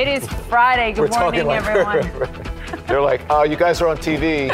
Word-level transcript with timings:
It 0.00 0.08
is 0.08 0.26
Friday. 0.48 0.92
Good 0.94 1.10
We're 1.10 1.20
morning, 1.20 1.46
like, 1.46 1.62
everyone. 1.62 2.86
They're 2.86 3.02
like, 3.02 3.20
oh, 3.28 3.42
you 3.42 3.54
guys 3.54 3.82
are 3.82 3.88
on 3.88 3.98
TV. 3.98 4.48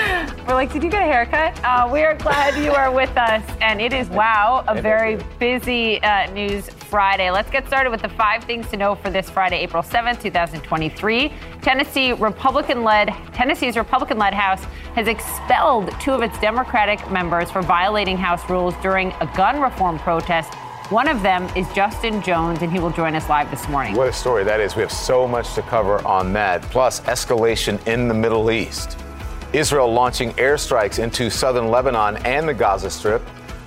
We're 0.45 0.55
like, 0.55 0.73
did 0.73 0.83
you 0.83 0.91
get 0.91 1.03
a 1.03 1.05
haircut? 1.05 1.63
Uh, 1.63 1.89
we 1.89 2.03
are 2.03 2.17
glad 2.17 2.61
you 2.61 2.73
are 2.73 2.91
with 2.91 3.17
us. 3.17 3.45
And 3.61 3.81
it 3.81 3.93
is, 3.93 4.09
wow, 4.09 4.65
a 4.67 4.83
very 4.83 5.23
busy 5.39 6.03
uh, 6.03 6.29
news 6.33 6.69
Friday. 6.69 7.31
Let's 7.31 7.49
get 7.49 7.65
started 7.69 7.91
with 7.91 8.03
the 8.03 8.09
five 8.09 8.43
things 8.43 8.69
to 8.71 8.77
know 8.77 8.97
for 8.97 9.09
this 9.09 9.31
Friday, 9.31 9.59
April 9.59 9.85
7th, 9.85 10.21
2023. 10.21 11.33
Tennessee 11.63 12.13
Republican-led, 12.13 13.15
Tennessee's 13.33 13.77
Republican-led 13.77 14.35
House 14.35 14.65
has 14.97 15.07
expelled 15.07 15.93
two 16.01 16.11
of 16.11 16.23
its 16.23 16.37
Democratic 16.41 17.09
members 17.09 17.53
for 17.53 17.63
violating 17.63 18.17
House 18.17 18.51
rules 18.51 18.75
during 18.83 19.13
a 19.21 19.33
gun 19.37 19.61
reform 19.61 19.97
protest. 20.01 20.53
One 20.91 21.09
of 21.09 21.21
them 21.21 21.49
is 21.57 21.67
Justin 21.75 22.23
Jones, 22.23 22.63
and 22.63 22.71
he 22.71 22.79
will 22.79 22.93
join 22.93 23.17
us 23.17 23.29
live 23.29 23.51
this 23.51 23.69
morning. 23.69 23.97
What 23.97 24.07
a 24.07 24.13
story 24.13 24.45
that 24.45 24.61
is. 24.61 24.77
We 24.77 24.83
have 24.83 24.93
so 24.93 25.27
much 25.27 25.53
to 25.55 25.63
cover 25.63 25.99
on 26.07 26.33
that, 26.35 26.63
plus 26.63 27.01
escalation 27.01 27.85
in 27.89 28.07
the 28.07 28.15
Middle 28.15 28.53
East. 28.53 28.97
Israel 29.53 29.93
launching 29.93 30.31
airstrikes 30.35 31.03
into 31.03 31.29
southern 31.29 31.73
Lebanon 31.73 32.19
and 32.19 32.49
the 32.49 32.55
Gaza 32.55 32.89
Strip. 32.89 33.21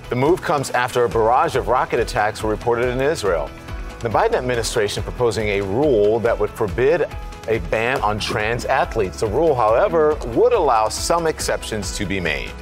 The 0.08 0.16
move 0.16 0.40
comes 0.40 0.70
after 0.70 1.04
a 1.04 1.10
barrage 1.10 1.56
of 1.56 1.68
rocket 1.68 2.00
attacks 2.00 2.42
were 2.42 2.48
reported 2.48 2.86
in 2.86 3.02
Israel. 3.02 3.50
The 3.98 4.08
Biden 4.08 4.36
administration 4.36 5.02
proposing 5.02 5.48
a 5.48 5.60
rule 5.60 6.20
that 6.20 6.38
would 6.38 6.48
forbid 6.48 7.06
a 7.48 7.58
ban 7.68 8.00
on 8.00 8.18
trans 8.18 8.64
athletes. 8.64 9.20
The 9.20 9.26
rule, 9.26 9.54
however, 9.54 10.14
would 10.28 10.54
allow 10.54 10.88
some 10.88 11.26
exceptions 11.26 11.94
to 11.98 12.06
be 12.06 12.18
made. 12.18 12.52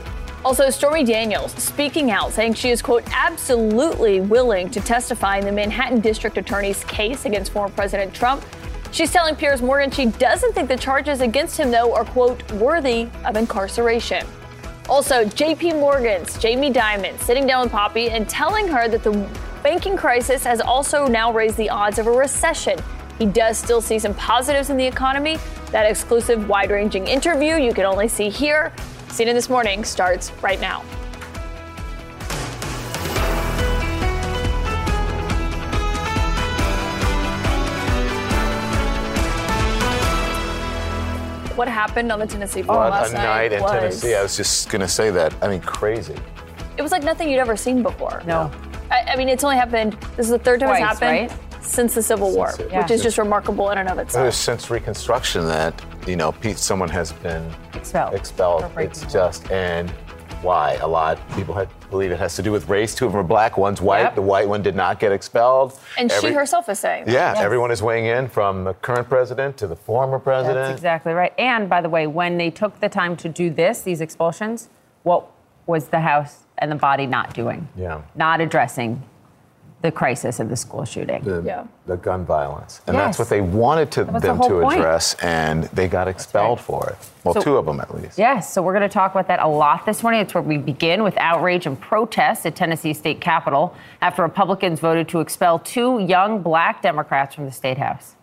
Also, 0.49 0.71
Stormy 0.71 1.05
Daniels 1.05 1.53
speaking 1.63 2.11
out, 2.11 2.33
saying 2.33 2.55
she 2.55 2.71
is, 2.71 2.81
quote, 2.81 3.05
absolutely 3.13 4.21
willing 4.21 4.71
to 4.71 4.81
testify 4.81 5.37
in 5.37 5.45
the 5.45 5.53
Manhattan 5.53 6.01
District 6.01 6.39
Attorney's 6.39 6.83
case 6.85 7.27
against 7.27 7.53
former 7.53 7.71
President 7.75 8.15
Trump. 8.15 8.43
She's 8.91 9.13
telling 9.13 9.37
Piers 9.37 9.61
Morgan 9.61 9.91
she 9.91 10.07
doesn't 10.07 10.55
think 10.55 10.71
the 10.71 10.77
charges 10.79 11.21
against 11.21 11.59
him, 11.59 11.71
though, 11.71 11.95
are, 11.95 12.07
quote, 12.07 12.51
worthy 12.53 13.11
of 13.27 13.37
incarceration. 13.37 14.27
Also, 14.89 15.27
JP 15.27 15.81
Morgan's 15.81 16.39
Jamie 16.39 16.73
Dimon 16.73 17.21
sitting 17.21 17.47
down 17.47 17.65
with 17.65 17.71
Poppy 17.71 18.09
and 18.09 18.27
telling 18.27 18.67
her 18.69 18.89
that 18.89 19.03
the 19.03 19.13
banking 19.63 19.99
crisis 19.99 20.45
has 20.45 20.63
also 20.63 21.07
now 21.07 21.31
raised 21.31 21.59
the 21.59 21.69
odds 21.69 21.99
of 21.99 22.07
a 22.07 22.11
recession. 22.11 22.79
He 23.19 23.27
does 23.27 23.59
still 23.59 23.83
see 23.83 23.99
some 23.99 24.15
positives 24.15 24.71
in 24.71 24.79
the 24.79 24.87
economy. 24.87 25.37
That 25.73 25.85
exclusive 25.85 26.49
wide 26.49 26.71
ranging 26.71 27.07
interview 27.07 27.57
you 27.57 27.75
can 27.75 27.85
only 27.85 28.09
see 28.09 28.31
here. 28.31 28.73
CNN 29.09 29.35
This 29.35 29.49
Morning 29.49 29.85
starts 29.85 30.31
right 30.43 30.61
now. 30.61 30.83
What 41.57 41.67
happened 41.67 42.13
on 42.13 42.21
the 42.21 42.27
Tennessee 42.27 42.63
floor 42.63 42.77
What 42.79 42.91
last 42.93 43.11
a 43.11 43.15
night 43.17 43.53
in 43.53 43.61
was, 43.61 43.73
Tennessee. 43.73 44.15
I 44.15 44.23
was 44.23 44.37
just 44.37 44.71
going 44.71 44.81
to 44.81 44.87
say 44.87 45.11
that. 45.11 45.35
I 45.43 45.49
mean, 45.49 45.61
crazy. 45.61 46.15
It 46.77 46.83
was 46.83 46.93
like 46.93 47.03
nothing 47.03 47.29
you'd 47.29 47.41
ever 47.41 47.57
seen 47.57 47.83
before. 47.83 48.23
No. 48.25 48.49
I, 48.93 49.01
I 49.15 49.17
mean, 49.17 49.29
it's 49.29 49.43
only 49.43 49.57
happened. 49.57 49.95
This 50.17 50.27
is 50.27 50.31
the 50.31 50.39
third 50.39 50.61
time 50.61 50.69
Twice, 50.69 50.83
it's 50.93 51.01
happened 51.01 51.31
right? 51.33 51.65
since 51.65 51.97
the 51.97 52.03
Civil 52.03 52.31
War, 52.33 52.51
Since 52.53 52.61
it- 52.61 52.71
Yeah. 52.73 52.83
which 52.83 52.93
is 52.93 53.03
just 53.03 53.19
remarkable 53.19 53.71
in 53.71 53.79
and 53.79 53.89
of 53.89 53.99
It 53.99 54.05
was 54.05 54.15
itself. 54.15 54.35
since 54.35 54.71
Reconstruction 54.71 55.49
that, 55.49 55.75
you 56.09 56.17
know, 56.17 56.35
someone 56.57 56.89
has 56.89 57.13
been 57.13 57.51
Expelled. 57.75 58.15
expelled. 58.15 58.65
It's 58.79 59.11
just, 59.13 59.51
and 59.51 59.91
why? 60.43 60.75
A 60.75 60.87
lot 60.87 61.19
of 61.19 61.37
people 61.37 61.55
had, 61.55 61.69
believe 61.91 62.11
it 62.11 62.19
has 62.19 62.35
to 62.37 62.43
do 62.43 62.53
with 62.53 62.69
race. 62.69 62.95
Two 62.95 63.07
of 63.07 63.13
them 63.13 63.21
are 63.21 63.25
black, 63.25 63.59
one's 63.59 63.81
white. 63.81 64.03
Yep. 64.03 64.15
The 64.15 64.23
white 64.23 64.49
one 64.49 64.63
did 64.63 64.77
not 64.77 65.01
get 65.01 65.13
expelled. 65.13 65.79
And 65.99 66.11
Every- 66.11 66.31
she 66.31 66.35
herself 66.35 66.69
is 66.69 66.79
saying. 66.79 67.05
Yeah, 67.07 67.33
Yes. 67.35 67.39
everyone 67.39 67.71
is 67.71 67.83
weighing 67.83 68.07
in 68.07 68.29
from 68.29 68.65
the 68.65 68.75
current 68.75 69.09
president 69.09 69.57
to 69.59 69.67
the 69.67 69.77
former 69.77 70.19
president. 70.19 70.57
That's 70.67 70.79
exactly 70.79 71.13
right. 71.13 71.33
And 71.39 71.69
by 71.69 71.81
the 71.81 71.89
way, 71.89 72.07
when 72.07 72.39
they 72.39 72.51
took 72.51 72.79
the 72.81 72.89
time 72.89 73.17
to 73.19 73.29
do 73.29 73.51
this, 73.51 73.83
these 73.83 74.01
expulsions, 74.01 74.69
what 75.03 75.27
was 75.67 75.89
the 75.89 76.01
House 76.01 76.45
and 76.59 76.71
the 76.71 76.77
body 76.77 77.07
not 77.07 77.35
doing? 77.35 77.69
Yeah. 77.77 78.03
Not 78.15 78.41
addressing 78.41 79.03
the 79.81 79.93
crisis 79.93 80.41
of 80.41 80.49
the 80.49 80.57
school 80.57 80.85
shooting. 80.85 81.23
the, 81.23 81.41
Yeah. 81.41 81.65
the 81.87 81.97
gun 81.97 82.25
violence. 82.25 82.81
And 82.89 82.97
Yes. 82.97 83.05
that's 83.07 83.19
what 83.21 83.29
they 83.29 83.41
wanted 83.41 83.93
to, 83.93 84.05
was 84.07 84.23
the 84.23 84.29
them 84.29 84.37
whole 84.39 84.49
to 84.49 84.61
point. 84.63 84.79
address, 84.81 85.15
and 85.23 85.65
they 85.65 85.87
got 85.87 86.09
expelled 86.09 86.59
right. 86.59 86.65
for 86.67 86.87
it. 86.91 86.97
Well, 87.23 87.35
So- 87.35 87.41
two 87.43 87.57
of 87.57 87.67
them 87.67 87.79
at 87.81 87.95
least. 87.95 88.19
Yes, 88.19 88.53
so 88.53 88.61
we're 88.61 88.73
going 88.73 88.83
to 88.83 88.93
talk 88.93 89.13
about 89.13 89.29
that 89.29 89.39
a 89.41 89.47
lot 89.47 89.87
this 89.87 90.03
morning. 90.03 90.21
It's 90.21 90.35
where 90.35 90.43
we 90.43 90.59
begin 90.59 91.05
with 91.05 91.17
outrage 91.19 91.65
and 91.67 91.81
protests 91.81 92.45
at 92.45 92.57
Tennessee 92.57 92.93
State 92.93 93.21
Capitol 93.21 93.73
after 94.03 94.23
Republicans 94.23 94.81
voted 94.81 95.09
to 95.11 95.21
expel 95.21 95.61
two 95.61 96.01
young 96.01 96.41
black 96.43 96.83
Democrats 96.83 97.37
from 97.37 97.45
the 97.45 97.53
state 97.53 97.79
house. 97.79 98.17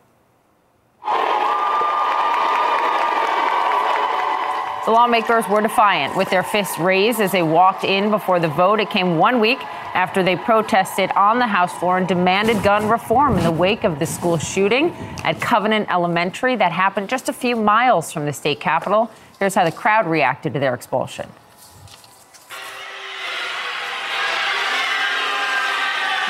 The 4.85 4.91
lawmakers 4.91 5.47
were 5.50 5.62
defiant 5.62 6.16
with 6.16 6.29
their 6.29 6.44
fists 6.44 6.78
raised 6.78 7.19
as 7.19 7.31
they 7.31 7.41
walked 7.41 7.84
in 7.84 8.12
before 8.12 8.40
the 8.40 8.47
vote. 8.47 8.79
It 8.79 8.91
came 8.91 9.18
one 9.18 9.40
week 9.40 9.57
after 9.96 10.22
they 10.22 10.35
protested 10.35 11.09
on 11.16 11.40
the 11.40 11.47
House 11.47 11.73
floor 11.79 11.97
and 11.97 12.07
demanded 12.07 12.62
gun 12.62 12.88
reform 12.88 13.35
in 13.40 13.44
the 13.44 13.51
wake 13.51 13.84
of 13.84 13.97
the 13.97 14.06
school 14.06 14.38
shooting 14.38 14.91
at 15.24 15.41
Covenant 15.41 15.90
Elementary 15.90 16.56
that 16.57 16.72
happened 16.72 17.09
just 17.09 17.29
a 17.29 17.34
few 17.34 17.56
miles 17.56 18.13
from 18.13 18.25
the 18.25 18.34
state 18.34 18.59
capitol. 18.59 19.09
Here's 19.40 19.56
how 19.56 19.63
the 19.66 19.72
crowd 19.72 20.06
reacted 20.06 20.53
to 20.53 20.59
their 20.59 20.75
expulsion. 20.75 21.31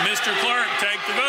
Mr. 0.08 0.32
Clerk, 0.40 0.68
take 0.80 1.06
the 1.08 1.14
vote. 1.14 1.25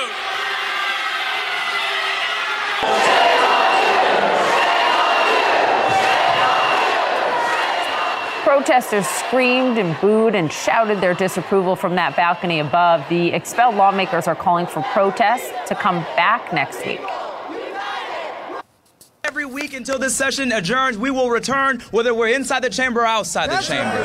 Protesters 8.56 9.06
screamed 9.06 9.76
and 9.76 10.00
booed 10.00 10.34
and 10.34 10.50
shouted 10.50 11.02
their 11.02 11.12
disapproval 11.12 11.76
from 11.76 11.94
that 11.96 12.16
balcony 12.16 12.60
above. 12.60 13.06
The 13.10 13.28
expelled 13.34 13.74
lawmakers 13.74 14.26
are 14.26 14.34
calling 14.34 14.66
for 14.66 14.82
protests 14.94 15.52
to 15.68 15.74
come 15.74 15.96
back 16.16 16.54
next 16.54 16.78
week. 16.86 17.02
Every 19.24 19.44
week 19.44 19.74
until 19.74 19.98
this 19.98 20.16
session 20.16 20.52
adjourns, 20.52 20.96
we 20.96 21.10
will 21.10 21.28
return 21.28 21.80
whether 21.90 22.14
we're 22.14 22.34
inside 22.34 22.62
the 22.62 22.70
chamber 22.70 23.02
or 23.02 23.06
outside 23.06 23.50
the 23.50 23.60
chamber. 23.60 24.00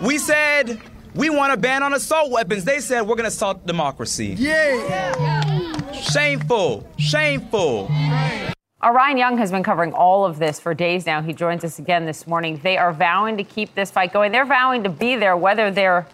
We 0.00 0.16
said 0.16 0.80
we 1.16 1.30
want 1.30 1.52
a 1.52 1.56
ban 1.56 1.82
on 1.82 1.94
assault 1.94 2.30
weapons. 2.30 2.62
They 2.64 2.78
said 2.78 3.00
we're 3.00 3.16
going 3.16 3.24
to 3.24 3.26
assault 3.26 3.66
democracy. 3.66 4.36
Yeah. 4.38 5.90
Shameful. 5.90 6.88
Shameful. 6.96 7.90
Our 8.82 8.94
Ryan 8.94 9.18
Young 9.18 9.38
has 9.38 9.50
been 9.50 9.62
covering 9.62 9.92
all 9.92 10.24
of 10.24 10.38
this 10.38 10.58
for 10.58 10.72
days 10.72 11.04
now. 11.04 11.20
He 11.20 11.34
joins 11.34 11.64
us 11.64 11.78
again 11.78 12.06
this 12.06 12.26
morning. 12.26 12.58
They 12.62 12.78
are 12.78 12.94
vowing 12.94 13.36
to 13.36 13.44
keep 13.44 13.74
this 13.74 13.90
fight 13.90 14.10
going. 14.10 14.32
They're 14.32 14.46
vowing 14.46 14.84
to 14.84 14.88
be 14.88 15.16
there 15.16 15.36
whether 15.36 15.70
they're 15.70 16.06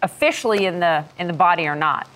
officially 0.00 0.66
in 0.66 0.78
the 0.78 1.04
in 1.18 1.26
the 1.26 1.32
body 1.32 1.66
or 1.66 1.74
not. 1.74 2.08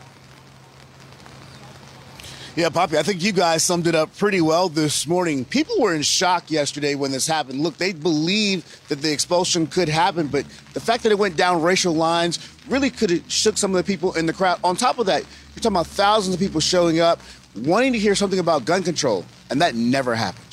Yeah, 2.54 2.68
Poppy, 2.70 2.98
I 2.98 3.02
think 3.02 3.22
you 3.22 3.32
guys 3.32 3.64
summed 3.64 3.86
it 3.88 3.94
up 3.94 4.16
pretty 4.16 4.40
well 4.40 4.68
this 4.68 5.06
morning. 5.06 5.44
People 5.44 5.80
were 5.80 5.94
in 5.94 6.02
shock 6.02 6.50
yesterday 6.50 6.94
when 6.94 7.10
this 7.10 7.26
happened. 7.26 7.60
Look, 7.60 7.78
they 7.78 7.92
believed 7.92 8.88
that 8.88 9.00
the 9.00 9.12
expulsion 9.12 9.66
could 9.66 9.88
happen, 9.88 10.26
but 10.28 10.44
the 10.74 10.80
fact 10.80 11.02
that 11.04 11.12
it 11.12 11.18
went 11.18 11.36
down 11.36 11.62
racial 11.62 11.94
lines 11.94 12.38
really 12.70 12.90
could 12.90 13.10
have 13.10 13.30
shook 13.30 13.56
some 13.56 13.74
of 13.74 13.76
the 13.76 13.84
people 13.84 14.12
in 14.14 14.26
the 14.26 14.32
crowd. 14.32 14.58
On 14.62 14.76
top 14.76 14.98
of 14.98 15.06
that, 15.06 15.22
you're 15.22 15.62
talking 15.62 15.76
about 15.76 15.86
thousands 15.86 16.34
of 16.34 16.40
people 16.40 16.60
showing 16.60 17.00
up, 17.00 17.20
wanting 17.56 17.92
to 17.92 17.98
hear 17.98 18.14
something 18.14 18.38
about 18.38 18.64
gun 18.64 18.82
control, 18.82 19.24
and 19.50 19.60
that 19.60 19.74
never 19.74 20.14
happened. 20.14 20.44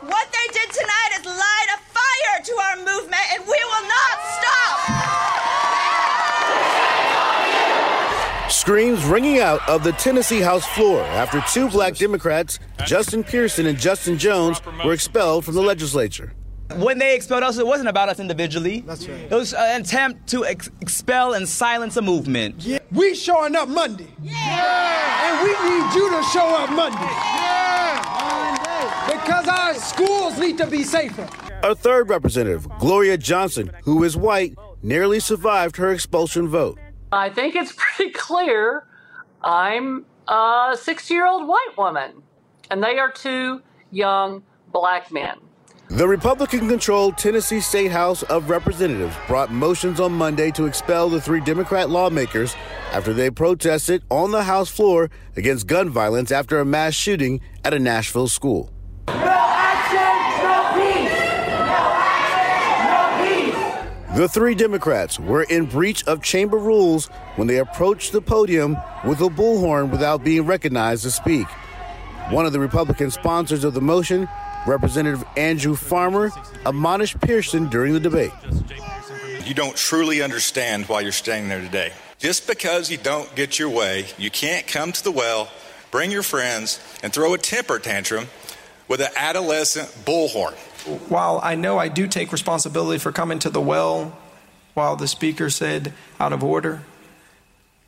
What 0.00 0.28
they 0.32 0.52
did 0.52 0.70
tonight 0.70 1.10
is 1.20 1.26
light 1.26 1.66
a 1.74 1.78
fire 1.92 2.42
to 2.44 2.52
our 2.52 2.76
movement, 2.78 3.22
and 3.34 3.42
we 3.42 3.64
will 3.64 3.88
not 3.88 4.18
stop. 4.38 5.12
Screams 8.50 9.04
ringing 9.04 9.40
out 9.40 9.68
of 9.68 9.82
the 9.82 9.92
Tennessee 9.92 10.40
House 10.40 10.64
floor 10.64 11.02
after 11.02 11.42
two 11.52 11.68
black 11.68 11.96
Democrats, 11.96 12.58
Justin 12.86 13.24
Pearson 13.24 13.66
and 13.66 13.78
Justin 13.78 14.18
Jones, 14.18 14.60
were 14.84 14.92
expelled 14.92 15.44
from 15.44 15.54
the 15.54 15.62
legislature. 15.62 16.32
When 16.76 16.98
they 16.98 17.14
expelled 17.14 17.42
us, 17.42 17.58
it 17.58 17.66
wasn't 17.66 17.88
about 17.88 18.08
us 18.08 18.18
individually. 18.20 18.80
That's 18.86 19.06
right. 19.08 19.20
It 19.30 19.34
was 19.34 19.52
an 19.54 19.82
attempt 19.82 20.28
to 20.28 20.44
ex- 20.44 20.70
expel 20.80 21.34
and 21.34 21.48
silence 21.48 21.96
a 21.96 22.02
movement. 22.02 22.66
We 22.90 23.14
showing 23.14 23.56
up 23.56 23.68
Monday. 23.68 24.08
Yeah. 24.22 25.24
And 25.24 25.42
we 25.42 25.50
need 25.70 25.94
you 25.94 26.10
to 26.10 26.22
show 26.32 26.46
up 26.56 26.70
Monday. 26.70 26.98
Yeah. 27.00 27.62
Because 29.06 29.48
our 29.48 29.74
schools 29.74 30.38
need 30.38 30.58
to 30.58 30.66
be 30.66 30.82
safer. 30.82 31.28
A 31.62 31.74
third 31.74 32.08
representative, 32.08 32.66
Gloria 32.78 33.16
Johnson, 33.16 33.70
who 33.84 34.02
is 34.04 34.16
white, 34.16 34.54
nearly 34.82 35.20
survived 35.20 35.76
her 35.76 35.92
expulsion 35.92 36.48
vote. 36.48 36.78
I 37.12 37.28
think 37.30 37.54
it's 37.54 37.72
pretty 37.76 38.12
clear 38.12 38.86
I'm 39.42 40.04
a 40.28 40.76
60 40.80 41.14
year 41.14 41.26
old 41.26 41.46
white 41.46 41.74
woman, 41.76 42.22
and 42.70 42.82
they 42.82 42.98
are 42.98 43.10
two 43.10 43.62
young 43.90 44.42
black 44.72 45.12
men. 45.12 45.38
The 45.92 46.08
Republican 46.08 46.70
controlled 46.70 47.18
Tennessee 47.18 47.60
State 47.60 47.92
House 47.92 48.22
of 48.22 48.48
Representatives 48.48 49.14
brought 49.26 49.52
motions 49.52 50.00
on 50.00 50.10
Monday 50.10 50.50
to 50.52 50.64
expel 50.64 51.10
the 51.10 51.20
three 51.20 51.42
Democrat 51.42 51.90
lawmakers 51.90 52.56
after 52.92 53.12
they 53.12 53.30
protested 53.30 54.02
on 54.08 54.30
the 54.30 54.44
House 54.44 54.70
floor 54.70 55.10
against 55.36 55.66
gun 55.66 55.90
violence 55.90 56.32
after 56.32 56.60
a 56.60 56.64
mass 56.64 56.94
shooting 56.94 57.42
at 57.62 57.74
a 57.74 57.78
Nashville 57.78 58.28
school. 58.28 58.70
No 59.06 59.14
action, 59.14 60.42
no 60.42 60.72
peace. 60.82 61.12
No 61.60 61.92
action, 63.20 63.52
peace. 64.08 64.16
The 64.16 64.28
three 64.28 64.54
Democrats 64.54 65.20
were 65.20 65.42
in 65.42 65.66
breach 65.66 66.06
of 66.06 66.22
chamber 66.22 66.56
rules 66.56 67.08
when 67.36 67.48
they 67.48 67.58
approached 67.58 68.12
the 68.12 68.22
podium 68.22 68.78
with 69.04 69.20
a 69.20 69.28
bullhorn 69.28 69.90
without 69.90 70.24
being 70.24 70.46
recognized 70.46 71.02
to 71.02 71.10
speak. 71.10 71.46
One 72.30 72.46
of 72.46 72.54
the 72.54 72.60
Republican 72.60 73.10
sponsors 73.10 73.62
of 73.62 73.74
the 73.74 73.82
motion, 73.82 74.26
Representative 74.66 75.24
Andrew 75.36 75.74
Farmer, 75.74 76.30
admonished 76.64 77.20
Pearson 77.20 77.68
during 77.68 77.92
the 77.92 78.00
debate. 78.00 78.32
You 79.44 79.54
don't 79.54 79.76
truly 79.76 80.22
understand 80.22 80.88
why 80.88 81.00
you're 81.00 81.12
standing 81.12 81.48
there 81.48 81.60
today. 81.60 81.92
Just 82.18 82.46
because 82.46 82.90
you 82.90 82.96
don't 82.96 83.34
get 83.34 83.58
your 83.58 83.68
way, 83.68 84.06
you 84.18 84.30
can't 84.30 84.66
come 84.66 84.92
to 84.92 85.02
the 85.02 85.10
well, 85.10 85.50
bring 85.90 86.12
your 86.12 86.22
friends, 86.22 86.78
and 87.02 87.12
throw 87.12 87.34
a 87.34 87.38
temper 87.38 87.80
tantrum 87.80 88.28
with 88.86 89.00
an 89.00 89.10
adolescent 89.16 89.88
bullhorn. 90.04 90.54
While 91.10 91.40
I 91.42 91.56
know 91.56 91.78
I 91.78 91.88
do 91.88 92.06
take 92.06 92.30
responsibility 92.30 92.98
for 92.98 93.10
coming 93.10 93.40
to 93.40 93.50
the 93.50 93.60
well 93.60 94.16
while 94.74 94.94
the 94.96 95.08
speaker 95.08 95.50
said 95.50 95.92
out 96.20 96.32
of 96.32 96.44
order, 96.44 96.82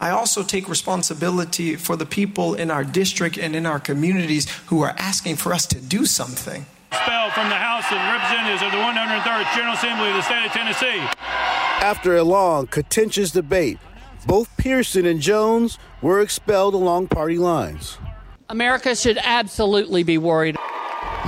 I 0.00 0.10
also 0.10 0.42
take 0.42 0.68
responsibility 0.68 1.76
for 1.76 1.96
the 1.96 2.06
people 2.06 2.54
in 2.54 2.70
our 2.70 2.84
district 2.84 3.38
and 3.38 3.54
in 3.54 3.64
our 3.64 3.80
communities 3.80 4.50
who 4.66 4.82
are 4.82 4.94
asking 4.98 5.36
for 5.36 5.52
us 5.52 5.66
to 5.66 5.80
do 5.80 6.04
something. 6.04 6.66
Expelled 6.92 7.32
from 7.32 7.48
the 7.48 7.54
House 7.54 7.86
of 7.90 7.98
Representatives 7.98 8.62
of 8.62 8.70
the 8.72 8.78
103rd 8.78 9.54
General 9.54 9.74
Assembly 9.74 10.08
of 10.10 10.16
the 10.16 10.22
state 10.22 10.46
of 10.46 10.52
Tennessee. 10.52 11.08
After 11.80 12.16
a 12.16 12.22
long, 12.22 12.66
contentious 12.66 13.30
debate, 13.30 13.78
both 14.26 14.54
Pearson 14.56 15.06
and 15.06 15.20
Jones 15.20 15.78
were 16.02 16.20
expelled 16.20 16.74
along 16.74 17.08
party 17.08 17.38
lines. 17.38 17.98
America 18.48 18.94
should 18.94 19.18
absolutely 19.22 20.02
be 20.02 20.18
worried. 20.18 20.56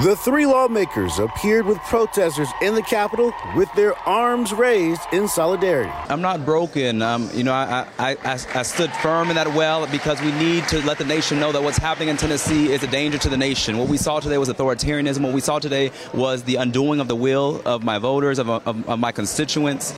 The 0.03 0.15
three 0.15 0.45
lawmakers 0.45 1.19
appeared 1.19 1.65
with 1.65 1.79
protesters 1.79 2.51
in 2.61 2.75
the 2.75 2.83
Capitol 2.83 3.33
with 3.55 3.73
their 3.73 3.97
arms 4.07 4.53
raised 4.53 5.01
in 5.11 5.27
solidarity. 5.27 5.91
I'm 6.11 6.21
not 6.21 6.45
broken. 6.45 7.01
Um, 7.01 7.31
you 7.33 7.43
know, 7.43 7.55
I, 7.55 7.89
I, 7.99 8.11
I, 8.23 8.33
I 8.33 8.63
stood 8.63 8.93
firm 8.97 9.31
in 9.31 9.37
that 9.37 9.49
well 9.55 9.87
because 9.87 10.21
we 10.21 10.33
need 10.33 10.69
to 10.69 10.85
let 10.85 10.99
the 10.99 11.07
nation 11.07 11.41
know 11.41 11.51
that 11.51 11.63
what's 11.63 11.79
happening 11.79 12.11
in 12.11 12.19
Tennessee 12.19 12.75
is 12.75 12.83
a 12.83 12.87
danger 12.89 13.17
to 13.17 13.31
the 13.31 13.39
nation. 13.39 13.79
What 13.79 13.89
we 13.89 13.97
saw 13.97 14.21
today 14.21 14.37
was 14.37 14.51
authoritarianism. 14.51 15.23
What 15.23 15.33
we 15.33 15.41
saw 15.41 15.61
today 15.61 15.91
was 16.13 16.43
the 16.43 16.57
undoing 16.57 17.01
of 17.01 17.09
the 17.09 17.17
will 17.17 17.63
of 17.65 17.83
my 17.83 17.99
voters, 17.99 18.39
of, 18.39 18.51
of, 18.51 18.87
of 18.87 18.99
my 18.99 19.13
constituents. 19.13 19.97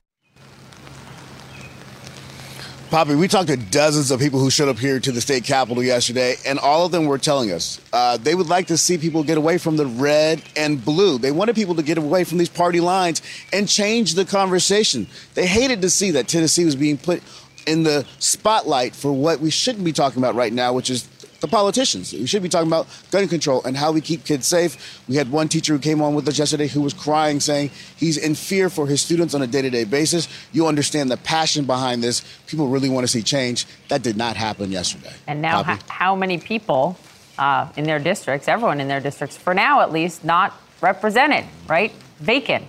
Poppy, 2.90 3.14
we 3.14 3.28
talked 3.28 3.48
to 3.48 3.56
dozens 3.56 4.10
of 4.10 4.18
people 4.18 4.40
who 4.40 4.48
showed 4.48 4.70
up 4.70 4.78
here 4.78 4.98
to 4.98 5.12
the 5.12 5.20
state 5.20 5.44
capitol 5.44 5.82
yesterday, 5.82 6.36
and 6.46 6.58
all 6.58 6.86
of 6.86 6.92
them 6.92 7.04
were 7.04 7.18
telling 7.18 7.52
us 7.52 7.78
uh, 7.92 8.16
they 8.16 8.34
would 8.34 8.48
like 8.48 8.68
to 8.68 8.78
see 8.78 8.96
people 8.96 9.22
get 9.22 9.36
away 9.36 9.58
from 9.58 9.76
the 9.76 9.84
red 9.84 10.42
and 10.56 10.82
blue. 10.82 11.18
They 11.18 11.30
wanted 11.30 11.54
people 11.54 11.74
to 11.74 11.82
get 11.82 11.98
away 11.98 12.24
from 12.24 12.38
these 12.38 12.48
party 12.48 12.80
lines 12.80 13.20
and 13.52 13.68
change 13.68 14.14
the 14.14 14.24
conversation. 14.24 15.06
They 15.34 15.46
hated 15.46 15.82
to 15.82 15.90
see 15.90 16.12
that 16.12 16.28
Tennessee 16.28 16.64
was 16.64 16.76
being 16.76 16.96
put 16.96 17.22
in 17.66 17.82
the 17.82 18.06
spotlight 18.20 18.96
for 18.96 19.12
what 19.12 19.40
we 19.40 19.50
shouldn't 19.50 19.84
be 19.84 19.92
talking 19.92 20.18
about 20.22 20.34
right 20.34 20.52
now, 20.52 20.72
which 20.72 20.88
is 20.88 21.06
the 21.40 21.48
politicians. 21.48 22.12
We 22.12 22.26
should 22.26 22.42
be 22.42 22.48
talking 22.48 22.68
about 22.68 22.86
gun 23.10 23.28
control 23.28 23.62
and 23.64 23.76
how 23.76 23.92
we 23.92 24.00
keep 24.00 24.24
kids 24.24 24.46
safe. 24.46 25.00
We 25.08 25.16
had 25.16 25.30
one 25.30 25.48
teacher 25.48 25.72
who 25.72 25.78
came 25.78 26.02
on 26.02 26.14
with 26.14 26.26
us 26.28 26.38
yesterday 26.38 26.66
who 26.66 26.80
was 26.80 26.92
crying, 26.92 27.40
saying 27.40 27.70
he's 27.96 28.16
in 28.16 28.34
fear 28.34 28.68
for 28.68 28.86
his 28.86 29.00
students 29.00 29.34
on 29.34 29.42
a 29.42 29.46
day 29.46 29.62
to 29.62 29.70
day 29.70 29.84
basis. 29.84 30.28
You 30.52 30.66
understand 30.66 31.10
the 31.10 31.16
passion 31.16 31.64
behind 31.64 32.02
this. 32.02 32.22
People 32.46 32.68
really 32.68 32.88
want 32.88 33.04
to 33.04 33.08
see 33.08 33.22
change. 33.22 33.66
That 33.88 34.02
did 34.02 34.16
not 34.16 34.36
happen 34.36 34.70
yesterday. 34.72 35.12
And 35.26 35.40
now, 35.40 35.64
h- 35.68 35.80
how 35.88 36.16
many 36.16 36.38
people 36.38 36.98
uh, 37.38 37.68
in 37.76 37.84
their 37.84 37.98
districts, 37.98 38.48
everyone 38.48 38.80
in 38.80 38.88
their 38.88 39.00
districts, 39.00 39.36
for 39.36 39.54
now 39.54 39.80
at 39.80 39.92
least, 39.92 40.24
not 40.24 40.54
represented, 40.80 41.44
right? 41.68 41.92
Vacant 42.20 42.64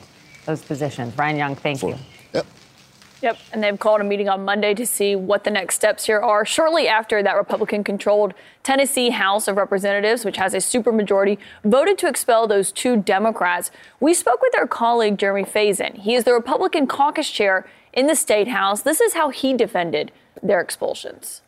those 0.46 0.62
positions. 0.62 1.16
Ryan 1.18 1.38
Young, 1.38 1.56
thank 1.56 1.82
you. 1.84 1.96
Yep, 3.22 3.38
and 3.52 3.62
they've 3.62 3.78
called 3.78 4.00
a 4.00 4.04
meeting 4.06 4.30
on 4.30 4.46
Monday 4.46 4.74
to 4.74 4.86
see 4.86 5.16
what 5.16 5.44
the 5.44 5.52
next 5.52 5.76
steps 5.76 6.06
here 6.06 6.20
are. 6.20 6.46
Shortly 6.46 6.88
after 6.88 7.22
that 7.22 7.36
Republican 7.36 7.84
controlled 7.84 8.34
Tennessee 8.64 9.10
House 9.10 9.50
of 9.50 9.58
Representatives, 9.58 10.24
which 10.24 10.38
has 10.38 10.54
a 10.54 10.58
supermajority, 10.58 11.38
voted 11.66 11.98
to 11.98 12.08
expel 12.08 12.48
those 12.48 12.72
two 12.72 12.96
Democrats. 12.96 13.72
We 14.00 14.14
spoke 14.14 14.42
with 14.42 14.58
our 14.58 14.68
colleague 14.68 15.18
Jeremy 15.18 15.44
Faison. 15.44 15.98
He 15.98 16.16
is 16.16 16.24
the 16.24 16.34
Republican 16.34 16.88
caucus 16.88 17.30
chair 17.30 17.68
in 17.92 18.08
the 18.08 18.16
state 18.16 18.48
house. 18.48 18.84
This 18.84 19.02
is 19.02 19.14
how 19.14 19.30
he 19.30 19.54
defended 19.54 20.14
their 20.42 20.62
expulsions. 20.62 21.42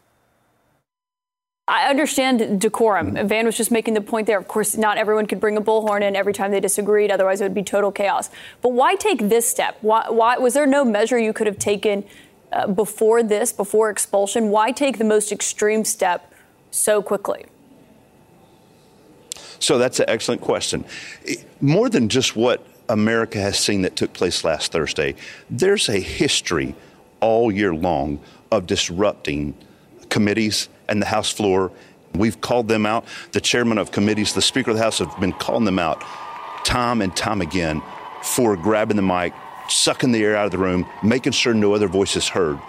I 1.72 1.90
understand 1.90 2.60
decorum. 2.60 3.16
Van 3.30 3.46
was 3.46 3.56
just 3.56 3.72
making 3.72 3.94
the 3.94 4.02
point 4.02 4.28
there. 4.28 4.38
Of 4.38 4.50
course, 4.50 4.76
not 4.76 4.98
everyone 4.98 5.26
could 5.26 5.40
bring 5.40 5.56
a 5.56 5.62
bullhorn 5.62 6.02
in 6.02 6.18
every 6.18 6.34
time 6.34 6.52
they 6.52 6.60
disagreed. 6.60 7.10
Otherwise, 7.12 7.40
it 7.40 7.46
would 7.46 7.54
be 7.54 7.64
total 7.64 7.94
chaos. 7.94 8.30
But 8.62 8.74
why 8.74 8.96
take 8.96 9.30
this 9.30 9.48
step? 9.50 9.78
Why, 9.80 10.10
why 10.10 10.38
was 10.38 10.54
there 10.54 10.66
no 10.66 10.84
measure 10.84 11.18
you 11.18 11.32
could 11.32 11.48
have 11.48 11.58
taken 11.58 12.04
uh, 12.52 12.68
before 12.68 13.24
this, 13.24 13.54
before 13.54 13.90
expulsion? 13.90 14.50
Why 14.50 14.74
take 14.74 14.98
the 14.98 15.06
most 15.06 15.32
extreme 15.32 15.86
step 15.86 16.34
so 16.72 17.02
quickly? 17.02 17.46
So 19.60 19.78
that's 19.78 20.02
an 20.02 20.10
excellent 20.10 20.42
question. 20.42 20.84
More 21.62 21.88
than 21.88 22.10
just 22.10 22.36
what 22.36 22.68
America 22.90 23.40
has 23.40 23.58
seen 23.58 23.84
that 23.84 23.96
took 23.96 24.12
place 24.12 24.44
last 24.44 24.74
Thursday, 24.74 25.16
there's 25.50 25.88
a 25.88 26.02
history 26.02 26.76
all 27.22 27.50
year 27.50 27.74
long 27.74 28.20
of 28.52 28.68
disrupting 28.68 29.56
committees 30.10 30.68
and 30.92 31.02
the 31.02 31.08
House 31.08 31.32
floor. 31.32 31.72
We've 32.14 32.40
called 32.42 32.68
them 32.68 32.86
out. 32.86 33.06
The 33.32 33.42
chairman 33.42 33.78
of 33.78 33.92
committees, 33.92 34.34
the 34.34 34.42
Speaker 34.42 34.72
of 34.72 34.78
the 34.78 34.84
House 34.84 35.00
have 35.00 35.20
been 35.20 35.32
calling 35.32 35.66
them 35.66 35.80
out 35.80 36.04
time 36.66 37.02
and 37.02 37.16
time 37.16 37.42
again 37.42 37.82
for 38.22 38.56
grabbing 38.56 38.98
the 38.98 39.02
mic, 39.02 39.34
sucking 39.68 40.12
the 40.12 40.24
air 40.24 40.36
out 40.36 40.46
of 40.46 40.52
the 40.52 40.58
room, 40.58 40.86
making 41.02 41.32
sure 41.32 41.54
no 41.54 41.74
other 41.74 41.88
voice 41.88 42.16
is 42.16 42.28
heard. 42.28 42.60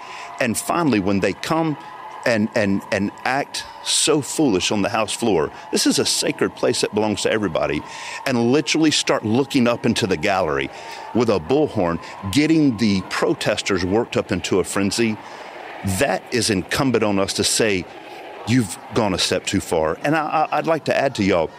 And 0.41 0.57
finally, 0.57 1.01
when 1.01 1.21
they 1.21 1.35
come 1.35 1.77
and, 2.25 2.49
and, 2.55 2.81
and 2.93 3.11
act 3.25 3.65
so 3.85 4.23
foolish 4.23 4.71
on 4.71 4.83
the 4.83 4.89
House 4.89 5.13
floor, 5.13 5.53
this 5.73 5.87
is 5.87 5.99
a 5.99 6.07
sacred 6.07 6.55
place 6.55 6.81
that 6.81 6.95
belongs 6.95 7.23
to 7.23 7.33
everybody, 7.33 7.83
and 8.25 8.53
literally 8.53 8.93
start 8.93 9.25
looking 9.25 9.67
up 9.67 9.85
into 9.85 10.07
the 10.07 10.17
gallery 10.17 10.71
with 11.15 11.29
a 11.29 11.41
bullhorn, 11.41 12.01
getting 12.33 12.77
the 12.77 13.03
protesters 13.11 13.85
worked 13.85 14.17
up 14.17 14.31
into 14.31 14.61
a 14.61 14.65
frenzy, 14.65 15.19
that 15.99 16.23
is 16.33 16.49
incumbent 16.49 17.03
on 17.03 17.19
us 17.19 17.33
to 17.35 17.45
say, 17.45 17.85
you've 18.49 18.79
gone 18.95 19.15
a 19.15 19.19
step 19.19 19.47
too 19.47 19.61
far. 19.61 19.99
And 20.03 20.17
I, 20.17 20.49
would 20.53 20.67
like 20.67 20.85
to 20.87 20.97
add 20.97 21.15
to 21.17 21.25
y'all, 21.25 21.51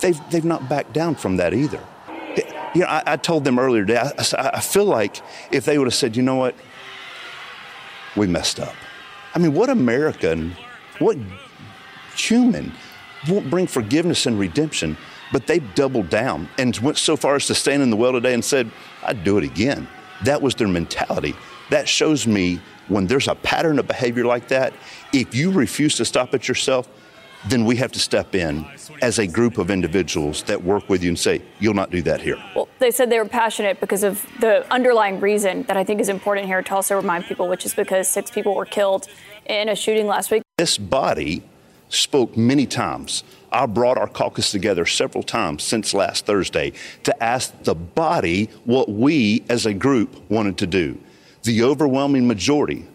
they've, 0.00 0.18
they've 0.30 0.44
not 0.44 0.68
backed 0.68 0.92
down 0.92 1.14
from 1.14 1.36
that 1.36 1.54
either. 1.54 1.80
You 2.74 2.82
know, 2.82 2.86
I, 2.86 3.02
I 3.06 3.16
told 3.16 3.44
them 3.44 3.58
earlier 3.58 3.84
today, 3.84 3.98
I, 3.98 4.50
I 4.54 4.60
feel 4.60 4.84
like 4.84 5.22
if 5.50 5.64
they 5.64 5.78
would 5.78 5.86
have 5.86 5.94
said, 5.94 6.16
you 6.16 6.22
know 6.22 6.36
what, 6.36 6.54
we 8.16 8.26
messed 8.26 8.60
up. 8.60 8.74
I 9.34 9.38
mean, 9.38 9.54
what 9.54 9.70
American, 9.70 10.56
what 10.98 11.16
human 12.14 12.72
won't 13.28 13.50
bring 13.50 13.66
forgiveness 13.66 14.26
and 14.26 14.38
redemption? 14.38 14.96
But 15.32 15.46
they 15.46 15.58
doubled 15.58 16.08
down 16.08 16.48
and 16.58 16.76
went 16.78 16.96
so 16.96 17.16
far 17.16 17.36
as 17.36 17.46
to 17.48 17.54
stand 17.54 17.82
in 17.82 17.90
the 17.90 17.96
well 17.96 18.12
today 18.12 18.32
and 18.32 18.44
said, 18.44 18.70
I'd 19.02 19.24
do 19.24 19.36
it 19.38 19.44
again. 19.44 19.86
That 20.24 20.40
was 20.40 20.54
their 20.54 20.68
mentality. 20.68 21.34
That 21.70 21.88
shows 21.88 22.26
me 22.26 22.60
when 22.88 23.06
there's 23.06 23.28
a 23.28 23.34
pattern 23.34 23.78
of 23.78 23.86
behavior 23.86 24.24
like 24.24 24.48
that, 24.48 24.72
if 25.12 25.34
you 25.34 25.50
refuse 25.50 25.96
to 25.96 26.04
stop 26.04 26.34
it 26.34 26.48
yourself, 26.48 26.88
then 27.46 27.64
we 27.64 27.76
have 27.76 27.92
to 27.92 28.00
step 28.00 28.34
in 28.34 28.66
as 29.00 29.18
a 29.18 29.26
group 29.26 29.58
of 29.58 29.70
individuals 29.70 30.42
that 30.44 30.62
work 30.62 30.88
with 30.88 31.02
you 31.02 31.10
and 31.10 31.18
say, 31.18 31.40
you'll 31.60 31.74
not 31.74 31.90
do 31.90 32.02
that 32.02 32.20
here. 32.20 32.36
Well, 32.54 32.68
they 32.80 32.90
said 32.90 33.10
they 33.10 33.18
were 33.18 33.28
passionate 33.28 33.80
because 33.80 34.02
of 34.02 34.26
the 34.40 34.70
underlying 34.72 35.20
reason 35.20 35.62
that 35.64 35.76
I 35.76 35.84
think 35.84 36.00
is 36.00 36.08
important 36.08 36.46
here 36.46 36.62
to 36.62 36.74
also 36.74 36.96
remind 36.96 37.26
people, 37.26 37.48
which 37.48 37.64
is 37.64 37.74
because 37.74 38.08
six 38.08 38.30
people 38.30 38.54
were 38.54 38.64
killed 38.64 39.06
in 39.46 39.68
a 39.68 39.76
shooting 39.76 40.06
last 40.06 40.30
week. 40.30 40.42
This 40.56 40.78
body 40.78 41.44
spoke 41.88 42.36
many 42.36 42.66
times. 42.66 43.22
I 43.50 43.66
brought 43.66 43.96
our 43.96 44.08
caucus 44.08 44.50
together 44.50 44.84
several 44.84 45.22
times 45.22 45.62
since 45.62 45.94
last 45.94 46.26
Thursday 46.26 46.72
to 47.04 47.22
ask 47.22 47.62
the 47.62 47.74
body 47.74 48.50
what 48.64 48.90
we 48.90 49.44
as 49.48 49.64
a 49.64 49.72
group 49.72 50.30
wanted 50.30 50.58
to 50.58 50.66
do. 50.66 50.98
The 51.42 51.62
overwhelming 51.62 52.26
majority, 52.26 52.86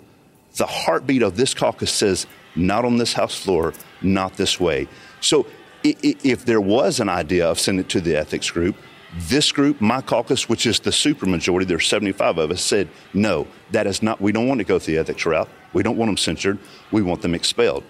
the 0.55 0.65
heartbeat 0.65 1.23
of 1.23 1.35
this 1.37 1.53
caucus 1.53 1.91
says, 1.91 2.27
not 2.55 2.85
on 2.85 2.97
this 2.97 3.13
House 3.13 3.35
floor, 3.35 3.73
not 4.01 4.33
this 4.33 4.59
way. 4.59 4.87
So 5.21 5.47
if 5.83 6.45
there 6.45 6.61
was 6.61 6.99
an 6.99 7.09
idea 7.09 7.49
of 7.49 7.59
sending 7.59 7.85
it 7.85 7.89
to 7.89 8.01
the 8.01 8.15
ethics 8.15 8.49
group, 8.51 8.75
this 9.15 9.51
group, 9.51 9.79
my 9.79 10.01
caucus, 10.01 10.49
which 10.49 10.65
is 10.65 10.79
the 10.79 10.89
supermajority, 10.89 11.67
there's 11.67 11.87
75 11.87 12.37
of 12.39 12.51
us, 12.51 12.61
said, 12.61 12.89
no, 13.13 13.47
that 13.71 13.85
is 13.85 14.01
not, 14.01 14.19
we 14.19 14.31
don't 14.31 14.47
want 14.47 14.59
to 14.59 14.63
go 14.63 14.79
through 14.79 14.95
the 14.95 14.99
ethics 14.99 15.25
route. 15.25 15.49
We 15.73 15.83
don't 15.83 15.97
want 15.97 16.09
them 16.09 16.17
censured. 16.17 16.59
We 16.91 17.01
want 17.01 17.21
them 17.21 17.35
expelled. 17.35 17.83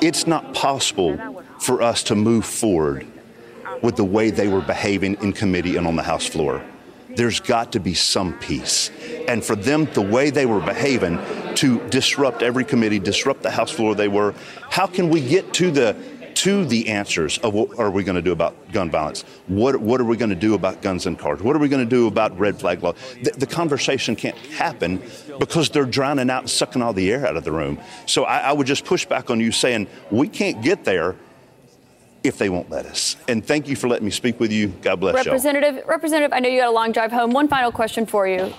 It's 0.00 0.26
not 0.26 0.54
possible 0.54 1.16
for 1.60 1.82
us 1.82 2.02
to 2.04 2.14
move 2.14 2.44
forward 2.44 3.06
with 3.82 3.96
the 3.96 4.04
way 4.04 4.30
they 4.30 4.48
were 4.48 4.60
behaving 4.60 5.14
in 5.22 5.32
committee 5.32 5.76
and 5.76 5.86
on 5.86 5.96
the 5.96 6.02
House 6.02 6.26
floor. 6.26 6.64
There's 7.18 7.40
got 7.40 7.72
to 7.72 7.80
be 7.80 7.94
some 7.94 8.38
peace. 8.38 8.92
And 9.26 9.44
for 9.44 9.56
them, 9.56 9.86
the 9.86 10.00
way 10.00 10.30
they 10.30 10.46
were 10.46 10.60
behaving 10.60 11.18
to 11.56 11.80
disrupt 11.88 12.44
every 12.44 12.64
committee, 12.64 13.00
disrupt 13.00 13.42
the 13.42 13.50
House 13.50 13.72
floor 13.72 13.96
they 13.96 14.06
were, 14.06 14.36
how 14.70 14.86
can 14.86 15.10
we 15.10 15.20
get 15.20 15.52
to 15.54 15.72
the 15.72 15.96
to 16.34 16.64
the 16.64 16.90
answers 16.90 17.38
of 17.38 17.52
what 17.52 17.76
are 17.80 17.90
we 17.90 18.04
going 18.04 18.14
to 18.14 18.22
do 18.22 18.30
about 18.30 18.54
gun 18.70 18.88
violence? 18.88 19.22
What, 19.48 19.78
what 19.78 20.00
are 20.00 20.04
we 20.04 20.16
going 20.16 20.30
to 20.30 20.36
do 20.36 20.54
about 20.54 20.80
guns 20.80 21.06
and 21.06 21.18
cars? 21.18 21.42
What 21.42 21.56
are 21.56 21.58
we 21.58 21.68
going 21.68 21.84
to 21.84 21.90
do 21.90 22.06
about 22.06 22.38
red 22.38 22.60
flag 22.60 22.80
law? 22.80 22.92
The, 23.24 23.32
the, 23.32 23.46
conversation 23.46 24.14
can't 24.14 24.36
happen 24.36 25.02
because 25.40 25.70
they're 25.70 25.84
drowning 25.84 26.30
out 26.30 26.42
and 26.42 26.50
sucking 26.50 26.80
all 26.80 26.92
the 26.92 27.10
air 27.10 27.26
out 27.26 27.36
of 27.36 27.42
the 27.42 27.50
room. 27.50 27.80
So 28.06 28.22
I, 28.22 28.38
I 28.38 28.52
would 28.52 28.68
just 28.68 28.84
push 28.84 29.04
back 29.04 29.30
on 29.30 29.40
you 29.40 29.50
saying 29.50 29.88
we 30.12 30.28
can't 30.28 30.62
get 30.62 30.84
there 30.84 31.16
if 32.22 32.38
they 32.38 32.48
won't 32.48 32.70
let 32.70 32.86
us. 32.86 33.16
And 33.28 33.44
thank 33.44 33.68
you 33.68 33.76
for 33.76 33.88
letting 33.88 34.04
me 34.04 34.10
speak 34.10 34.40
with 34.40 34.52
you. 34.52 34.68
God 34.82 35.00
bless 35.00 35.24
you. 35.24 35.30
Representative, 35.30 35.76
y'all. 35.76 35.84
Representative, 35.86 36.32
I 36.32 36.40
know 36.40 36.48
you 36.48 36.60
got 36.60 36.68
a 36.68 36.72
long 36.72 36.92
drive 36.92 37.12
home. 37.12 37.30
One 37.30 37.48
final 37.48 37.72
question 37.72 38.06
for 38.06 38.26
you. 38.26 38.52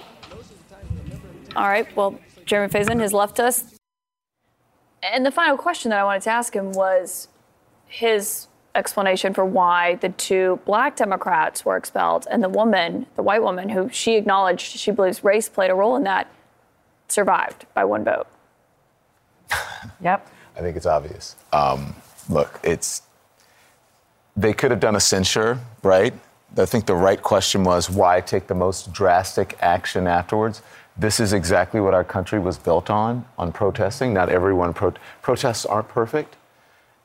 All 1.55 1.67
right. 1.67 1.87
Well, 1.95 2.19
Jeremy 2.45 2.71
Faison 2.71 2.99
has 2.99 3.13
left 3.13 3.39
us. 3.39 3.75
And 5.01 5.25
the 5.25 5.31
final 5.31 5.57
question 5.57 5.89
that 5.89 5.99
I 5.99 6.03
wanted 6.03 6.23
to 6.23 6.31
ask 6.31 6.53
him 6.53 6.71
was 6.71 7.27
his 7.87 8.47
explanation 8.75 9.33
for 9.33 9.45
why 9.45 9.95
the 9.95 10.09
two 10.09 10.59
black 10.65 10.95
Democrats 10.95 11.65
were 11.65 11.77
expelled 11.77 12.27
and 12.29 12.43
the 12.43 12.49
woman, 12.49 13.05
the 13.15 13.23
white 13.23 13.41
woman, 13.41 13.69
who 13.69 13.89
she 13.89 14.15
acknowledged 14.15 14.77
she 14.77 14.91
believes 14.91 15.23
race 15.23 15.49
played 15.49 15.71
a 15.71 15.75
role 15.75 15.95
in 15.95 16.03
that, 16.03 16.31
survived 17.07 17.65
by 17.73 17.83
one 17.83 18.03
vote. 18.03 18.27
yep. 20.01 20.29
I 20.55 20.61
think 20.61 20.77
it's 20.77 20.85
obvious. 20.85 21.35
Um, 21.51 21.95
look, 22.29 22.59
it's 22.63 23.01
they 24.39 24.53
could 24.53 24.71
have 24.71 24.79
done 24.79 24.95
a 24.95 24.99
censure, 24.99 25.59
right? 25.83 26.13
I 26.57 26.65
think 26.65 26.85
the 26.85 26.95
right 26.95 27.21
question 27.21 27.63
was 27.63 27.89
why 27.89 28.21
take 28.21 28.47
the 28.47 28.55
most 28.55 28.93
drastic 28.93 29.57
action 29.59 30.07
afterwards. 30.07 30.61
This 30.97 31.19
is 31.19 31.33
exactly 31.33 31.79
what 31.81 31.93
our 31.93 32.03
country 32.03 32.39
was 32.39 32.57
built 32.57 32.89
on, 32.89 33.25
on 33.37 33.51
protesting. 33.51 34.13
Not 34.13 34.29
everyone 34.29 34.73
pro- 34.73 34.93
protests 35.21 35.65
aren't 35.65 35.89
perfect. 35.89 36.37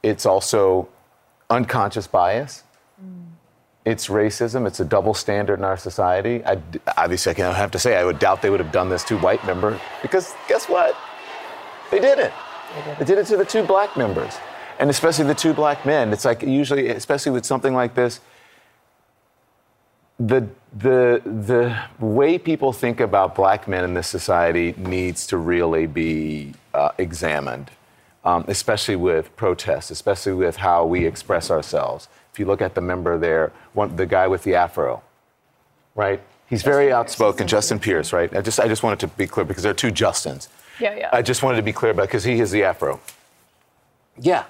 It's 0.03 0.27
also 0.27 0.89
unconscious 1.51 2.07
bias. 2.07 2.63
Mm. 3.05 3.27
It's 3.85 4.07
racism. 4.09 4.67
It's 4.67 4.81
a 4.81 4.85
double 4.85 5.13
standard 5.13 5.59
in 5.59 5.65
our 5.65 5.77
society. 5.77 6.45
I, 6.45 6.59
obviously, 6.97 7.43
I 7.43 7.53
have 7.53 7.71
to 7.73 7.79
say, 7.79 7.97
I 7.97 8.05
would 8.05 8.19
doubt 8.19 8.43
they 8.43 8.51
would 8.51 8.61
have 8.61 8.73
done 8.73 8.89
this 8.89 9.05
to 9.05 9.19
white 9.19 9.45
members 9.45 9.81
because 10.03 10.35
guess 10.49 10.69
what? 10.69 10.97
They 11.91 12.01
did 12.01 12.19
it. 12.19 12.33
They 12.99 13.05
did 13.05 13.19
it 13.19 13.27
to 13.27 13.37
the 13.37 13.45
two 13.45 13.63
black 13.63 13.97
members, 13.97 14.35
and 14.79 14.91
especially 14.91 15.27
the 15.27 15.35
two 15.35 15.53
black 15.53 15.85
men. 15.85 16.13
It's 16.13 16.25
like 16.25 16.43
usually, 16.43 16.89
especially 16.89 17.33
with 17.33 17.45
something 17.45 17.75
like 17.75 17.95
this, 17.95 18.21
the 20.19 20.47
the 20.77 21.23
the 21.25 21.77
way 22.05 22.39
people 22.39 22.73
think 22.73 23.01
about 23.01 23.35
black 23.35 23.69
men 23.69 23.85
in 23.85 23.95
this 23.95 24.09
society 24.09 24.75
needs 24.77 25.27
to 25.29 25.37
really 25.39 25.87
be 25.87 26.55
uh, 26.73 26.91
examined 26.99 27.71
um, 28.25 28.45
especially 28.49 28.97
with 28.97 29.35
protests, 29.37 29.91
especially 29.91 30.33
with 30.33 30.57
how 30.57 30.85
we 30.87 31.07
express 31.07 31.51
ourselves. 31.51 32.09
If 32.33 32.39
you 32.39 32.47
look 32.47 32.63
at 32.63 32.75
the 32.75 32.81
member 32.81 33.19
there, 33.19 33.53
one, 33.75 33.97
the 33.97 34.07
guy 34.07 34.27
with 34.27 34.43
the 34.45 34.55
afro, 34.55 35.03
right? 35.95 36.21
He's 36.49 36.63
very 36.63 36.93
outspoken, 36.93 37.47
Justin 37.47 37.79
Pierce, 37.79 38.13
right? 38.13 38.35
I 38.35 38.41
just, 38.41 38.61
I 38.61 38.69
just 38.69 38.83
wanted 38.83 39.01
to 39.01 39.09
be 39.09 39.27
clear 39.27 39.45
because 39.45 39.63
there 39.63 39.71
are 39.71 39.75
two 39.75 39.93
Justins. 39.93 40.49
Yeah, 40.81 40.95
yeah. 40.97 41.11
I 41.13 41.23
just 41.23 41.43
wanted 41.43 41.57
to 41.57 41.63
be 41.63 41.73
clear 41.73 41.93
about 41.93 42.09
because 42.09 42.25
he 42.25 42.41
is 42.41 42.51
the 42.51 42.65
afro. 42.65 43.01
Yeah, 44.19 44.43
to 44.43 44.49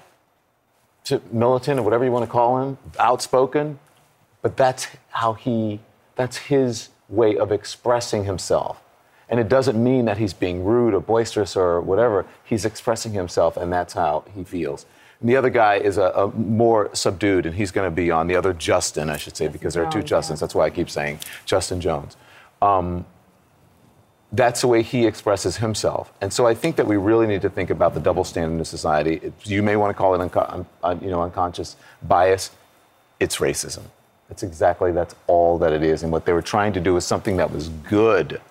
militant 1.31 1.79
or 1.79 1.83
whatever 1.83 2.03
you 2.05 2.11
want 2.11 2.25
to 2.25 2.31
call 2.31 2.61
him, 2.61 2.77
outspoken, 2.99 3.79
but 4.41 4.57
that's 4.57 4.87
how 5.09 5.33
he, 5.33 5.79
that's 6.15 6.37
his 6.37 6.89
way 7.09 7.37
of 7.37 7.51
expressing 7.51 8.25
himself. 8.25 8.81
And 9.27 9.39
it 9.39 9.49
doesn't 9.49 9.81
mean 9.81 10.05
that 10.05 10.17
he's 10.17 10.33
being 10.33 10.63
rude 10.63 10.93
or 10.93 10.99
boisterous 10.99 11.55
or 11.55 11.81
whatever. 11.81 12.25
He's 12.43 12.65
expressing 12.65 13.13
himself, 13.13 13.57
and 13.57 13.73
that's 13.73 13.93
how 13.93 14.23
he 14.35 14.43
feels. 14.43 14.85
And 15.19 15.29
the 15.29 15.35
other 15.35 15.49
guy 15.49 15.75
is 15.77 15.97
a, 15.97 16.09
a 16.09 16.27
more 16.31 16.89
subdued, 16.93 17.45
and 17.45 17.55
he's 17.55 17.71
going 17.71 17.89
to 17.89 17.95
be 17.95 18.11
on 18.11 18.27
the 18.27 18.35
other 18.35 18.53
Justin, 18.53 19.09
I 19.09 19.17
should 19.17 19.35
say, 19.35 19.47
because 19.47 19.73
there 19.73 19.83
are 19.83 19.91
two 19.91 20.03
Justins. 20.03 20.39
That's 20.39 20.53
why 20.53 20.65
I 20.65 20.69
keep 20.69 20.89
saying 20.89 21.19
Justin 21.45 21.81
Jones. 21.81 22.17
Um, 22.61 23.05
that's 24.31 24.61
the 24.61 24.67
way 24.67 24.81
he 24.81 25.05
expresses 25.05 25.57
himself. 25.57 26.11
And 26.21 26.31
so 26.33 26.45
I 26.45 26.53
think 26.53 26.75
that 26.75 26.87
we 26.87 26.97
really 26.97 27.27
need 27.27 27.41
to 27.43 27.49
think 27.49 27.69
about 27.69 27.93
the 27.93 27.99
double 27.99 28.23
standard 28.23 28.57
in 28.57 28.65
society. 28.65 29.19
It, 29.21 29.33
you 29.43 29.63
may 29.63 29.75
want 29.75 29.91
to 29.91 29.93
call 29.93 30.13
it 30.15 30.21
unco- 30.21 30.65
un, 30.83 30.99
you 31.01 31.09
know, 31.09 31.21
unconscious 31.21 31.75
bias. 32.03 32.51
It's 33.19 33.37
racism. 33.37 33.83
That's 34.27 34.43
exactly, 34.43 34.91
that's 34.91 35.15
all 35.27 35.57
that 35.59 35.71
it 35.71 35.83
is. 35.83 36.03
And 36.03 36.11
what 36.11 36.25
they 36.25 36.33
were 36.33 36.41
trying 36.41 36.73
to 36.73 36.81
do 36.81 36.95
was 36.95 37.05
something 37.05 37.37
that 37.37 37.51
was 37.51 37.69
good 37.69 38.41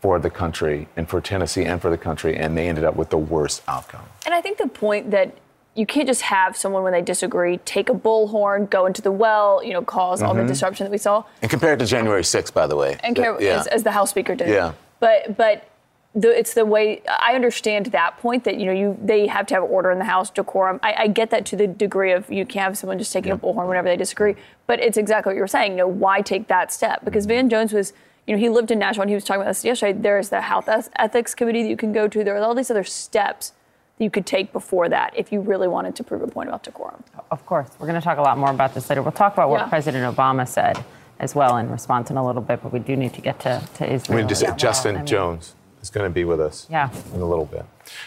for 0.00 0.18
the 0.18 0.30
country 0.30 0.86
and 0.96 1.08
for 1.08 1.20
Tennessee 1.20 1.64
and 1.64 1.80
for 1.80 1.90
the 1.90 1.98
country, 1.98 2.36
and 2.36 2.56
they 2.56 2.68
ended 2.68 2.84
up 2.84 2.94
with 2.94 3.10
the 3.10 3.18
worst 3.18 3.62
outcome. 3.66 4.04
And 4.24 4.34
I 4.34 4.40
think 4.40 4.58
the 4.58 4.68
point 4.68 5.10
that 5.10 5.36
you 5.74 5.86
can't 5.86 6.06
just 6.06 6.22
have 6.22 6.56
someone 6.56 6.82
when 6.82 6.92
they 6.92 7.02
disagree 7.02 7.56
take 7.58 7.88
a 7.88 7.94
bullhorn, 7.94 8.70
go 8.70 8.86
into 8.86 9.02
the 9.02 9.10
well, 9.10 9.62
you 9.64 9.72
know, 9.72 9.82
cause 9.82 10.20
mm-hmm. 10.20 10.28
all 10.28 10.34
the 10.34 10.40
mm-hmm. 10.40 10.48
disruption 10.48 10.84
that 10.84 10.90
we 10.90 10.98
saw. 10.98 11.24
And 11.42 11.50
compared 11.50 11.80
to 11.80 11.86
January 11.86 12.22
6th, 12.22 12.54
by 12.54 12.66
the 12.66 12.76
way. 12.76 12.98
And 13.02 13.16
yeah. 13.16 13.36
as, 13.40 13.66
as, 13.66 13.82
the 13.82 13.90
House 13.90 14.10
Speaker 14.10 14.34
did. 14.34 14.48
Yeah. 14.48 14.74
But 15.04 15.36
but 15.36 15.68
the, 16.14 16.38
it's 16.38 16.54
the 16.54 16.64
way 16.64 17.02
I 17.06 17.34
understand 17.34 17.86
that 17.86 18.16
point 18.18 18.44
that 18.44 18.58
you 18.58 18.66
know 18.66 18.72
you 18.72 18.96
they 19.02 19.26
have 19.26 19.46
to 19.48 19.54
have 19.54 19.64
order 19.64 19.90
in 19.90 19.98
the 19.98 20.04
House, 20.04 20.30
decorum. 20.30 20.80
I, 20.82 20.94
I 20.98 21.06
get 21.08 21.30
that 21.30 21.44
to 21.46 21.56
the 21.56 21.66
degree 21.66 22.12
of 22.12 22.30
you 22.30 22.46
can't 22.46 22.64
have 22.64 22.78
someone 22.78 22.98
just 22.98 23.12
taking 23.12 23.28
yeah. 23.28 23.34
a 23.34 23.38
bullhorn 23.38 23.68
whenever 23.68 23.88
they 23.88 23.96
disagree. 23.96 24.36
But 24.66 24.80
it's 24.80 24.96
exactly 24.96 25.30
what 25.30 25.36
you're 25.36 25.46
saying. 25.46 25.72
You 25.72 25.78
know, 25.78 25.88
why 25.88 26.20
take 26.22 26.48
that 26.48 26.72
step? 26.72 27.04
Because 27.04 27.24
mm-hmm. 27.24 27.48
Van 27.48 27.50
Jones 27.50 27.72
was 27.72 27.92
you 28.26 28.34
know, 28.34 28.40
he 28.40 28.48
lived 28.48 28.70
in 28.70 28.78
Nashville 28.78 29.02
and 29.02 29.10
he 29.10 29.14
was 29.14 29.24
talking 29.24 29.42
about 29.42 29.50
this 29.50 29.64
yesterday. 29.64 29.92
There's 29.92 30.30
the 30.30 30.40
health 30.40 30.68
ethics 30.96 31.34
committee 31.34 31.62
that 31.64 31.68
you 31.68 31.76
can 31.76 31.92
go 31.92 32.08
to. 32.08 32.24
There 32.24 32.34
are 32.34 32.42
all 32.42 32.54
these 32.54 32.70
other 32.70 32.84
steps 32.84 33.52
that 33.98 34.04
you 34.04 34.10
could 34.10 34.24
take 34.24 34.50
before 34.52 34.88
that 34.88 35.12
if 35.14 35.30
you 35.30 35.40
really 35.40 35.68
wanted 35.68 35.94
to 35.96 36.04
prove 36.04 36.22
a 36.22 36.26
point 36.26 36.48
about 36.48 36.62
decorum. 36.62 37.04
Of 37.30 37.44
course. 37.44 37.68
We're 37.78 37.86
going 37.86 38.00
to 38.00 38.04
talk 38.04 38.16
a 38.16 38.22
lot 38.22 38.38
more 38.38 38.50
about 38.50 38.72
this 38.72 38.88
later. 38.88 39.02
We'll 39.02 39.12
talk 39.12 39.34
about 39.34 39.50
what 39.50 39.60
yeah. 39.60 39.68
President 39.68 40.16
Obama 40.16 40.48
said 40.48 40.82
as 41.20 41.34
well 41.34 41.56
in 41.56 41.70
response 41.70 42.10
in 42.10 42.16
a 42.16 42.26
little 42.26 42.42
bit, 42.42 42.62
but 42.62 42.72
we 42.72 42.78
do 42.78 42.96
need 42.96 43.14
to 43.14 43.20
get 43.20 43.40
to, 43.40 43.62
to 43.74 43.92
Israel. 43.92 44.18
Mean, 44.18 44.28
just, 44.28 44.42
yeah, 44.42 44.54
Justin 44.56 44.94
well, 44.94 44.98
I 44.98 45.00
mean, 45.00 45.06
Jones 45.06 45.54
is 45.82 45.90
going 45.90 46.08
to 46.08 46.12
be 46.12 46.24
with 46.24 46.40
us 46.40 46.66
yeah. 46.70 46.90
in 47.14 47.20
a 47.20 47.26
little 47.26 47.44
bit. 47.44 47.64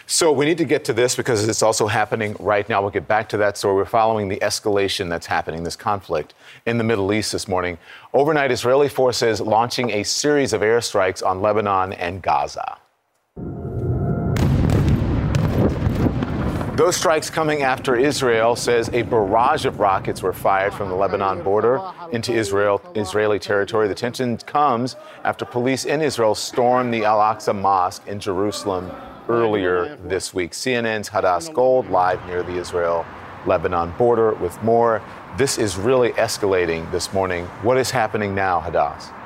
So 0.08 0.32
we 0.32 0.46
need 0.46 0.58
to 0.58 0.66
get 0.66 0.84
to 0.86 0.94
this 0.94 1.16
because 1.16 1.48
it's 1.48 1.62
also 1.62 1.88
happening 1.88 2.36
right 2.40 2.68
now. 2.68 2.82
We'll 2.82 2.92
get 2.92 3.08
back 3.08 3.30
to 3.30 3.38
that 3.38 3.58
story. 3.58 3.76
We're 3.76 3.86
following 3.86 4.28
the 4.28 4.38
escalation 4.38 5.10
that's 5.10 5.28
happening, 5.28 5.64
this 5.64 5.76
conflict 5.76 6.34
in 6.66 6.78
the 6.78 6.84
Middle 6.84 7.14
East 7.14 7.32
this 7.32 7.48
morning. 7.48 7.78
Overnight, 8.14 8.52
Israeli 8.52 8.90
forces 8.90 9.40
launching 9.40 9.92
a 9.92 10.04
series 10.04 10.54
of 10.54 10.62
airstrikes 10.62 11.26
on 11.26 11.42
Lebanon 11.42 11.94
and 11.94 12.22
Gaza. 12.22 12.78
Those 16.78 16.96
strikes 16.96 17.32
coming 17.32 17.64
after 17.64 17.96
Israel 17.96 18.56
says 18.56 18.88
a 18.94 19.02
barrage 19.02 19.66
of 19.66 19.80
rockets 19.80 20.22
were 20.22 20.32
fired 20.32 20.76
from 20.76 20.90
the 20.90 20.96
Lebanon 20.96 21.42
border 21.42 21.82
into 22.12 22.32
Israel, 22.32 22.80
Israeli 22.94 23.40
territory. 23.40 23.88
The 23.88 23.96
tension 23.96 24.38
comes 24.38 24.96
after 25.24 25.44
police 25.44 25.86
in 25.86 26.04
Israel 26.04 26.36
stormed 26.36 26.94
the 26.94 27.04
Al 27.04 27.18
Aqsa 27.18 27.60
Mosque 27.60 28.08
in 28.08 28.20
Jerusalem 28.20 28.92
earlier 29.28 29.96
this 30.06 30.36
week. 30.36 30.52
CNN's 30.52 31.10
Hadas 31.10 31.52
Gold 31.52 31.90
live 31.90 32.24
near 32.28 32.44
the 32.44 32.58
Israel 32.58 33.08
Lebanon 33.48 33.92
border 33.98 34.36
with 34.36 34.62
more. 34.62 35.02
This 35.36 35.58
is 35.58 35.78
really 35.78 36.12
escalating 36.12 36.92
this 36.92 37.12
morning. 37.12 37.48
What 37.64 37.80
is 37.80 37.90
happening 37.90 38.36
now, 38.36 38.62
Hadas? 38.62 39.17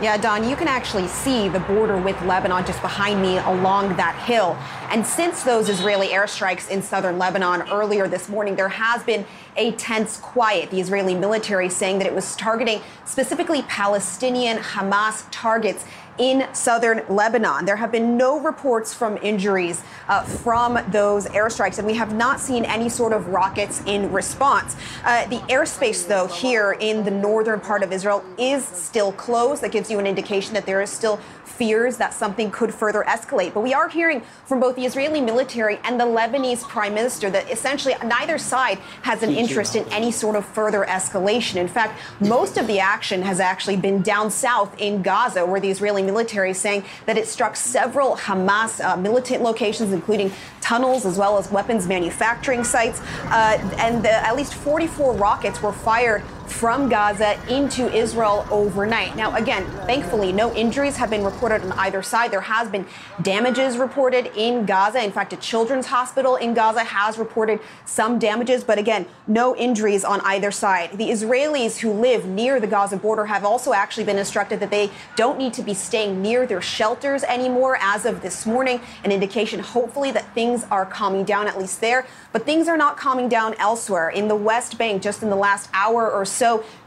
Yeah, 0.00 0.16
Don, 0.16 0.48
you 0.48 0.54
can 0.54 0.68
actually 0.68 1.08
see 1.08 1.48
the 1.48 1.58
border 1.58 1.98
with 1.98 2.22
Lebanon 2.22 2.64
just 2.64 2.80
behind 2.82 3.20
me 3.20 3.38
along 3.38 3.96
that 3.96 4.14
hill. 4.14 4.56
And 4.92 5.04
since 5.04 5.42
those 5.42 5.68
Israeli 5.68 6.10
airstrikes 6.10 6.70
in 6.70 6.82
southern 6.82 7.18
Lebanon 7.18 7.68
earlier 7.68 8.06
this 8.06 8.28
morning, 8.28 8.54
there 8.54 8.68
has 8.68 9.02
been 9.02 9.26
a 9.56 9.72
tense 9.72 10.18
quiet. 10.18 10.70
The 10.70 10.80
Israeli 10.80 11.16
military 11.16 11.68
saying 11.68 11.98
that 11.98 12.06
it 12.06 12.14
was 12.14 12.36
targeting 12.36 12.80
specifically 13.06 13.62
Palestinian 13.62 14.58
Hamas 14.58 15.26
targets 15.32 15.84
in 16.18 16.46
southern 16.52 17.02
Lebanon. 17.08 17.64
There 17.64 17.76
have 17.76 17.92
been 17.92 18.16
no 18.16 18.40
reports 18.40 18.92
from 18.92 19.18
injuries 19.22 19.82
uh, 20.08 20.22
from 20.22 20.78
those 20.90 21.26
airstrikes, 21.26 21.78
and 21.78 21.86
we 21.86 21.94
have 21.94 22.14
not 22.14 22.40
seen 22.40 22.64
any 22.64 22.88
sort 22.88 23.12
of 23.12 23.28
rockets 23.28 23.82
in 23.86 24.12
response. 24.12 24.76
Uh, 25.04 25.26
the 25.28 25.38
airspace, 25.48 26.06
though, 26.06 26.26
here 26.26 26.76
in 26.80 27.04
the 27.04 27.10
northern 27.10 27.60
part 27.60 27.82
of 27.82 27.92
Israel 27.92 28.24
is 28.38 28.64
still 28.64 29.12
closed. 29.12 29.62
That 29.62 29.72
gives 29.72 29.90
you 29.90 29.98
an 29.98 30.06
indication 30.06 30.54
that 30.54 30.66
there 30.66 30.82
is 30.82 30.90
still 30.90 31.20
fears 31.58 31.96
that 31.96 32.14
something 32.14 32.50
could 32.50 32.72
further 32.72 33.04
escalate. 33.08 33.52
But 33.52 33.60
we 33.60 33.74
are 33.74 33.88
hearing 33.88 34.22
from 34.46 34.60
both 34.60 34.76
the 34.76 34.86
Israeli 34.86 35.20
military 35.20 35.78
and 35.82 36.00
the 36.00 36.04
Lebanese 36.04 36.62
prime 36.62 36.94
minister 36.94 37.28
that 37.30 37.50
essentially 37.50 37.94
neither 38.04 38.38
side 38.38 38.78
has 39.02 39.22
an 39.24 39.30
interest 39.30 39.74
in 39.74 39.84
any 39.92 40.12
sort 40.12 40.36
of 40.36 40.46
further 40.46 40.84
escalation. 40.84 41.56
In 41.56 41.68
fact, 41.68 42.00
most 42.20 42.56
of 42.56 42.66
the 42.68 42.78
action 42.78 43.22
has 43.22 43.40
actually 43.40 43.76
been 43.76 44.02
down 44.02 44.30
south 44.30 44.78
in 44.78 45.02
Gaza, 45.02 45.44
where 45.44 45.60
the 45.60 45.70
Israeli 45.70 46.02
military 46.02 46.52
is 46.52 46.58
saying 46.58 46.84
that 47.06 47.18
it 47.18 47.26
struck 47.26 47.56
several 47.56 48.16
Hamas 48.16 48.82
uh, 48.84 48.96
militant 48.96 49.42
locations, 49.42 49.92
including 49.92 50.30
tunnels 50.60 51.04
as 51.04 51.18
well 51.18 51.38
as 51.38 51.50
weapons 51.50 51.88
manufacturing 51.88 52.62
sites. 52.62 53.00
Uh, 53.24 53.58
and 53.78 54.04
the, 54.04 54.12
at 54.12 54.36
least 54.36 54.54
44 54.54 55.14
rockets 55.14 55.60
were 55.60 55.72
fired 55.72 56.22
from 56.50 56.88
Gaza 56.88 57.38
into 57.48 57.92
Israel 57.94 58.46
overnight. 58.50 59.16
Now, 59.16 59.34
again, 59.36 59.64
thankfully, 59.86 60.32
no 60.32 60.52
injuries 60.54 60.96
have 60.96 61.10
been 61.10 61.24
reported 61.24 61.62
on 61.62 61.72
either 61.72 62.02
side. 62.02 62.30
There 62.30 62.40
has 62.40 62.68
been 62.68 62.86
damages 63.22 63.76
reported 63.76 64.30
in 64.34 64.66
Gaza. 64.66 65.02
In 65.04 65.12
fact, 65.12 65.32
a 65.32 65.36
children's 65.36 65.86
hospital 65.86 66.36
in 66.36 66.54
Gaza 66.54 66.84
has 66.84 67.18
reported 67.18 67.60
some 67.84 68.18
damages, 68.18 68.64
but 68.64 68.78
again, 68.78 69.06
no 69.26 69.54
injuries 69.56 70.04
on 70.04 70.20
either 70.22 70.50
side. 70.50 70.92
The 70.92 71.10
Israelis 71.10 71.78
who 71.78 71.92
live 71.92 72.26
near 72.26 72.60
the 72.60 72.66
Gaza 72.66 72.96
border 72.96 73.26
have 73.26 73.44
also 73.44 73.72
actually 73.72 74.04
been 74.04 74.18
instructed 74.18 74.60
that 74.60 74.70
they 74.70 74.90
don't 75.16 75.38
need 75.38 75.52
to 75.54 75.62
be 75.62 75.74
staying 75.74 76.22
near 76.22 76.46
their 76.46 76.62
shelters 76.62 77.22
anymore 77.24 77.78
as 77.80 78.06
of 78.06 78.22
this 78.22 78.46
morning, 78.46 78.80
an 79.04 79.12
indication, 79.12 79.60
hopefully, 79.60 80.10
that 80.12 80.34
things 80.34 80.64
are 80.70 80.86
calming 80.86 81.24
down, 81.24 81.46
at 81.46 81.58
least 81.58 81.80
there. 81.80 82.06
But 82.32 82.44
things 82.44 82.68
are 82.68 82.76
not 82.76 82.96
calming 82.96 83.28
down 83.28 83.54
elsewhere. 83.58 84.10
In 84.10 84.28
the 84.28 84.36
West 84.36 84.78
Bank, 84.78 85.02
just 85.02 85.22
in 85.22 85.30
the 85.30 85.36
last 85.36 85.68
hour 85.72 86.10
or 86.10 86.24
so, 86.24 86.37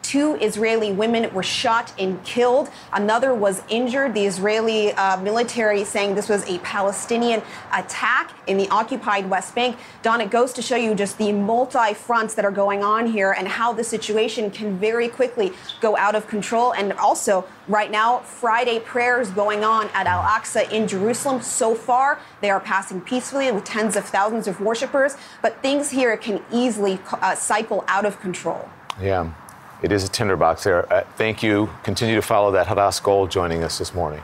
two 0.02 0.36
Israeli 0.36 0.92
women 0.92 1.34
were 1.34 1.44
shot 1.44 1.94
and 2.00 2.24
killed. 2.24 2.70
Another 2.92 3.34
was 3.34 3.62
injured. 3.70 4.14
The 4.14 4.26
Israeli 4.26 4.92
uh, 4.94 5.22
military 5.22 5.84
saying 5.84 6.16
this 6.16 6.30
was 6.30 6.48
a 6.50 6.58
Palestinian 6.60 7.42
attack 7.74 8.34
in 8.48 8.58
the 8.58 8.68
occupied 8.70 9.30
West 9.30 9.56
Bank. 9.56 9.78
Don, 10.02 10.22
it 10.22 10.30
goes 10.30 10.54
to 10.54 10.62
show 10.62 10.76
you 10.76 10.96
just 10.96 11.18
the 11.18 11.32
multi 11.32 11.94
fronts 11.94 12.34
that 12.36 12.46
are 12.46 12.52
going 12.52 12.84
on 12.84 13.06
here 13.06 13.32
and 13.32 13.48
how 13.48 13.74
the 13.74 13.84
situation 13.84 14.52
can 14.52 14.78
very 14.78 15.08
quickly 15.08 15.54
go 15.80 15.96
out 15.98 16.16
of 16.16 16.28
control. 16.28 16.74
And 16.74 16.94
also, 16.94 17.46
right 17.68 17.92
now, 17.92 18.20
Friday 18.20 18.80
prayers 18.80 19.30
going 19.32 19.64
on 19.64 19.90
at 19.94 20.08
Al 20.08 20.24
Aqsa 20.24 20.70
in 20.72 20.88
Jerusalem. 20.88 21.42
So 21.42 21.76
far, 21.76 22.20
they 22.42 22.50
are 22.50 22.60
passing 22.60 23.02
peacefully 23.02 23.52
with 23.52 23.64
tens 23.64 23.96
of 23.96 24.06
thousands 24.06 24.48
of 24.48 24.60
worshippers, 24.60 25.16
but 25.42 25.62
things 25.62 25.90
here 25.90 26.18
can 26.18 26.44
easily 26.52 27.00
uh, 27.14 27.36
cycle 27.36 27.84
out 27.88 28.06
of 28.06 28.20
control. 28.20 28.68
Yeah. 29.00 29.32
It 29.82 29.92
is 29.92 30.04
a 30.04 30.10
tinderbox 30.10 30.64
there. 30.64 30.92
Uh, 30.92 31.04
thank 31.18 31.42
you. 31.42 31.70
Continue 31.84 32.16
to 32.16 32.22
follow 32.22 32.52
that. 32.52 32.68
Hadas 32.68 33.02
Gold 33.02 33.32
joining 33.32 33.64
us 33.64 33.78
this 33.78 33.94
morning. 33.94 34.22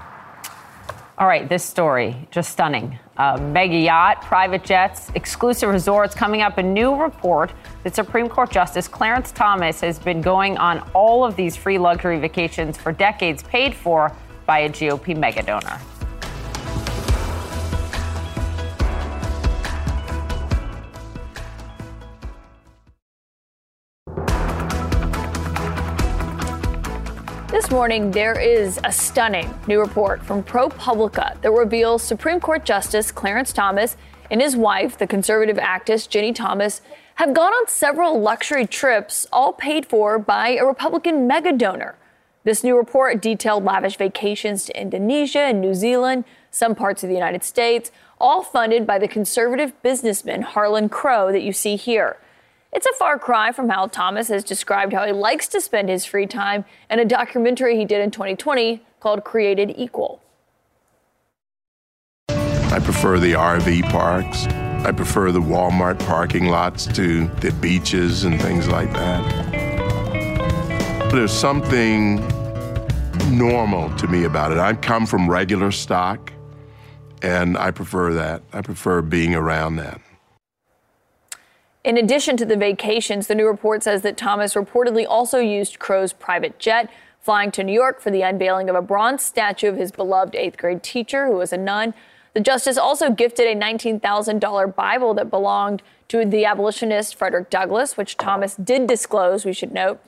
All 1.20 1.26
right, 1.26 1.50
this 1.50 1.64
story, 1.64 2.28
just 2.30 2.52
stunning. 2.52 3.00
Uh, 3.18 3.38
mega 3.38 3.76
yacht, 3.76 4.22
private 4.22 4.64
jets, 4.64 5.10
exclusive 5.16 5.70
resorts. 5.70 6.14
Coming 6.14 6.44
up, 6.44 6.60
a 6.60 6.64
new 6.64 6.94
report 6.94 7.52
that 7.84 7.96
Supreme 7.96 8.30
Court 8.30 8.52
Justice 8.52 8.88
Clarence 8.88 9.32
Thomas 9.32 9.82
has 9.82 9.98
been 9.98 10.22
going 10.22 10.60
on 10.60 10.88
all 10.94 11.26
of 11.26 11.36
these 11.36 11.56
free 11.56 11.80
luxury 11.80 12.20
vacations 12.20 12.78
for 12.78 12.92
decades, 12.92 13.42
paid 13.42 13.74
for 13.74 14.16
by 14.46 14.60
a 14.60 14.70
GOP 14.70 15.18
mega 15.18 15.42
donor. 15.42 15.80
Morning, 27.70 28.12
there 28.12 28.40
is 28.40 28.80
a 28.86 28.92
stunning 28.94 29.54
new 29.68 29.82
report 29.82 30.24
from 30.24 30.42
ProPublica 30.42 31.42
that 31.42 31.52
reveals 31.52 32.02
Supreme 32.02 32.40
Court 32.40 32.64
Justice 32.64 33.12
Clarence 33.12 33.52
Thomas 33.52 33.98
and 34.32 34.42
his 34.42 34.56
wife, 34.56 34.98
the 34.98 35.06
conservative 35.06 35.58
activist 35.58 36.10
Ginni 36.10 36.34
Thomas, 36.34 36.82
have 37.16 37.34
gone 37.34 37.52
on 37.52 37.68
several 37.68 38.20
luxury 38.20 38.66
trips, 38.66 39.28
all 39.34 39.52
paid 39.52 39.86
for 39.86 40.18
by 40.18 40.52
a 40.52 40.66
Republican 40.66 41.28
mega 41.28 41.52
donor. 41.52 41.96
This 42.46 42.64
new 42.64 42.78
report 42.78 43.22
detailed 43.22 43.66
lavish 43.66 43.98
vacations 43.98 44.66
to 44.66 44.82
Indonesia 44.82 45.40
and 45.40 45.60
New 45.60 45.74
Zealand, 45.74 46.24
some 46.50 46.74
parts 46.74 47.04
of 47.04 47.10
the 47.10 47.16
United 47.16 47.44
States, 47.44 47.92
all 48.20 48.44
funded 48.44 48.88
by 48.88 48.98
the 48.98 49.10
conservative 49.10 49.80
businessman 49.84 50.42
Harlan 50.42 50.88
Crow 50.88 51.34
that 51.34 51.44
you 51.44 51.52
see 51.52 51.76
here. 51.76 52.18
It's 52.74 52.86
a 52.86 52.94
far 52.94 53.18
cry 53.18 53.52
from 53.54 53.70
how 53.70 53.88
Thomas 53.88 54.28
has 54.28 54.44
described 54.44 54.94
how 54.94 55.06
he 55.06 55.14
likes 55.14 55.48
to 55.50 55.62
spend 55.62 55.90
his 55.90 56.04
free 56.06 56.28
time 56.28 56.66
in 56.90 57.00
a 57.00 57.06
documentary 57.06 57.78
he 57.78 57.86
did 57.86 58.02
in 58.02 58.12
2020 58.12 58.82
called 59.00 59.24
Created 59.24 59.74
Equal. 59.78 60.22
I 62.30 62.80
prefer 62.80 63.20
the 63.20 63.34
RV 63.34 63.90
parks. 63.90 64.46
I 64.86 64.92
prefer 64.92 65.32
the 65.32 65.40
Walmart 65.40 65.98
parking 66.00 66.48
lots 66.48 66.86
to 66.88 67.28
the 67.28 67.52
beaches 67.54 68.26
and 68.26 68.40
things 68.42 68.68
like 68.68 68.92
that. 68.94 69.24
There's 71.12 71.32
something 71.32 72.18
normal 73.32 73.90
to 73.96 74.08
me 74.08 74.26
about 74.26 74.52
it. 74.52 74.58
I 74.58 74.74
come 74.74 75.06
from 75.06 75.30
regular 75.30 75.72
stock, 75.72 76.34
and 77.22 77.58
I 77.58 77.72
prefer 77.72 78.14
that. 78.14 78.44
I 78.52 78.62
prefer 78.62 79.02
being 79.02 79.34
around 79.34 79.78
that. 79.78 80.02
In 81.88 81.96
addition 81.96 82.36
to 82.36 82.46
the 82.46 82.58
vacations, 82.58 83.28
the 83.28 83.36
new 83.36 83.48
report 83.48 83.82
says 83.82 84.02
that 84.02 84.18
Thomas 84.18 84.56
reportedly 84.56 85.06
also 85.08 85.40
used 85.40 85.80
Crow's 85.80 86.12
private 86.12 86.60
jet, 86.60 86.90
flying 87.22 87.50
to 87.52 87.64
New 87.64 87.72
York 87.72 88.02
for 88.02 88.12
the 88.12 88.24
unveiling 88.24 88.70
of 88.70 88.76
a 88.76 88.82
bronze 88.82 89.24
statue 89.24 89.70
of 89.70 89.78
his 89.78 89.94
beloved 89.94 90.36
eighth 90.36 90.58
grade 90.58 90.84
teacher, 90.84 91.28
who 91.28 91.38
was 91.38 91.54
a 91.54 91.58
nun. 91.58 91.94
The 92.34 92.42
justice 92.42 92.78
also 92.78 93.10
gifted 93.10 93.48
a 93.48 93.56
$19,000 93.58 94.76
Bible 94.76 95.14
that 95.14 95.30
belonged 95.30 95.82
to 96.10 96.26
the 96.26 96.44
abolitionist 96.44 97.16
Frederick 97.16 97.50
Douglass, 97.50 97.96
which 97.96 98.18
Thomas 98.18 98.58
did 98.58 98.86
disclose, 98.86 99.46
we 99.46 99.54
should 99.54 99.72
note. 99.72 100.02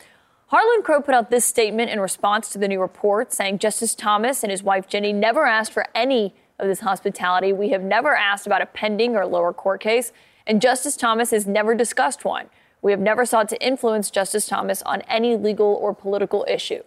Harlan 0.48 0.84
Crow 0.84 1.02
put 1.02 1.16
out 1.16 1.30
this 1.30 1.46
statement 1.46 1.92
in 1.92 2.02
response 2.02 2.50
to 2.50 2.58
the 2.58 2.68
new 2.68 2.82
report, 2.82 3.32
saying 3.32 3.60
Justice 3.60 3.96
Thomas 3.96 4.44
and 4.44 4.52
his 4.52 4.62
wife 4.62 4.90
Ginni 4.90 5.16
never 5.16 5.46
asked 5.46 5.72
for 5.72 5.86
any 5.96 6.36
of 6.60 6.68
this 6.68 6.82
hospitality. 6.82 7.54
We 7.54 7.70
have 7.70 7.84
never 7.84 8.14
asked 8.14 8.46
about 8.46 8.62
a 8.62 8.66
pending 8.66 9.16
or 9.16 9.26
lower 9.26 9.54
court 9.54 9.80
case 9.80 10.12
and 10.50 10.60
Justice 10.64 10.98
Thomas 10.98 11.30
has 11.30 11.46
never 11.46 11.76
discussed 11.76 12.26
one. 12.26 12.50
We 12.82 12.92
have 12.92 13.00
never 13.00 13.24
sought 13.24 13.50
to 13.50 13.64
influence 13.64 14.10
Justice 14.10 14.48
Thomas 14.48 14.82
on 14.82 15.02
any 15.02 15.36
legal 15.36 15.68
or 15.68 15.94
political 15.94 16.44
issue. 16.50 16.82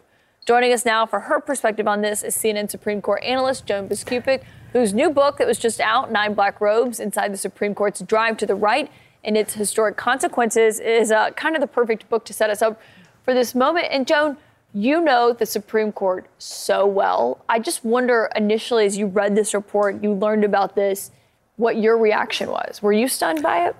Joining 0.44 0.72
us 0.72 0.84
now 0.84 1.06
for 1.06 1.20
her 1.20 1.40
perspective 1.40 1.86
on 1.86 2.00
this 2.00 2.24
is 2.24 2.36
CNN 2.36 2.68
Supreme 2.68 3.00
Court 3.00 3.22
analyst 3.22 3.64
Joan 3.64 3.88
Biskupic, 3.88 4.42
whose 4.72 4.92
new 4.92 5.10
book 5.10 5.38
that 5.38 5.46
was 5.46 5.60
just 5.60 5.78
out, 5.78 6.10
Nine 6.10 6.34
Black 6.34 6.60
Robes 6.60 6.98
Inside 6.98 7.32
the 7.32 7.38
Supreme 7.38 7.72
Court's 7.72 8.00
Drive 8.00 8.36
to 8.38 8.46
the 8.46 8.56
Right 8.56 8.90
and 9.22 9.36
Its 9.36 9.54
Historic 9.54 9.96
Consequences, 9.96 10.80
is 10.80 11.12
uh, 11.12 11.30
kind 11.30 11.54
of 11.54 11.60
the 11.60 11.68
perfect 11.68 12.08
book 12.10 12.24
to 12.24 12.32
set 12.32 12.50
us 12.50 12.62
up 12.62 12.80
for 13.24 13.32
this 13.32 13.54
moment. 13.54 13.86
And 13.92 14.08
Joan, 14.08 14.38
you 14.74 15.00
know 15.00 15.32
the 15.32 15.46
Supreme 15.46 15.92
Court 15.92 16.26
so 16.36 16.84
well. 16.84 17.44
I 17.48 17.60
just 17.60 17.84
wonder 17.84 18.28
initially, 18.34 18.86
as 18.86 18.98
you 18.98 19.06
read 19.06 19.36
this 19.36 19.54
report, 19.54 20.02
you 20.02 20.12
learned 20.12 20.42
about 20.42 20.74
this 20.74 21.12
what 21.56 21.76
your 21.76 21.98
reaction 21.98 22.50
was. 22.50 22.82
Were 22.82 22.92
you 22.92 23.08
stunned 23.08 23.42
by 23.42 23.66
it? 23.66 23.76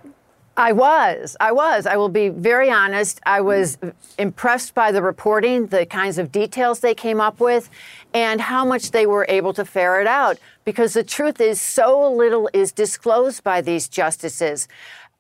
I 0.57 0.73
was. 0.73 1.35
I 1.41 1.53
was. 1.53 1.87
I 1.87 1.97
will 1.97 2.11
be 2.11 2.29
very 2.29 2.71
honest. 2.71 3.21
I 3.25 3.41
was 3.41 3.79
impressed 4.19 4.75
by 4.75 4.93
the 4.93 5.01
reporting, 5.01 5.69
the 5.69 5.87
kinds 5.87 6.19
of 6.19 6.31
details 6.31 6.81
they 6.81 6.95
came 6.95 7.23
up 7.23 7.41
with, 7.41 7.71
and 8.13 8.39
how 8.39 8.63
much 8.63 8.91
they 8.91 9.07
were 9.07 9.25
able 9.31 9.55
to 9.55 9.65
ferret 9.65 10.07
out. 10.07 10.39
Because 10.67 10.93
the 10.93 11.03
truth 11.03 11.41
is, 11.41 11.59
so 11.61 12.13
little 12.13 12.51
is 12.53 12.71
disclosed 12.71 13.43
by 13.43 13.63
these 13.63 13.89
justices. 13.89 14.69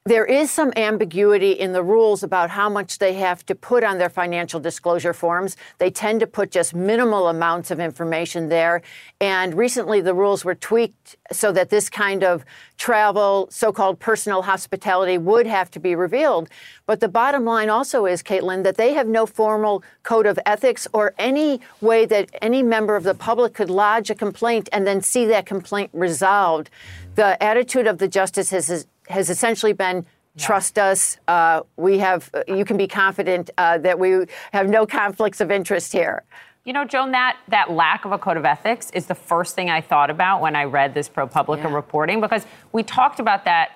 There 0.04 0.24
is 0.24 0.50
some 0.50 0.72
ambiguity 0.74 1.52
in 1.52 1.70
the 1.70 1.82
rules 1.84 2.24
about 2.24 2.50
how 2.50 2.68
much 2.68 2.98
they 2.98 3.12
have 3.14 3.46
to 3.46 3.54
put 3.54 3.84
on 3.84 3.98
their 3.98 4.08
financial 4.10 4.58
disclosure 4.58 5.12
forms. 5.12 5.56
They 5.78 5.92
tend 5.92 6.18
to 6.18 6.26
put 6.26 6.50
just 6.50 6.74
minimal 6.74 7.28
amounts 7.28 7.70
of 7.70 7.78
information 7.78 8.48
there. 8.48 8.82
And 9.20 9.54
recently, 9.54 10.00
the 10.00 10.12
rules 10.12 10.44
were 10.44 10.56
tweaked 10.56 11.14
so 11.30 11.52
that 11.52 11.70
this 11.70 11.88
kind 11.88 12.24
of 12.24 12.44
travel, 12.78 13.46
so 13.52 13.70
called 13.72 14.00
personal 14.00 14.42
hospitality, 14.42 15.18
would 15.18 15.46
have 15.46 15.70
to 15.70 15.78
be 15.78 15.94
revealed. 15.94 16.48
But 16.86 16.98
the 16.98 17.06
bottom 17.06 17.44
line 17.44 17.70
also 17.70 18.04
is, 18.04 18.24
Caitlin, 18.24 18.64
that 18.64 18.76
they 18.76 18.94
have 18.94 19.06
no 19.06 19.24
formal 19.24 19.84
code 20.02 20.26
of 20.26 20.36
ethics 20.44 20.88
or 20.92 21.14
any 21.16 21.60
way 21.80 22.06
that 22.06 22.28
any 22.42 22.64
member 22.64 22.96
of 22.96 23.04
the 23.04 23.14
public 23.14 23.54
could 23.54 23.70
lodge 23.70 24.10
a 24.10 24.16
complaint 24.16 24.68
and 24.72 24.84
then 24.84 25.00
see 25.00 25.26
that 25.26 25.46
complaint 25.46 25.90
resolved. 25.92 26.70
The 27.14 27.40
attitude 27.40 27.86
of 27.86 27.98
the 27.98 28.08
justices 28.08 28.68
is 28.68 28.86
has 29.12 29.30
essentially 29.30 29.72
been 29.72 30.04
trust 30.38 30.78
us. 30.78 31.18
Uh, 31.28 31.60
we 31.76 31.98
have, 31.98 32.30
you 32.48 32.64
can 32.64 32.78
be 32.78 32.88
confident 32.88 33.50
uh, 33.58 33.76
that 33.78 33.98
we 33.98 34.24
have 34.52 34.68
no 34.68 34.86
conflicts 34.86 35.40
of 35.40 35.50
interest 35.50 35.92
here. 35.92 36.22
You 36.64 36.72
know, 36.72 36.84
Joan, 36.84 37.10
that, 37.10 37.36
that 37.48 37.70
lack 37.70 38.04
of 38.04 38.12
a 38.12 38.18
code 38.18 38.36
of 38.36 38.44
ethics 38.44 38.90
is 38.92 39.06
the 39.06 39.14
first 39.14 39.54
thing 39.54 39.68
I 39.68 39.80
thought 39.80 40.10
about 40.10 40.40
when 40.40 40.56
I 40.56 40.64
read 40.64 40.94
this 40.94 41.08
ProPublica 41.08 41.64
yeah. 41.64 41.74
reporting 41.74 42.20
because 42.20 42.46
we 42.72 42.82
talked 42.82 43.20
about 43.20 43.44
that 43.44 43.72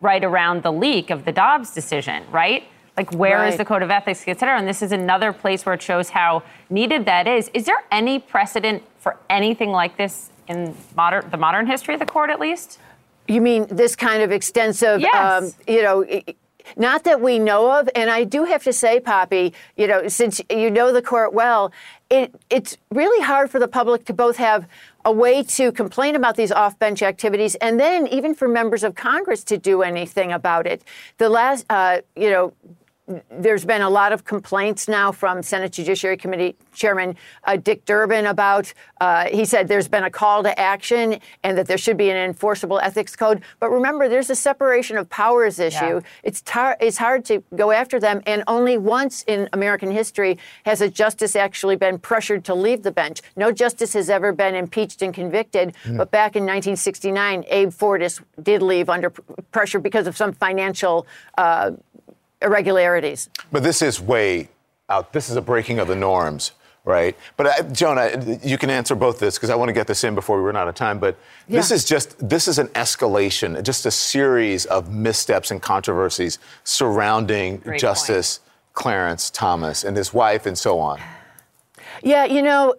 right 0.00 0.22
around 0.22 0.62
the 0.62 0.72
leak 0.72 1.10
of 1.10 1.24
the 1.24 1.32
Dobbs 1.32 1.74
decision, 1.74 2.22
right? 2.30 2.64
Like, 2.96 3.12
where 3.12 3.38
right. 3.38 3.52
is 3.52 3.56
the 3.56 3.64
code 3.64 3.82
of 3.82 3.90
ethics, 3.90 4.22
et 4.26 4.38
cetera? 4.38 4.58
And 4.58 4.68
this 4.68 4.82
is 4.82 4.92
another 4.92 5.32
place 5.32 5.66
where 5.66 5.74
it 5.74 5.82
shows 5.82 6.10
how 6.10 6.42
needed 6.70 7.04
that 7.06 7.26
is. 7.26 7.50
Is 7.52 7.64
there 7.64 7.82
any 7.90 8.18
precedent 8.18 8.82
for 8.98 9.16
anything 9.28 9.70
like 9.70 9.96
this 9.96 10.30
in 10.46 10.74
modern, 10.94 11.28
the 11.30 11.36
modern 11.36 11.66
history 11.66 11.94
of 11.94 12.00
the 12.00 12.06
court, 12.06 12.30
at 12.30 12.38
least? 12.38 12.78
You 13.28 13.40
mean 13.40 13.66
this 13.66 13.96
kind 13.96 14.22
of 14.22 14.32
extensive, 14.32 15.00
yes. 15.00 15.14
um, 15.14 15.52
you 15.66 15.82
know, 15.82 16.04
not 16.76 17.04
that 17.04 17.20
we 17.20 17.38
know 17.38 17.78
of. 17.78 17.88
And 17.94 18.10
I 18.10 18.24
do 18.24 18.44
have 18.44 18.62
to 18.64 18.72
say, 18.72 19.00
Poppy, 19.00 19.52
you 19.76 19.86
know, 19.86 20.08
since 20.08 20.40
you 20.50 20.70
know 20.70 20.92
the 20.92 21.02
court 21.02 21.32
well, 21.32 21.72
it, 22.10 22.34
it's 22.50 22.76
really 22.90 23.24
hard 23.24 23.50
for 23.50 23.58
the 23.58 23.68
public 23.68 24.04
to 24.06 24.12
both 24.12 24.36
have 24.36 24.66
a 25.04 25.12
way 25.12 25.42
to 25.42 25.70
complain 25.70 26.16
about 26.16 26.36
these 26.36 26.50
off-bench 26.50 27.02
activities, 27.02 27.54
and 27.56 27.78
then 27.78 28.08
even 28.08 28.34
for 28.34 28.48
members 28.48 28.82
of 28.82 28.96
Congress 28.96 29.44
to 29.44 29.56
do 29.56 29.82
anything 29.82 30.32
about 30.32 30.66
it. 30.66 30.82
The 31.18 31.28
last, 31.28 31.64
uh, 31.70 32.00
you 32.16 32.30
know, 32.30 32.52
there's 33.30 33.64
been 33.64 33.82
a 33.82 33.90
lot 33.90 34.12
of 34.12 34.24
complaints 34.24 34.88
now 34.88 35.12
from 35.12 35.42
Senate 35.42 35.72
Judiciary 35.72 36.16
Committee 36.16 36.56
Chairman 36.74 37.16
uh, 37.44 37.56
Dick 37.56 37.84
Durbin 37.84 38.26
about. 38.26 38.72
Uh, 39.00 39.26
he 39.26 39.44
said 39.44 39.68
there's 39.68 39.88
been 39.88 40.04
a 40.04 40.10
call 40.10 40.42
to 40.42 40.58
action 40.58 41.20
and 41.44 41.56
that 41.56 41.66
there 41.66 41.78
should 41.78 41.96
be 41.96 42.10
an 42.10 42.16
enforceable 42.16 42.80
ethics 42.80 43.14
code. 43.14 43.42
But 43.60 43.70
remember, 43.70 44.08
there's 44.08 44.30
a 44.30 44.34
separation 44.34 44.96
of 44.96 45.08
powers 45.08 45.58
issue. 45.58 45.76
Yeah. 45.84 46.00
It's 46.24 46.40
tar- 46.42 46.76
it's 46.80 46.98
hard 46.98 47.24
to 47.26 47.44
go 47.54 47.70
after 47.70 48.00
them, 48.00 48.22
and 48.26 48.42
only 48.48 48.76
once 48.76 49.24
in 49.26 49.48
American 49.52 49.90
history 49.90 50.38
has 50.64 50.80
a 50.80 50.88
justice 50.88 51.36
actually 51.36 51.76
been 51.76 51.98
pressured 51.98 52.44
to 52.46 52.54
leave 52.54 52.82
the 52.82 52.90
bench. 52.90 53.22
No 53.36 53.52
justice 53.52 53.92
has 53.92 54.10
ever 54.10 54.32
been 54.32 54.54
impeached 54.54 55.02
and 55.02 55.14
convicted. 55.14 55.74
Mm. 55.84 55.98
But 55.98 56.10
back 56.10 56.34
in 56.34 56.42
1969, 56.42 57.44
Abe 57.48 57.70
Fortas 57.70 58.20
did 58.42 58.62
leave 58.62 58.88
under 58.88 59.10
pressure 59.52 59.78
because 59.78 60.06
of 60.06 60.16
some 60.16 60.32
financial. 60.32 61.06
Uh, 61.38 61.72
irregularities. 62.42 63.28
But 63.52 63.62
this 63.62 63.82
is 63.82 64.00
way 64.00 64.48
out. 64.88 65.12
This 65.12 65.28
is 65.28 65.36
a 65.36 65.42
breaking 65.42 65.78
of 65.78 65.88
the 65.88 65.96
norms, 65.96 66.52
right? 66.84 67.16
But 67.36 67.46
uh, 67.46 67.62
Jonah, 67.72 68.38
you 68.42 68.58
can 68.58 68.70
answer 68.70 68.94
both 68.94 69.18
this 69.18 69.36
because 69.36 69.50
I 69.50 69.54
want 69.54 69.68
to 69.68 69.72
get 69.72 69.86
this 69.86 70.04
in 70.04 70.14
before 70.14 70.38
we 70.38 70.44
run 70.44 70.56
out 70.56 70.68
of 70.68 70.74
time. 70.74 70.98
But 70.98 71.16
yeah. 71.48 71.56
this 71.56 71.70
is 71.70 71.84
just 71.84 72.16
this 72.28 72.48
is 72.48 72.58
an 72.58 72.68
escalation, 72.68 73.62
just 73.62 73.86
a 73.86 73.90
series 73.90 74.66
of 74.66 74.92
missteps 74.92 75.50
and 75.50 75.60
controversies 75.60 76.38
surrounding 76.64 77.58
Great 77.58 77.80
Justice 77.80 78.38
point. 78.38 78.74
Clarence 78.74 79.30
Thomas 79.30 79.84
and 79.84 79.96
his 79.96 80.12
wife 80.12 80.46
and 80.46 80.56
so 80.56 80.78
on. 80.78 81.00
Yeah, 82.02 82.26
you 82.26 82.42
know, 82.42 82.74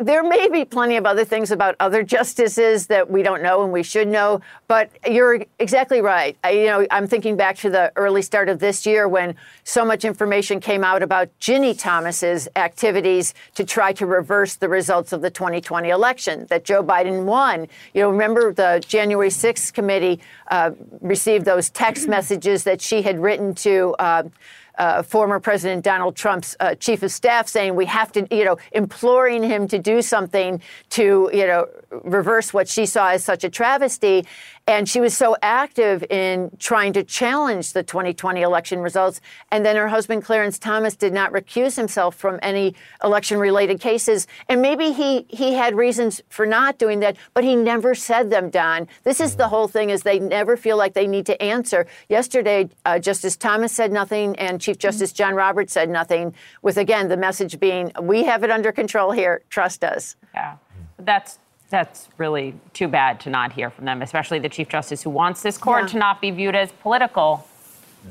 there 0.00 0.22
may 0.22 0.48
be 0.48 0.64
plenty 0.64 0.96
of 0.96 1.06
other 1.06 1.24
things 1.24 1.50
about 1.50 1.76
other 1.78 2.02
justices 2.02 2.86
that 2.88 3.10
we 3.10 3.22
don't 3.22 3.42
know 3.42 3.62
and 3.62 3.72
we 3.72 3.82
should 3.82 4.08
know, 4.08 4.40
but 4.66 4.90
you're 5.08 5.44
exactly 5.58 6.00
right. 6.00 6.36
I, 6.42 6.50
you 6.50 6.66
know, 6.66 6.86
I'm 6.90 7.06
thinking 7.06 7.36
back 7.36 7.56
to 7.58 7.70
the 7.70 7.92
early 7.96 8.22
start 8.22 8.48
of 8.48 8.58
this 8.58 8.84
year 8.84 9.06
when 9.08 9.36
so 9.64 9.84
much 9.84 10.04
information 10.04 10.60
came 10.60 10.82
out 10.82 11.02
about 11.02 11.28
Ginni 11.40 11.78
Thomas's 11.78 12.48
activities 12.56 13.32
to 13.54 13.64
try 13.64 13.92
to 13.92 14.06
reverse 14.06 14.56
the 14.56 14.68
results 14.68 15.12
of 15.12 15.22
the 15.22 15.30
2020 15.30 15.88
election 15.88 16.46
that 16.50 16.64
Joe 16.64 16.82
Biden 16.82 17.24
won. 17.24 17.68
You 17.94 18.02
know, 18.02 18.10
remember 18.10 18.52
the 18.52 18.82
January 18.86 19.30
6th 19.30 19.72
committee 19.72 20.20
uh, 20.50 20.72
received 21.00 21.44
those 21.44 21.70
text 21.70 22.08
messages 22.08 22.64
that 22.64 22.80
she 22.80 23.02
had 23.02 23.20
written 23.20 23.54
to. 23.56 23.94
Uh, 23.98 24.24
uh, 24.80 25.02
former 25.02 25.38
President 25.38 25.84
Donald 25.84 26.16
Trump's 26.16 26.56
uh, 26.58 26.74
chief 26.74 27.02
of 27.02 27.12
staff 27.12 27.46
saying 27.46 27.76
we 27.76 27.84
have 27.84 28.10
to, 28.12 28.26
you 28.34 28.46
know, 28.46 28.56
imploring 28.72 29.42
him 29.42 29.68
to 29.68 29.78
do 29.78 30.00
something 30.00 30.60
to, 30.88 31.30
you 31.34 31.46
know, 31.46 31.66
reverse 32.02 32.54
what 32.54 32.66
she 32.66 32.86
saw 32.86 33.10
as 33.10 33.22
such 33.22 33.44
a 33.44 33.50
travesty. 33.50 34.24
And 34.66 34.88
she 34.88 35.00
was 35.00 35.16
so 35.16 35.36
active 35.42 36.04
in 36.10 36.50
trying 36.58 36.92
to 36.92 37.02
challenge 37.02 37.72
the 37.72 37.82
2020 37.82 38.42
election 38.42 38.80
results. 38.80 39.20
And 39.50 39.66
then 39.66 39.74
her 39.76 39.88
husband, 39.88 40.24
Clarence 40.24 40.58
Thomas, 40.58 40.94
did 40.94 41.12
not 41.12 41.32
recuse 41.32 41.76
himself 41.76 42.14
from 42.14 42.38
any 42.42 42.74
election 43.02 43.38
related 43.38 43.80
cases. 43.80 44.28
And 44.48 44.62
maybe 44.62 44.92
he, 44.92 45.26
he 45.28 45.54
had 45.54 45.74
reasons 45.74 46.22
for 46.28 46.46
not 46.46 46.78
doing 46.78 47.00
that, 47.00 47.16
but 47.34 47.42
he 47.42 47.56
never 47.56 47.94
said 47.94 48.30
them, 48.30 48.48
Don. 48.48 48.86
This 49.02 49.20
is 49.20 49.36
the 49.36 49.48
whole 49.48 49.66
thing 49.66 49.90
is 49.90 50.02
they 50.02 50.20
never 50.20 50.56
feel 50.56 50.76
like 50.76 50.94
they 50.94 51.06
need 51.06 51.26
to 51.26 51.42
answer. 51.42 51.86
Yesterday, 52.08 52.68
uh, 52.84 52.98
Justice 52.98 53.36
Thomas 53.36 53.72
said 53.72 53.90
nothing 53.90 54.36
and 54.36 54.60
Chief 54.60 54.78
Justice 54.78 55.12
John 55.12 55.34
Roberts 55.34 55.72
said 55.72 55.90
nothing, 55.90 56.34
with 56.62 56.76
again 56.76 57.08
the 57.08 57.16
message 57.16 57.58
being, 57.58 57.92
we 58.00 58.24
have 58.24 58.44
it 58.44 58.50
under 58.50 58.72
control 58.72 59.10
here, 59.10 59.42
trust 59.50 59.82
us. 59.82 60.16
Yeah. 60.34 60.56
That's 60.98 61.38
that's 61.70 62.08
really 62.18 62.54
too 62.74 62.88
bad 62.88 63.20
to 63.20 63.30
not 63.30 63.52
hear 63.52 63.70
from 63.70 63.84
them, 63.86 64.02
especially 64.02 64.38
the 64.38 64.48
Chief 64.48 64.68
Justice 64.68 65.02
who 65.02 65.10
wants 65.10 65.42
this 65.42 65.56
court 65.56 65.84
yeah. 65.84 65.88
to 65.88 65.98
not 65.98 66.20
be 66.20 66.30
viewed 66.30 66.54
as 66.54 66.72
political. 66.72 67.46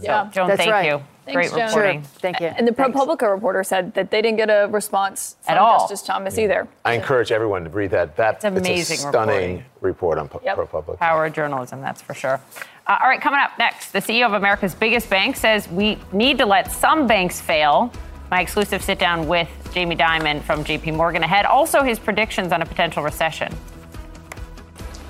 Yeah, 0.01 0.27
so, 0.27 0.33
Joan, 0.33 0.47
That's 0.47 0.59
thank 0.59 0.71
right. 0.71 0.85
you. 0.85 1.03
Thanks, 1.25 1.51
Great 1.51 1.63
reporting. 1.63 2.01
Sure. 2.01 2.09
Thank 2.19 2.39
you. 2.39 2.47
And 2.47 2.67
the 2.67 2.73
Thanks. 2.73 2.97
ProPublica 2.97 3.31
reporter 3.31 3.63
said 3.63 3.93
that 3.93 4.09
they 4.09 4.21
didn't 4.21 4.37
get 4.37 4.49
a 4.49 4.67
response 4.71 5.35
from 5.41 5.53
At 5.53 5.57
all. 5.59 5.81
Justice 5.81 6.01
Thomas 6.01 6.37
either. 6.37 6.67
I 6.85 6.93
encourage 6.93 7.31
everyone 7.31 7.63
to 7.65 7.69
read 7.69 7.91
that. 7.91 8.15
That's 8.15 8.45
amazing. 8.45 8.77
It's 8.77 8.89
a 8.91 8.95
stunning 8.95 9.63
reporting. 9.81 10.17
report 10.17 10.17
on 10.17 10.29
yep. 10.43 10.57
ProPublica. 10.57 10.97
Power 10.97 11.25
of 11.25 11.33
journalism, 11.33 11.81
that's 11.81 12.01
for 12.01 12.13
sure. 12.13 12.41
Uh, 12.87 12.97
all 13.01 13.09
right, 13.09 13.21
coming 13.21 13.39
up 13.39 13.51
next, 13.59 13.91
the 13.91 13.99
CEO 13.99 14.25
of 14.25 14.33
America's 14.33 14.73
biggest 14.73 15.09
bank 15.09 15.35
says 15.35 15.67
we 15.69 15.97
need 16.11 16.37
to 16.39 16.45
let 16.45 16.71
some 16.71 17.05
banks 17.05 17.39
fail. 17.39 17.91
My 18.31 18.41
exclusive 18.41 18.83
sit 18.83 18.99
down 18.99 19.27
with 19.27 19.49
Jamie 19.73 19.95
Dimon 19.95 20.43
from 20.43 20.63
JP 20.63 20.95
Morgan 20.95 21.23
ahead. 21.23 21.47
Also, 21.47 21.81
his 21.81 21.97
predictions 21.97 22.51
on 22.51 22.61
a 22.61 22.65
potential 22.65 23.01
recession. 23.01 23.51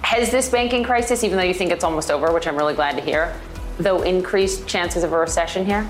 Has 0.04 0.32
this 0.32 0.48
banking 0.50 0.86
crisis, 0.86 1.26
even 1.26 1.38
though 1.38 1.44
you 1.44 1.54
think 1.54 1.72
it's 1.72 1.84
almost 1.84 2.12
over, 2.12 2.32
which 2.32 2.48
I'm 2.48 2.56
really 2.56 2.76
glad 2.76 2.96
to 2.96 3.02
hear, 3.02 3.36
though 3.78 4.04
increased 4.04 4.68
chances 4.68 5.04
of 5.04 5.12
a 5.12 5.18
recession 5.18 5.66
here? 5.66 5.90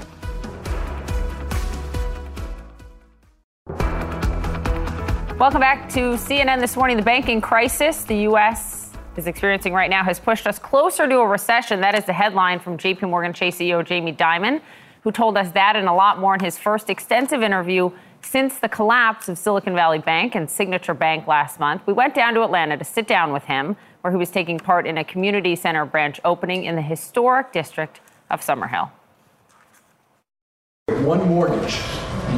Welcome 5.37 5.61
back 5.61 5.87
to 5.89 6.15
CNN 6.15 6.59
this 6.59 6.75
morning. 6.75 6.97
The 6.97 7.03
banking 7.03 7.41
crisis 7.41 8.05
the 8.05 8.21
U.S. 8.23 8.91
is 9.17 9.27
experiencing 9.27 9.71
right 9.71 9.89
now 9.89 10.03
has 10.03 10.19
pushed 10.19 10.47
us 10.47 10.57
closer 10.57 11.07
to 11.07 11.19
a 11.19 11.27
recession. 11.27 11.79
That 11.79 11.93
is 11.93 12.05
the 12.05 12.13
headline 12.13 12.59
from 12.59 12.75
JP 12.75 13.07
Morgan 13.07 13.33
Chase 13.33 13.59
CEO 13.59 13.85
Jamie 13.85 14.13
Dimon, 14.13 14.61
who 15.01 15.11
told 15.11 15.37
us 15.37 15.51
that 15.51 15.75
and 15.75 15.87
a 15.87 15.93
lot 15.93 16.19
more 16.19 16.33
in 16.33 16.39
his 16.39 16.57
first 16.57 16.89
extensive 16.89 17.41
interview 17.41 17.91
since 18.21 18.59
the 18.59 18.69
collapse 18.69 19.29
of 19.29 19.37
Silicon 19.37 19.73
Valley 19.73 19.99
Bank 19.99 20.35
and 20.35 20.49
Signature 20.49 20.93
Bank 20.93 21.27
last 21.27 21.59
month. 21.59 21.81
We 21.85 21.93
went 21.93 22.13
down 22.15 22.33
to 22.33 22.43
Atlanta 22.43 22.77
to 22.77 22.83
sit 22.83 23.07
down 23.07 23.31
with 23.31 23.45
him 23.45 23.77
where 24.01 24.11
he 24.11 24.17
was 24.17 24.29
taking 24.29 24.59
part 24.59 24.85
in 24.85 24.97
a 24.97 25.03
community 25.03 25.55
center 25.55 25.85
branch 25.85 26.19
opening 26.25 26.65
in 26.65 26.75
the 26.75 26.81
historic 26.81 27.51
district 27.51 28.01
of 28.29 28.41
Summerhill. 28.41 28.91
One 30.87 31.27
mortgage, 31.27 31.75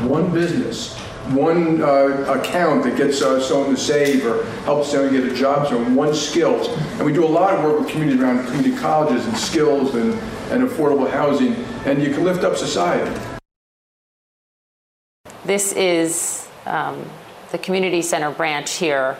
one 0.08 0.32
business, 0.32 1.00
one 1.34 1.82
uh, 1.82 2.40
account 2.40 2.84
that 2.84 2.98
gets 2.98 3.22
uh, 3.22 3.40
someone 3.42 3.72
to 3.72 3.78
save 3.78 4.26
or 4.26 4.44
helps 4.64 4.92
someone 4.92 5.14
get 5.14 5.24
a 5.24 5.34
job, 5.34 5.68
so 5.68 5.84
one 5.92 6.14
skills. 6.14 6.68
And 6.98 7.06
we 7.06 7.14
do 7.14 7.26
a 7.26 7.28
lot 7.28 7.54
of 7.54 7.64
work 7.64 7.80
with 7.80 7.90
communities 7.90 8.22
around 8.22 8.46
community 8.46 8.76
colleges 8.76 9.26
and 9.26 9.38
skills 9.38 9.96
and, 9.96 10.14
and 10.52 10.68
affordable 10.68 11.10
housing, 11.10 11.56
and 11.86 12.02
you 12.02 12.14
can 12.14 12.24
lift 12.24 12.44
up 12.44 12.56
society. 12.56 13.20
This 15.46 15.74
is 15.74 16.48
um, 16.66 17.04
the 17.52 17.58
community 17.58 18.02
center 18.02 18.32
branch 18.32 18.74
here 18.74 19.18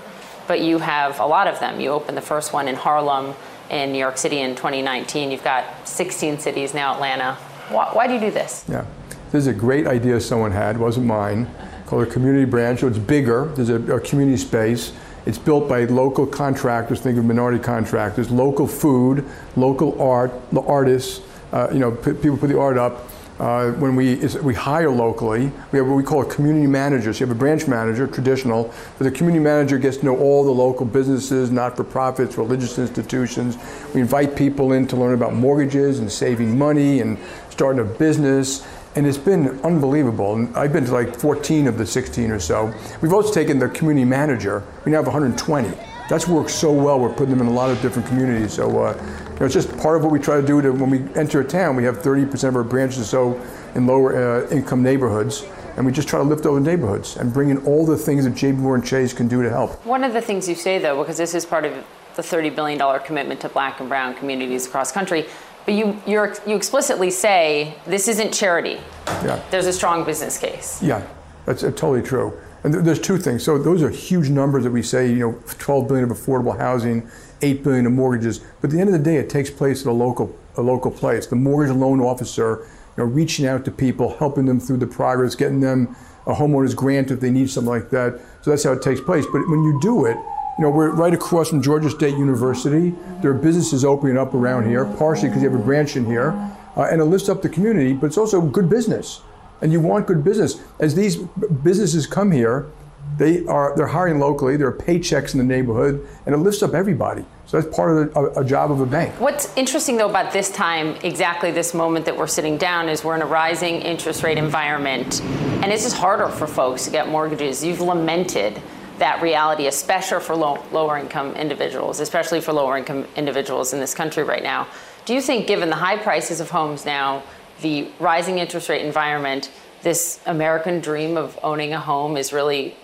but 0.52 0.60
you 0.60 0.80
have 0.80 1.18
a 1.22 1.26
lot 1.26 1.48
of 1.48 1.60
them. 1.62 1.80
You 1.80 1.92
opened 1.92 2.18
the 2.18 2.22
first 2.22 2.52
one 2.52 2.68
in 2.68 2.76
Harlem 2.76 3.36
in 3.70 3.94
New 3.94 3.98
York 3.98 4.18
City 4.18 4.42
in 4.42 4.54
2019. 4.54 5.32
You've 5.32 5.46
got 5.46 5.88
16 5.88 6.40
cities 6.40 6.74
now, 6.74 6.94
Atlanta. 6.94 7.36
Why, 7.70 7.90
why 7.94 8.08
do 8.08 8.16
you 8.16 8.20
do 8.20 8.32
this? 8.32 8.66
Yeah, 8.68 8.86
this 9.32 9.36
is 9.36 9.48
a 9.48 9.54
great 9.54 9.88
idea 9.88 10.20
someone 10.20 10.52
had, 10.52 10.76
it 10.76 10.80
wasn't 10.80 11.06
mine, 11.06 11.50
called 11.92 12.08
a 12.08 12.10
community 12.10 12.46
branch. 12.46 12.80
So 12.80 12.88
it's 12.88 12.98
bigger, 12.98 13.52
there's 13.54 13.68
a, 13.68 13.98
a 13.98 14.00
community 14.00 14.38
space. 14.38 14.94
It's 15.26 15.38
built 15.38 15.68
by 15.68 15.84
local 15.84 16.26
contractors, 16.26 17.02
think 17.02 17.18
of 17.18 17.26
minority 17.26 17.62
contractors, 17.62 18.32
local 18.32 18.66
food, 18.66 19.26
local 19.58 20.02
art, 20.02 20.32
the 20.54 20.62
artists, 20.62 21.20
uh, 21.52 21.68
you 21.70 21.80
know, 21.80 21.92
p- 21.92 22.14
people 22.14 22.38
put 22.38 22.48
the 22.48 22.58
art 22.58 22.78
up. 22.78 23.10
Uh, 23.40 23.72
when 23.72 23.96
we, 23.96 24.16
we 24.42 24.54
hire 24.54 24.90
locally, 24.90 25.52
we 25.72 25.80
have 25.80 25.88
what 25.88 25.96
we 25.96 26.04
call 26.04 26.22
a 26.22 26.34
community 26.34 26.68
manager. 26.68 27.12
So 27.12 27.20
you 27.20 27.28
have 27.28 27.36
a 27.36 27.40
branch 27.40 27.68
manager, 27.68 28.08
traditional, 28.08 28.74
but 28.98 29.04
the 29.04 29.12
community 29.12 29.44
manager 29.44 29.78
gets 29.78 29.98
to 29.98 30.06
know 30.06 30.18
all 30.18 30.46
the 30.46 30.52
local 30.52 30.86
businesses, 30.86 31.52
not 31.52 31.76
for 31.76 31.84
profits, 31.84 32.38
religious 32.38 32.80
institutions. 32.80 33.58
We 33.94 34.00
invite 34.00 34.38
people 34.38 34.72
in 34.72 34.88
to 34.88 34.96
learn 34.96 35.14
about 35.14 35.34
mortgages 35.34 36.00
and 36.00 36.10
saving 36.10 36.58
money 36.58 37.02
and 37.02 37.18
starting 37.50 37.82
a 37.82 37.86
business. 37.86 38.66
And 38.96 39.08
it's 39.08 39.18
been 39.18 39.60
unbelievable. 39.62 40.36
And 40.36 40.56
I've 40.56 40.74
been 40.74 40.86
to 40.86 40.92
like 40.92 41.16
14 41.16 41.68
of 41.68 41.78
the 41.78 41.86
16 41.86 42.32
or 42.32 42.40
so. 42.40 42.74
We've 43.02 43.14
also 43.14 43.34
taken 43.34 43.58
the 43.58 43.70
community 43.70 44.06
manager. 44.06 44.64
We 44.86 44.92
now 44.92 44.98
have 44.98 45.08
120 45.08 45.78
that's 46.12 46.28
worked 46.28 46.50
so 46.50 46.74
well. 46.74 47.00
We're 47.00 47.14
putting 47.14 47.30
them 47.30 47.40
in 47.40 47.48
a 47.48 47.54
lot 47.54 47.70
of 47.70 47.82
different 47.82 48.06
communities. 48.06 48.52
So 48.52 48.84
uh, 48.84 48.94
you 48.94 49.40
know, 49.40 49.46
it's 49.46 49.54
just 49.54 49.76
part 49.78 49.96
of 49.96 50.04
what 50.04 50.12
we 50.12 50.20
try 50.20 50.42
to 50.42 50.46
do. 50.46 50.62
To 50.62 50.74
when 50.74 50.90
we 50.90 51.00
enter 51.16 51.40
a 51.40 51.44
town, 51.44 51.78
we 51.78 51.86
have 51.86 52.00
30% 52.00 52.50
of 52.50 52.56
our 52.58 52.66
branches 52.66 53.10
so 53.10 53.42
in 53.76 53.88
lower 53.88 54.44
uh, 54.44 54.50
income 54.50 54.84
neighborhoods. 54.84 55.46
And 55.78 55.86
we 55.86 55.94
just 55.94 56.10
try 56.10 56.20
to 56.20 56.26
lift 56.26 56.44
those 56.44 56.62
neighborhoods 56.62 57.16
and 57.16 57.32
bring 57.32 57.50
in 57.50 57.60
all 57.60 57.86
the 57.86 57.96
things 57.96 58.26
that 58.26 58.34
JP 58.34 58.58
Morgan 58.58 58.86
Chase 58.86 59.14
can 59.14 59.30
do 59.30 59.42
to 59.42 59.50
help. 59.50 59.86
One 59.86 60.04
of 60.04 60.12
the 60.12 60.20
things 60.20 60.50
you 60.50 60.56
say, 60.56 60.80
though, 60.80 61.02
because 61.02 61.16
this 61.16 61.34
is 61.34 61.46
part 61.46 61.64
of 61.64 61.74
the 62.18 62.22
$30 62.22 62.54
billion 62.54 63.00
commitment 63.06 63.40
to 63.40 63.48
black 63.48 63.80
and 63.80 63.88
brown 63.88 64.14
communities 64.16 64.68
across 64.68 64.92
country, 64.92 65.28
but 65.66 65.74
you 65.74 66.02
you 66.08 66.56
explicitly 66.56 67.12
say 67.12 67.76
this 67.86 68.08
isn't 68.08 68.34
charity. 68.34 68.80
Yeah. 69.08 69.42
There's 69.52 69.68
a 69.68 69.74
strong 69.74 70.04
business 70.04 70.38
case. 70.38 70.82
Yeah, 70.82 71.06
that's 71.46 71.64
uh, 71.64 71.72
totally 71.72 72.02
true. 72.02 72.38
And 72.64 72.74
th- 72.74 72.86
there's 72.86 73.00
two 73.00 73.18
things. 73.18 73.44
So 73.44 73.58
those 73.58 73.82
are 73.82 73.90
huge 73.90 74.30
numbers 74.30 74.64
that 74.64 74.72
we 74.72 74.84
say, 74.84 75.10
you 75.10 75.20
know, 75.32 75.44
12 75.58 75.88
billion 75.88 76.12
of 76.12 76.18
affordable 76.18 76.58
housing, 76.58 77.10
8 77.42 77.64
billion 77.64 77.86
of 77.88 77.92
mortgages. 77.94 78.40
But 78.62 78.70
at 78.70 78.72
the 78.72 78.80
end 78.80 78.94
of 78.94 78.94
the 78.94 79.04
day, 79.04 79.18
it 79.18 79.30
takes 79.30 79.50
place 79.50 79.82
at 79.82 79.88
a 79.88 79.92
local 79.92 80.38
a 80.58 80.62
local 80.62 80.92
place. 80.92 81.26
The 81.28 81.36
mortgage 81.36 81.76
loan 81.76 82.02
officer, 82.02 82.68
you 82.98 83.04
know, 83.04 83.10
reaching 83.10 83.46
out 83.48 83.66
to 83.66 83.72
people, 83.72 84.18
helping 84.18 84.46
them 84.46 84.60
through 84.60 84.78
the 84.78 84.88
progress, 84.88 85.36
getting 85.36 85.62
them 85.62 85.96
a 86.28 86.34
homeowner's 86.34 86.76
grant 86.76 87.10
if 87.10 87.20
they 87.20 87.32
need 87.32 87.50
something 87.50 87.72
like 87.72 87.90
that. 87.90 88.20
So 88.42 88.52
that's 88.52 88.64
how 88.64 88.74
it 88.74 88.82
takes 88.82 89.02
place. 89.02 89.26
But 89.26 89.48
when 89.50 89.64
you 89.64 89.80
do 89.82 90.06
it, 90.06 90.18
you 90.58 90.64
know, 90.64 90.70
we're 90.70 90.92
right 90.92 91.14
across 91.14 91.50
from 91.50 91.62
Georgia 91.62 91.90
State 91.90 92.18
University. 92.18 92.94
There 93.22 93.32
are 93.32 93.36
businesses 93.36 93.86
opening 93.86 94.18
up 94.18 94.34
around 94.34 94.68
here, 94.68 94.86
partially 94.86 95.30
because 95.30 95.42
you 95.42 95.50
have 95.50 95.60
a 95.60 95.64
branch 95.64 95.96
in 95.96 96.06
here. 96.06 96.32
uh, 96.76 96.84
and 96.84 97.02
it 97.02 97.06
lifts 97.06 97.30
up 97.30 97.42
the 97.42 97.50
community, 97.50 97.94
but 97.94 98.08
it's 98.08 98.18
also 98.18 98.42
good 98.42 98.70
business. 98.70 99.22
And 99.62 99.72
you 99.72 99.80
want 99.80 100.08
good 100.08 100.24
business. 100.24 100.62
As 100.80 100.96
these 100.96 101.18
businesses 101.18 102.08
come 102.08 102.32
here, 102.32 102.72
they 103.18 103.46
are 103.46 103.76
they're 103.76 103.88
hiring 103.88 104.20
locally. 104.20 104.58
There 104.58 104.68
are 104.68 104.78
paychecks 104.78 105.34
in 105.34 105.38
the 105.38 105.44
neighborhood, 105.44 106.08
and 106.26 106.34
it 106.34 106.38
lifts 106.38 106.64
up 106.64 106.74
everybody. 106.74 107.26
So 107.46 107.60
that's 107.60 107.76
part 107.76 107.92
of 107.92 108.14
the, 108.14 108.20
a, 108.20 108.42
a, 108.42 108.46
job 108.46 108.72
of 108.72 108.80
a 108.80 108.86
bank. 108.86 109.14
What's 109.20 109.56
interesting 109.58 109.98
though 109.98 110.10
about 110.10 110.32
this 110.32 110.50
time, 110.50 110.96
exactly 111.04 111.52
this 111.52 111.74
moment 111.74 112.06
that 112.06 112.18
we're 112.18 112.28
sitting 112.28 112.58
down, 112.58 112.88
is 112.88 113.04
we're 113.04 113.16
in 113.16 113.22
a 113.22 113.26
rising 113.26 113.82
interest 113.82 114.24
rate 114.24 114.38
environment, 114.38 115.22
and 115.22 115.66
it's 115.66 115.84
just 115.84 115.98
harder 115.98 116.30
for 116.30 116.48
folks 116.48 116.86
to 116.86 116.92
get 116.92 117.10
mortgages. 117.10 117.64
You've 117.64 117.82
lamented 117.82 118.62
that 119.02 119.20
reality, 119.20 119.66
especially 119.66 120.22
for 120.22 120.36
low, 120.36 120.64
lower 120.72 120.96
income 120.96 121.36
individuals, 121.36 122.00
especially 122.00 122.40
for 122.40 122.54
lower 122.54 122.78
income 122.78 123.08
individuals 123.16 123.74
in 123.74 123.80
this 123.80 123.96
country 123.96 124.24
right 124.24 124.44
now. 124.44 124.68
Do 125.06 125.16
you 125.16 125.22
think, 125.22 125.48
given 125.48 125.72
the 125.72 125.76
high 125.76 125.98
prices 125.98 126.40
of 126.40 126.52
homes 126.52 126.86
now, 126.86 127.24
the 127.62 127.90
rising 128.00 128.38
interest 128.38 128.70
rate 128.70 128.86
environment, 128.86 129.50
this 129.82 130.20
American 130.28 130.82
dream 130.82 131.18
of 131.18 131.40
owning 131.42 131.74
a 131.74 131.80
home 131.80 132.16
is 132.16 132.32
really 132.32 132.76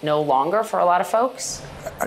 no 0.00 0.22
longer 0.22 0.62
for 0.62 0.78
a 0.78 0.84
lot 0.84 1.00
of 1.00 1.08
folks? 1.08 1.60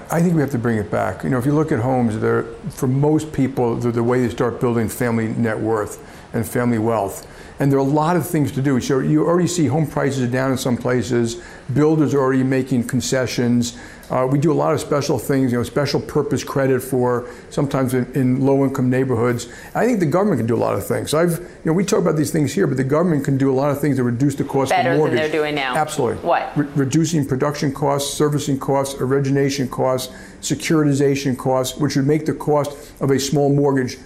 I 0.10 0.22
think 0.22 0.34
we 0.34 0.40
have 0.40 0.52
to 0.52 0.58
bring 0.58 0.78
it 0.78 0.90
back. 0.90 1.26
You 1.26 1.30
know, 1.30 1.38
if 1.38 1.46
you 1.46 1.54
look 1.54 1.74
at 1.74 1.80
homes, 1.80 2.18
they're, 2.20 2.44
for 2.70 2.88
most 2.88 3.34
people, 3.34 3.76
the 3.76 4.02
way 4.02 4.22
they 4.22 4.30
start 4.30 4.62
building 4.62 4.88
family 4.88 5.28
net 5.28 5.60
worth 5.60 6.00
and 6.34 6.48
family 6.48 6.78
wealth. 6.78 7.28
And 7.60 7.72
there 7.72 7.80
are 7.80 7.82
a 7.82 7.84
lot 7.84 8.16
of 8.16 8.28
things 8.28 8.52
to 8.54 8.62
do. 8.62 8.80
So 8.80 9.00
you 9.00 9.26
already 9.26 9.48
see 9.48 9.66
home 9.66 9.88
prices 9.88 10.22
are 10.22 10.32
down 10.32 10.52
in 10.52 10.58
some 10.58 10.78
places. 10.78 11.42
Builders 11.74 12.14
are 12.14 12.20
already 12.20 12.44
making 12.44 12.86
concessions. 12.86 13.78
Uh, 14.10 14.26
we 14.30 14.40
do 14.40 14.54
a 14.54 14.56
lot 14.56 14.74
of 14.74 14.80
special 14.80 15.20
things, 15.20 15.52
you 15.52 15.58
know, 15.58 15.64
special 15.64 16.00
purpose 16.00 16.42
credit 16.42 16.82
for 16.82 17.30
sometimes 17.50 17.94
in, 17.94 18.10
in, 18.14 18.40
low-income 18.40 18.90
neighborhoods. 18.90 19.50
I 19.76 19.86
think 19.86 20.00
the 20.00 20.06
government 20.06 20.40
can 20.40 20.48
do 20.48 20.56
a 20.56 20.58
lot 20.58 20.76
of 20.76 20.88
things. 20.88 21.14
I've, 21.14 21.40
you 21.40 21.60
know, 21.66 21.74
we 21.74 21.84
talk 21.84 22.00
about 22.00 22.16
these 22.16 22.32
things 22.32 22.54
here, 22.54 22.68
but 22.68 22.78
the 22.78 22.86
government 22.86 23.26
can 23.26 23.38
do 23.38 23.52
a 23.52 23.56
lot 23.56 23.70
of 23.70 23.82
things 23.82 23.98
to 23.98 24.04
reduce 24.04 24.36
the 24.36 24.46
cost 24.46 24.70
Better 24.70 24.92
of 24.92 24.98
mortgage. 24.98 25.18
Better 25.18 25.28
than 25.28 25.32
they're 25.32 25.42
doing 25.42 25.56
now. 25.56 25.76
Absolutely. 25.76 26.24
What? 26.26 26.56
Re- 26.56 26.68
reducing 26.76 27.26
production 27.26 27.74
costs, 27.74 28.14
servicing 28.14 28.60
costs, 28.60 28.96
origination 29.02 29.68
costs, 29.68 30.14
securitization 30.40 31.38
costs, 31.38 31.78
which 31.78 31.98
would 31.98 32.08
make 32.08 32.26
the 32.26 32.34
cost 32.34 32.94
of 33.02 33.12
a 33.12 33.20
small 33.20 33.54
mortgage 33.54 33.98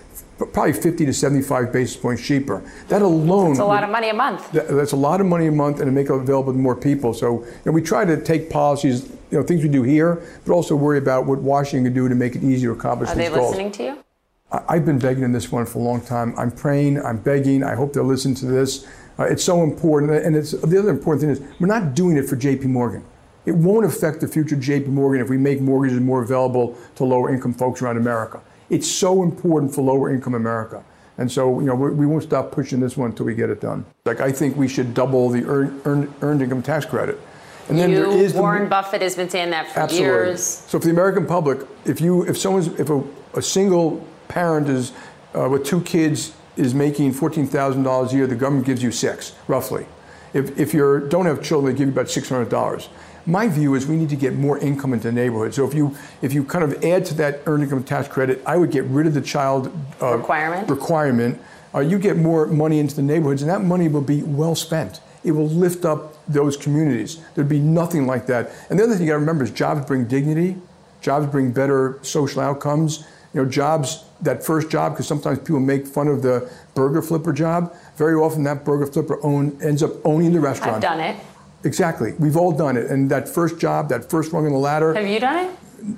probably 0.46 0.74
50 0.74 1.06
to 1.06 1.14
75 1.14 1.72
basis 1.72 1.98
points 1.98 2.26
cheaper. 2.26 2.64
That 2.88 3.02
alone. 3.02 3.50
That's 3.50 3.60
a 3.60 3.66
lot 3.66 3.84
of 3.84 3.90
money 3.90 4.10
a 4.10 4.14
month. 4.14 4.52
That, 4.52 4.68
that's 4.70 4.92
a 4.92 4.98
lot 4.98 5.22
of 5.22 5.28
money 5.28 5.48
a 5.48 5.52
month 5.52 5.80
and 5.80 5.88
to 5.88 5.92
make 5.92 6.10
it 6.10 6.14
available 6.14 6.54
to 6.54 6.60
more 6.60 6.76
people. 6.76 7.14
So 7.14 7.44
you 7.44 7.56
know, 7.66 7.72
we 7.72 7.82
try 7.82 8.06
to 8.06 8.22
take 8.22 8.50
policies, 8.50 9.10
you 9.30 9.38
know, 9.38 9.44
things 9.44 9.64
we 9.64 9.70
do 9.70 9.84
here, 9.84 10.22
but 10.46 10.54
also 10.54 10.76
worry 10.76 10.98
about 10.98 11.26
what 11.26 11.40
Washington 11.40 11.86
can 11.86 11.94
do 11.94 12.10
to 12.10 12.16
make 12.16 12.36
it 12.36 12.44
easier 12.44 12.74
to 12.74 12.80
accomplish 12.80 13.10
Are 13.10 13.16
these 13.16 13.30
they 13.30 13.40
listening 13.40 13.72
to 13.74 13.84
you? 13.84 14.04
I, 14.52 14.76
have 14.76 14.86
been 14.86 15.00
begging 15.00 15.24
in 15.24 15.32
this 15.32 15.52
one 15.52 15.66
for 15.66 15.80
a 15.80 15.82
long 15.82 16.02
time. 16.02 16.34
I'm 16.38 16.52
praying, 16.52 17.02
I'm 17.02 17.18
begging, 17.18 17.64
I 17.64 17.76
hope 17.76 17.94
they'll 17.94 18.04
listen 18.04 18.36
to 18.36 18.46
this. 18.46 18.86
Uh, 19.18 19.24
it's 19.24 19.44
so 19.44 19.64
important. 19.64 20.12
And 20.12 20.36
it's, 20.36 20.52
the 20.52 20.78
other 20.78 20.90
important 20.90 21.22
thing 21.22 21.30
is 21.30 21.60
we're 21.60 21.68
not 21.68 21.94
doing 21.94 22.18
it 22.18 22.28
for 22.28 22.36
JP 22.36 22.66
Morgan. 22.66 23.06
It 23.46 23.56
won't 23.56 23.86
affect 23.86 24.20
the 24.20 24.28
future 24.28 24.56
of 24.56 24.62
JP 24.62 24.88
Morgan 24.88 25.22
if 25.22 25.30
we 25.30 25.38
make 25.38 25.62
mortgages 25.62 26.00
more 26.00 26.22
available 26.22 26.78
to 26.96 27.06
lower 27.06 27.34
income 27.34 27.54
folks 27.54 27.82
around 27.82 27.98
America. 27.98 28.42
It's 28.72 28.90
so 28.90 29.22
important 29.22 29.76
for 29.76 29.82
lower 29.82 30.10
income 30.10 30.34
America. 30.34 30.84
And 31.18 31.30
so, 31.30 31.60
you 31.60 31.66
know, 31.66 31.76
we, 31.76 31.92
we 31.92 32.06
won't 32.06 32.24
stop 32.24 32.52
pushing 32.52 32.80
this 32.80 32.96
one 32.96 33.12
until 33.12 33.26
we 33.26 33.36
get 33.36 33.50
it 33.50 33.60
done. 33.60 33.86
Like, 34.06 34.22
I 34.22 34.32
think 34.32 34.56
we 34.56 34.68
should 34.68 34.94
double 34.94 35.30
the 35.30 35.44
earn, 35.46 35.82
earn, 35.86 36.14
earned 36.22 36.42
income 36.42 36.64
tax 36.64 36.86
credit. 36.86 37.20
And 37.68 37.78
then 37.78 37.92
you, 37.92 37.98
there 37.98 38.08
is 38.08 38.34
Warren 38.34 38.64
the, 38.64 38.70
Buffett 38.70 39.02
has 39.02 39.16
been 39.16 39.30
saying 39.30 39.52
that 39.52 39.70
for 39.72 39.82
absolutely. 39.82 40.08
years. 40.08 40.44
So, 40.44 40.80
for 40.80 40.86
the 40.86 40.92
American 40.92 41.28
public, 41.28 41.60
if 41.86 42.00
you, 42.00 42.26
if 42.26 42.38
someone's, 42.38 42.68
if 42.80 42.90
a, 42.90 43.04
a 43.36 43.42
single 43.42 44.04
parent 44.30 44.70
is 44.70 44.94
uh, 45.36 45.50
with 45.50 45.66
two 45.66 45.82
kids 45.82 46.34
is 46.58 46.74
making 46.74 47.14
fourteen 47.14 47.48
thousand 47.48 47.84
dollars 47.84 48.14
a 48.14 48.16
year, 48.16 48.28
the 48.28 48.36
government 48.36 48.66
gives 48.66 48.82
you 48.82 48.92
six, 48.92 49.34
roughly. 49.48 49.86
If 50.34 50.58
if 50.60 50.74
you 50.74 51.08
don't 51.10 51.26
have 51.26 51.42
children, 51.42 51.74
they 51.74 51.78
give 51.78 51.88
you 51.88 51.94
about 51.94 52.10
six 52.10 52.30
hundred 52.30 52.50
dollars. 52.50 52.90
My 53.26 53.48
view 53.48 53.76
is 53.76 53.88
we 53.88 53.96
need 53.96 54.10
to 54.10 54.16
get 54.16 54.34
more 54.34 54.58
income 54.58 54.94
into 54.94 55.12
neighborhoods. 55.12 55.56
So 55.56 55.68
if 55.68 55.74
you 55.74 55.96
if 56.22 56.34
you 56.34 56.44
kind 56.44 56.64
of 56.64 56.84
add 56.84 57.06
to 57.06 57.14
that 57.16 57.42
earned 57.46 57.64
income 57.64 57.84
tax 57.84 58.08
credit, 58.08 58.42
I 58.46 58.58
would 58.58 58.72
get 58.72 58.84
rid 58.86 59.08
of 59.08 59.14
the 59.14 59.22
child 59.22 59.72
uh, 60.02 60.18
requirement. 60.18 60.70
Requirement. 60.70 61.42
Uh, 61.74 61.80
you 61.80 61.98
get 61.98 62.18
more 62.18 62.48
money 62.48 62.80
into 62.80 62.96
the 62.96 63.02
neighborhoods, 63.02 63.42
and 63.42 63.50
that 63.50 63.64
money 63.64 63.88
will 63.88 64.02
be 64.02 64.24
well 64.24 64.56
spent. 64.56 65.00
It 65.24 65.32
will 65.32 65.48
lift 65.48 65.86
up 65.86 66.18
those 66.28 66.58
communities. 66.58 67.22
There'd 67.36 67.48
be 67.48 67.60
nothing 67.60 68.08
like 68.08 68.26
that. 68.26 68.52
And 68.70 68.80
the 68.80 68.84
other 68.84 68.94
thing 68.94 69.04
you 69.04 69.08
got 69.08 69.16
to 69.16 69.20
remember 69.20 69.44
is 69.44 69.52
jobs 69.52 69.86
bring 69.86 70.06
dignity. 70.08 70.58
Jobs 71.00 71.28
bring 71.28 71.52
better 71.52 72.00
social 72.02 72.42
outcomes. 72.42 73.06
You 73.34 73.44
know, 73.44 73.50
jobs 73.50 74.04
that 74.22 74.44
first 74.44 74.70
job 74.70 74.94
because 74.94 75.08
sometimes 75.08 75.40
people 75.40 75.60
make 75.60 75.88
fun 75.88 76.08
of 76.08 76.22
the 76.22 76.52
burger 76.74 77.02
flipper 77.02 77.32
job. 77.32 77.74
Very 77.96 78.16
often, 78.16 78.44
that 78.44 78.66
burger 78.66 78.88
flipper 78.88 79.24
own, 79.24 79.58
ends 79.62 79.82
up 79.82 79.92
owning 80.04 80.34
the 80.34 80.40
restaurant. 80.40 80.76
I've 80.76 80.82
done 80.82 81.00
it. 81.00 81.16
Exactly. 81.64 82.14
We've 82.20 82.38
all 82.38 82.52
done 82.52 82.78
it. 82.78 82.90
And 82.90 83.10
that 83.12 83.30
first 83.30 83.60
job, 83.60 83.90
that 83.90 84.10
first 84.10 84.32
rung 84.32 84.46
on 84.46 84.52
the 84.52 84.58
ladder. 84.58 84.94
Have 84.94 85.08
you 85.08 85.20
done 85.20 85.46
it? 85.48 85.58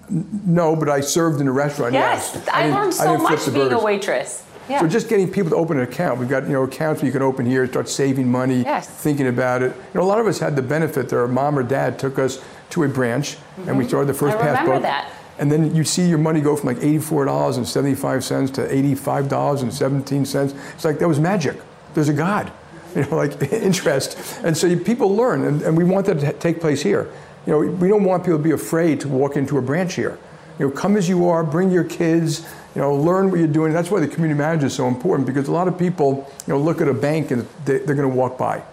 No, 0.10 0.76
but 0.76 0.90
I 0.90 1.02
served 1.02 1.42
in 1.42 1.48
a 1.48 1.52
restaurant. 1.52 1.94
Yes, 1.94 2.32
yes. 2.34 2.48
I, 2.48 2.70
I 2.70 2.74
learned 2.74 2.94
so 2.94 3.18
much 3.18 3.54
being 3.54 3.72
a 3.72 3.82
waitress. 3.82 4.46
Yeah. 4.70 4.80
So 4.80 4.88
just 4.88 5.10
getting 5.10 5.30
people 5.30 5.50
to 5.50 5.58
open 5.58 5.78
an 5.78 5.84
account. 5.84 6.20
We've 6.20 6.30
got 6.30 6.44
you 6.44 6.54
know 6.54 6.64
accounts 6.64 7.02
where 7.02 7.08
you 7.08 7.12
can 7.12 7.22
open 7.22 7.46
here, 7.46 7.68
start 7.68 7.90
saving 7.90 8.32
money, 8.32 8.62
yes. 8.62 8.88
thinking 8.88 9.28
about 9.28 9.62
it. 9.62 9.76
You 9.76 10.00
know, 10.00 10.04
a 10.04 10.08
lot 10.08 10.20
of 10.20 10.28
us 10.28 10.40
had 10.40 10.56
the 10.56 10.62
benefit 10.62 11.10
that 11.10 11.18
our 11.18 11.28
mom 11.28 11.60
or 11.60 11.64
dad 11.64 12.00
took 12.00 12.18
us 12.18 12.42
to 12.70 12.84
a 12.84 12.88
branch, 12.88 13.36
mm-hmm. 13.36 13.70
and 13.70 13.78
we 13.78 13.86
started 13.86 14.08
the 14.08 14.14
first 14.14 14.38
I 14.38 14.42
passbook. 14.42 14.68
remember 14.68 14.88
that. 14.88 15.12
And 15.40 15.52
then 15.52 15.76
you 15.76 15.84
see 15.84 16.08
your 16.08 16.20
money 16.20 16.42
go 16.42 16.56
from 16.56 16.68
like 16.68 16.78
$84.75 16.78 18.54
to 18.54 18.68
$85.17. 18.68 20.56
It's 20.76 20.86
like 20.86 21.00
that 21.00 21.08
was 21.08 21.20
magic. 21.20 21.60
There's 21.96 22.10
a 22.10 22.14
God, 22.14 22.52
you 22.96 23.04
know, 23.04 23.16
like 23.16 23.42
interest. 23.54 24.18
And 24.44 24.56
so 24.56 24.78
people 24.80 25.16
learn, 25.16 25.46
and, 25.46 25.62
and 25.62 25.78
we 25.78 25.84
want 25.84 26.06
that 26.08 26.20
to 26.20 26.34
take 26.34 26.60
place 26.60 26.82
here. 26.82 27.12
You 27.46 27.54
know, 27.54 27.60
we 27.60 27.88
don't 27.88 28.04
want 28.04 28.24
people 28.24 28.38
to 28.38 28.44
be 28.44 28.52
afraid 28.52 29.02
to 29.02 29.08
walk 29.08 29.36
into 29.36 29.58
a 29.58 29.62
branch 29.62 29.96
here. 29.96 30.18
You 30.60 30.68
know, 30.68 30.72
come 30.72 30.96
as 30.96 31.10
you 31.10 31.28
are, 31.28 31.44
bring 31.44 31.72
your 31.72 31.84
kids, 31.84 32.48
you 32.76 32.82
know, 32.82 32.96
learn 32.96 33.32
what 33.32 33.40
you're 33.40 33.48
doing. 33.48 33.74
That's 33.74 33.92
why 33.92 34.00
the 34.00 34.08
community 34.08 34.38
manager 34.38 34.68
is 34.68 34.74
so 34.74 34.88
important 34.88 35.28
because 35.28 35.48
a 35.48 35.52
lot 35.52 35.68
of 35.68 35.78
people, 35.78 36.32
you 36.48 36.54
know, 36.54 36.60
look 36.60 36.80
at 36.80 36.88
a 36.88 36.94
bank 36.94 37.32
and 37.32 37.48
they, 37.66 37.76
are 37.76 37.86
going 37.86 37.98
to 37.98 38.08
walk 38.08 38.38
by. 38.38 38.64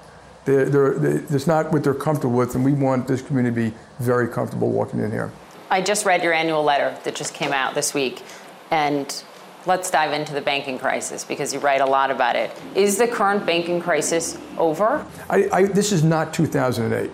They're, 0.45 0.67
they're, 0.67 0.99
they, 0.99 1.35
it's 1.35 1.47
not 1.47 1.73
what 1.73 1.85
they're 1.85 1.95
comfortable 1.95 2.37
with, 2.37 2.55
and 2.55 2.65
we 2.65 2.73
want 2.73 3.09
this 3.09 3.23
community 3.23 3.71
to 3.71 3.71
be 3.71 3.77
very 3.99 4.29
comfortable 4.29 4.71
walking 4.71 5.01
in 5.01 5.11
here. 5.11 5.33
I 5.71 5.81
just 5.83 6.05
read 6.05 6.23
your 6.23 6.33
annual 6.33 6.63
letter 6.63 6.97
that 7.05 7.15
just 7.15 7.35
came 7.35 7.53
out 7.53 7.75
this 7.75 7.95
week, 7.95 8.23
and 8.71 9.23
let's 9.67 9.91
dive 9.91 10.13
into 10.13 10.33
the 10.33 10.41
banking 10.41 10.79
crisis 10.79 11.25
because 11.25 11.53
you 11.53 11.61
write 11.61 11.81
a 11.81 11.87
lot 11.87 12.11
about 12.11 12.37
it. 12.37 12.51
Is 12.75 12.97
the 12.97 13.07
current 13.07 13.45
banking 13.47 13.81
crisis 13.81 14.39
over? 14.59 15.05
I, 15.29 15.49
I, 15.53 15.63
this 15.65 15.93
is 15.93 16.03
not 16.03 16.33
2008. 16.33 17.11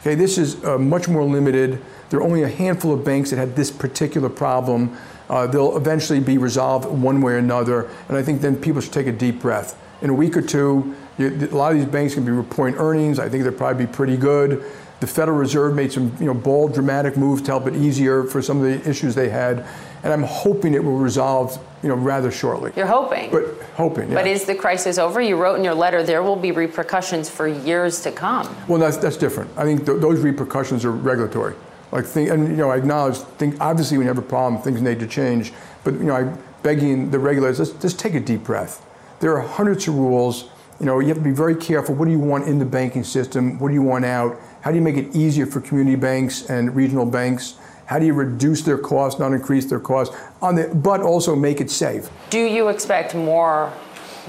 Okay, 0.00 0.14
this 0.14 0.36
is 0.36 0.62
uh, 0.64 0.76
much 0.76 1.08
more 1.08 1.24
limited. 1.24 1.80
There 2.10 2.20
are 2.20 2.22
only 2.22 2.42
a 2.42 2.48
handful 2.48 2.92
of 2.92 3.04
banks 3.04 3.30
that 3.30 3.36
had 3.36 3.56
this 3.56 3.70
particular 3.70 4.28
problem. 4.28 4.96
Uh, 5.30 5.46
they'll 5.46 5.76
eventually 5.76 6.20
be 6.20 6.36
resolved 6.36 6.86
one 6.86 7.22
way 7.22 7.32
or 7.32 7.38
another, 7.38 7.88
and 8.08 8.16
I 8.16 8.22
think 8.22 8.42
then 8.42 8.56
people 8.56 8.82
should 8.82 8.92
take 8.92 9.06
a 9.06 9.12
deep 9.12 9.40
breath. 9.40 9.80
In 10.02 10.10
a 10.10 10.14
week 10.14 10.36
or 10.36 10.42
two, 10.42 10.94
you, 11.16 11.48
a 11.50 11.56
lot 11.56 11.72
of 11.72 11.78
these 11.78 11.88
banks 11.88 12.14
can 12.14 12.24
be 12.24 12.32
reporting 12.32 12.78
earnings. 12.78 13.18
I 13.18 13.28
think 13.28 13.44
they'll 13.44 13.52
probably 13.52 13.86
be 13.86 13.92
pretty 13.92 14.18
good. 14.18 14.62
The 15.00 15.06
Federal 15.06 15.38
Reserve 15.38 15.74
made 15.74 15.92
some 15.92 16.14
you 16.20 16.26
know, 16.26 16.34
bold, 16.34 16.74
dramatic 16.74 17.16
moves 17.16 17.42
to 17.42 17.52
help 17.52 17.66
it 17.66 17.74
easier 17.74 18.24
for 18.24 18.42
some 18.42 18.62
of 18.62 18.64
the 18.64 18.88
issues 18.88 19.14
they 19.14 19.28
had. 19.28 19.66
And 20.02 20.12
I'm 20.12 20.22
hoping 20.22 20.74
it 20.74 20.84
will 20.84 20.98
resolve 20.98 21.58
you 21.84 21.90
know, 21.90 21.96
rather 21.96 22.30
shortly. 22.30 22.72
You're 22.74 22.86
hoping. 22.86 23.30
But 23.30 23.44
hoping, 23.76 24.08
yeah. 24.08 24.14
But 24.14 24.26
is 24.26 24.46
the 24.46 24.54
crisis 24.54 24.96
over? 24.96 25.20
You 25.20 25.36
wrote 25.36 25.56
in 25.56 25.64
your 25.64 25.74
letter 25.74 26.02
there 26.02 26.22
will 26.22 26.34
be 26.34 26.50
repercussions 26.50 27.28
for 27.28 27.46
years 27.46 28.00
to 28.00 28.10
come. 28.10 28.48
Well, 28.66 28.80
that's, 28.80 28.96
that's 28.96 29.18
different. 29.18 29.50
I 29.58 29.64
think 29.64 29.84
th- 29.84 30.00
those 30.00 30.20
repercussions 30.20 30.86
are 30.86 30.92
regulatory. 30.92 31.54
Like, 31.92 32.06
think, 32.06 32.30
and 32.30 32.48
you 32.48 32.56
know, 32.56 32.70
I 32.70 32.78
acknowledge, 32.78 33.18
think, 33.18 33.60
obviously, 33.60 33.98
when 33.98 34.06
you 34.06 34.08
have 34.08 34.18
a 34.18 34.26
problem, 34.26 34.62
things 34.62 34.80
need 34.80 34.98
to 35.00 35.06
change. 35.06 35.52
But 35.84 35.94
you 35.94 36.04
know, 36.04 36.14
I'm 36.14 36.38
begging 36.62 37.10
the 37.10 37.18
regulators, 37.18 37.58
let's 37.58 37.72
just 37.82 37.98
take 37.98 38.14
a 38.14 38.20
deep 38.20 38.44
breath. 38.44 38.84
There 39.20 39.36
are 39.36 39.42
hundreds 39.42 39.86
of 39.86 39.94
rules. 39.94 40.48
You 40.80 40.86
know, 40.86 40.98
you 41.00 41.08
have 41.08 41.18
to 41.18 41.22
be 41.22 41.32
very 41.32 41.54
careful. 41.54 41.94
What 41.94 42.06
do 42.06 42.10
you 42.10 42.18
want 42.18 42.48
in 42.48 42.58
the 42.58 42.64
banking 42.64 43.04
system? 43.04 43.58
What 43.58 43.68
do 43.68 43.74
you 43.74 43.82
want 43.82 44.06
out? 44.06 44.40
How 44.62 44.70
do 44.70 44.76
you 44.76 44.82
make 44.82 44.96
it 44.96 45.14
easier 45.14 45.44
for 45.44 45.60
community 45.60 45.96
banks 45.96 46.48
and 46.48 46.74
regional 46.74 47.04
banks? 47.04 47.56
How 47.86 47.98
do 47.98 48.06
you 48.06 48.14
reduce 48.14 48.62
their 48.62 48.78
cost, 48.78 49.18
not 49.18 49.32
increase 49.32 49.66
their 49.66 49.80
cost, 49.80 50.12
on 50.40 50.54
the, 50.54 50.68
but 50.74 51.00
also 51.00 51.36
make 51.36 51.60
it 51.60 51.70
safe? 51.70 52.08
Do 52.30 52.40
you 52.40 52.68
expect 52.68 53.14
more 53.14 53.72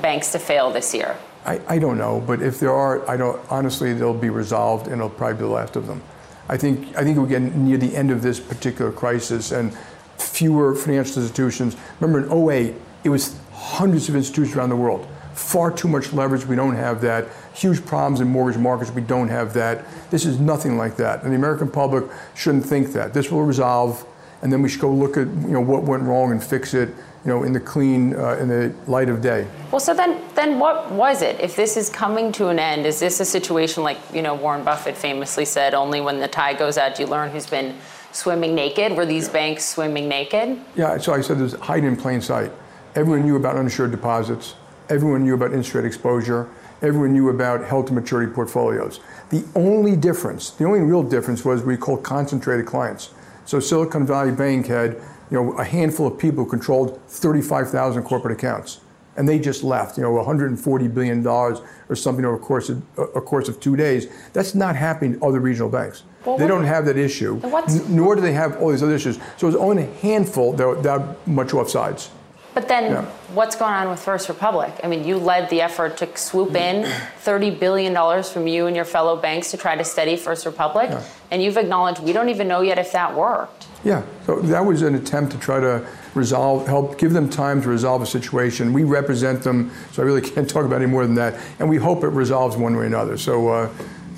banks 0.01 0.31
to 0.33 0.39
fail 0.39 0.71
this 0.71 0.93
year? 0.93 1.15
I, 1.45 1.61
I 1.67 1.79
don't 1.79 1.97
know, 1.97 2.21
but 2.25 2.41
if 2.41 2.59
there 2.59 2.73
are, 2.73 3.07
I 3.09 3.17
don't. 3.17 3.39
Honestly, 3.51 3.93
they'll 3.93 4.13
be 4.13 4.29
resolved, 4.29 4.87
and 4.87 4.95
it'll 4.95 5.09
probably 5.09 5.35
be 5.35 5.43
the 5.43 5.47
last 5.47 5.75
of 5.75 5.87
them. 5.87 6.01
I 6.49 6.57
think 6.57 6.95
I 6.97 7.03
think 7.03 7.17
we're 7.17 7.27
getting 7.27 7.65
near 7.65 7.77
the 7.77 7.95
end 7.95 8.11
of 8.11 8.21
this 8.21 8.39
particular 8.39 8.91
crisis, 8.91 9.51
and 9.51 9.75
fewer 10.17 10.75
financial 10.75 11.21
institutions. 11.21 11.75
Remember, 11.99 12.25
in 12.25 12.49
08, 12.51 12.75
it 13.03 13.09
was 13.09 13.37
hundreds 13.51 14.09
of 14.09 14.15
institutions 14.15 14.55
around 14.55 14.69
the 14.69 14.75
world 14.75 15.07
far 15.35 15.69
too 15.69 15.87
much 15.87 16.13
leverage. 16.13 16.45
We 16.45 16.55
don't 16.55 16.75
have 16.75 17.01
that. 17.01 17.27
Huge 17.55 17.85
problems 17.85 18.19
in 18.19 18.27
mortgage 18.27 18.59
markets. 18.59 18.91
We 18.91 19.01
don't 19.01 19.29
have 19.29 19.53
that. 19.53 19.85
This 20.11 20.25
is 20.25 20.39
nothing 20.39 20.77
like 20.77 20.97
that. 20.97 21.23
And 21.23 21.31
the 21.31 21.37
American 21.37 21.69
public 21.71 22.03
shouldn't 22.35 22.65
think 22.65 22.91
that. 22.93 23.13
This 23.13 23.31
will 23.31 23.43
resolve. 23.43 24.05
and 24.41 24.51
then 24.51 24.61
we 24.61 24.69
should 24.69 24.81
go 24.81 24.91
look 24.91 25.17
at 25.17 25.27
you 25.27 25.53
know 25.55 25.61
what 25.61 25.83
went 25.83 26.03
wrong 26.03 26.31
and 26.31 26.43
fix 26.43 26.73
it 26.73 26.89
you 26.89 27.31
know 27.31 27.43
in 27.43 27.53
the 27.53 27.59
clean 27.59 28.13
uh, 28.15 28.37
in 28.41 28.47
the 28.47 28.73
light 28.85 29.09
of 29.09 29.21
day. 29.21 29.47
Well, 29.71 29.79
so 29.79 29.93
then, 29.93 30.21
then 30.35 30.59
what 30.59 30.91
was 30.91 31.21
it? 31.21 31.39
If 31.39 31.55
this 31.55 31.75
is 31.77 31.89
coming 31.89 32.31
to 32.33 32.49
an 32.49 32.59
end, 32.59 32.85
is 32.85 32.99
this 32.99 33.19
a 33.19 33.25
situation 33.25 33.83
like 33.83 33.97
you 34.13 34.21
know 34.21 34.35
Warren 34.35 34.63
Buffett 34.63 34.95
famously 34.95 35.45
said, 35.45 35.73
"Only 35.73 36.01
when 36.01 36.19
the 36.19 36.27
tide 36.27 36.57
goes 36.59 36.77
out 36.77 36.95
do 36.95 37.03
you 37.03 37.09
learn 37.09 37.31
who's 37.31 37.47
been 37.47 37.75
swimming 38.11 38.53
naked"? 38.53 38.95
Were 38.95 39.05
these 39.05 39.27
banks 39.29 39.65
swimming 39.65 40.07
naked? 40.07 40.59
Yeah, 40.75 40.97
so 40.97 41.13
I 41.13 41.21
said 41.21 41.39
there's 41.39 41.53
hiding 41.55 41.87
in 41.87 41.95
plain 41.97 42.21
sight. 42.21 42.51
Everyone 42.93 43.23
knew 43.25 43.37
about 43.37 43.55
uninsured 43.55 43.91
deposits. 43.91 44.55
Everyone 44.89 45.23
knew 45.23 45.33
about 45.33 45.51
interest 45.51 45.73
rate 45.73 45.85
exposure. 45.85 46.47
Everyone 46.81 47.13
knew 47.13 47.29
about 47.29 47.63
held 47.65 47.87
to 47.87 47.93
maturity 47.93 48.31
portfolios. 48.31 48.99
The 49.29 49.45
only 49.55 49.95
difference, 49.95 50.49
the 50.51 50.65
only 50.65 50.81
real 50.81 51.03
difference 51.03 51.45
was 51.45 51.63
we 51.63 51.77
called 51.77 52.03
concentrated 52.03 52.65
clients. 52.65 53.11
So 53.45 53.59
Silicon 53.59 54.05
Valley 54.05 54.31
Bank 54.31 54.67
had, 54.67 54.93
you 55.31 55.41
know, 55.41 55.53
a 55.53 55.63
handful 55.63 56.07
of 56.07 56.17
people 56.17 56.43
who 56.43 56.49
controlled 56.49 56.99
35,000 57.07 58.03
corporate 58.03 58.37
accounts. 58.37 58.81
And 59.17 59.29
they 59.29 59.39
just 59.39 59.63
left, 59.63 59.97
you 59.97 60.03
know, 60.03 60.11
140 60.11 60.87
billion 60.89 61.23
dollars 61.23 61.61
or 61.87 61.95
something 61.95 62.25
over 62.25 62.35
a 62.35 62.39
course 62.39 62.67
of 62.67 62.83
a 62.97 63.21
course 63.21 63.47
of 63.47 63.61
two 63.61 63.77
days. 63.77 64.07
That's 64.33 64.53
not 64.53 64.75
happening 64.75 65.17
to 65.17 65.25
other 65.25 65.39
regional 65.39 65.69
banks. 65.69 66.03
Well, 66.25 66.37
they 66.37 66.47
don't 66.47 66.65
have 66.65 66.85
that 66.87 66.97
issue, 66.97 67.39
nor 67.87 68.15
do 68.15 68.21
they 68.21 68.33
have 68.33 68.57
all 68.57 68.71
these 68.71 68.83
other 68.83 68.95
issues. 68.95 69.17
So 69.37 69.47
it's 69.47 69.55
only 69.55 69.83
a 69.83 69.93
handful 70.01 70.51
that 70.53 70.83
that 70.83 71.27
much 71.27 71.49
offsides. 71.49 72.09
But 72.55 72.69
then, 72.69 72.91
Yeah. 72.91 73.05
what's 73.33 73.57
going 73.57 73.73
on 73.73 73.89
with 73.89 73.99
First 73.99 74.29
Republic? 74.29 74.71
I 74.81 74.87
mean, 74.87 75.03
you 75.03 75.17
led 75.17 75.49
the 75.49 75.61
effort 75.61 75.97
to 75.97 76.07
swoop 76.15 76.55
in 76.55 76.89
$30 77.21 77.51
billion 77.59 78.23
from 78.23 78.47
you 78.47 78.65
and 78.67 78.75
your 78.75 78.85
fellow 78.85 79.17
banks 79.17 79.51
to 79.51 79.57
try 79.57 79.75
to 79.75 79.83
steady 79.83 80.15
First 80.15 80.45
Republic. 80.45 80.89
And 81.31 81.43
you've 81.43 81.57
acknowledged 81.57 81.99
we 82.01 82.13
don't 82.13 82.29
even 82.29 82.47
know 82.47 82.61
yet 82.61 82.79
if 82.79 82.93
that 82.93 83.13
worked. 83.13 83.67
Yeah, 83.83 84.03
so 84.25 84.39
that 84.39 84.65
was 84.65 84.81
an 84.83 84.95
attempt 84.95 85.33
to 85.33 85.37
try 85.37 85.59
to 85.59 85.85
resolve, 86.15 86.65
help 86.65 86.97
give 86.97 87.11
them 87.11 87.29
time 87.29 87.61
to 87.61 87.67
resolve 87.67 88.01
a 88.01 88.05
situation. 88.05 88.71
We 88.71 88.85
represent 88.85 89.43
them, 89.43 89.69
so 89.91 90.01
I 90.01 90.05
really 90.05 90.21
can't 90.31 90.49
talk 90.49 90.63
about 90.63 90.81
any 90.81 90.89
more 90.89 91.05
than 91.05 91.15
that. 91.15 91.35
And 91.59 91.69
we 91.69 91.75
hope 91.75 92.05
it 92.05 92.07
resolves 92.07 92.55
one 92.55 92.73
way 92.77 92.83
or 92.83 92.85
another. 92.85 93.17
So 93.17 93.49
uh, 93.49 93.69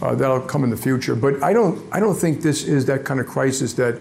uh, 0.04 0.14
that'll 0.14 0.42
come 0.42 0.64
in 0.64 0.70
the 0.70 0.78
future. 0.78 1.16
But 1.16 1.42
I 1.42 1.54
don't, 1.54 1.84
I 1.92 2.00
don't 2.00 2.14
think 2.16 2.44
this 2.44 2.66
is 2.66 2.86
that 2.86 3.04
kind 3.04 3.20
of 3.20 3.26
crisis 3.26 3.74
that 3.74 4.00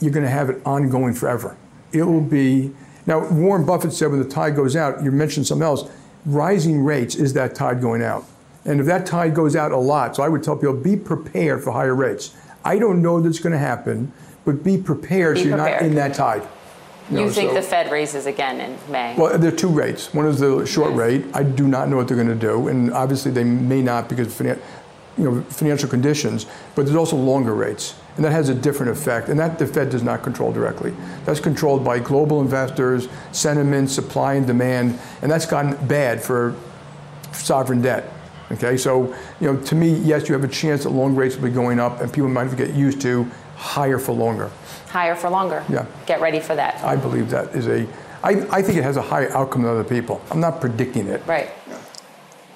you're 0.00 0.12
going 0.12 0.26
to 0.26 0.30
have 0.30 0.50
it 0.50 0.60
ongoing 0.66 1.14
forever. 1.14 1.56
It 1.92 2.02
will 2.02 2.20
be. 2.20 2.72
Now, 3.10 3.28
Warren 3.28 3.66
Buffett 3.66 3.92
said 3.92 4.08
when 4.12 4.22
the 4.22 4.28
tide 4.28 4.54
goes 4.54 4.76
out, 4.76 5.02
you 5.02 5.10
mentioned 5.10 5.44
something 5.44 5.64
else, 5.64 5.90
rising 6.24 6.84
rates 6.84 7.16
is 7.16 7.32
that 7.32 7.56
tide 7.56 7.80
going 7.80 8.02
out. 8.04 8.24
And 8.64 8.78
if 8.78 8.86
that 8.86 9.04
tide 9.04 9.34
goes 9.34 9.56
out 9.56 9.72
a 9.72 9.76
lot, 9.76 10.14
so 10.14 10.22
I 10.22 10.28
would 10.28 10.44
tell 10.44 10.56
people 10.56 10.74
be 10.74 10.94
prepared 10.94 11.64
for 11.64 11.72
higher 11.72 11.96
rates. 11.96 12.36
I 12.64 12.78
don't 12.78 13.02
know 13.02 13.20
that's 13.20 13.40
going 13.40 13.52
to 13.52 13.58
happen, 13.58 14.12
but 14.44 14.62
be 14.62 14.78
prepared 14.78 15.34
Be 15.34 15.42
so 15.42 15.48
you're 15.48 15.56
not 15.56 15.82
in 15.82 15.96
that 15.96 16.14
tide. 16.14 16.46
You, 17.10 17.16
know, 17.16 17.30
think 17.30 17.50
so- 17.50 17.54
the 17.56 17.62
Fed 17.62 17.90
raises 17.90 18.26
again 18.26 18.60
in 18.60 18.78
May? 18.92 19.16
Well, 19.18 19.36
there 19.36 19.52
are 19.52 19.56
two 19.56 19.70
rates. 19.70 20.14
One 20.14 20.26
is 20.26 20.38
the 20.38 20.64
short 20.64 20.94
rate. 20.94 21.24
I 21.34 21.42
do 21.42 21.66
not 21.66 21.88
know 21.88 21.96
what 21.96 22.06
they're 22.06 22.16
going 22.16 22.28
to 22.28 22.36
do, 22.36 22.68
and 22.68 22.92
obviously 22.92 23.32
they 23.32 23.42
may 23.42 23.82
not 23.82 24.08
because 24.08 24.28
of 24.28 24.34
finan- 24.34 24.60
you 25.20 25.30
know, 25.30 25.42
financial 25.42 25.88
conditions. 25.88 26.46
But 26.74 26.86
there's 26.86 26.96
also 26.96 27.16
longer 27.16 27.54
rates, 27.54 27.94
and 28.16 28.24
that 28.24 28.32
has 28.32 28.48
a 28.48 28.54
different 28.54 28.92
effect. 28.92 29.28
And 29.28 29.38
that 29.38 29.58
the 29.58 29.66
Fed 29.66 29.90
does 29.90 30.02
not 30.02 30.22
control 30.22 30.52
directly. 30.52 30.94
That's 31.24 31.40
controlled 31.40 31.84
by 31.84 31.98
global 31.98 32.40
investors, 32.40 33.08
sentiment, 33.32 33.90
supply 33.90 34.34
and 34.34 34.46
demand, 34.46 34.98
and 35.22 35.30
that's 35.30 35.46
gotten 35.46 35.86
bad 35.86 36.22
for 36.22 36.56
sovereign 37.32 37.82
debt. 37.82 38.10
Okay, 38.52 38.76
so 38.76 39.14
you 39.40 39.52
know, 39.52 39.60
to 39.62 39.74
me, 39.74 39.94
yes, 39.98 40.28
you 40.28 40.34
have 40.34 40.42
a 40.42 40.48
chance 40.48 40.82
that 40.82 40.90
long 40.90 41.14
rates 41.14 41.36
will 41.36 41.44
be 41.44 41.54
going 41.54 41.78
up, 41.78 42.00
and 42.00 42.12
people 42.12 42.28
might 42.28 42.48
have 42.48 42.56
to 42.56 42.56
get 42.56 42.74
used 42.74 43.00
to 43.02 43.30
higher 43.56 43.98
for 43.98 44.12
longer. 44.12 44.50
Higher 44.88 45.14
for 45.14 45.30
longer. 45.30 45.64
Yeah. 45.68 45.86
Get 46.06 46.20
ready 46.20 46.40
for 46.40 46.56
that. 46.56 46.82
I 46.82 46.96
believe 46.96 47.30
that 47.30 47.54
is 47.54 47.68
a. 47.68 47.86
I, 48.22 48.30
I 48.50 48.62
think 48.62 48.76
it 48.76 48.82
has 48.82 48.96
a 48.96 49.02
higher 49.02 49.30
outcome 49.32 49.62
than 49.62 49.70
other 49.70 49.84
people. 49.84 50.20
I'm 50.30 50.40
not 50.40 50.60
predicting 50.60 51.06
it. 51.06 51.24
Right. 51.26 51.50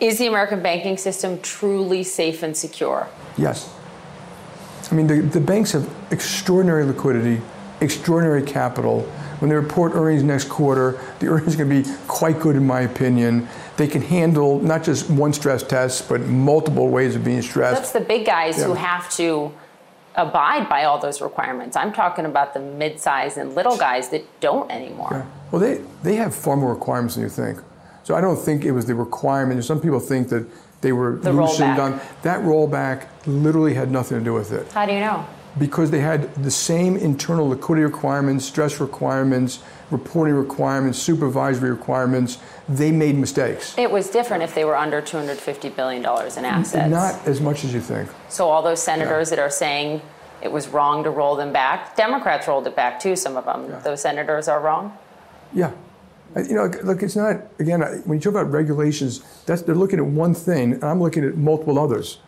Is 0.05 0.19
the 0.19 0.27
American 0.27 0.63
banking 0.63 0.99
system 0.99 1.41
truly 1.41 2.03
safe 2.03 2.43
and 2.43 2.55
secure? 2.55 3.09
Yes. 3.39 3.75
I 4.91 4.95
mean, 4.95 5.07
the, 5.07 5.23
the 5.23 5.41
banks 5.41 5.73
have 5.73 5.91
extraordinary 6.11 6.85
liquidity, 6.85 7.41
extraordinary 7.81 8.43
capital. 8.43 9.01
When 9.39 9.49
they 9.49 9.57
report 9.57 9.95
earnings 9.95 10.23
next 10.23 10.51
quarter, 10.51 11.01
the 11.21 11.29
earnings 11.29 11.55
are 11.55 11.65
going 11.65 11.83
to 11.83 11.91
be 11.91 11.97
quite 12.07 12.39
good, 12.39 12.55
in 12.55 12.67
my 12.67 12.83
opinion. 12.83 13.49
They 13.79 13.87
can 13.87 14.03
handle 14.03 14.61
not 14.61 14.85
just 14.85 15.09
one 15.09 15.33
stress 15.33 15.63
test, 15.63 16.07
but 16.07 16.21
multiple 16.21 16.89
ways 16.89 17.17
of 17.17 17.25
being 17.25 17.41
stressed. 17.41 17.81
That's 17.81 17.93
the 17.93 18.01
big 18.01 18.27
guys 18.27 18.63
who 18.63 18.75
have 18.75 19.11
to 19.13 19.55
abide 20.17 20.69
by 20.69 20.85
all 20.85 20.99
those 20.99 21.23
requirements. 21.23 21.77
I'm 21.77 21.95
talking 21.95 22.27
about 22.27 22.53
the 22.53 22.61
mid-sized 22.61 23.39
and 23.39 23.55
little 23.55 23.79
guys 23.79 24.11
that 24.11 24.23
don't 24.41 24.71
anymore. 24.71 25.27
Well, 25.51 25.63
they, 25.63 25.81
they 26.03 26.17
have 26.17 26.35
far 26.35 26.57
more 26.57 26.75
requirements 26.75 27.15
than 27.15 27.25
you 27.25 27.31
think. 27.31 27.59
So 28.05 28.15
I 28.15 28.21
don't 28.21 28.37
think 28.39 28.65
it 28.65 28.73
was 28.73 28.87
the 28.87 28.95
requirement. 28.95 29.65
Some 29.65 29.81
people 29.81 29.99
think 30.01 30.29
that 30.29 30.47
they 30.83 30.93
were 30.93 31.17
The 31.17 31.33
loosened 31.33 31.79
rollback. 31.79 31.95
on. 31.95 32.01
That 32.23 32.41
rollback 32.43 33.07
literally 33.27 33.75
had 33.75 33.91
nothing 33.91 34.19
to 34.19 34.25
do 34.25 34.33
with 34.35 34.53
it. 34.53 34.71
How 34.73 34.87
do 34.87 34.93
you 34.93 35.01
know? 35.01 35.27
because 35.57 35.93
they 35.93 36.01
had 36.01 36.35
the 36.43 36.51
same 36.51 36.97
internal 36.97 37.49
liquidity 37.49 37.85
requirements, 37.85 38.45
stress 38.45 38.81
requirements, 38.81 39.61
reporting 39.93 40.35
requirements, 40.35 40.99
supervisory 40.99 41.71
requirements. 41.71 42.39
They 42.69 42.91
made 42.91 43.15
mistakes. 43.15 43.73
It 43.79 43.89
was 43.91 44.11
different 44.11 44.43
if 44.43 44.53
they 44.55 44.65
were 44.65 44.77
under 44.77 45.01
$250 45.01 45.77
billion 45.77 46.01
in 46.03 46.45
assets. 46.45 46.91
Not 46.91 47.25
as 47.29 47.41
much 47.41 47.63
as 47.65 47.73
you 47.73 47.81
think. 47.81 48.09
So 48.29 48.49
all 48.49 48.63
those 48.63 48.83
senators 48.83 49.31
that 49.31 49.39
are 49.39 49.49
saying 49.49 50.03
it 50.43 50.51
was 50.51 50.67
wrong 50.67 51.05
to 51.05 51.11
roll 51.11 51.37
them 51.37 51.53
back, 51.53 51.95
Democrats 51.95 52.49
rolled 52.49 52.67
it 52.67 52.75
back 52.75 52.99
too, 52.99 53.15
some 53.15 53.37
of 53.37 53.45
them. 53.45 53.81
Those 53.85 54.01
senators 54.03 54.49
are 54.49 54.61
wrong. 54.61 54.99
Yeah. 55.53 55.71
You 56.37 56.55
know, 56.55 56.65
look, 56.83 57.03
it's 57.03 57.15
not, 57.17 57.43
again, 57.61 57.81
when 58.07 58.19
you 58.19 58.21
talk 58.23 58.33
about 58.33 58.51
regulations, 58.51 59.21
that's, 59.47 59.63
they're 59.63 59.75
looking 59.75 60.01
at 60.01 60.07
one 60.07 60.35
thing, 60.35 60.73
and 60.75 60.85
I'm 60.85 61.01
looking 61.01 61.25
at 61.25 61.37
multiple 61.37 61.79
others. 61.79 62.19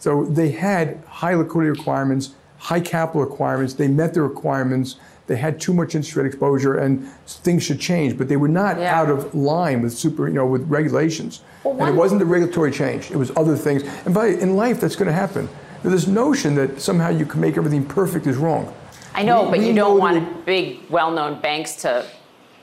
So 0.00 0.24
they 0.24 0.50
had 0.50 1.02
high 1.06 1.34
liquidity 1.34 1.70
requirements, 1.70 2.34
high 2.58 2.80
capital 2.80 3.20
requirements, 3.22 3.74
they 3.74 3.86
met 3.86 4.12
the 4.12 4.22
requirements, 4.22 4.96
they 5.28 5.36
had 5.36 5.60
too 5.60 5.72
much 5.72 5.94
interest 5.94 6.16
rate 6.16 6.26
exposure, 6.26 6.74
and 6.78 7.06
things 7.26 7.62
should 7.62 7.78
change, 7.80 8.18
but 8.18 8.28
they 8.28 8.36
were 8.36 8.48
not 8.48 8.78
out 8.80 9.08
of 9.08 9.34
line 9.34 9.82
with 9.82 9.92
super, 9.92 10.26
you 10.26 10.34
know, 10.34 10.46
with 10.46 10.68
regulations. 10.68 11.40
and 11.64 11.80
it 11.88 11.94
wasn't 11.94 12.18
the 12.18 12.26
regulatory 12.26 12.72
change, 12.72 13.10
it 13.12 13.16
was 13.16 13.30
other 13.36 13.56
things. 13.56 13.84
And 14.04 14.12
by, 14.12 14.26
in 14.26 14.56
life, 14.56 14.80
that's 14.80 14.96
going 14.96 15.06
to 15.06 15.12
happen. 15.14 15.48
This 15.84 16.06
notion 16.08 16.54
that 16.56 16.80
somehow 16.80 17.10
you 17.10 17.24
can 17.24 17.40
make 17.40 17.56
everything 17.56 17.84
perfect 17.84 18.26
is 18.26 18.36
wrong. 18.36 18.74
I 19.14 19.22
know, 19.22 19.44
We- 19.44 19.50
but 19.50 19.58
we 19.60 19.68
you 19.68 19.74
don't 19.74 19.98
want 19.98 20.44
big, 20.44 20.80
well-known 20.90 21.40
banks 21.40 21.76
to 21.82 22.04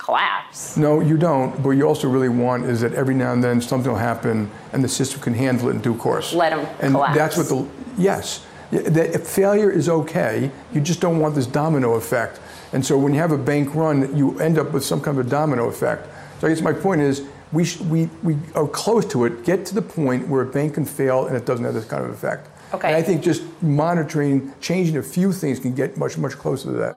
collapse. 0.05 0.77
No, 0.77 0.99
you 0.99 1.17
don't. 1.17 1.61
But 1.63 1.71
you 1.71 1.87
also 1.87 2.07
really 2.09 2.29
want 2.29 2.65
is 2.65 2.81
that 2.81 2.93
every 2.93 3.13
now 3.15 3.31
and 3.33 3.43
then 3.43 3.61
something 3.61 3.91
will 3.91 3.99
happen 3.99 4.49
and 4.73 4.83
the 4.83 4.87
system 4.89 5.21
can 5.21 5.33
handle 5.33 5.69
it 5.69 5.71
in 5.75 5.81
due 5.81 5.95
course. 5.95 6.33
Let 6.33 6.53
'em 6.53 6.65
and 6.81 6.93
collapse. 6.93 7.17
that's 7.17 7.37
what 7.37 7.47
the 7.49 7.65
yes. 7.97 8.45
Yeah, 8.71 8.81
The, 8.81 9.13
if 9.15 9.27
failure 9.27 9.69
is 9.69 9.87
okay. 9.89 10.49
You 10.73 10.81
just 10.81 11.01
don't 11.01 11.19
want 11.19 11.35
this 11.35 11.45
domino 11.47 11.95
effect. 11.95 12.39
And 12.73 12.85
so 12.85 12.97
when 12.97 13.13
you 13.13 13.19
have 13.19 13.31
a 13.33 13.37
bank 13.37 13.75
run, 13.75 14.15
you 14.15 14.39
end 14.39 14.57
up 14.57 14.71
with 14.71 14.83
some 14.83 15.01
kind 15.01 15.19
of 15.19 15.27
a 15.27 15.29
domino 15.29 15.67
effect. 15.67 16.07
So 16.39 16.47
I 16.47 16.49
guess 16.51 16.61
my 16.61 16.73
point 16.73 17.01
is 17.01 17.21
we 17.51 17.63
sh- 17.65 17.81
we 17.81 18.09
we 18.23 18.37
are 18.55 18.67
close 18.67 19.05
to 19.07 19.25
it. 19.25 19.43
Get 19.43 19.65
to 19.67 19.75
the 19.75 19.81
point 19.81 20.27
where 20.29 20.41
a 20.41 20.45
bank 20.45 20.75
can 20.75 20.85
fail 20.85 21.27
and 21.27 21.35
it 21.35 21.45
doesn't 21.45 21.65
have 21.65 21.73
this 21.73 21.85
kind 21.85 22.03
of 22.05 22.09
effect. 22.11 22.47
Okay. 22.73 22.87
And 22.87 22.95
I 22.95 23.01
think 23.03 23.21
just 23.21 23.43
monitoring, 23.61 24.53
changing 24.61 24.95
a 24.97 25.03
few 25.03 25.33
things 25.33 25.59
can 25.59 25.73
get 25.75 25.97
much 25.97 26.17
much 26.17 26.37
closer 26.37 26.71
to 26.71 26.77
that. 26.83 26.95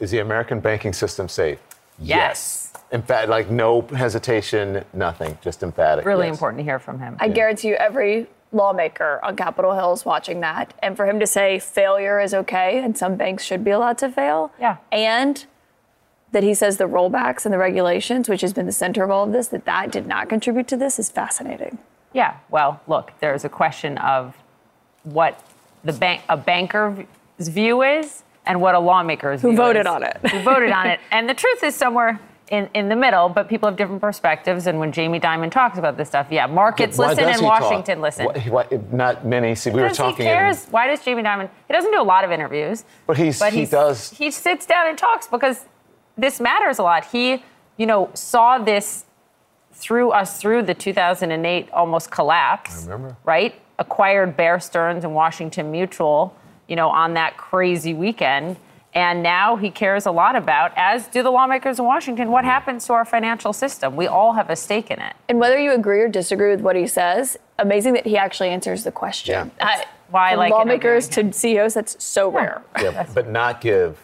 Is 0.00 0.10
the 0.10 0.18
American 0.18 0.60
banking 0.60 0.92
system 0.92 1.28
safe? 1.28 1.58
Yes. 2.00 2.72
In 2.92 3.02
fact, 3.02 3.28
like 3.28 3.50
no 3.50 3.82
hesitation, 3.82 4.84
nothing, 4.92 5.38
just 5.42 5.62
emphatic. 5.62 6.04
Really 6.04 6.26
yes. 6.26 6.34
important 6.34 6.60
to 6.60 6.64
hear 6.64 6.78
from 6.78 6.98
him. 6.98 7.16
I 7.20 7.28
guarantee 7.28 7.68
you, 7.68 7.74
every 7.74 8.26
lawmaker 8.52 9.20
on 9.22 9.36
Capitol 9.36 9.74
Hill 9.74 9.92
is 9.92 10.04
watching 10.04 10.40
that. 10.40 10.74
And 10.82 10.96
for 10.96 11.06
him 11.06 11.20
to 11.20 11.26
say 11.26 11.58
failure 11.58 12.20
is 12.20 12.34
okay 12.34 12.82
and 12.82 12.96
some 12.98 13.16
banks 13.16 13.44
should 13.44 13.62
be 13.62 13.70
allowed 13.70 13.98
to 13.98 14.10
fail. 14.10 14.52
Yeah. 14.58 14.78
And 14.90 15.44
that 16.32 16.42
he 16.42 16.54
says 16.54 16.76
the 16.76 16.88
rollbacks 16.88 17.44
and 17.44 17.52
the 17.52 17.58
regulations, 17.58 18.28
which 18.28 18.40
has 18.40 18.52
been 18.52 18.66
the 18.66 18.72
center 18.72 19.04
of 19.04 19.10
all 19.10 19.24
of 19.24 19.32
this, 19.32 19.48
that 19.48 19.64
that 19.64 19.90
did 19.92 20.06
not 20.06 20.28
contribute 20.28 20.68
to 20.68 20.76
this 20.76 20.98
is 20.98 21.10
fascinating. 21.10 21.78
Yeah. 22.12 22.36
Well, 22.50 22.80
look, 22.86 23.12
there's 23.20 23.44
a 23.44 23.48
question 23.48 23.98
of 23.98 24.36
what 25.04 25.42
the 25.84 25.92
bank 25.92 26.22
a 26.28 26.36
banker's 26.36 27.06
view 27.38 27.82
is 27.82 28.22
and 28.46 28.60
what 28.60 28.74
a 28.74 28.78
lawmaker's 28.80 29.42
Who 29.42 29.54
voted 29.54 29.82
is. 29.82 29.86
on 29.86 30.02
it. 30.02 30.16
Who 30.30 30.42
voted 30.42 30.70
on 30.70 30.86
it. 30.86 31.00
And 31.12 31.28
the 31.28 31.34
truth 31.34 31.62
is 31.62 31.74
somewhere 31.74 32.18
in, 32.50 32.68
in 32.74 32.88
the 32.88 32.96
middle, 32.96 33.28
but 33.28 33.48
people 33.48 33.68
have 33.68 33.76
different 33.76 34.00
perspectives. 34.00 34.66
And 34.66 34.80
when 34.80 34.90
Jamie 34.92 35.20
Dimon 35.20 35.50
talks 35.50 35.78
about 35.78 35.96
this 35.96 36.08
stuff, 36.08 36.26
yeah, 36.30 36.46
markets 36.46 36.98
Why 36.98 37.08
listen 37.08 37.24
and 37.24 37.34
he 37.36 37.40
talk? 37.40 37.60
Washington 37.60 38.00
listen. 38.00 38.26
Why- 38.26 38.40
why- 38.48 38.80
not 38.90 39.24
many. 39.24 39.54
See, 39.54 39.70
we 39.70 39.80
were 39.82 39.90
talking. 39.90 40.24
he 40.26 40.30
in- 40.30 40.36
cares. 40.36 40.66
Why 40.66 40.86
does 40.88 41.00
Jamie 41.04 41.22
Dimon? 41.22 41.48
He 41.68 41.72
doesn't 41.74 41.92
do 41.92 42.00
a 42.00 42.02
lot 42.02 42.24
of 42.24 42.32
interviews. 42.32 42.84
But 43.06 43.18
he's- 43.18 43.40
he 43.52 43.66
does- 43.66 44.10
He 44.10 44.30
sits 44.30 44.66
down 44.66 44.88
and 44.88 44.98
talks 44.98 45.26
because 45.28 45.66
this 46.18 46.40
matters 46.40 46.78
a 46.78 46.82
lot. 46.82 47.04
He, 47.04 47.44
you 47.76 47.86
know, 47.86 48.10
saw 48.14 48.58
this 48.58 49.04
through 49.72 50.10
us 50.10 50.38
through 50.40 50.62
the 50.62 50.74
2008 50.74 51.70
almost 51.72 52.10
collapse. 52.10 52.86
I 52.88 52.90
remember. 52.92 53.16
Right? 53.24 53.54
Acquired 53.78 54.36
Bear 54.36 54.58
Stearns 54.60 55.04
and 55.04 55.14
Washington 55.14 55.70
Mutual, 55.70 56.34
you 56.70 56.76
know, 56.76 56.88
on 56.88 57.12
that 57.14 57.36
crazy 57.36 57.92
weekend, 57.92 58.56
And 58.92 59.22
now 59.22 59.54
he 59.56 59.70
cares 59.70 60.06
a 60.06 60.10
lot 60.10 60.34
about, 60.34 60.72
as 60.76 61.06
do 61.06 61.22
the 61.22 61.30
lawmakers 61.30 61.78
in 61.78 61.84
Washington, 61.84 62.30
what 62.30 62.44
happens 62.44 62.86
to 62.86 62.92
our 62.92 63.04
financial 63.04 63.52
system. 63.52 63.94
We 63.94 64.08
all 64.08 64.32
have 64.32 64.50
a 64.50 64.56
stake 64.56 64.90
in 64.90 65.00
it. 65.00 65.14
And 65.28 65.38
whether 65.38 65.58
you 65.58 65.72
agree 65.72 66.00
or 66.00 66.08
disagree 66.08 66.50
with 66.50 66.60
what 66.60 66.74
he 66.74 66.88
says, 66.88 67.38
amazing 67.58 67.92
that 67.92 68.06
he 68.06 68.16
actually 68.16 68.48
answers 68.48 68.82
the 68.82 68.90
question. 68.90 69.52
Yeah. 69.58 69.66
Uh, 69.66 69.84
why 70.08 70.34
like 70.34 70.50
lawmakers 70.50 71.08
to 71.10 71.32
CEOs, 71.32 71.74
that's 71.74 72.02
so 72.02 72.28
rare. 72.30 72.62
Yeah, 72.80 73.06
but 73.14 73.28
not 73.28 73.60
give, 73.60 73.96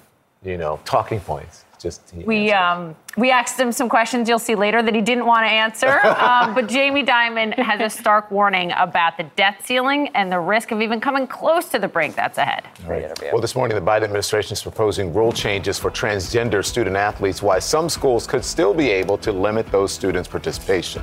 you 0.44 0.56
know, 0.56 0.78
talking 0.84 1.18
points. 1.18 1.64
Just 1.86 2.10
he 2.10 2.24
We 2.24 2.50
um, 2.50 2.96
we 3.16 3.30
asked 3.30 3.58
him 3.58 3.70
some 3.70 3.88
questions 3.88 4.28
you'll 4.28 4.40
see 4.40 4.56
later 4.56 4.82
that 4.82 4.92
he 4.92 5.00
didn't 5.00 5.24
want 5.24 5.46
to 5.46 5.50
answer. 5.50 6.04
um, 6.20 6.52
but 6.52 6.66
Jamie 6.68 7.04
Dimon 7.04 7.56
has 7.58 7.80
a 7.80 7.88
stark 7.88 8.28
warning 8.32 8.72
about 8.76 9.16
the 9.16 9.22
debt 9.36 9.64
ceiling 9.64 10.08
and 10.16 10.30
the 10.30 10.40
risk 10.40 10.72
of 10.72 10.80
even 10.80 11.00
coming 11.00 11.28
close 11.28 11.68
to 11.68 11.78
the 11.78 11.86
brink 11.86 12.16
that's 12.16 12.38
ahead. 12.38 12.64
All 12.84 12.90
right. 12.90 13.06
Well, 13.32 13.40
this 13.40 13.54
morning, 13.54 13.76
the 13.76 13.90
Biden 13.90 14.02
administration 14.02 14.54
is 14.54 14.62
proposing 14.62 15.14
rule 15.14 15.32
changes 15.32 15.78
for 15.78 15.92
transgender 15.92 16.64
student 16.64 16.96
athletes, 16.96 17.40
why 17.40 17.60
some 17.60 17.88
schools 17.88 18.26
could 18.26 18.44
still 18.44 18.74
be 18.74 18.90
able 18.90 19.16
to 19.18 19.30
limit 19.30 19.70
those 19.70 19.92
students' 19.92 20.28
participation. 20.28 21.02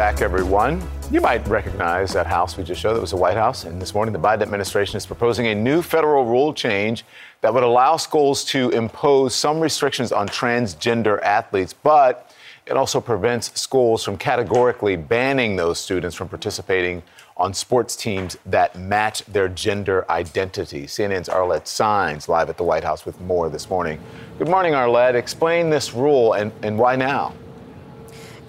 Back, 0.00 0.22
everyone. 0.22 0.82
You 1.10 1.20
might 1.20 1.46
recognize 1.46 2.14
that 2.14 2.26
house 2.26 2.56
we 2.56 2.64
just 2.64 2.80
showed. 2.80 2.94
That 2.94 3.02
was 3.02 3.10
the 3.10 3.18
White 3.18 3.36
House. 3.36 3.64
And 3.64 3.82
this 3.82 3.92
morning, 3.92 4.14
the 4.14 4.18
Biden 4.18 4.40
administration 4.40 4.96
is 4.96 5.04
proposing 5.04 5.48
a 5.48 5.54
new 5.54 5.82
federal 5.82 6.24
rule 6.24 6.54
change 6.54 7.04
that 7.42 7.52
would 7.52 7.62
allow 7.62 7.98
schools 7.98 8.42
to 8.46 8.70
impose 8.70 9.34
some 9.34 9.60
restrictions 9.60 10.10
on 10.10 10.26
transgender 10.26 11.20
athletes, 11.20 11.74
but 11.74 12.34
it 12.64 12.78
also 12.78 12.98
prevents 12.98 13.60
schools 13.60 14.02
from 14.02 14.16
categorically 14.16 14.96
banning 14.96 15.56
those 15.56 15.78
students 15.78 16.16
from 16.16 16.30
participating 16.30 17.02
on 17.36 17.52
sports 17.52 17.94
teams 17.94 18.38
that 18.46 18.78
match 18.78 19.22
their 19.26 19.50
gender 19.50 20.10
identity. 20.10 20.86
CNN's 20.86 21.28
Arlette 21.28 21.66
Saenz 21.66 22.26
live 22.26 22.48
at 22.48 22.56
the 22.56 22.64
White 22.64 22.84
House 22.84 23.04
with 23.04 23.20
more 23.20 23.50
this 23.50 23.68
morning. 23.68 24.00
Good 24.38 24.48
morning, 24.48 24.72
Arlette. 24.72 25.14
Explain 25.14 25.68
this 25.68 25.92
rule 25.92 26.32
and, 26.32 26.52
and 26.62 26.78
why 26.78 26.96
now? 26.96 27.34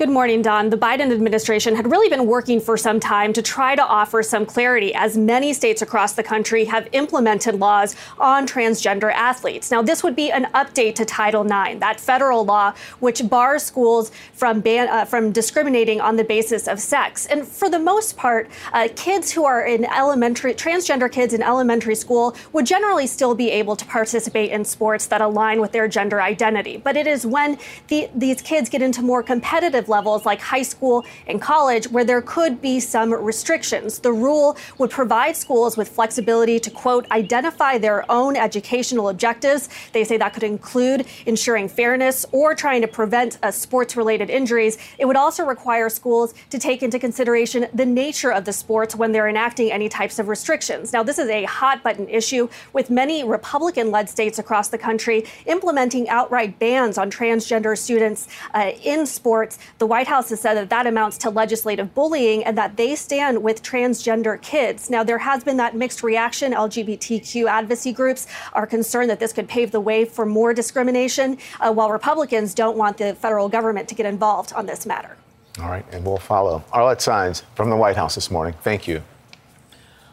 Good 0.02 0.10
morning, 0.10 0.42
Don. 0.42 0.72
The 0.72 0.80
Biden 0.80 1.12
administration 1.12 1.76
had 1.76 1.92
really 1.92 2.10
been 2.10 2.26
working 2.26 2.60
for 2.60 2.76
some 2.76 3.00
time 3.00 3.34
to 3.34 3.42
try 3.44 3.76
to 3.76 3.84
offer 3.84 4.24
some 4.24 4.48
clarity 4.48 4.96
as 4.96 5.16
many 5.16 5.54
states 5.54 5.84
across 5.84 6.14
the 6.14 6.24
country 6.24 6.66
have 6.66 6.88
implemented 6.92 7.60
laws 7.60 7.96
on 8.18 8.48
transgender 8.48 9.14
athletes. 9.14 9.70
Now, 9.70 9.84
this 9.84 10.02
would 10.02 10.16
be 10.16 10.32
an 10.32 10.46
update 10.56 10.96
to 10.96 11.06
Title 11.06 11.44
IX, 11.44 11.80
that 11.82 12.00
federal 12.00 12.44
law 12.44 12.74
which 13.00 13.30
bars 13.30 13.62
schools 13.62 14.12
from 14.34 14.60
ban- 14.60 14.90
uh, 14.90 15.06
from 15.06 15.32
discriminating 15.32 16.02
on 16.02 16.16
the 16.16 16.24
basis 16.24 16.68
of 16.68 16.80
sex. 16.80 17.28
And 17.28 17.48
for 17.48 17.70
the 17.70 17.78
most 17.78 18.18
part, 18.18 18.50
uh, 18.74 18.88
kids 18.96 19.32
who 19.32 19.46
are 19.46 19.64
in 19.64 19.86
elementary 19.86 20.56
transgender 20.56 21.12
kids 21.12 21.32
in 21.32 21.44
elementary 21.44 21.94
school 21.94 22.36
would 22.54 22.66
generally 22.66 23.06
still 23.06 23.36
be 23.36 23.52
able 23.52 23.76
to 23.76 23.86
participate 23.86 24.50
in 24.50 24.66
sports 24.66 25.06
that 25.06 25.22
align 25.22 25.62
with 25.62 25.74
their 25.74 25.88
gender 25.88 26.24
identity. 26.24 26.78
But 26.78 26.98
it 26.98 27.06
is 27.06 27.24
when 27.24 27.60
the, 27.88 28.10
these 28.16 28.42
kids 28.42 28.68
get 28.68 28.82
into 28.82 29.04
more 29.04 29.22
competitive 29.22 29.91
levels 29.98 30.26
like 30.26 30.40
high 30.42 30.68
school 30.74 31.06
and 31.28 31.40
college 31.40 31.86
where 31.92 32.04
there 32.04 32.24
could 32.36 32.54
be 32.62 32.80
some 32.80 33.14
restrictions. 33.14 34.00
The 34.00 34.12
rule 34.28 34.58
would 34.80 34.90
provide 34.90 35.36
schools 35.36 35.78
with 35.78 35.90
flexibility 35.90 36.60
to, 36.60 36.72
quote, 36.72 37.06
identify 37.12 37.78
their 37.78 38.00
own 38.10 38.36
educational 38.36 39.10
objectives. 39.10 39.70
They 39.92 40.04
say 40.04 40.18
that 40.18 40.34
could 40.34 40.48
include 40.56 41.06
ensuring 41.26 41.68
fairness 41.70 42.26
or 42.32 42.56
trying 42.56 42.82
to 42.82 42.88
prevent 42.88 43.38
uh, 43.44 43.52
sports 43.52 43.96
related 43.96 44.30
injuries. 44.30 44.78
It 44.98 45.06
would 45.06 45.18
also 45.18 45.46
require 45.46 45.90
schools 45.90 46.34
to 46.50 46.58
take 46.58 46.82
into 46.82 46.98
consideration 46.98 47.68
the 47.74 47.86
nature 47.86 48.32
of 48.32 48.46
the 48.46 48.54
sports 48.54 48.96
when 48.96 49.12
they're 49.12 49.28
enacting 49.28 49.72
any 49.72 49.90
types 49.90 50.18
of 50.18 50.28
restrictions. 50.28 50.94
Now, 50.94 51.04
this 51.04 51.20
is 51.20 51.30
a 51.30 51.44
hot 51.44 51.84
button 51.84 52.08
issue 52.10 52.48
with 52.74 52.90
many 52.90 53.24
Republican 53.24 53.92
led 53.92 54.10
states 54.10 54.40
across 54.40 54.70
the 54.70 54.78
country 54.78 55.26
implementing 55.46 56.08
outright 56.10 56.58
bans 56.60 56.98
on 56.98 57.12
transgender 57.12 57.78
students 57.78 58.28
uh, 58.54 58.72
in 58.84 59.06
sports. 59.06 59.60
The 59.82 59.88
White 59.88 60.06
House 60.06 60.30
has 60.30 60.40
said 60.40 60.54
that 60.58 60.70
that 60.70 60.86
amounts 60.86 61.18
to 61.18 61.32
legislative 61.32 61.96
bullying 61.96 62.44
and 62.44 62.56
that 62.56 62.78
they 62.78 62.94
stand 62.94 63.42
with 63.42 63.64
transgender 63.64 64.40
kids. 64.40 64.92
Now, 64.92 65.04
there 65.04 65.18
has 65.18 65.44
been 65.44 65.58
that 65.58 65.76
mixed 65.76 66.04
reaction. 66.04 66.54
LGBTQ 66.54 67.50
advocacy 67.50 67.92
groups 67.92 68.28
are 68.54 68.68
concerned 68.68 69.10
that 69.10 69.20
this 69.20 69.34
could 69.34 69.48
pave 69.48 69.72
the 69.72 69.80
way 69.80 70.06
for 70.06 70.24
more 70.24 70.54
discrimination, 70.54 71.40
uh, 71.60 71.74
while 71.74 71.90
Republicans 71.90 72.54
don't 72.54 72.78
want 72.78 73.00
the 73.00 73.16
federal 73.16 73.50
government 73.50 73.88
to 73.88 73.96
get 73.96 74.06
involved 74.06 74.54
on 74.54 74.68
this 74.68 74.86
matter. 74.86 75.18
All 75.60 75.70
right, 75.70 75.84
and 75.92 76.06
we'll 76.06 76.18
follow. 76.18 76.64
Arlette 76.72 77.00
Saenz 77.00 77.42
from 77.56 77.72
the 77.72 77.76
White 77.76 77.96
House 77.96 78.14
this 78.14 78.30
morning. 78.30 78.54
Thank 78.62 78.88
you. 78.88 79.02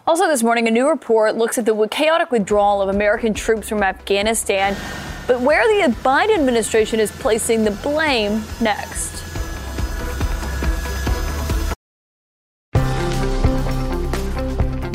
Also, 0.07 0.27
this 0.29 0.43
morning, 0.43 0.67
a 0.67 0.71
new 0.71 0.89
report 0.89 1.37
looks 1.37 1.59
at 1.59 1.67
the 1.67 1.89
chaotic 1.89 2.31
withdrawal 2.31 2.81
of 2.81 2.89
American 2.89 3.35
troops 3.35 3.69
from 3.69 3.83
Afghanistan, 3.83 4.75
but 5.27 5.43
where 5.43 5.63
the 5.69 5.95
Biden 5.97 6.39
administration 6.39 7.01
is 7.01 7.13
placing 7.13 7.65
the 7.65 7.73
blame 7.73 8.43
next. 8.63 9.28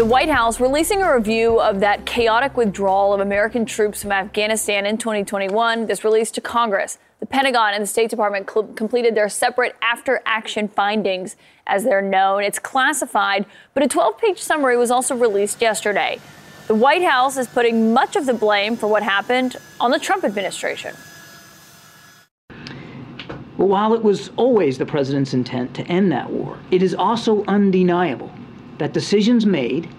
The 0.03 0.09
White 0.09 0.27
House 0.27 0.59
releasing 0.59 1.01
a 1.01 1.15
review 1.15 1.61
of 1.61 1.79
that 1.79 2.05
chaotic 2.05 2.57
withdrawal 2.57 3.13
of 3.13 3.21
American 3.21 3.65
troops 3.65 4.01
from 4.01 4.11
Afghanistan 4.11 4.85
in 4.85 4.97
2021. 4.97 5.85
This 5.85 6.03
released 6.03 6.35
to 6.35 6.41
Congress. 6.41 6.97
The 7.21 7.25
Pentagon 7.25 7.73
and 7.73 7.81
the 7.81 7.87
State 7.87 8.09
Department 8.09 8.49
cl- 8.51 8.67
completed 8.73 9.15
their 9.15 9.29
separate 9.29 9.77
after 9.81 10.21
action 10.25 10.67
findings, 10.67 11.37
as 11.65 11.85
they're 11.85 12.01
known. 12.01 12.43
It's 12.43 12.59
classified, 12.59 13.45
but 13.73 13.81
a 13.81 13.87
12 13.87 14.17
page 14.17 14.39
summary 14.39 14.75
was 14.75 14.91
also 14.91 15.15
released 15.15 15.61
yesterday. 15.61 16.19
The 16.67 16.75
White 16.75 17.03
House 17.03 17.37
is 17.37 17.47
putting 17.47 17.93
much 17.93 18.17
of 18.17 18.25
the 18.25 18.33
blame 18.33 18.75
for 18.75 18.87
what 18.87 19.03
happened 19.03 19.55
on 19.79 19.91
the 19.91 19.99
Trump 19.99 20.25
administration. 20.25 20.97
While 23.55 23.93
it 23.93 24.03
was 24.03 24.31
always 24.35 24.77
the 24.77 24.85
president's 24.85 25.33
intent 25.33 25.73
to 25.75 25.83
end 25.83 26.11
that 26.11 26.29
war, 26.29 26.59
it 26.71 26.83
is 26.83 26.93
also 26.93 27.45
undeniable 27.45 28.29
that 28.77 28.93
decisions 28.93 29.45
made 29.45 29.89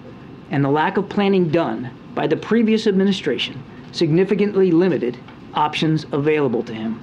and 0.51 0.65
the 0.65 0.71
lack 0.71 0.97
of 0.97 1.09
planning 1.09 1.49
done 1.49 1.91
by 2.15 2.27
the 2.27 2.37
previous 2.37 2.87
administration 2.87 3.63
significantly 3.93 4.71
limited 4.71 5.17
options 5.55 6.05
available 6.13 6.63
to 6.65 6.75
him. 6.75 7.01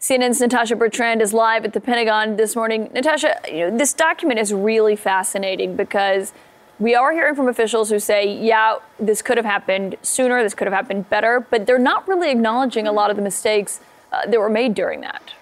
CNN's 0.00 0.40
Natasha 0.40 0.76
Bertrand 0.76 1.22
is 1.22 1.32
live 1.32 1.64
at 1.64 1.72
the 1.72 1.80
Pentagon 1.80 2.36
this 2.36 2.54
morning. 2.54 2.90
Natasha, 2.92 3.40
you 3.48 3.70
know, 3.70 3.78
this 3.78 3.94
document 3.94 4.38
is 4.38 4.52
really 4.52 4.96
fascinating 4.96 5.76
because 5.76 6.32
we 6.78 6.94
are 6.94 7.12
hearing 7.12 7.34
from 7.34 7.48
officials 7.48 7.88
who 7.88 7.98
say, 7.98 8.30
yeah, 8.30 8.76
this 8.98 9.22
could 9.22 9.36
have 9.36 9.46
happened 9.46 9.96
sooner, 10.02 10.42
this 10.42 10.52
could 10.52 10.66
have 10.66 10.74
happened 10.74 11.08
better, 11.08 11.46
but 11.48 11.66
they're 11.66 11.78
not 11.78 12.06
really 12.06 12.30
acknowledging 12.30 12.86
a 12.86 12.92
lot 12.92 13.08
of 13.10 13.16
the 13.16 13.22
mistakes 13.22 13.80
uh, 14.12 14.26
that 14.26 14.38
were 14.38 14.50
made 14.50 14.74
during 14.74 15.00
that. 15.00 15.32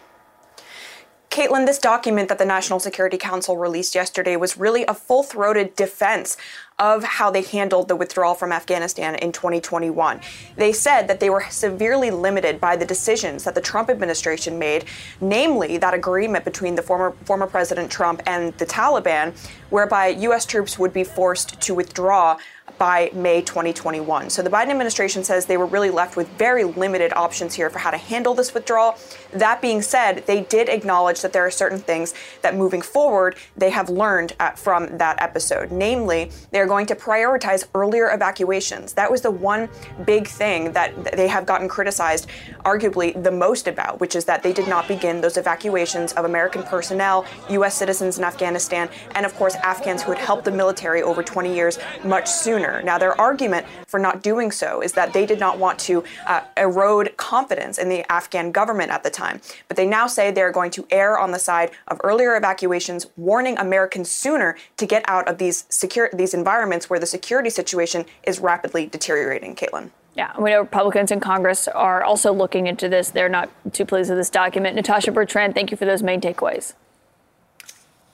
Kaitlan, 1.33 1.65
this 1.65 1.79
document 1.79 2.29
that 2.29 2.37
the 2.37 2.45
National 2.45 2.79
Security 2.79 3.17
Council 3.17 3.57
released 3.57 3.95
yesterday 3.95 4.37
was 4.37 4.59
really 4.59 4.85
a 4.85 4.93
full 4.93 5.23
throated 5.23 5.75
defense 5.77 6.37
of 6.79 7.03
how 7.05 7.31
they 7.31 7.41
handled 7.41 7.89
the 7.89 7.97
withdrawal 7.97 8.35
from 8.35 8.53
Afghanistan 8.53 9.15
in 9.15 9.33
2021. 9.33 10.21
They 10.57 10.75
said 10.75 11.09
that 11.09 11.21
they 11.21 11.31
were 11.31 11.45
severely 11.49 12.11
limited 12.11 12.61
by 12.61 12.77
the 12.77 12.85
decisions 12.85 13.45
that 13.45 13.55
the 13.55 13.63
Trump 13.63 13.89
administration 13.89 14.59
made, 14.59 14.85
namely 15.23 15.79
that 15.79 15.95
agreement 15.95 16.45
between 16.45 16.75
the 16.75 16.83
former 16.83 17.13
former 17.25 17.47
President 17.47 17.91
Trump 17.91 18.21
and 18.27 18.53
the 18.59 18.67
Taliban, 18.67 19.35
whereby 19.71 20.09
U.S. 20.09 20.45
troops 20.45 20.79
would 20.79 20.93
be 20.93 21.05
forced 21.05 21.59
to 21.63 21.75
withdraw 21.75 22.37
by 22.79 23.11
May 23.15 23.43
2021. 23.43 24.29
So 24.31 24.43
the 24.43 24.51
Biden 24.51 24.71
administration 24.71 25.23
says 25.23 25.47
they 25.47 25.57
were 25.57 25.67
really 25.67 25.91
left 25.91 26.17
with 26.17 26.29
very 26.31 26.65
limited 26.65 27.13
options 27.13 27.55
here 27.55 27.71
for 27.71 27.79
how 27.79 27.91
to 27.91 27.97
handle 27.97 28.35
this 28.35 28.53
withdrawal. 28.53 28.99
That 29.33 29.63
being 29.63 29.83
said, 29.83 30.25
they 30.27 30.43
did 30.43 30.69
acknowledge 30.69 31.23
that 31.23 31.33
there 31.33 31.47
are 31.47 31.51
certain 31.51 31.79
things 31.79 32.15
that 32.43 32.55
moving 32.55 32.83
forward 32.83 33.37
they 33.57 33.71
have 33.71 33.89
learned 33.89 34.35
uh, 34.39 34.51
from 34.51 34.99
that 34.99 35.21
episode. 35.23 35.73
Namely, 35.73 36.31
they're 36.51 36.67
going 36.67 36.87
to 36.87 36.95
prioritize 36.95 37.65
earlier 37.75 38.11
evacuations. 38.11 38.93
That 38.93 39.11
was 39.11 39.23
the 39.23 39.31
one 39.31 39.69
big 40.05 40.29
thing 40.29 40.73
that 40.73 41.17
they 41.17 41.29
have 41.29 41.47
gotten 41.47 41.69
criticized, 41.69 42.29
arguably 42.65 43.21
the 43.23 43.31
most 43.31 43.69
about, 43.69 44.01
which 44.01 44.15
is 44.15 44.27
that 44.27 44.43
they 44.43 44.53
did 44.53 44.69
not 44.69 44.87
begin 44.87 45.21
those 45.21 45.37
evacuations 45.37 46.13
of 46.13 46.25
American 46.25 46.63
personnel, 46.63 47.25
U.S. 47.51 47.75
citizens 47.75 48.19
in 48.19 48.25
Afghanistan, 48.25 48.91
and 49.15 49.25
of 49.25 49.35
course 49.35 49.55
Afghans 49.57 50.03
who 50.03 50.13
had 50.13 50.21
helped 50.21 50.45
the 50.45 50.51
military 50.51 51.03
over 51.03 51.23
20 51.23 51.55
years 51.55 51.79
much 52.05 52.29
sooner. 52.29 52.83
Now, 52.83 52.99
their 52.99 53.19
argument 53.19 53.67
for 53.87 53.99
not 53.99 54.23
doing 54.23 54.51
so 54.51 54.83
is 54.83 54.93
that 54.93 55.13
they 55.13 55.25
did 55.25 55.41
not 55.41 55.59
want 55.59 55.79
to 55.81 56.05
uh, 56.27 56.43
erode 56.57 57.17
confidence 57.17 57.79
in 57.79 57.89
the 57.89 58.11
Afghan 58.13 58.53
government 58.53 58.91
at 58.91 59.03
the 59.03 59.11
time. 59.11 59.22
But 59.69 59.77
they 59.77 59.87
now 59.87 60.07
say 60.07 60.31
they're 60.31 60.53
going 60.53 60.71
to 60.73 60.87
err 60.91 61.19
on 61.19 61.31
the 61.31 61.39
side 61.39 61.71
of 61.89 62.01
earlier 62.05 62.37
evacuations, 62.37 63.07
warning 63.17 63.57
Americans 63.59 64.11
sooner 64.11 64.57
to 64.77 64.87
get 64.87 65.05
out 65.09 65.29
of 65.29 65.39
these 65.39 65.65
secure 65.69 66.11
these 66.13 66.35
environments 66.35 66.91
where 66.91 66.99
the 66.99 67.07
security 67.07 67.51
situation 67.51 68.05
is 68.25 68.41
rapidly 68.41 68.87
deteriorating. 68.87 69.55
Kaitlan. 69.55 69.91
Yeah, 70.15 70.39
we 70.39 70.51
know 70.51 70.61
Republicans 70.61 71.11
in 71.11 71.21
Congress 71.21 71.69
are 71.69 72.03
also 72.03 72.33
looking 72.33 72.67
into 72.67 72.89
this. 72.89 73.11
They're 73.11 73.31
not 73.31 73.49
too 73.73 73.87
pleased 73.87 74.11
with 74.11 74.19
this 74.19 74.29
document. 74.29 74.77
Natasha 74.77 75.11
Bertrand, 75.11 75.55
thank 75.55 75.71
you 75.71 75.77
for 75.77 75.87
those 75.87 76.03
main 76.03 76.21
takeaways. 76.21 76.75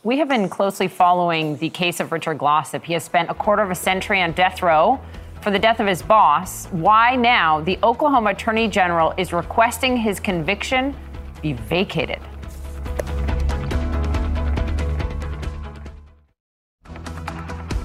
we 0.04 0.18
have 0.18 0.28
been 0.28 0.48
closely 0.48 0.86
following 0.86 1.56
the 1.56 1.70
case 1.70 1.98
of 1.98 2.12
Richard 2.12 2.38
Glossip. 2.38 2.84
He 2.84 2.92
has 2.92 3.02
spent 3.02 3.30
a 3.30 3.34
quarter 3.34 3.62
of 3.62 3.70
a 3.70 3.74
century 3.74 4.22
on 4.22 4.32
death 4.32 4.62
row 4.62 5.00
for 5.42 5.50
the 5.50 5.58
death 5.58 5.80
of 5.80 5.86
his 5.86 6.02
boss. 6.02 6.66
Why 6.66 7.16
now 7.16 7.60
the 7.60 7.78
Oklahoma 7.82 8.30
Attorney 8.30 8.68
General 8.68 9.14
is 9.16 9.32
requesting 9.32 9.96
his 9.96 10.20
conviction 10.20 10.94
be 11.40 11.52
vacated. 11.52 12.20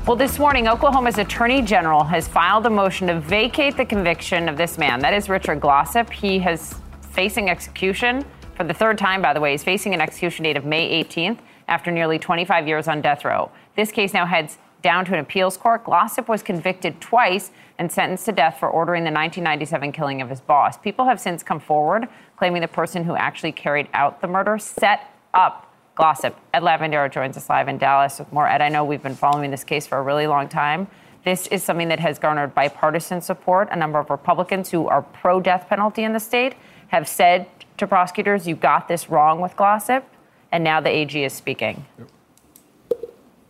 Well, 0.05 0.17
this 0.17 0.37
morning, 0.37 0.67
Oklahoma's 0.67 1.17
Attorney 1.17 1.61
General 1.61 2.03
has 2.03 2.27
filed 2.27 2.65
a 2.65 2.69
motion 2.69 3.07
to 3.07 3.21
vacate 3.21 3.77
the 3.77 3.85
conviction 3.85 4.49
of 4.49 4.57
this 4.57 4.77
man. 4.77 4.99
That 4.99 5.13
is 5.13 5.29
Richard 5.29 5.61
Glossip. 5.61 6.09
He 6.09 6.39
has 6.39 6.75
facing 7.11 7.49
execution 7.49 8.25
for 8.55 8.65
the 8.65 8.73
third 8.73 8.97
time, 8.97 9.21
by 9.21 9.33
the 9.33 9.39
way. 9.39 9.51
He's 9.51 9.63
facing 9.63 9.93
an 9.93 10.01
execution 10.01 10.43
date 10.43 10.57
of 10.57 10.65
May 10.65 11.03
18th 11.03 11.39
after 11.69 11.89
nearly 11.89 12.19
25 12.19 12.67
years 12.67 12.89
on 12.89 13.01
death 13.01 13.23
row. 13.23 13.49
This 13.77 13.91
case 13.91 14.13
now 14.13 14.25
heads 14.25 14.57
down 14.83 15.05
to 15.05 15.13
an 15.13 15.19
appeals 15.19 15.57
court. 15.57 15.83
Glossip 15.85 16.27
was 16.27 16.43
convicted 16.43 17.01
twice 17.01 17.49
and 17.79 17.91
sentenced 17.91 18.25
to 18.25 18.31
death 18.31 18.59
for 18.59 18.69
ordering 18.69 19.03
the 19.03 19.11
1997 19.11 19.91
killing 19.91 20.21
of 20.21 20.29
his 20.29 20.41
boss. 20.41 20.77
People 20.77 21.05
have 21.05 21.19
since 21.19 21.41
come 21.41 21.59
forward 21.59 22.07
claiming 22.37 22.61
the 22.61 22.67
person 22.67 23.03
who 23.03 23.15
actually 23.15 23.51
carried 23.51 23.87
out 23.93 24.21
the 24.21 24.27
murder 24.27 24.59
set 24.59 25.09
up 25.33 25.73
Glossip. 25.97 26.33
Ed 26.53 26.63
Lavandera 26.63 27.11
joins 27.11 27.37
us 27.37 27.49
live 27.49 27.67
in 27.67 27.77
Dallas 27.77 28.19
with 28.19 28.31
more. 28.33 28.47
Ed, 28.47 28.61
I 28.61 28.69
know 28.69 28.83
we've 28.83 29.03
been 29.03 29.15
following 29.15 29.51
this 29.51 29.63
case 29.63 29.87
for 29.87 29.97
a 29.97 30.01
really 30.01 30.27
long 30.27 30.49
time. 30.49 30.87
This 31.23 31.47
is 31.47 31.63
something 31.63 31.87
that 31.87 31.99
has 31.99 32.19
garnered 32.19 32.53
bipartisan 32.53 33.21
support. 33.21 33.69
A 33.71 33.75
number 33.75 33.99
of 33.99 34.09
Republicans 34.09 34.71
who 34.71 34.87
are 34.87 35.01
pro 35.01 35.39
death 35.39 35.67
penalty 35.69 36.03
in 36.03 36.11
the 36.11 36.19
state 36.19 36.55
have 36.87 37.07
said 37.07 37.47
to 37.77 37.87
prosecutors, 37.87 38.47
you 38.47 38.55
got 38.55 38.87
this 38.87 39.09
wrong 39.09 39.39
with 39.39 39.55
Glossip. 39.55 40.03
And 40.51 40.63
now 40.63 40.81
the 40.81 40.89
AG 40.89 41.23
is 41.23 41.33
speaking. 41.33 41.85
Yep. 41.97 42.09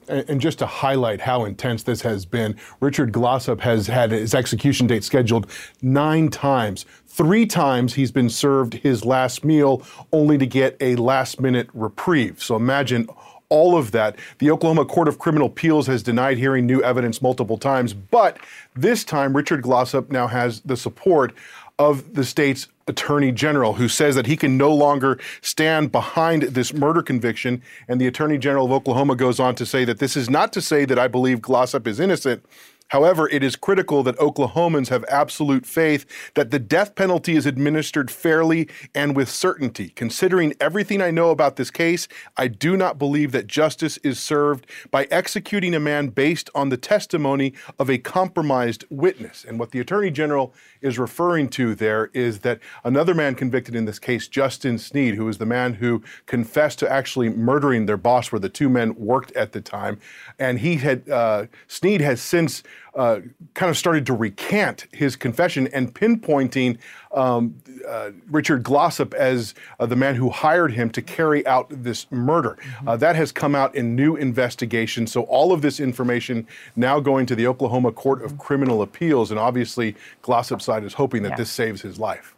And 0.07 0.41
just 0.41 0.59
to 0.59 0.65
highlight 0.65 1.21
how 1.21 1.45
intense 1.45 1.83
this 1.83 2.01
has 2.01 2.25
been, 2.25 2.55
Richard 2.79 3.11
Glossip 3.11 3.59
has 3.61 3.87
had 3.87 4.11
his 4.11 4.33
execution 4.33 4.87
date 4.87 5.03
scheduled 5.03 5.47
nine 5.81 6.29
times. 6.29 6.85
Three 7.07 7.45
times 7.45 7.93
he's 7.93 8.11
been 8.11 8.29
served 8.29 8.75
his 8.75 9.05
last 9.05 9.43
meal 9.45 9.85
only 10.11 10.37
to 10.37 10.45
get 10.47 10.75
a 10.81 10.95
last 10.95 11.39
minute 11.39 11.69
reprieve. 11.73 12.41
So 12.41 12.55
imagine 12.55 13.07
all 13.49 13.77
of 13.77 13.91
that. 13.91 14.15
The 14.39 14.49
Oklahoma 14.49 14.83
Court 14.85 15.07
of 15.07 15.19
Criminal 15.19 15.47
Appeals 15.47 15.85
has 15.85 16.01
denied 16.01 16.39
hearing 16.39 16.65
new 16.65 16.81
evidence 16.81 17.21
multiple 17.21 17.59
times, 17.59 17.93
but 17.93 18.39
this 18.75 19.03
time 19.03 19.35
Richard 19.37 19.61
Glossip 19.61 20.09
now 20.09 20.25
has 20.25 20.61
the 20.61 20.75
support 20.75 21.33
of 21.79 22.13
the 22.13 22.23
state's 22.23 22.67
attorney 22.87 23.31
general 23.31 23.73
who 23.73 23.87
says 23.87 24.15
that 24.15 24.27
he 24.27 24.35
can 24.35 24.57
no 24.57 24.73
longer 24.73 25.19
stand 25.41 25.91
behind 25.91 26.43
this 26.43 26.73
murder 26.73 27.01
conviction. 27.01 27.61
And 27.87 27.99
the 27.99 28.07
attorney 28.07 28.37
general 28.37 28.65
of 28.65 28.71
Oklahoma 28.71 29.15
goes 29.15 29.39
on 29.39 29.55
to 29.55 29.65
say 29.65 29.85
that 29.85 29.99
this 29.99 30.15
is 30.15 30.29
not 30.29 30.53
to 30.53 30.61
say 30.61 30.85
that 30.85 30.99
I 30.99 31.07
believe 31.07 31.39
Glossip 31.39 31.87
is 31.87 31.99
innocent. 31.99 32.45
However, 32.93 33.27
it 33.27 33.43
is 33.43 33.55
critical 33.55 34.03
that 34.03 34.19
Oklahomans 34.19 34.89
have 34.89 35.03
absolute 35.05 35.65
faith 35.65 36.05
that 36.35 36.51
the 36.51 36.59
death 36.59 36.93
penalty 36.93 37.35
is 37.35 37.47
administered 37.47 38.11
fairly 38.11 38.69
and 38.93 39.15
with 39.15 39.29
certainty. 39.29 39.89
Considering 39.95 40.53
everything 40.61 41.01
I 41.01 41.09
know 41.09 41.31
about 41.31 41.55
this 41.55 41.71
case, 41.71 42.07
I 42.37 42.47
do 42.47 42.77
not 42.77 42.99
believe 42.99 43.31
that 43.31 43.47
justice 43.47 43.97
is 44.03 44.19
served 44.19 44.67
by 44.91 45.07
executing 45.09 45.73
a 45.73 45.79
man 45.79 46.09
based 46.09 46.51
on 46.53 46.69
the 46.69 46.77
testimony 46.77 47.53
of 47.79 47.89
a 47.89 47.97
compromised 47.97 48.85
witness. 48.91 49.43
And 49.43 49.57
what 49.57 49.71
the 49.71 49.79
Attorney 49.79 50.11
General 50.11 50.53
is 50.83 50.99
referring 50.99 51.49
to 51.49 51.73
there 51.73 52.11
is 52.13 52.41
that 52.41 52.59
another 52.83 53.15
man 53.15 53.33
convicted 53.33 53.75
in 53.75 53.85
this 53.85 53.97
case, 53.97 54.27
Justin 54.27 54.77
Sneed, 54.77 55.15
who 55.15 55.25
was 55.25 55.39
the 55.39 55.47
man 55.47 55.73
who 55.73 56.03
confessed 56.27 56.77
to 56.79 56.91
actually 56.91 57.29
murdering 57.29 57.87
their 57.87 57.97
boss, 57.97 58.31
where 58.31 58.39
the 58.39 58.49
two 58.49 58.69
men 58.69 58.93
worked 58.93 59.31
at 59.31 59.51
the 59.51 59.61
time, 59.61 59.99
and 60.37 60.59
he 60.59 60.75
had 60.75 61.09
uh, 61.09 61.47
Sneed 61.67 61.99
has 62.01 62.21
since 62.21 62.61
uh, 62.95 63.19
kind 63.53 63.69
of 63.69 63.77
started 63.77 64.05
to 64.05 64.13
recant 64.13 64.87
his 64.91 65.15
confession 65.15 65.67
and 65.73 65.93
pinpointing 65.93 66.77
um, 67.11 67.55
uh, 67.87 68.11
Richard 68.29 68.63
Glossip 68.63 69.13
as 69.13 69.53
uh, 69.79 69.85
the 69.85 69.95
man 69.95 70.15
who 70.15 70.29
hired 70.29 70.71
him 70.73 70.89
to 70.91 71.01
carry 71.01 71.45
out 71.47 71.67
this 71.69 72.11
murder. 72.11 72.57
Mm-hmm. 72.61 72.87
Uh, 72.87 72.97
that 72.97 73.15
has 73.15 73.31
come 73.31 73.55
out 73.55 73.75
in 73.75 73.95
new 73.95 74.15
investigation. 74.15 75.07
So 75.07 75.23
all 75.23 75.51
of 75.51 75.61
this 75.61 75.79
information 75.79 76.47
now 76.75 76.99
going 76.99 77.25
to 77.27 77.35
the 77.35 77.47
Oklahoma 77.47 77.91
Court 77.91 78.23
of 78.23 78.37
Criminal 78.37 78.81
Appeals, 78.81 79.31
and 79.31 79.39
obviously 79.39 79.95
Glossip's 80.21 80.65
side 80.65 80.83
is 80.83 80.93
hoping 80.93 81.23
that 81.23 81.29
yeah. 81.29 81.37
this 81.37 81.51
saves 81.51 81.81
his 81.81 81.99
life 81.99 82.35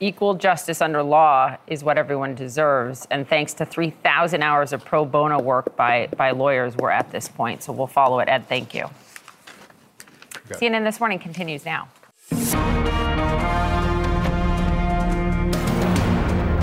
equal 0.00 0.34
justice 0.34 0.82
under 0.82 1.00
law 1.00 1.56
is 1.68 1.84
what 1.84 1.96
everyone 1.96 2.34
deserves. 2.34 3.06
And 3.12 3.26
thanks 3.26 3.54
to 3.54 3.64
3,000 3.64 4.42
hours 4.42 4.72
of 4.72 4.84
pro 4.84 5.04
bono 5.04 5.40
work 5.40 5.76
by, 5.76 6.08
by 6.16 6.32
lawyers, 6.32 6.76
we're 6.76 6.90
at 6.90 7.12
this 7.12 7.28
point. 7.28 7.62
So 7.62 7.72
we'll 7.72 7.86
follow 7.86 8.18
it. 8.18 8.28
Ed, 8.28 8.48
thank 8.48 8.74
you. 8.74 8.90
Okay. 10.50 10.68
CNN 10.68 10.84
This 10.84 10.98
Morning 10.98 11.18
continues 11.18 11.64
now. 11.64 11.88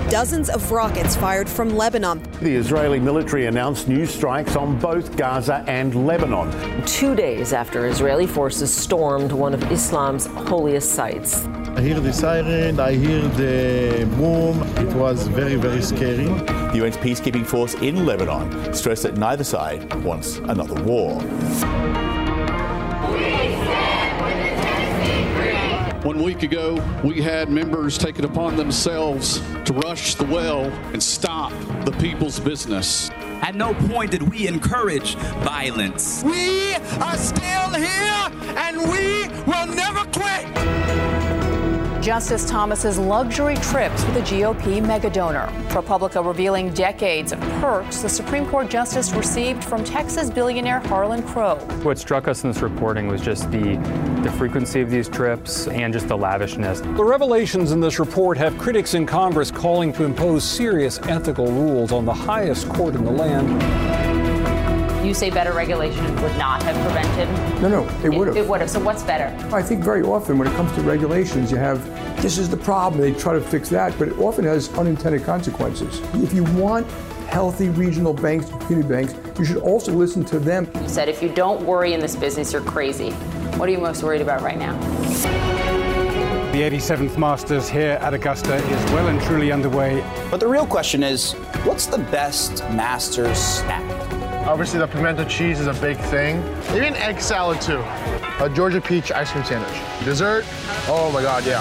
Dozens 0.10 0.50
of 0.50 0.72
rockets 0.72 1.16
fired 1.16 1.48
from 1.48 1.70
Lebanon. 1.70 2.24
The 2.42 2.56
Israeli 2.56 3.00
military 3.00 3.46
announced 3.46 3.88
new 3.88 4.08
strikes 4.08 4.56
on 4.56 4.80
both 4.80 5.16
Gaza 5.16 5.64
and 5.68 6.08
Lebanon. 6.08 6.52
Two 6.88 7.16
days 7.16 7.54
after 7.54 7.86
Israeli 7.86 8.26
forces 8.26 8.74
stormed 8.76 9.32
one 9.32 9.54
of 9.54 9.72
Islam's 9.72 10.26
holiest 10.26 10.94
sites. 10.94 11.46
I 11.76 11.82
hear 11.82 12.00
the 12.00 12.12
siren, 12.12 12.80
I 12.80 12.96
hear 12.96 13.22
the 13.22 14.10
boom. 14.18 14.64
It 14.84 14.94
was 14.96 15.28
very, 15.28 15.56
very 15.56 15.84
scary. 15.84 16.26
The 16.26 16.82
UN's 16.84 16.98
peacekeeping 16.98 17.46
force 17.46 17.76
in 17.76 18.08
Lebanon 18.08 18.74
stressed 18.74 19.04
that 19.04 19.16
neither 19.16 19.44
side 19.44 19.94
wants 20.04 20.38
another 20.40 20.82
war. 20.84 21.22
One 26.04 26.24
week 26.24 26.44
ago, 26.44 26.76
we 27.04 27.22
had 27.22 27.50
members 27.50 27.98
take 27.98 28.20
it 28.20 28.24
upon 28.24 28.56
themselves 28.56 29.42
to 29.66 29.74
rush 29.74 30.16
the 30.16 30.24
well 30.24 30.64
and 30.94 31.04
stop 31.04 31.52
the 31.84 31.92
people's 32.00 32.40
business. 32.40 33.10
At 33.42 33.56
no 33.56 33.74
point 33.74 34.12
did 34.12 34.24
we 34.24 34.48
encourage 34.48 35.16
violence. 35.44 36.24
We 36.24 36.74
are 37.02 37.18
still 37.18 37.72
here 37.72 38.32
and 38.56 38.78
we 38.78 39.28
will 39.46 39.68
never 39.68 40.06
quit. 40.12 41.09
Justice 42.02 42.50
Thomas's 42.50 42.98
luxury 42.98 43.56
trips 43.56 44.06
with 44.06 44.16
a 44.16 44.22
GOP 44.22 44.82
megadonor. 44.82 45.50
ProPublica 45.68 46.26
revealing 46.26 46.74
decades 46.74 47.34
of 47.34 47.42
perks 47.60 48.02
the 48.02 48.08
Supreme 48.08 48.46
Court 48.46 48.70
justice 48.70 49.12
received 49.12 49.62
from 49.62 49.84
Texas 49.84 50.30
billionaire 50.30 50.80
Harlan 50.80 51.22
Crow. 51.24 51.56
What 51.84 52.00
struck 52.00 52.30
us 52.30 52.46
in 52.46 52.52
this 52.52 52.62
reporting 52.62 53.10
was 53.10 53.22
just 53.22 53.52
the, 53.52 53.76
the 54.24 54.32
frequency 54.38 54.80
of 54.80 54.90
these 54.90 55.10
trips 55.10 55.68
and 55.68 55.92
just 55.92 56.08
the 56.08 56.18
lavishness. 56.18 56.80
The 56.80 57.04
revelations 57.04 57.74
in 57.74 57.82
this 57.82 58.00
report 58.00 58.38
have 58.38 58.58
critics 58.58 58.94
in 58.94 59.06
Congress 59.06 59.52
calling 59.52 59.92
to 59.94 60.06
impose 60.06 60.46
serious 60.46 61.00
ethical 61.04 61.48
rules 61.48 61.92
on 61.92 62.06
the 62.06 62.14
highest 62.14 62.70
court 62.70 62.96
in 62.96 63.04
the 63.04 63.12
land. 63.12 64.09
You 65.10 65.16
say 65.16 65.32
better 65.32 65.54
regulation 65.54 66.06
would 66.22 66.38
not 66.38 66.62
have 66.62 66.76
prevented? 66.86 67.28
No, 67.64 67.68
no, 67.68 67.84
it 68.04 68.16
would 68.16 68.28
have. 68.28 68.38
It, 68.38 68.42
it 68.42 68.48
would 68.48 68.62
have. 68.62 68.70
So 68.70 68.80
what's 68.80 69.02
better? 69.02 69.36
I 69.52 69.60
think 69.60 69.84
very 69.84 70.04
often 70.04 70.38
when 70.38 70.48
it 70.48 70.54
comes 70.56 70.72
to 70.74 70.82
regulations, 70.82 71.50
you 71.50 71.58
have 71.58 71.84
this 72.22 72.38
is 72.38 72.48
the 72.48 72.58
problem. 72.58 73.02
They 73.02 73.12
try 73.14 73.34
to 73.34 73.42
fix 73.42 73.70
that, 73.70 73.98
but 73.98 74.10
it 74.10 74.20
often 74.20 74.46
has 74.46 74.72
unintended 74.78 75.24
consequences. 75.24 76.00
If 76.24 76.32
you 76.32 76.44
want 76.54 76.86
healthy 77.28 77.70
regional 77.70 78.14
banks, 78.14 78.52
community 78.68 78.88
banks, 78.88 79.16
you 79.40 79.46
should 79.46 79.58
also 79.58 79.92
listen 79.92 80.24
to 80.26 80.38
them. 80.38 80.70
You 80.80 80.88
said 80.88 81.10
if 81.10 81.24
you 81.24 81.30
don't 81.30 81.66
worry 81.66 81.94
in 81.94 82.02
this 82.02 82.16
business, 82.16 82.54
you're 82.54 82.62
crazy. 82.62 83.10
What 83.58 83.68
are 83.68 83.72
you 83.72 83.80
most 83.80 84.04
worried 84.04 84.22
about 84.22 84.44
right 84.44 84.60
now? 84.60 84.78
The 86.52 86.62
87th 86.62 87.18
Masters 87.18 87.68
here 87.68 87.98
at 88.00 88.14
Augusta 88.14 88.58
is 88.58 88.92
well 88.92 89.08
and 89.08 89.20
truly 89.24 89.52
underway. 89.52 90.04
But 90.30 90.40
the 90.40 90.48
real 90.48 90.68
question 90.68 91.02
is 91.02 91.32
what's 91.64 91.88
the 91.88 91.98
best 91.98 92.60
Masters 92.70 93.40
snack? 93.40 93.99
Obviously, 94.48 94.80
the 94.80 94.88
pimento 94.88 95.26
cheese 95.26 95.60
is 95.60 95.68
a 95.68 95.74
big 95.74 95.98
thing. 95.98 96.38
Even 96.74 96.96
egg 96.96 97.22
salad, 97.22 97.62
too. 97.62 97.84
A 98.40 98.50
Georgia 98.54 98.82
peach 98.82 99.12
ice 99.12 99.32
cream 99.32 99.44
sandwich. 99.44 99.80
Dessert, 100.04 100.46
oh 100.88 101.12
my 101.14 101.22
God, 101.22 101.46
yeah. 101.46 101.60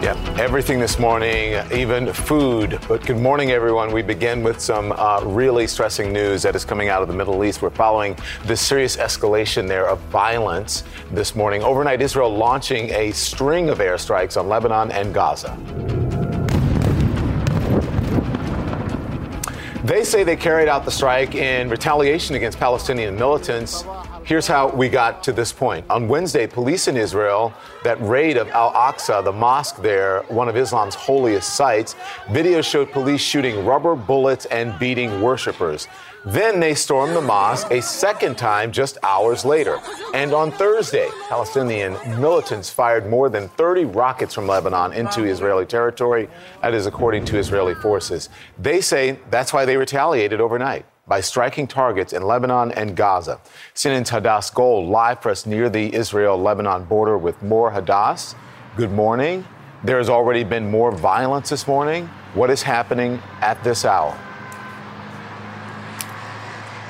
Yeah, 0.00 0.36
everything 0.38 0.78
this 0.78 0.98
morning, 0.98 1.60
even 1.72 2.12
food. 2.12 2.78
But 2.86 3.06
good 3.06 3.18
morning, 3.18 3.50
everyone. 3.52 3.90
We 3.90 4.02
begin 4.02 4.42
with 4.42 4.60
some 4.60 4.92
uh, 4.92 5.22
really 5.24 5.66
stressing 5.66 6.12
news 6.12 6.42
that 6.42 6.54
is 6.54 6.64
coming 6.64 6.90
out 6.90 7.00
of 7.00 7.08
the 7.08 7.14
Middle 7.14 7.42
East. 7.42 7.62
We're 7.62 7.70
following 7.70 8.16
the 8.44 8.56
serious 8.56 8.96
escalation 8.96 9.66
there 9.66 9.88
of 9.88 9.98
violence 10.10 10.84
this 11.10 11.34
morning. 11.34 11.62
Overnight, 11.62 12.02
Israel 12.02 12.34
launching 12.34 12.90
a 12.90 13.12
string 13.12 13.70
of 13.70 13.78
airstrikes 13.78 14.38
on 14.38 14.46
Lebanon 14.46 14.92
and 14.92 15.14
Gaza. 15.14 15.56
They 19.84 20.02
say 20.02 20.24
they 20.24 20.36
carried 20.36 20.66
out 20.66 20.86
the 20.86 20.90
strike 20.90 21.34
in 21.34 21.68
retaliation 21.68 22.36
against 22.36 22.58
Palestinian 22.58 23.16
militants 23.16 23.84
Here's 24.24 24.46
how 24.46 24.68
we 24.68 24.88
got 24.88 25.22
to 25.24 25.32
this 25.32 25.52
point. 25.52 25.84
On 25.90 26.08
Wednesday, 26.08 26.46
police 26.46 26.88
in 26.88 26.96
Israel, 26.96 27.52
that 27.82 28.00
raid 28.00 28.38
of 28.38 28.48
Al 28.48 28.72
Aqsa, 28.72 29.22
the 29.22 29.30
mosque 29.30 29.82
there, 29.82 30.22
one 30.28 30.48
of 30.48 30.56
Islam's 30.56 30.94
holiest 30.94 31.56
sites, 31.56 31.94
video 32.30 32.62
showed 32.62 32.90
police 32.90 33.20
shooting 33.20 33.66
rubber 33.66 33.94
bullets 33.94 34.46
and 34.46 34.78
beating 34.78 35.20
worshippers. 35.20 35.88
Then 36.26 36.58
they 36.58 36.74
stormed 36.74 37.14
the 37.14 37.20
mosque 37.20 37.70
a 37.70 37.82
second 37.82 38.38
time 38.38 38.72
just 38.72 38.96
hours 39.02 39.44
later. 39.44 39.78
And 40.14 40.32
on 40.32 40.50
Thursday, 40.52 41.08
Palestinian 41.28 41.92
militants 42.18 42.70
fired 42.70 43.10
more 43.10 43.28
than 43.28 43.48
30 43.50 43.84
rockets 43.84 44.32
from 44.32 44.46
Lebanon 44.46 44.94
into 44.94 45.24
Israeli 45.24 45.66
territory. 45.66 46.30
That 46.62 46.72
is 46.72 46.86
according 46.86 47.26
to 47.26 47.38
Israeli 47.38 47.74
forces. 47.74 48.30
They 48.58 48.80
say 48.80 49.18
that's 49.30 49.52
why 49.52 49.66
they 49.66 49.76
retaliated 49.76 50.40
overnight 50.40 50.86
by 51.06 51.20
striking 51.20 51.66
targets 51.66 52.14
in 52.14 52.22
Lebanon 52.22 52.72
and 52.72 52.96
Gaza. 52.96 53.38
CNN's 53.74 54.10
Hadas 54.10 54.52
Gold 54.54 54.88
live 54.88 55.26
us 55.26 55.44
near 55.44 55.68
the 55.68 55.94
Israel 55.94 56.38
Lebanon 56.38 56.84
border 56.84 57.18
with 57.18 57.42
more 57.42 57.70
Hadas. 57.70 58.34
Good 58.76 58.92
morning. 58.92 59.44
There 59.82 59.98
has 59.98 60.08
already 60.08 60.44
been 60.44 60.70
more 60.70 60.90
violence 60.90 61.50
this 61.50 61.68
morning. 61.68 62.06
What 62.32 62.48
is 62.48 62.62
happening 62.62 63.20
at 63.42 63.62
this 63.62 63.84
hour? 63.84 64.18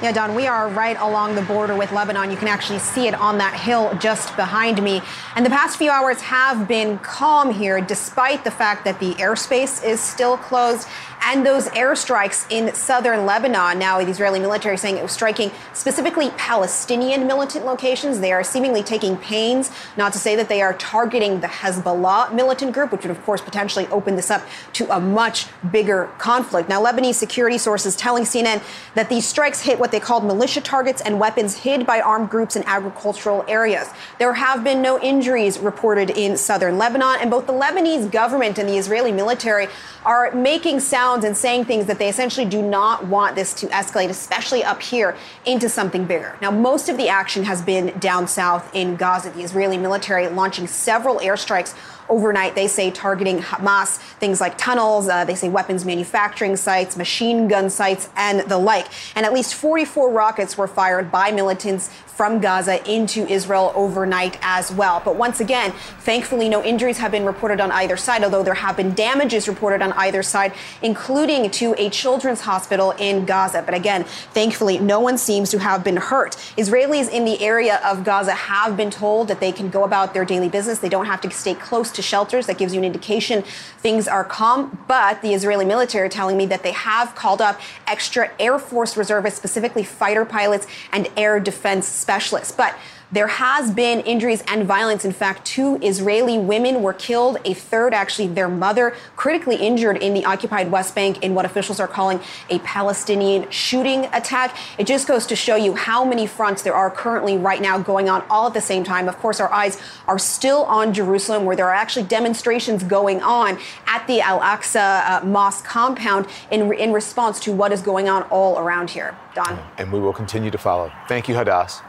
Yeah, 0.04 0.12
Don, 0.12 0.34
we 0.34 0.46
are 0.46 0.68
right 0.68 0.98
along 1.00 1.34
the 1.34 1.40
border 1.40 1.74
with 1.74 1.90
Lebanon. 1.90 2.30
You 2.30 2.36
can 2.36 2.46
actually 2.46 2.78
see 2.78 3.08
it 3.08 3.14
on 3.14 3.38
that 3.38 3.58
hill 3.58 3.96
just 3.98 4.36
behind 4.36 4.82
me. 4.82 5.00
And 5.34 5.46
the 5.46 5.48
past 5.48 5.78
few 5.78 5.90
hours 5.90 6.20
have 6.20 6.68
been 6.68 6.98
calm 6.98 7.50
here, 7.50 7.80
despite 7.80 8.44
the 8.44 8.50
fact 8.50 8.84
that 8.84 9.00
the 9.00 9.14
airspace 9.14 9.82
is 9.82 10.00
still 10.00 10.36
closed 10.36 10.86
and 11.24 11.44
those 11.44 11.68
airstrikes 11.68 12.46
in 12.50 12.72
southern 12.74 13.24
Lebanon. 13.24 13.78
Now, 13.78 13.98
the 13.98 14.10
Israeli 14.10 14.38
military 14.38 14.76
saying 14.76 14.98
it 14.98 15.02
was 15.02 15.12
striking 15.12 15.50
specifically 15.72 16.30
Palestinian 16.36 17.26
militant 17.26 17.64
locations. 17.64 18.20
They 18.20 18.32
are 18.32 18.44
seemingly 18.44 18.82
taking 18.82 19.16
pains 19.16 19.70
not 19.96 20.12
to 20.12 20.18
say 20.18 20.36
that 20.36 20.48
they 20.48 20.60
are 20.60 20.74
targeting 20.74 21.40
the 21.40 21.46
Hezbollah 21.46 22.34
militant 22.34 22.72
group, 22.72 22.92
which 22.92 23.02
would, 23.02 23.10
of 23.10 23.22
course, 23.24 23.40
potentially 23.40 23.86
open 23.88 24.16
this 24.16 24.30
up 24.30 24.42
to 24.74 24.88
a 24.94 25.00
much 25.00 25.46
bigger 25.72 26.10
conflict. 26.18 26.68
Now, 26.68 26.84
Lebanese 26.84 27.14
security 27.14 27.56
sources 27.56 27.96
telling 27.96 28.24
CNN 28.24 28.62
that 28.94 29.08
these 29.08 29.26
strikes 29.26 29.60
hit 29.60 29.78
what 29.78 29.92
they 29.92 30.00
called 30.00 30.24
militia 30.24 30.60
targets 30.60 31.00
and 31.00 31.18
weapons 31.18 31.56
hid 31.56 31.86
by 31.86 32.00
armed 32.00 32.28
groups 32.28 32.54
in 32.54 32.62
agricultural 32.64 33.44
areas. 33.48 33.88
There 34.18 34.34
have 34.34 34.62
been 34.62 34.82
no 34.82 35.00
injuries 35.00 35.58
reported 35.58 36.10
in 36.10 36.36
southern 36.36 36.76
Lebanon, 36.76 37.16
and 37.20 37.30
both 37.30 37.46
the 37.46 37.52
Lebanese 37.52 38.10
government 38.10 38.58
and 38.58 38.68
the 38.68 38.76
Israeli 38.76 39.12
military 39.12 39.68
are 40.04 40.30
making 40.32 40.80
sounds 41.14 41.24
and 41.24 41.36
saying 41.36 41.64
things 41.64 41.86
that 41.86 42.00
they 42.00 42.08
essentially 42.08 42.44
do 42.44 42.60
not 42.60 43.06
want 43.06 43.36
this 43.36 43.54
to 43.54 43.68
escalate, 43.68 44.08
especially 44.08 44.64
up 44.64 44.82
here, 44.82 45.16
into 45.46 45.68
something 45.68 46.06
bigger. 46.06 46.36
Now, 46.42 46.50
most 46.50 46.88
of 46.88 46.96
the 46.96 47.08
action 47.08 47.44
has 47.44 47.62
been 47.62 47.96
down 48.00 48.26
south 48.26 48.74
in 48.74 48.96
Gaza, 48.96 49.30
the 49.30 49.42
Israeli 49.42 49.78
military 49.78 50.26
launching 50.26 50.66
several 50.66 51.20
airstrikes 51.20 51.76
overnight, 52.08 52.54
they 52.54 52.66
say 52.66 52.90
targeting 52.90 53.38
Hamas, 53.38 53.96
things 54.18 54.40
like 54.40 54.58
tunnels, 54.58 55.08
uh, 55.08 55.24
they 55.24 55.34
say 55.34 55.48
weapons 55.48 55.84
manufacturing 55.84 56.56
sites, 56.56 56.96
machine 56.96 57.48
gun 57.48 57.70
sites, 57.70 58.08
and 58.16 58.40
the 58.50 58.58
like. 58.58 58.88
And 59.16 59.24
at 59.24 59.32
least 59.32 59.54
44 59.54 60.10
rockets 60.10 60.58
were 60.58 60.66
fired 60.66 61.10
by 61.10 61.30
militants 61.30 61.90
from 62.14 62.40
Gaza 62.40 62.78
into 62.90 63.26
Israel 63.26 63.72
overnight 63.74 64.38
as 64.40 64.70
well. 64.70 65.02
But 65.04 65.16
once 65.16 65.40
again, 65.40 65.72
thankfully, 66.00 66.48
no 66.48 66.62
injuries 66.62 66.98
have 66.98 67.10
been 67.10 67.24
reported 67.24 67.60
on 67.60 67.72
either 67.72 67.96
side, 67.96 68.22
although 68.22 68.42
there 68.44 68.54
have 68.54 68.76
been 68.76 68.94
damages 68.94 69.48
reported 69.48 69.82
on 69.82 69.92
either 69.94 70.22
side, 70.22 70.52
including 70.82 71.50
to 71.50 71.74
a 71.76 71.90
children's 71.90 72.42
hospital 72.42 72.92
in 72.92 73.24
Gaza. 73.24 73.62
But 73.62 73.74
again, 73.74 74.04
thankfully, 74.04 74.78
no 74.78 75.00
one 75.00 75.18
seems 75.18 75.50
to 75.50 75.58
have 75.58 75.82
been 75.82 75.96
hurt. 75.96 76.36
Israelis 76.56 77.10
in 77.10 77.24
the 77.24 77.40
area 77.42 77.80
of 77.84 78.04
Gaza 78.04 78.32
have 78.32 78.76
been 78.76 78.90
told 78.90 79.28
that 79.28 79.40
they 79.40 79.50
can 79.50 79.68
go 79.68 79.82
about 79.82 80.14
their 80.14 80.24
daily 80.24 80.48
business. 80.48 80.78
They 80.78 80.88
don't 80.88 81.06
have 81.06 81.20
to 81.22 81.30
stay 81.30 81.54
close 81.54 81.90
to 81.92 82.02
shelters. 82.02 82.46
That 82.46 82.58
gives 82.58 82.74
you 82.74 82.78
an 82.78 82.84
indication 82.84 83.42
things 83.78 84.06
are 84.06 84.24
calm. 84.24 84.78
But 84.86 85.20
the 85.20 85.34
Israeli 85.34 85.64
military 85.64 86.08
telling 86.08 86.36
me 86.36 86.46
that 86.46 86.62
they 86.62 86.72
have 86.72 87.14
called 87.14 87.42
up 87.42 87.60
extra 87.86 88.30
Air 88.38 88.58
Force 88.58 88.96
reservists, 88.96 89.38
specifically 89.38 89.82
fighter 89.82 90.24
pilots 90.24 90.66
and 90.92 91.08
air 91.16 91.40
defense 91.40 92.03
specialists. 92.04 92.52
But 92.52 92.76
there 93.14 93.28
has 93.28 93.70
been 93.70 94.00
injuries 94.00 94.42
and 94.48 94.66
violence. 94.66 95.04
In 95.04 95.12
fact, 95.12 95.44
two 95.44 95.78
Israeli 95.82 96.36
women 96.36 96.82
were 96.82 96.92
killed. 96.92 97.38
A 97.44 97.54
third, 97.54 97.94
actually, 97.94 98.26
their 98.26 98.48
mother, 98.48 98.96
critically 99.14 99.54
injured 99.54 99.98
in 99.98 100.14
the 100.14 100.24
occupied 100.24 100.72
West 100.72 100.96
Bank 100.96 101.22
in 101.22 101.32
what 101.32 101.44
officials 101.44 101.78
are 101.78 101.86
calling 101.86 102.18
a 102.50 102.58
Palestinian 102.60 103.48
shooting 103.50 104.06
attack. 104.06 104.56
It 104.78 104.88
just 104.88 105.06
goes 105.06 105.26
to 105.26 105.36
show 105.36 105.54
you 105.54 105.76
how 105.76 106.04
many 106.04 106.26
fronts 106.26 106.62
there 106.62 106.74
are 106.74 106.90
currently 106.90 107.36
right 107.36 107.62
now 107.62 107.78
going 107.78 108.08
on 108.08 108.24
all 108.28 108.48
at 108.48 108.54
the 108.54 108.60
same 108.60 108.82
time. 108.82 109.08
Of 109.08 109.16
course, 109.18 109.38
our 109.38 109.52
eyes 109.52 109.80
are 110.08 110.18
still 110.18 110.64
on 110.64 110.92
Jerusalem, 110.92 111.44
where 111.44 111.54
there 111.54 111.68
are 111.68 111.74
actually 111.74 112.06
demonstrations 112.06 112.82
going 112.82 113.22
on 113.22 113.58
at 113.86 114.04
the 114.08 114.22
Al 114.22 114.40
Aqsa 114.40 115.22
uh, 115.22 115.24
Mosque 115.24 115.64
compound 115.64 116.26
in, 116.50 116.72
in 116.74 116.92
response 116.92 117.38
to 117.40 117.52
what 117.52 117.70
is 117.70 117.80
going 117.80 118.08
on 118.08 118.24
all 118.24 118.58
around 118.58 118.90
here. 118.90 119.16
Don. 119.36 119.56
And 119.78 119.92
we 119.92 120.00
will 120.00 120.12
continue 120.12 120.50
to 120.50 120.58
follow. 120.58 120.90
Thank 121.06 121.28
you, 121.28 121.36
Hadas. 121.36 121.80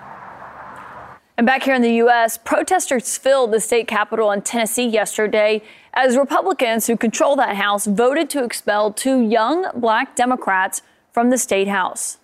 And 1.37 1.45
back 1.45 1.63
here 1.63 1.75
in 1.75 1.81
the 1.81 1.95
U.S., 1.95 2.37
protesters 2.37 3.17
filled 3.17 3.51
the 3.51 3.59
state 3.59 3.89
capitol 3.89 4.31
in 4.31 4.41
Tennessee 4.41 4.87
yesterday 4.87 5.61
as 5.93 6.15
Republicans 6.15 6.87
who 6.87 6.95
control 6.95 7.35
that 7.35 7.57
house 7.57 7.85
voted 7.85 8.29
to 8.29 8.43
expel 8.43 8.93
two 8.93 9.19
young 9.19 9.69
black 9.75 10.15
Democrats 10.15 10.81
from 11.11 11.29
the 11.31 11.37
state 11.37 11.67
house. 11.67 12.19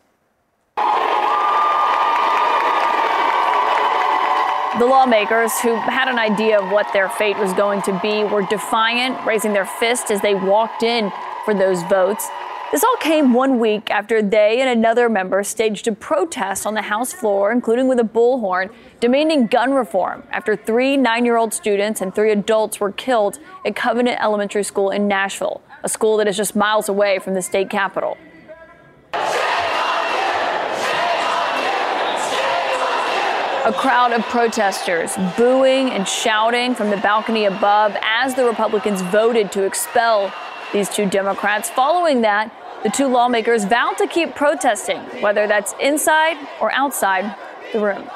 The 4.80 4.86
lawmakers, 4.86 5.60
who 5.60 5.76
had 5.76 6.08
an 6.08 6.18
idea 6.18 6.58
of 6.58 6.72
what 6.72 6.94
their 6.94 7.10
fate 7.10 7.38
was 7.38 7.52
going 7.54 7.82
to 7.82 8.00
be, 8.02 8.24
were 8.24 8.44
defiant, 8.44 9.26
raising 9.26 9.52
their 9.52 9.66
fist 9.66 10.10
as 10.10 10.22
they 10.22 10.36
walked 10.36 10.84
in 10.84 11.12
for 11.44 11.54
those 11.54 11.84
votes. 11.84 12.30
This 12.72 12.86
all 12.86 12.96
came 13.02 13.34
one 13.34 13.60
week 13.60 13.92
after 13.92 14.22
they 14.22 14.62
and 14.62 14.70
another 14.70 15.10
member 15.10 15.44
staged 15.44 15.90
a 15.90 15.92
protest 15.92 16.66
on 16.66 16.74
the 16.74 16.84
House 16.84 17.12
floor, 17.12 17.52
including 17.52 17.90
with 17.90 18.00
a 18.00 18.04
bullhorn, 18.04 18.74
demanding 19.02 19.48
gun 19.48 19.74
reform 19.74 20.24
after 20.32 20.56
three 20.56 20.96
nine 20.96 21.26
year 21.26 21.36
old 21.36 21.54
students 21.54 22.00
and 22.00 22.16
three 22.16 22.32
adults 22.32 22.80
were 22.80 22.94
killed 22.94 23.40
at 23.66 23.76
Covenant 23.76 24.22
Elementary 24.22 24.64
School 24.64 24.90
in 24.90 25.10
Nashville, 25.10 25.62
a 25.84 25.90
school 25.90 26.16
that 26.16 26.30
is 26.30 26.38
just 26.38 26.56
miles 26.56 26.88
away 26.88 27.20
from 27.20 27.34
the 27.34 27.42
state 27.42 27.70
capitol. 27.70 28.18
A 33.64 33.74
crowd 33.74 34.14
of 34.14 34.22
protesters 34.24 35.18
booing 35.36 35.90
and 35.90 36.08
shouting 36.08 36.74
from 36.74 36.90
the 36.90 36.98
balcony 36.98 37.44
above 37.44 37.98
as 38.02 38.34
the 38.36 38.46
Republicans 38.46 39.02
voted 39.02 39.52
to 39.52 39.64
expel 39.64 40.32
these 40.72 40.90
two 40.90 41.06
Democrats. 41.06 41.70
Following 41.70 42.22
that, 42.22 42.50
the 42.84 42.90
two 42.90 43.08
lawmakers 43.08 43.66
vowed 43.66 43.98
to 43.98 44.08
keep 44.08 44.36
protesting, 44.36 45.00
whether 45.22 45.48
that's 45.48 45.74
inside 45.80 46.38
or 46.60 46.72
outside 46.72 47.36
the 47.74 47.80
room. 47.80 48.10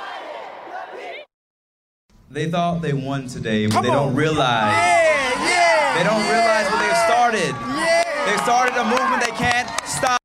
They 2.31 2.49
thought 2.49 2.81
they 2.81 2.93
won 2.93 3.27
today, 3.27 3.67
but 3.67 3.73
Come 3.75 3.83
they 3.85 3.91
don't 3.91 4.09
on. 4.09 4.15
realize. 4.15 4.73
Yeah, 4.73 5.47
yeah, 5.47 5.97
they 5.97 6.03
don't 6.03 6.23
realize 6.29 6.65
what 6.71 6.79
they've 6.79 7.05
started. 7.05 7.55
Yeah. 7.77 8.25
They 8.25 8.37
started 8.43 8.75
a 8.75 8.83
movement 8.83 9.23
they 9.23 9.31
can't 9.37 9.69
stop. 9.87 10.19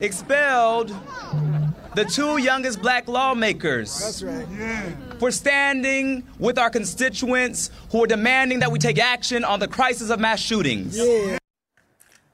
Expelled 0.00 0.94
the 1.96 2.04
two 2.04 2.36
youngest 2.38 2.80
black 2.80 3.08
lawmakers. 3.08 3.98
That's 3.98 4.22
right. 4.22 4.46
Yeah. 4.56 4.92
For 5.18 5.32
standing 5.32 6.22
with 6.38 6.58
our 6.58 6.70
constituents 6.70 7.70
who 7.90 8.04
are 8.04 8.06
demanding 8.06 8.60
that 8.60 8.70
we 8.70 8.78
take 8.78 8.98
action 9.00 9.42
on 9.42 9.58
the 9.58 9.66
crisis 9.66 10.10
of 10.10 10.20
mass 10.20 10.38
shootings. 10.38 10.96
Yeah. 10.96 11.38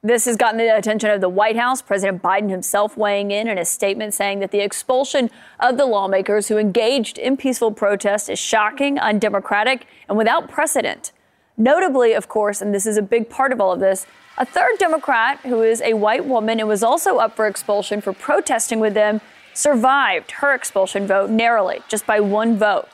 This 0.07 0.27
has 0.27 0.37
gotten 0.37 0.59
the 0.59 0.69
attention 0.77 1.09
of 1.09 1.23
the 1.23 1.31
White 1.31 1.57
House. 1.57 1.81
President 1.81 2.21
Biden 2.21 2.51
himself 2.51 2.95
weighing 2.95 3.31
in 3.31 3.49
in 3.49 3.57
a 3.57 3.65
statement 3.65 4.13
saying 4.13 4.41
that 4.41 4.51
the 4.51 4.61
expulsion 4.61 5.31
of 5.59 5.79
the 5.79 5.87
lawmakers 5.87 6.49
who 6.49 6.59
engaged 6.59 7.17
in 7.17 7.39
peaceful 7.39 7.73
protest 7.73 8.29
is 8.29 8.39
shocking, 8.39 8.99
undemocratic, 8.99 9.87
and 10.07 10.19
without 10.19 10.51
precedent. 10.51 11.13
Notably, 11.57 12.13
of 12.13 12.29
course, 12.29 12.61
and 12.61 12.75
this 12.75 12.85
is 12.85 12.99
a 12.99 13.03
big 13.03 13.31
part 13.31 13.51
of 13.51 13.63
all 13.63 13.73
of 13.73 13.81
this, 13.81 14.05
a 14.37 14.45
third 14.45 14.77
Democrat 14.79 15.41
who 15.41 15.63
is 15.63 15.81
a 15.81 15.95
white 15.95 16.27
woman 16.27 16.61
and 16.61 16.69
was 16.69 16.83
also 16.83 17.17
up 17.17 17.35
for 17.35 17.47
expulsion 17.47 18.03
for 18.03 18.13
protesting 18.13 18.81
with 18.81 18.93
them 18.93 19.23
survived 19.55 20.33
her 20.33 20.53
expulsion 20.53 21.07
vote 21.07 21.31
narrowly, 21.31 21.81
just 21.89 22.05
by 22.05 22.21
one 22.21 22.59
vote. 22.59 22.89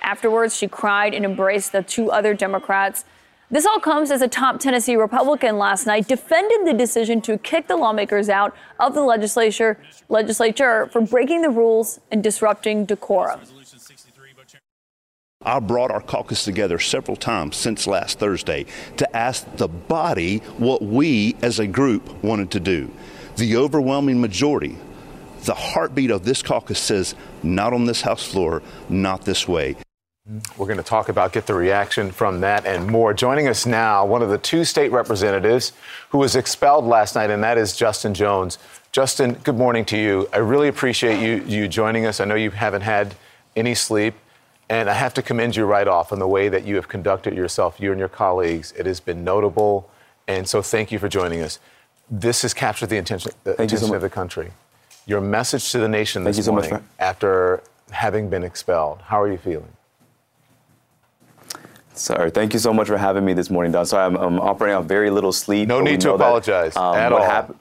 Afterwards, 0.00 0.56
she 0.56 0.66
cried 0.66 1.12
and 1.12 1.26
embraced 1.26 1.72
the 1.72 1.82
two 1.82 2.10
other 2.10 2.32
Democrats 2.32 3.04
this 3.50 3.66
all 3.66 3.78
comes 3.78 4.10
as 4.10 4.22
a 4.22 4.28
top 4.28 4.58
Tennessee 4.58 4.96
Republican 4.96 5.58
last 5.58 5.86
night 5.86 6.08
defended 6.08 6.66
the 6.66 6.72
decision 6.72 7.20
to 7.22 7.38
kick 7.38 7.68
the 7.68 7.76
lawmakers 7.76 8.28
out 8.28 8.56
of 8.80 8.94
the 8.94 9.02
legislature, 9.02 9.78
legislature 10.08 10.86
for 10.86 11.00
breaking 11.00 11.42
the 11.42 11.50
rules 11.50 12.00
and 12.10 12.22
disrupting 12.22 12.84
decorum. 12.84 13.40
I 15.46 15.60
brought 15.60 15.90
our 15.90 16.00
caucus 16.00 16.42
together 16.44 16.78
several 16.78 17.16
times 17.16 17.56
since 17.56 17.86
last 17.86 18.18
Thursday 18.18 18.64
to 18.96 19.16
ask 19.16 19.44
the 19.56 19.68
body 19.68 20.38
what 20.56 20.80
we 20.82 21.36
as 21.42 21.58
a 21.58 21.66
group 21.66 22.24
wanted 22.24 22.50
to 22.52 22.60
do. 22.60 22.90
The 23.36 23.56
overwhelming 23.56 24.20
majority 24.20 24.78
The 25.44 25.54
heartbeat 25.54 26.10
of 26.10 26.24
this 26.24 26.42
caucus 26.42 26.78
says, 26.78 27.14
not 27.42 27.74
on 27.74 27.84
this 27.84 28.00
House 28.00 28.24
floor, 28.24 28.62
not 28.88 29.26
this 29.26 29.46
way. 29.46 29.76
We're 30.56 30.66
going 30.66 30.78
to 30.78 30.82
talk 30.82 31.10
about, 31.10 31.34
get 31.34 31.46
the 31.46 31.52
reaction 31.52 32.10
from 32.10 32.40
that 32.40 32.64
and 32.64 32.86
more. 32.86 33.12
Joining 33.12 33.46
us 33.46 33.66
now, 33.66 34.06
one 34.06 34.22
of 34.22 34.30
the 34.30 34.38
two 34.38 34.64
state 34.64 34.90
representatives 34.90 35.74
who 36.08 36.16
was 36.16 36.34
expelled 36.34 36.86
last 36.86 37.14
night, 37.14 37.28
and 37.28 37.44
that 37.44 37.58
is 37.58 37.76
Justin 37.76 38.14
Jones. 38.14 38.56
Justin, 38.90 39.34
good 39.44 39.58
morning 39.58 39.84
to 39.84 39.98
you. 39.98 40.26
I 40.32 40.38
really 40.38 40.68
appreciate 40.68 41.20
you, 41.20 41.44
you 41.44 41.68
joining 41.68 42.06
us. 42.06 42.20
I 42.20 42.24
know 42.24 42.36
you 42.36 42.50
haven't 42.52 42.80
had 42.80 43.14
any 43.54 43.74
sleep, 43.74 44.14
and 44.70 44.88
I 44.88 44.94
have 44.94 45.12
to 45.14 45.22
commend 45.22 45.56
you 45.56 45.66
right 45.66 45.86
off 45.86 46.10
on 46.10 46.20
the 46.20 46.28
way 46.28 46.48
that 46.48 46.64
you 46.64 46.76
have 46.76 46.88
conducted 46.88 47.34
yourself, 47.34 47.78
you 47.78 47.90
and 47.90 47.98
your 47.98 48.08
colleagues. 48.08 48.72
It 48.78 48.86
has 48.86 49.00
been 49.00 49.24
notable, 49.24 49.90
and 50.26 50.48
so 50.48 50.62
thank 50.62 50.90
you 50.90 50.98
for 50.98 51.08
joining 51.08 51.42
us. 51.42 51.58
This 52.10 52.40
has 52.40 52.54
captured 52.54 52.88
the 52.88 52.96
attention, 52.96 53.32
the 53.44 53.52
attention 53.52 53.88
so 53.88 53.94
of 53.94 54.00
the 54.00 54.08
country. 54.08 54.52
Your 55.04 55.20
message 55.20 55.70
to 55.72 55.78
the 55.78 55.88
nation 55.88 56.24
this 56.24 56.48
morning 56.48 56.70
so 56.70 56.82
after 56.98 57.62
having 57.90 58.30
been 58.30 58.42
expelled. 58.42 59.02
How 59.02 59.20
are 59.20 59.30
you 59.30 59.36
feeling? 59.36 59.68
Sorry, 61.94 62.30
thank 62.30 62.52
you 62.52 62.58
so 62.58 62.72
much 62.72 62.88
for 62.88 62.96
having 62.96 63.24
me 63.24 63.32
this 63.34 63.50
morning, 63.50 63.72
Don. 63.72 63.86
Sorry, 63.86 64.04
I'm, 64.04 64.16
I'm 64.16 64.40
operating 64.40 64.76
on 64.76 64.86
very 64.86 65.10
little 65.10 65.32
sleep. 65.32 65.68
No 65.68 65.80
need 65.80 66.00
to 66.02 66.14
apologize 66.14 66.74
that, 66.74 66.80
um, 66.80 66.96
at 66.96 67.12
what 67.12 67.22
all. 67.22 67.30
Hap- 67.30 67.56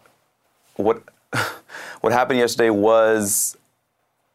what 0.75 1.03
what 2.01 2.13
happened 2.13 2.39
yesterday 2.39 2.69
was 2.69 3.55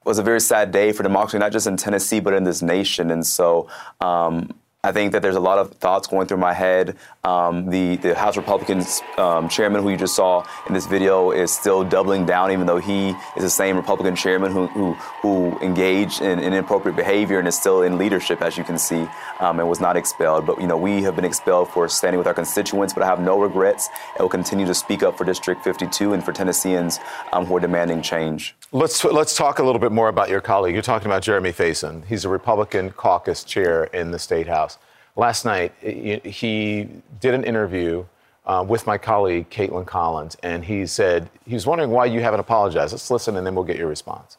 was 0.05 0.18
a 0.18 0.22
very 0.22 0.40
sad 0.40 0.70
day 0.70 0.92
for 0.92 1.03
democracy, 1.03 1.38
not 1.38 1.53
just 1.53 1.66
in 1.66 1.76
Tennessee 1.76 2.20
but 2.20 2.32
in 2.32 2.44
this 2.44 2.62
nation. 2.62 3.11
And 3.11 3.26
so, 3.26 3.68
um, 4.01 4.55
I 4.89 4.93
think 4.93 5.12
that 5.12 5.20
there's 5.20 5.36
a 5.36 5.41
lot 5.41 5.59
of 5.59 5.74
thoughts 5.74 6.09
going 6.09 6.26
through 6.28 6.39
my 6.39 6.55
head. 6.55 6.97
Um, 7.22 7.68
the 7.68 7.97
the 7.97 8.14
House 8.14 8.39
Republicans 8.39 9.03
um, 9.18 9.51
chairman, 9.51 9.82
who 9.82 9.91
you 9.91 9.99
just 9.99 10.16
saw 10.16 10.47
in 10.66 10.72
this 10.72 10.86
video, 10.86 11.30
is 11.30 11.53
still 11.53 11.84
doubling 11.84 12.24
down, 12.24 12.53
even 12.53 12.64
though 12.66 12.78
he 12.78 13.11
is 13.36 13.43
the 13.43 13.51
same 13.51 13.76
Republican 13.76 14.16
chairman 14.16 14.51
who 14.51 14.66
who, 14.68 14.95
who 15.20 15.59
engaged 15.61 16.22
in, 16.22 16.39
in 16.39 16.55
inappropriate 16.55 16.97
behavior 16.97 17.39
and 17.39 17.47
is 17.47 17.55
still 17.55 17.82
in 17.82 17.99
leadership, 17.99 18.41
as 18.41 18.57
you 18.57 18.64
can 18.64 18.78
see, 18.78 19.07
um, 19.41 19.61
and 19.61 19.68
was 19.68 19.78
not 19.78 19.95
expelled. 19.95 20.47
But 20.47 20.59
you 20.59 20.66
know, 20.66 20.78
we 20.78 21.03
have 21.03 21.16
been 21.16 21.26
expelled 21.26 21.68
for 21.68 21.86
standing 21.91 22.16
with 22.16 22.26
our 22.26 22.32
constituents, 22.32 22.95
but 22.95 23.03
I 23.03 23.07
have 23.07 23.20
no 23.20 23.39
regrets 23.39 23.91
and 24.14 24.20
will 24.22 24.30
continue 24.30 24.64
to 24.64 24.74
speak 24.74 25.03
up 25.03 25.18
for 25.18 25.24
District 25.24 25.62
52 25.62 26.14
and 26.14 26.24
for 26.24 26.32
Tennesseans 26.32 26.99
um, 27.34 27.45
who 27.45 27.55
are 27.59 27.61
demanding 27.61 28.01
change. 28.01 28.57
Let's 28.70 29.02
let's 29.02 29.34
talk 29.34 29.60
a 29.60 29.62
little 29.62 29.78
bit 29.78 29.92
more 29.92 30.08
about 30.08 30.28
your 30.28 30.42
colleague. 30.42 30.74
You're 30.74 30.82
talking 30.82 31.06
about 31.06 31.22
Jeremy 31.22 31.52
Faison. 31.52 32.04
He's 32.04 32.26
a 32.26 32.28
Republican 32.28 32.90
caucus 32.90 33.42
chair 33.42 33.84
in 33.84 34.10
the 34.10 34.18
state 34.18 34.46
house. 34.46 34.76
Last 35.16 35.46
night, 35.46 35.72
he 35.80 36.86
did 37.18 37.32
an 37.32 37.44
interview 37.44 38.04
uh, 38.44 38.62
with 38.68 38.86
my 38.86 38.98
colleague 38.98 39.48
Kaitlan 39.48 39.86
Collins, 39.86 40.36
and 40.42 40.62
he 40.62 40.84
said 40.86 41.30
he 41.46 41.54
was 41.54 41.66
wondering 41.66 41.90
why 41.90 42.04
you 42.04 42.20
haven't 42.20 42.40
apologized. 42.40 42.92
Let's 42.92 43.10
listen, 43.10 43.36
and 43.38 43.46
then 43.46 43.54
we'll 43.54 43.64
get 43.64 43.78
your 43.78 43.88
response. 43.88 44.36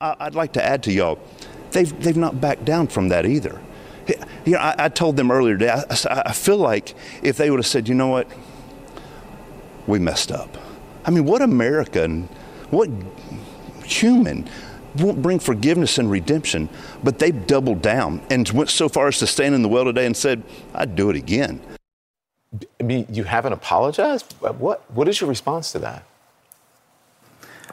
I'd 0.00 0.34
like 0.34 0.54
to 0.54 0.64
add 0.64 0.82
to 0.84 0.92
y'all, 0.92 1.18
they've 1.72 2.02
they've 2.02 2.16
not 2.16 2.40
backed 2.40 2.64
down 2.64 2.86
from 2.86 3.10
that 3.10 3.26
either. 3.26 3.60
You 4.46 4.52
know, 4.52 4.60
I, 4.60 4.74
I 4.78 4.88
told 4.88 5.18
them 5.18 5.30
earlier 5.30 5.58
today. 5.58 5.72
I, 6.08 6.22
I 6.24 6.32
feel 6.32 6.56
like 6.56 6.94
if 7.22 7.36
they 7.36 7.50
would 7.50 7.58
have 7.58 7.66
said, 7.66 7.86
you 7.86 7.94
know 7.94 8.08
what, 8.08 8.26
we 9.86 9.98
messed 9.98 10.32
up 10.32 10.56
I 11.04 11.10
mean, 11.10 11.24
what 11.24 11.42
American, 11.42 12.24
what 12.70 12.88
human 13.84 14.48
won't 14.96 15.22
bring 15.22 15.38
forgiveness 15.38 15.98
and 15.98 16.10
redemption, 16.10 16.68
but 17.02 17.18
they've 17.18 17.46
doubled 17.46 17.82
down 17.82 18.20
and 18.30 18.48
went 18.50 18.70
so 18.70 18.88
far 18.88 19.08
as 19.08 19.18
to 19.18 19.26
stand 19.26 19.54
in 19.54 19.62
the 19.62 19.68
well 19.68 19.84
today 19.84 20.06
and 20.06 20.16
said, 20.16 20.42
I'd 20.74 20.96
do 20.96 21.10
it 21.10 21.16
again. 21.16 21.60
I 22.80 22.82
mean, 22.82 23.06
you 23.10 23.24
haven't 23.24 23.52
apologized? 23.52 24.34
What, 24.40 24.82
what 24.90 25.08
is 25.08 25.20
your 25.20 25.28
response 25.28 25.72
to 25.72 25.78
that? 25.80 26.04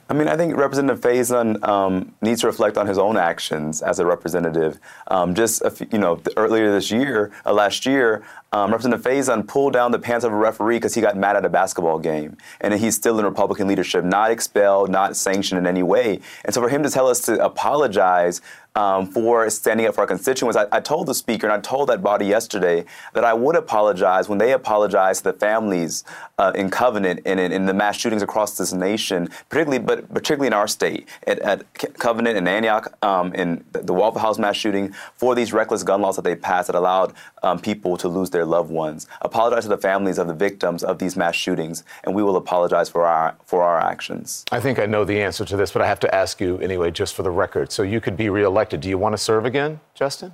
I 0.09 0.13
mean, 0.13 0.29
I 0.29 0.37
think 0.37 0.55
Representative 0.55 1.01
Faison 1.01 1.61
um, 1.67 2.15
needs 2.21 2.41
to 2.41 2.47
reflect 2.47 2.77
on 2.77 2.87
his 2.87 2.97
own 2.97 3.17
actions 3.17 3.81
as 3.81 3.99
a 3.99 4.05
representative. 4.05 4.79
Um, 5.07 5.35
just 5.35 5.61
few, 5.71 5.87
you 5.91 5.97
know, 5.97 6.21
earlier 6.37 6.71
this 6.71 6.91
year, 6.91 7.31
uh, 7.45 7.51
last 7.53 7.85
year, 7.85 8.23
um, 8.57 8.71
Representative 8.71 9.05
Faison 9.05 9.47
pulled 9.47 9.73
down 9.73 9.91
the 9.91 9.99
pants 9.99 10.25
of 10.25 10.33
a 10.33 10.35
referee 10.35 10.77
because 10.77 10.95
he 10.95 11.01
got 11.01 11.15
mad 11.15 11.35
at 11.35 11.45
a 11.45 11.49
basketball 11.49 11.99
game, 11.99 12.37
and 12.59 12.73
he's 12.73 12.95
still 12.95 13.19
in 13.19 13.25
Republican 13.25 13.67
leadership, 13.67 14.03
not 14.03 14.31
expelled, 14.31 14.89
not 14.89 15.15
sanctioned 15.15 15.59
in 15.59 15.67
any 15.67 15.83
way. 15.83 16.19
And 16.43 16.53
so, 16.53 16.61
for 16.61 16.69
him 16.69 16.81
to 16.81 16.89
tell 16.89 17.07
us 17.07 17.21
to 17.21 17.43
apologize 17.43 18.41
um, 18.77 19.07
for 19.07 19.49
standing 19.49 19.87
up 19.87 19.95
for 19.95 20.01
our 20.01 20.07
constituents. 20.07 20.55
I, 20.55 20.67
I, 20.71 20.79
told 20.79 21.07
the 21.07 21.15
speaker 21.15 21.47
and 21.47 21.53
I 21.53 21.59
told 21.59 21.89
that 21.89 22.03
body 22.03 22.27
yesterday 22.27 22.85
that 23.13 23.23
I 23.23 23.33
would 23.33 23.55
apologize 23.55 24.29
when 24.29 24.37
they 24.37 24.53
apologize 24.53 25.17
to 25.17 25.31
the 25.31 25.33
families 25.33 26.03
uh, 26.37 26.51
in 26.53 26.69
Covenant 26.69 27.21
and 27.25 27.39
in, 27.39 27.51
in, 27.51 27.65
the 27.65 27.73
mass 27.73 27.97
shootings 27.97 28.21
across 28.21 28.55
this 28.55 28.73
nation, 28.73 29.29
particularly 29.49 29.83
but 29.83 30.07
particularly 30.13 30.45
in 30.45 30.53
our 30.53 30.67
state 30.67 31.07
at, 31.25 31.39
at 31.39 31.73
Covenant 31.73 32.37
and 32.37 32.47
Antioch, 32.47 32.95
um, 33.03 33.33
in 33.33 33.63
the 33.71 33.93
Waffle 33.93 34.21
House 34.21 34.37
mass 34.37 34.55
shooting, 34.55 34.93
for 35.15 35.33
these 35.33 35.51
reckless 35.51 35.81
gun 35.81 36.03
laws 36.03 36.15
that 36.17 36.21
they 36.21 36.35
passed 36.35 36.67
that 36.67 36.75
allowed 36.75 37.13
um, 37.41 37.57
people 37.57 37.97
to 37.97 38.07
lose 38.07 38.29
their 38.29 38.45
loved 38.47 38.71
ones. 38.71 39.07
Apologize 39.21 39.63
to 39.63 39.69
the 39.69 39.77
families 39.77 40.17
of 40.17 40.27
the 40.27 40.33
victims 40.33 40.83
of 40.83 40.97
these 40.97 41.15
mass 41.15 41.35
shootings, 41.35 41.83
and 42.03 42.15
we 42.15 42.23
will 42.23 42.37
apologize 42.37 42.89
for 42.89 43.05
our 43.05 43.35
for 43.45 43.63
our 43.63 43.79
actions. 43.79 44.43
I 44.51 44.59
think 44.59 44.79
I 44.79 44.85
know 44.85 45.05
the 45.05 45.21
answer 45.21 45.45
to 45.45 45.57
this, 45.57 45.71
but 45.71 45.81
I 45.81 45.87
have 45.87 45.99
to 46.01 46.15
ask 46.15 46.41
you 46.41 46.57
anyway, 46.59 46.91
just 46.91 47.13
for 47.13 47.23
the 47.23 47.31
record. 47.31 47.71
So 47.71 47.83
you 47.83 48.01
could 48.01 48.17
be 48.17 48.29
reelected. 48.29 48.81
Do 48.81 48.89
you 48.89 48.97
want 48.97 49.13
to 49.13 49.17
serve 49.17 49.45
again, 49.45 49.79
Justin? 49.93 50.33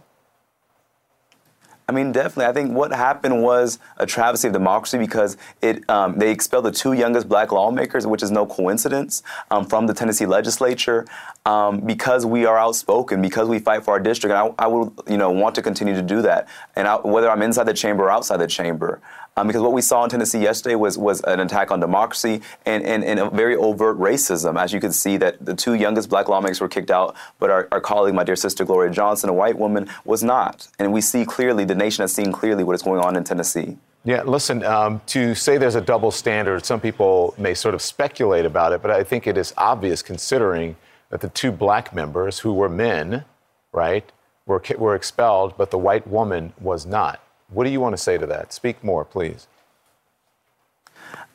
I 1.87 1.91
mean, 1.91 2.13
definitely. 2.13 2.45
I 2.45 2.53
think 2.53 2.71
what 2.71 2.91
happened 2.91 3.43
was 3.43 3.77
a 3.97 4.05
travesty 4.05 4.47
of 4.47 4.53
democracy 4.53 4.97
because 4.97 5.35
it 5.61 5.87
um, 5.89 6.17
they 6.17 6.31
expelled 6.31 6.65
the 6.65 6.71
two 6.71 6.93
youngest 6.93 7.27
black 7.27 7.51
lawmakers, 7.51 8.07
which 8.07 8.23
is 8.23 8.31
no 8.31 8.45
coincidence, 8.45 9.21
um, 9.51 9.65
from 9.65 9.87
the 9.87 9.93
Tennessee 9.93 10.25
legislature 10.25 11.05
um, 11.45 11.81
because 11.81 12.25
we 12.25 12.45
are 12.45 12.57
outspoken, 12.57 13.21
because 13.21 13.49
we 13.49 13.59
fight 13.59 13.83
for 13.83 13.91
our 13.91 13.99
district. 13.99 14.33
And 14.33 14.55
I, 14.57 14.63
I 14.63 14.67
would, 14.67 14.93
you 15.07 15.17
know, 15.17 15.29
want 15.31 15.55
to 15.55 15.61
continue 15.61 15.93
to 15.93 16.01
do 16.01 16.21
that, 16.21 16.47
and 16.75 16.87
I, 16.87 16.95
whether 16.95 17.29
I'm 17.29 17.41
inside 17.41 17.65
the 17.65 17.73
chamber 17.73 18.05
or 18.05 18.11
outside 18.11 18.37
the 18.37 18.47
chamber. 18.47 19.01
Um, 19.35 19.47
because 19.47 19.63
what 19.63 19.73
we 19.73 19.81
saw 19.81 20.03
in 20.03 20.09
Tennessee 20.11 20.41
yesterday 20.41 20.75
was 20.75 20.97
was 20.97 21.21
an 21.21 21.39
attack 21.39 21.71
on 21.71 21.79
democracy 21.79 22.41
and, 22.65 22.83
and, 22.83 23.03
and, 23.03 23.19
a 23.19 23.29
very 23.31 23.55
overt 23.55 23.97
racism. 23.97 24.61
As 24.61 24.71
you 24.71 24.79
can 24.79 24.91
see, 24.91 25.17
that 25.17 25.43
the 25.43 25.55
two 25.55 25.73
youngest 25.73 26.09
black 26.09 26.29
lawmakers 26.29 26.61
were 26.61 26.67
kicked 26.67 26.91
out, 26.91 27.15
but 27.39 27.49
our, 27.49 27.67
our 27.71 27.81
colleague, 27.81 28.13
my 28.13 28.23
dear 28.23 28.35
sister 28.35 28.63
Gloria 28.63 28.91
Johnson, 28.91 29.29
a 29.29 29.33
white 29.33 29.57
woman, 29.57 29.89
was 30.05 30.23
not. 30.23 30.67
And 30.77 30.93
we 30.93 31.01
see 31.01 31.25
clearly, 31.25 31.65
the 31.65 31.73
nation 31.73 32.03
has 32.03 32.13
seen 32.13 32.31
clearly 32.31 32.63
what 32.63 32.73
is 32.73 32.83
going 32.83 33.01
on 33.01 33.15
in 33.15 33.23
Tennessee. 33.23 33.77
Yeah, 34.05 34.21
listen, 34.23 34.63
um, 34.65 35.01
to 35.07 35.33
say 35.33 35.57
there's 35.57 35.75
a 35.75 35.81
double 35.81 36.11
standard, 36.11 36.65
some 36.65 36.81
people 36.81 37.33
may 37.37 37.53
sort 37.53 37.73
of 37.73 37.81
speculate 37.81 38.45
about 38.45 38.73
it, 38.73 38.81
but 38.81 38.91
I 38.91 39.03
think 39.03 39.27
it 39.27 39.37
is 39.37 39.53
obvious 39.57 40.01
considering 40.01 40.75
that 41.09 41.21
the 41.21 41.29
two 41.29 41.51
black 41.51 41.95
members 41.95 42.39
who 42.39 42.53
were 42.53 42.67
men, 42.67 43.23
right, 43.71 44.11
were, 44.45 44.61
were 44.77 44.95
expelled, 44.95 45.55
but 45.57 45.71
the 45.71 45.77
white 45.77 46.05
woman 46.05 46.51
was 46.59 46.85
not. 46.85 47.22
What 47.53 47.65
do 47.65 47.69
you 47.69 47.79
want 47.79 47.93
to 47.93 48.01
say 48.01 48.17
to 48.17 48.25
that? 48.27 48.51
Speak 48.53 48.83
more, 48.83 49.05
please. 49.05 49.47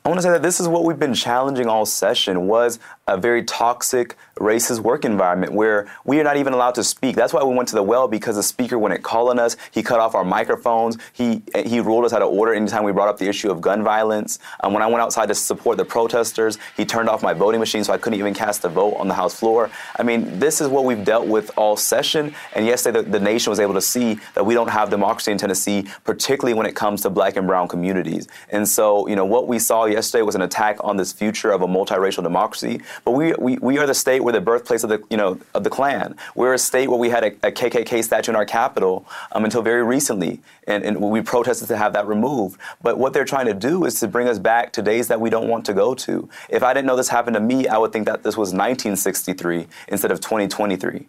I 0.05 0.09
want 0.09 0.19
to 0.19 0.23
say 0.23 0.31
that 0.31 0.41
this 0.41 0.59
is 0.59 0.67
what 0.67 0.85
we've 0.85 0.99
been 0.99 1.13
challenging 1.13 1.67
all 1.67 1.85
session 1.85 2.47
was 2.47 2.79
a 3.09 3.17
very 3.17 3.43
toxic, 3.43 4.15
racist 4.35 4.79
work 4.79 5.03
environment 5.03 5.51
where 5.51 5.91
we 6.05 6.19
are 6.19 6.23
not 6.23 6.37
even 6.37 6.53
allowed 6.53 6.75
to 6.75 6.83
speak. 6.83 7.15
That's 7.15 7.33
why 7.33 7.43
we 7.43 7.53
went 7.53 7.67
to 7.69 7.75
the 7.75 7.83
well 7.83 8.07
because 8.07 8.35
the 8.35 8.43
speaker 8.43 8.77
wouldn't 8.77 9.03
call 9.03 9.29
on 9.29 9.39
us. 9.39 9.57
He 9.71 9.83
cut 9.83 9.99
off 9.99 10.15
our 10.15 10.23
microphones. 10.23 10.97
He 11.11 11.41
he 11.65 11.79
ruled 11.79 12.05
us 12.05 12.13
out 12.13 12.21
of 12.21 12.29
order 12.29 12.53
anytime 12.53 12.83
we 12.83 12.91
brought 12.91 13.09
up 13.09 13.17
the 13.17 13.27
issue 13.27 13.51
of 13.51 13.61
gun 13.61 13.83
violence. 13.83 14.39
Um, 14.61 14.73
when 14.73 14.81
I 14.81 14.87
went 14.87 15.01
outside 15.01 15.27
to 15.27 15.35
support 15.35 15.77
the 15.77 15.85
protesters, 15.85 16.57
he 16.77 16.85
turned 16.85 17.09
off 17.09 17.21
my 17.23 17.33
voting 17.33 17.59
machine 17.59 17.83
so 17.83 17.91
I 17.93 17.97
couldn't 17.97 18.19
even 18.19 18.33
cast 18.33 18.63
a 18.63 18.69
vote 18.69 18.95
on 18.95 19.07
the 19.07 19.13
House 19.13 19.37
floor. 19.37 19.69
I 19.97 20.03
mean, 20.03 20.39
this 20.39 20.61
is 20.61 20.67
what 20.67 20.85
we've 20.85 21.03
dealt 21.03 21.27
with 21.27 21.51
all 21.57 21.75
session. 21.75 22.33
And 22.55 22.65
yesterday, 22.65 23.01
the, 23.01 23.09
the 23.09 23.19
nation 23.19 23.49
was 23.49 23.59
able 23.59 23.73
to 23.73 23.81
see 23.81 24.19
that 24.35 24.45
we 24.45 24.53
don't 24.53 24.69
have 24.69 24.89
democracy 24.89 25.31
in 25.31 25.37
Tennessee, 25.37 25.87
particularly 26.03 26.53
when 26.53 26.65
it 26.65 26.75
comes 26.75 27.01
to 27.01 27.09
black 27.09 27.35
and 27.35 27.47
brown 27.47 27.67
communities. 27.67 28.27
And 28.49 28.67
so, 28.67 29.07
you 29.07 29.15
know, 29.15 29.25
what 29.25 29.47
we 29.47 29.59
saw 29.59 29.85
yesterday 29.85 30.21
was 30.21 30.35
an 30.35 30.41
attack 30.41 30.77
on 30.81 30.97
this 30.97 31.11
future 31.11 31.51
of 31.51 31.61
a 31.61 31.67
multiracial 31.67 32.23
democracy. 32.23 32.81
But 33.05 33.11
we, 33.11 33.33
we, 33.33 33.57
we 33.57 33.77
are 33.77 33.87
the 33.87 33.93
state 33.93 34.23
where 34.23 34.33
the 34.33 34.41
birthplace 34.41 34.83
of 34.83 34.89
the, 34.89 35.03
you 35.09 35.17
know, 35.17 35.39
of 35.53 35.63
the 35.63 35.69
Klan. 35.69 36.15
We're 36.35 36.53
a 36.53 36.57
state 36.57 36.89
where 36.89 36.99
we 36.99 37.09
had 37.09 37.23
a, 37.23 37.27
a 37.47 37.51
KKK 37.51 38.03
statue 38.03 38.31
in 38.31 38.35
our 38.35 38.45
capital 38.45 39.05
um, 39.31 39.45
until 39.45 39.61
very 39.61 39.83
recently, 39.83 40.41
and, 40.67 40.83
and 40.83 41.01
we 41.01 41.21
protested 41.21 41.67
to 41.69 41.77
have 41.77 41.93
that 41.93 42.07
removed. 42.07 42.59
But 42.81 42.97
what 42.97 43.13
they're 43.13 43.25
trying 43.25 43.47
to 43.47 43.53
do 43.53 43.85
is 43.85 43.99
to 43.99 44.07
bring 44.07 44.27
us 44.27 44.39
back 44.39 44.73
to 44.73 44.81
days 44.81 45.07
that 45.07 45.19
we 45.19 45.29
don't 45.29 45.47
want 45.47 45.65
to 45.65 45.73
go 45.73 45.93
to. 45.95 46.29
If 46.49 46.63
I 46.63 46.73
didn't 46.73 46.87
know 46.87 46.95
this 46.95 47.09
happened 47.09 47.35
to 47.35 47.39
me, 47.39 47.67
I 47.67 47.77
would 47.77 47.91
think 47.91 48.05
that 48.05 48.23
this 48.23 48.37
was 48.37 48.49
1963 48.49 49.67
instead 49.87 50.11
of 50.11 50.19
2023. 50.21 51.07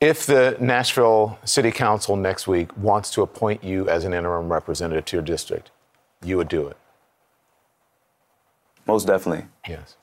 If 0.00 0.24
the 0.24 0.56
Nashville 0.58 1.38
City 1.44 1.70
Council 1.70 2.16
next 2.16 2.48
week 2.48 2.74
wants 2.74 3.10
to 3.10 3.22
appoint 3.22 3.62
you 3.62 3.86
as 3.86 4.04
an 4.04 4.14
interim 4.14 4.50
representative 4.50 5.04
to 5.06 5.16
your 5.16 5.22
district, 5.22 5.70
you 6.22 6.38
would 6.38 6.48
do 6.48 6.66
it. 6.68 6.76
Most 8.86 9.06
definitely. 9.06 9.46
Yes. 9.68 9.96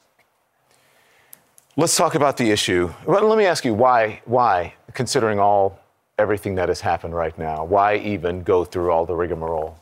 Let's 1.79 1.95
talk 1.95 2.15
about 2.15 2.37
the 2.37 2.49
issue. 2.49 2.91
Well, 3.05 3.27
let 3.27 3.37
me 3.37 3.45
ask 3.45 3.63
you 3.63 3.71
why, 3.71 4.23
why, 4.25 4.73
considering 4.95 5.37
all 5.39 5.79
everything 6.17 6.55
that 6.55 6.69
has 6.69 6.81
happened 6.81 7.13
right 7.13 7.37
now, 7.37 7.65
why 7.65 7.97
even 7.97 8.41
go 8.41 8.65
through 8.65 8.89
all 8.89 9.05
the 9.05 9.13
rigmarole? 9.13 9.77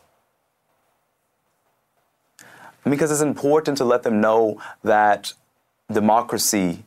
Because 2.84 3.12
it's 3.12 3.22
important 3.22 3.78
to 3.78 3.86
let 3.86 4.04
them 4.04 4.20
know 4.20 4.62
that 4.84 5.32
democracy 5.90 6.84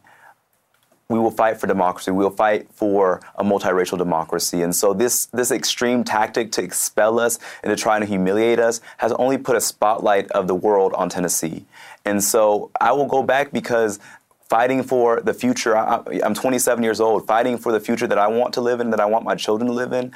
we 1.11 1.18
will 1.18 1.30
fight 1.30 1.59
for 1.59 1.66
democracy. 1.66 2.11
We 2.11 2.22
will 2.22 2.30
fight 2.30 2.68
for 2.70 3.22
a 3.36 3.42
multiracial 3.42 3.96
democracy. 3.96 4.61
And 4.61 4.74
so 4.76 4.92
this 4.92 5.26
this 5.26 5.50
extreme 5.50 6.04
tactic 6.04 6.52
to 6.52 6.62
expel 6.62 7.18
us 7.18 7.38
and 7.62 7.74
to 7.74 7.82
try 7.82 7.96
and 7.96 8.06
humiliate 8.06 8.59
us 8.59 8.82
has 8.98 9.12
only 9.12 9.38
put 9.38 9.56
a 9.56 9.61
spotlight 9.61 10.30
of 10.32 10.48
the 10.48 10.54
world 10.54 10.92
on 10.92 11.09
Tennessee. 11.09 11.64
And 12.04 12.22
so 12.22 12.70
I 12.80 12.92
will 12.92 13.06
go 13.06 13.22
back 13.22 13.52
because 13.52 13.98
fighting 14.49 14.82
for 14.82 15.20
the 15.20 15.34
future. 15.34 15.76
I, 15.76 16.03
am 16.22 16.34
27 16.34 16.82
years 16.82 17.01
old, 17.01 17.26
fighting 17.26 17.59
for 17.59 17.72
the 17.72 17.80
future 17.80 18.07
that 18.07 18.18
I 18.18 18.28
want 18.28 18.55
to 18.55 18.61
live 18.61 18.80
in, 18.80 18.90
that 18.90 19.01
I 19.01 19.07
want 19.07 19.24
my 19.24 19.34
children 19.34 19.68
to 19.68 19.74
live 19.74 19.92
in 19.92 20.12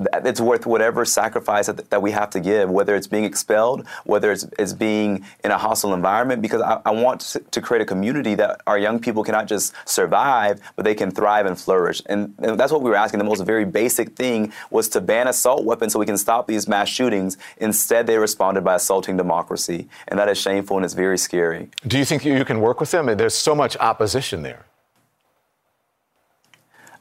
it's 0.00 0.40
worth 0.40 0.66
whatever 0.66 1.04
sacrifice 1.04 1.66
that, 1.66 1.88
that, 1.90 2.02
we 2.02 2.10
have 2.10 2.28
to 2.30 2.40
give, 2.40 2.68
whether 2.68 2.96
it's 2.96 3.06
being 3.06 3.24
expelled, 3.24 3.86
whether 4.04 4.32
it's, 4.32 4.44
it's 4.58 4.72
being 4.72 5.24
in 5.44 5.52
a 5.52 5.58
hostile 5.58 5.94
environment, 5.94 6.42
because 6.42 6.60
I, 6.60 6.80
I 6.84 6.90
want 6.90 7.20
to, 7.50 7.60
create 7.64 7.80
a 7.80 7.86
community 7.86 8.34
that 8.34 8.60
our 8.66 8.76
young 8.76 8.98
people 8.98 9.22
cannot 9.24 9.46
just 9.46 9.72
survive, 9.88 10.60
but 10.76 10.84
they 10.84 10.94
can 10.94 11.10
thrive 11.12 11.46
and 11.46 11.58
flourish. 11.58 12.02
And, 12.06 12.34
and, 12.38 12.58
that's 12.58 12.72
what 12.72 12.82
we 12.82 12.90
were 12.90 12.96
asking. 12.96 13.18
The 13.18 13.24
most 13.24 13.44
very 13.46 13.64
basic 13.64 14.16
thing 14.16 14.52
was 14.70 14.88
to 14.90 15.00
ban 15.00 15.28
assault 15.28 15.64
weapons 15.64 15.92
so 15.92 15.98
we 15.98 16.06
can 16.06 16.18
stop 16.18 16.46
these 16.46 16.66
mass 16.66 16.88
shootings. 16.88 17.38
Instead, 17.58 18.06
they 18.06 18.18
responded 18.18 18.64
by 18.64 18.74
assaulting 18.74 19.16
democracy. 19.16 19.88
And 20.08 20.18
that 20.18 20.28
is 20.28 20.38
shameful 20.38 20.76
and 20.76 20.84
it's 20.84 20.94
very 20.94 21.16
scary. 21.16 21.70
Do 21.86 21.98
you 21.98 22.04
think 22.04 22.24
you 22.24 22.44
can 22.44 22.60
work 22.60 22.80
with 22.80 22.90
them? 22.90 23.06
There's 23.16 23.34
so 23.34 23.54
much 23.54 23.76
opposition 23.78 24.42
there. 24.42 24.66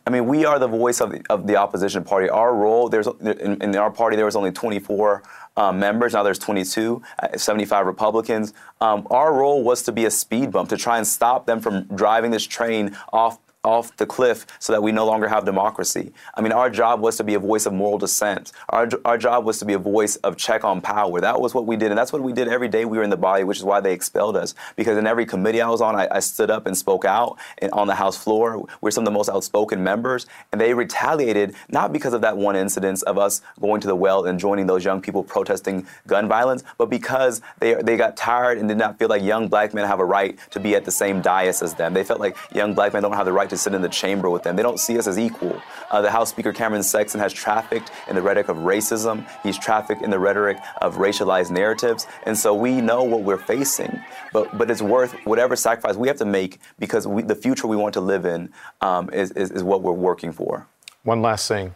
I 0.06 0.10
mean, 0.10 0.26
we 0.26 0.44
are 0.44 0.60
the 0.60 0.68
voice 0.68 1.00
of 1.00 1.12
the, 1.12 1.24
of 1.30 1.48
the 1.48 1.56
opposition 1.56 2.04
party. 2.04 2.30
Our 2.30 2.54
role, 2.54 2.90
there's 2.90 3.08
in, 3.08 3.62
in 3.62 3.76
our 3.78 3.92
party, 3.92 4.16
there 4.16 4.26
was 4.26 4.36
only 4.36 4.52
24 4.52 5.24
um, 5.56 5.80
members. 5.80 6.14
Now 6.14 6.24
there's 6.24 6.40
22, 6.40 7.02
uh, 7.20 7.38
75 7.38 7.86
Republicans. 7.86 8.54
Um, 8.82 9.08
our 9.10 9.34
role 9.34 9.64
was 9.64 9.84
to 9.84 9.92
be 9.92 10.06
a 10.06 10.12
speed 10.12 10.52
bump 10.52 10.70
to 10.70 10.78
try 10.78 10.98
and 10.98 11.08
stop 11.08 11.46
them 11.46 11.62
from 11.62 11.84
driving 11.96 12.32
this 12.32 12.46
train 12.46 12.98
off 13.14 13.40
off 13.64 13.96
the 13.96 14.06
cliff 14.06 14.46
so 14.60 14.74
that 14.74 14.84
we 14.84 14.92
no 14.92 15.06
longer 15.06 15.28
have 15.28 15.46
democracy. 15.46 16.12
I 16.36 16.42
mean, 16.42 16.52
our 16.52 16.70
job 16.70 17.00
was 17.00 17.16
to 17.18 17.24
be 17.24 17.34
a 17.34 17.40
voice 17.40 17.66
of 17.66 17.72
moral 17.72 17.98
dissent. 17.98 18.52
Our, 18.70 18.90
our 19.06 19.18
job 19.18 19.46
was 19.46 19.58
to 19.60 19.66
be 19.66 19.72
a 19.74 19.80
voice 19.80 20.18
of 20.18 20.36
check 20.36 20.66
on 20.66 20.82
power. 20.82 21.22
That 21.22 21.40
was 21.40 21.54
what 21.54 21.66
we 21.66 21.78
did, 21.78 21.90
and 21.90 21.98
that's 21.98 22.12
what 22.12 22.22
we 22.22 22.34
did 22.34 22.50
every 22.50 22.68
day 22.68 22.84
we 22.84 22.98
were 22.98 23.04
in 23.04 23.10
the 23.10 23.16
body, 23.18 23.46
which 23.46 23.58
is 23.58 23.64
why 23.64 23.80
they 23.80 23.94
expelled 23.94 24.36
us. 24.36 24.54
Because 24.76 24.98
in 24.98 25.08
every 25.08 25.26
committee 25.26 25.62
I 25.62 25.70
was 25.70 25.80
on, 25.80 25.96
I, 25.96 26.10
I 26.12 26.20
stood 26.20 26.52
up 26.52 26.66
and 26.66 26.78
spoke 26.78 27.06
out 27.06 27.38
and 27.60 27.72
on 27.72 27.88
the 27.88 27.96
House 27.96 28.22
floor. 28.22 28.68
We're 28.82 28.92
some 28.92 29.04
of 29.04 29.06
the 29.06 29.12
most 29.12 29.30
outspoken 29.30 29.82
members, 29.82 30.26
and 30.52 30.60
they 30.60 30.74
retaliated 30.74 31.56
not 31.70 31.94
because 31.94 32.14
of 32.14 32.22
that 32.22 32.36
one 32.36 32.58
incident 32.58 33.02
of 33.04 33.18
us 33.18 33.42
going 33.62 33.80
to 33.80 33.88
the 33.88 33.96
well 33.96 34.26
and 34.26 34.40
joining 34.40 34.68
those 34.68 34.84
young 34.84 35.02
people 35.02 35.24
protesting 35.24 35.88
gun 36.06 36.28
violence, 36.28 36.64
but 36.78 36.90
because 36.90 37.42
they 37.60 37.76
they 37.76 37.96
got 37.96 38.18
tired 38.18 38.58
and 38.58 38.68
did 38.68 38.78
not 38.78 39.00
feel 39.00 39.08
like 39.08 39.24
young 39.24 39.48
black 39.48 39.74
men 39.74 39.88
have 39.88 40.00
a 40.00 40.06
right 40.06 40.38
to 40.52 40.60
be 40.60 40.76
at 40.76 40.84
the 40.84 40.92
same 40.92 41.22
dais 41.22 41.62
as 41.62 41.74
them. 41.76 41.94
They 41.94 42.04
felt 42.04 42.20
like 42.20 42.36
young 42.54 42.74
black 42.74 42.94
men 42.94 43.04
don't 43.04 43.14
have 43.14 43.26
the 43.26 43.32
right 43.32 43.53
to 43.54 43.58
sit 43.58 43.74
in 43.74 43.82
the 43.82 43.90
chamber 43.90 44.30
with 44.30 44.44
them. 44.44 44.56
They 44.56 44.64
don't 44.64 44.80
see 44.80 44.98
us 44.98 45.08
as 45.08 45.18
equal. 45.18 45.62
Uh, 45.90 46.02
the 46.02 46.12
House 46.12 46.30
Speaker 46.30 46.52
Cameron 46.52 46.84
Sexton 46.84 47.20
has 47.20 47.32
trafficked 47.32 47.92
in 48.08 48.16
the 48.16 48.22
rhetoric 48.22 48.50
of 48.50 48.58
racism. 48.58 49.28
He's 49.44 49.58
trafficked 49.58 50.02
in 50.02 50.10
the 50.10 50.20
rhetoric 50.20 50.58
of 50.82 50.96
racialized 50.96 51.52
narratives. 51.52 52.08
And 52.24 52.38
so 52.38 52.54
we 52.54 52.82
know 52.82 53.04
what 53.04 53.22
we're 53.22 53.38
facing. 53.38 54.02
But, 54.32 54.58
but 54.58 54.70
it's 54.70 54.82
worth 54.82 55.14
whatever 55.26 55.56
sacrifice 55.56 55.96
we 55.96 56.08
have 56.08 56.18
to 56.18 56.26
make 56.26 56.60
because 56.80 57.08
we, 57.08 57.22
the 57.22 57.36
future 57.36 57.68
we 57.68 57.78
want 57.78 57.94
to 57.94 58.02
live 58.02 58.26
in 58.26 58.52
um, 58.82 59.10
is, 59.12 59.32
is, 59.32 59.52
is 59.52 59.64
what 59.64 59.82
we're 59.82 59.92
working 59.94 60.32
for. 60.32 60.68
One 61.04 61.22
last 61.22 61.48
thing. 61.48 61.76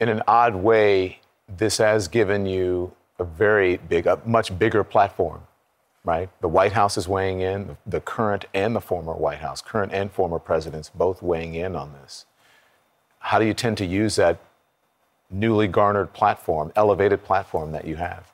In 0.00 0.08
an 0.08 0.22
odd 0.26 0.54
way, 0.54 1.20
this 1.48 1.78
has 1.78 2.08
given 2.08 2.46
you 2.46 2.92
a 3.18 3.24
very 3.24 3.76
big, 3.76 4.06
a 4.06 4.20
much 4.24 4.58
bigger 4.58 4.82
platform 4.82 5.42
right? 6.04 6.28
The 6.40 6.48
White 6.48 6.72
House 6.72 6.96
is 6.96 7.08
weighing 7.08 7.40
in, 7.40 7.76
the 7.86 8.00
current 8.00 8.46
and 8.54 8.74
the 8.74 8.80
former 8.80 9.12
White 9.14 9.38
House, 9.38 9.60
current 9.60 9.92
and 9.92 10.10
former 10.10 10.38
presidents 10.38 10.90
both 10.94 11.22
weighing 11.22 11.54
in 11.54 11.76
on 11.76 11.92
this. 11.92 12.26
How 13.18 13.38
do 13.38 13.44
you 13.44 13.54
tend 13.54 13.76
to 13.78 13.84
use 13.84 14.16
that 14.16 14.38
newly 15.30 15.68
garnered 15.68 16.12
platform, 16.12 16.72
elevated 16.74 17.22
platform 17.22 17.72
that 17.72 17.86
you 17.86 17.96
have? 17.96 18.32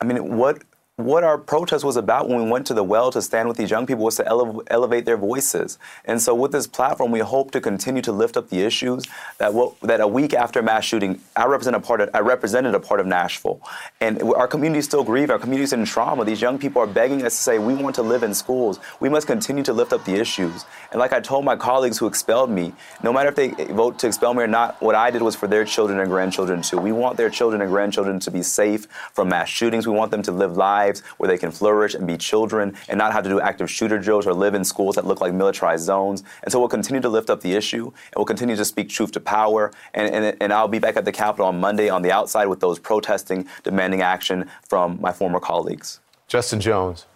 I 0.00 0.04
mean, 0.04 0.36
what 0.36 0.62
what 0.98 1.22
our 1.22 1.38
protest 1.38 1.84
was 1.84 1.96
about 1.96 2.28
when 2.28 2.42
we 2.42 2.50
went 2.50 2.66
to 2.66 2.74
the 2.74 2.82
well 2.82 3.12
to 3.12 3.22
stand 3.22 3.46
with 3.46 3.56
these 3.56 3.70
young 3.70 3.86
people 3.86 4.04
was 4.04 4.16
to 4.16 4.26
ele- 4.26 4.64
elevate 4.66 5.04
their 5.04 5.16
voices. 5.16 5.78
And 6.04 6.20
so, 6.20 6.34
with 6.34 6.50
this 6.50 6.66
platform, 6.66 7.12
we 7.12 7.20
hope 7.20 7.52
to 7.52 7.60
continue 7.60 8.02
to 8.02 8.10
lift 8.10 8.36
up 8.36 8.48
the 8.48 8.62
issues 8.62 9.06
that 9.38 9.54
what, 9.54 9.78
that 9.82 10.00
a 10.00 10.08
week 10.08 10.34
after 10.34 10.60
mass 10.60 10.84
shooting, 10.84 11.20
I 11.36 11.46
represent 11.46 11.76
a 11.76 11.80
part 11.80 12.00
of, 12.00 12.10
I 12.14 12.18
represented 12.18 12.74
a 12.74 12.80
part 12.80 12.98
of 12.98 13.06
Nashville, 13.06 13.60
and 14.00 14.20
our 14.24 14.48
community 14.48 14.82
still 14.82 15.04
grieve. 15.04 15.30
Our 15.30 15.38
community 15.38 15.62
is 15.62 15.72
in 15.72 15.84
trauma. 15.84 16.24
These 16.24 16.40
young 16.40 16.58
people 16.58 16.82
are 16.82 16.86
begging 16.88 17.24
us 17.24 17.36
to 17.36 17.42
say 17.44 17.60
we 17.60 17.74
want 17.74 17.94
to 17.94 18.02
live 18.02 18.24
in 18.24 18.34
schools. 18.34 18.80
We 18.98 19.08
must 19.08 19.28
continue 19.28 19.62
to 19.62 19.72
lift 19.72 19.92
up 19.92 20.04
the 20.04 20.16
issues. 20.16 20.64
And 20.90 20.98
like 20.98 21.12
I 21.12 21.20
told 21.20 21.44
my 21.44 21.54
colleagues 21.54 21.98
who 21.98 22.08
expelled 22.08 22.50
me, 22.50 22.72
no 23.04 23.12
matter 23.12 23.28
if 23.28 23.36
they 23.36 23.50
vote 23.72 24.00
to 24.00 24.08
expel 24.08 24.34
me 24.34 24.42
or 24.42 24.48
not, 24.48 24.82
what 24.82 24.96
I 24.96 25.12
did 25.12 25.22
was 25.22 25.36
for 25.36 25.46
their 25.46 25.64
children 25.64 26.00
and 26.00 26.10
grandchildren 26.10 26.60
too. 26.60 26.78
We 26.78 26.90
want 26.90 27.16
their 27.16 27.30
children 27.30 27.62
and 27.62 27.70
grandchildren 27.70 28.18
to 28.18 28.32
be 28.32 28.42
safe 28.42 28.88
from 29.12 29.28
mass 29.28 29.48
shootings. 29.48 29.86
We 29.86 29.92
want 29.94 30.10
them 30.10 30.22
to 30.24 30.32
live 30.32 30.56
lives 30.56 30.87
lives 30.88 31.02
where 31.18 31.28
they 31.28 31.38
can 31.38 31.50
flourish 31.50 31.94
and 31.94 32.06
be 32.06 32.16
children 32.16 32.74
and 32.88 32.98
not 32.98 33.12
have 33.12 33.24
to 33.24 33.30
do 33.30 33.40
active 33.40 33.70
shooter 33.70 33.98
drills 33.98 34.26
or 34.26 34.34
live 34.34 34.54
in 34.54 34.64
schools 34.64 34.94
that 34.96 35.06
look 35.06 35.20
like 35.20 35.32
militarized 35.32 35.84
zones. 35.84 36.22
And 36.42 36.52
so 36.52 36.58
we'll 36.58 36.68
continue 36.68 37.00
to 37.00 37.08
lift 37.08 37.30
up 37.30 37.40
the 37.40 37.52
issue 37.52 37.86
and 37.86 38.14
we'll 38.16 38.24
continue 38.24 38.56
to 38.56 38.64
speak 38.64 38.88
truth 38.88 39.12
to 39.12 39.20
power. 39.20 39.72
And, 39.94 40.14
and, 40.14 40.36
and 40.40 40.52
I'll 40.52 40.68
be 40.68 40.78
back 40.78 40.96
at 40.96 41.04
the 41.04 41.12
Capitol 41.12 41.46
on 41.46 41.60
Monday 41.60 41.88
on 41.88 42.02
the 42.02 42.12
outside 42.12 42.46
with 42.46 42.60
those 42.60 42.78
protesting, 42.78 43.46
demanding 43.62 44.02
action 44.02 44.50
from 44.68 45.00
my 45.00 45.12
former 45.12 45.40
colleagues. 45.40 46.00
Justin 46.26 46.60
Jones, 46.60 47.06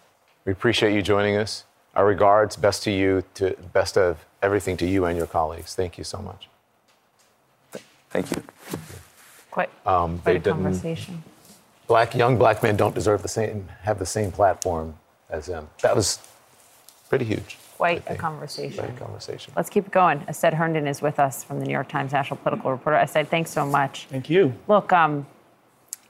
we 0.45 0.51
appreciate 0.51 0.93
you 0.93 1.01
joining 1.01 1.35
us. 1.35 1.65
Our 1.95 2.05
regards, 2.05 2.55
best 2.55 2.81
to 2.83 2.91
you, 2.91 3.23
to 3.35 3.55
best 3.71 3.97
of 3.97 4.25
everything 4.41 4.77
to 4.77 4.87
you 4.87 5.05
and 5.05 5.15
your 5.15 5.27
colleagues. 5.27 5.75
Thank 5.75 5.97
you 5.97 6.03
so 6.03 6.17
much. 6.19 6.49
Thank 8.09 8.31
you. 8.31 8.43
Quite, 9.51 9.69
um, 9.85 10.19
quite 10.19 10.37
a 10.37 10.51
conversation 10.51 11.23
black 11.93 12.15
young 12.15 12.39
black 12.39 12.63
men 12.63 12.75
don't 12.75 12.95
deserve 12.95 13.21
the 13.21 13.27
same 13.27 13.69
have 13.83 13.99
the 13.99 14.11
same 14.17 14.31
platform 14.31 14.95
as 15.29 15.45
them. 15.45 15.69
That 15.83 15.95
was 15.95 16.17
pretty 17.07 17.25
huge. 17.25 17.59
Quite 17.77 18.03
a 18.07 18.15
conversation. 18.15 18.83
Quite 18.83 18.97
a 18.97 18.99
conversation. 18.99 19.53
Let's 19.55 19.69
keep 19.69 19.85
it 19.85 19.91
going. 19.91 20.23
Astead 20.27 20.55
Herndon 20.55 20.87
is 20.87 21.03
with 21.03 21.19
us 21.19 21.43
from 21.43 21.59
the 21.59 21.65
New 21.67 21.71
York 21.71 21.89
Times 21.89 22.11
national 22.11 22.37
political 22.37 22.71
reporter. 22.71 22.97
Astead, 22.97 23.29
thanks 23.29 23.51
so 23.51 23.63
much. 23.63 24.07
Thank 24.09 24.27
you. 24.27 24.55
Look, 24.67 24.91
um, 24.91 25.27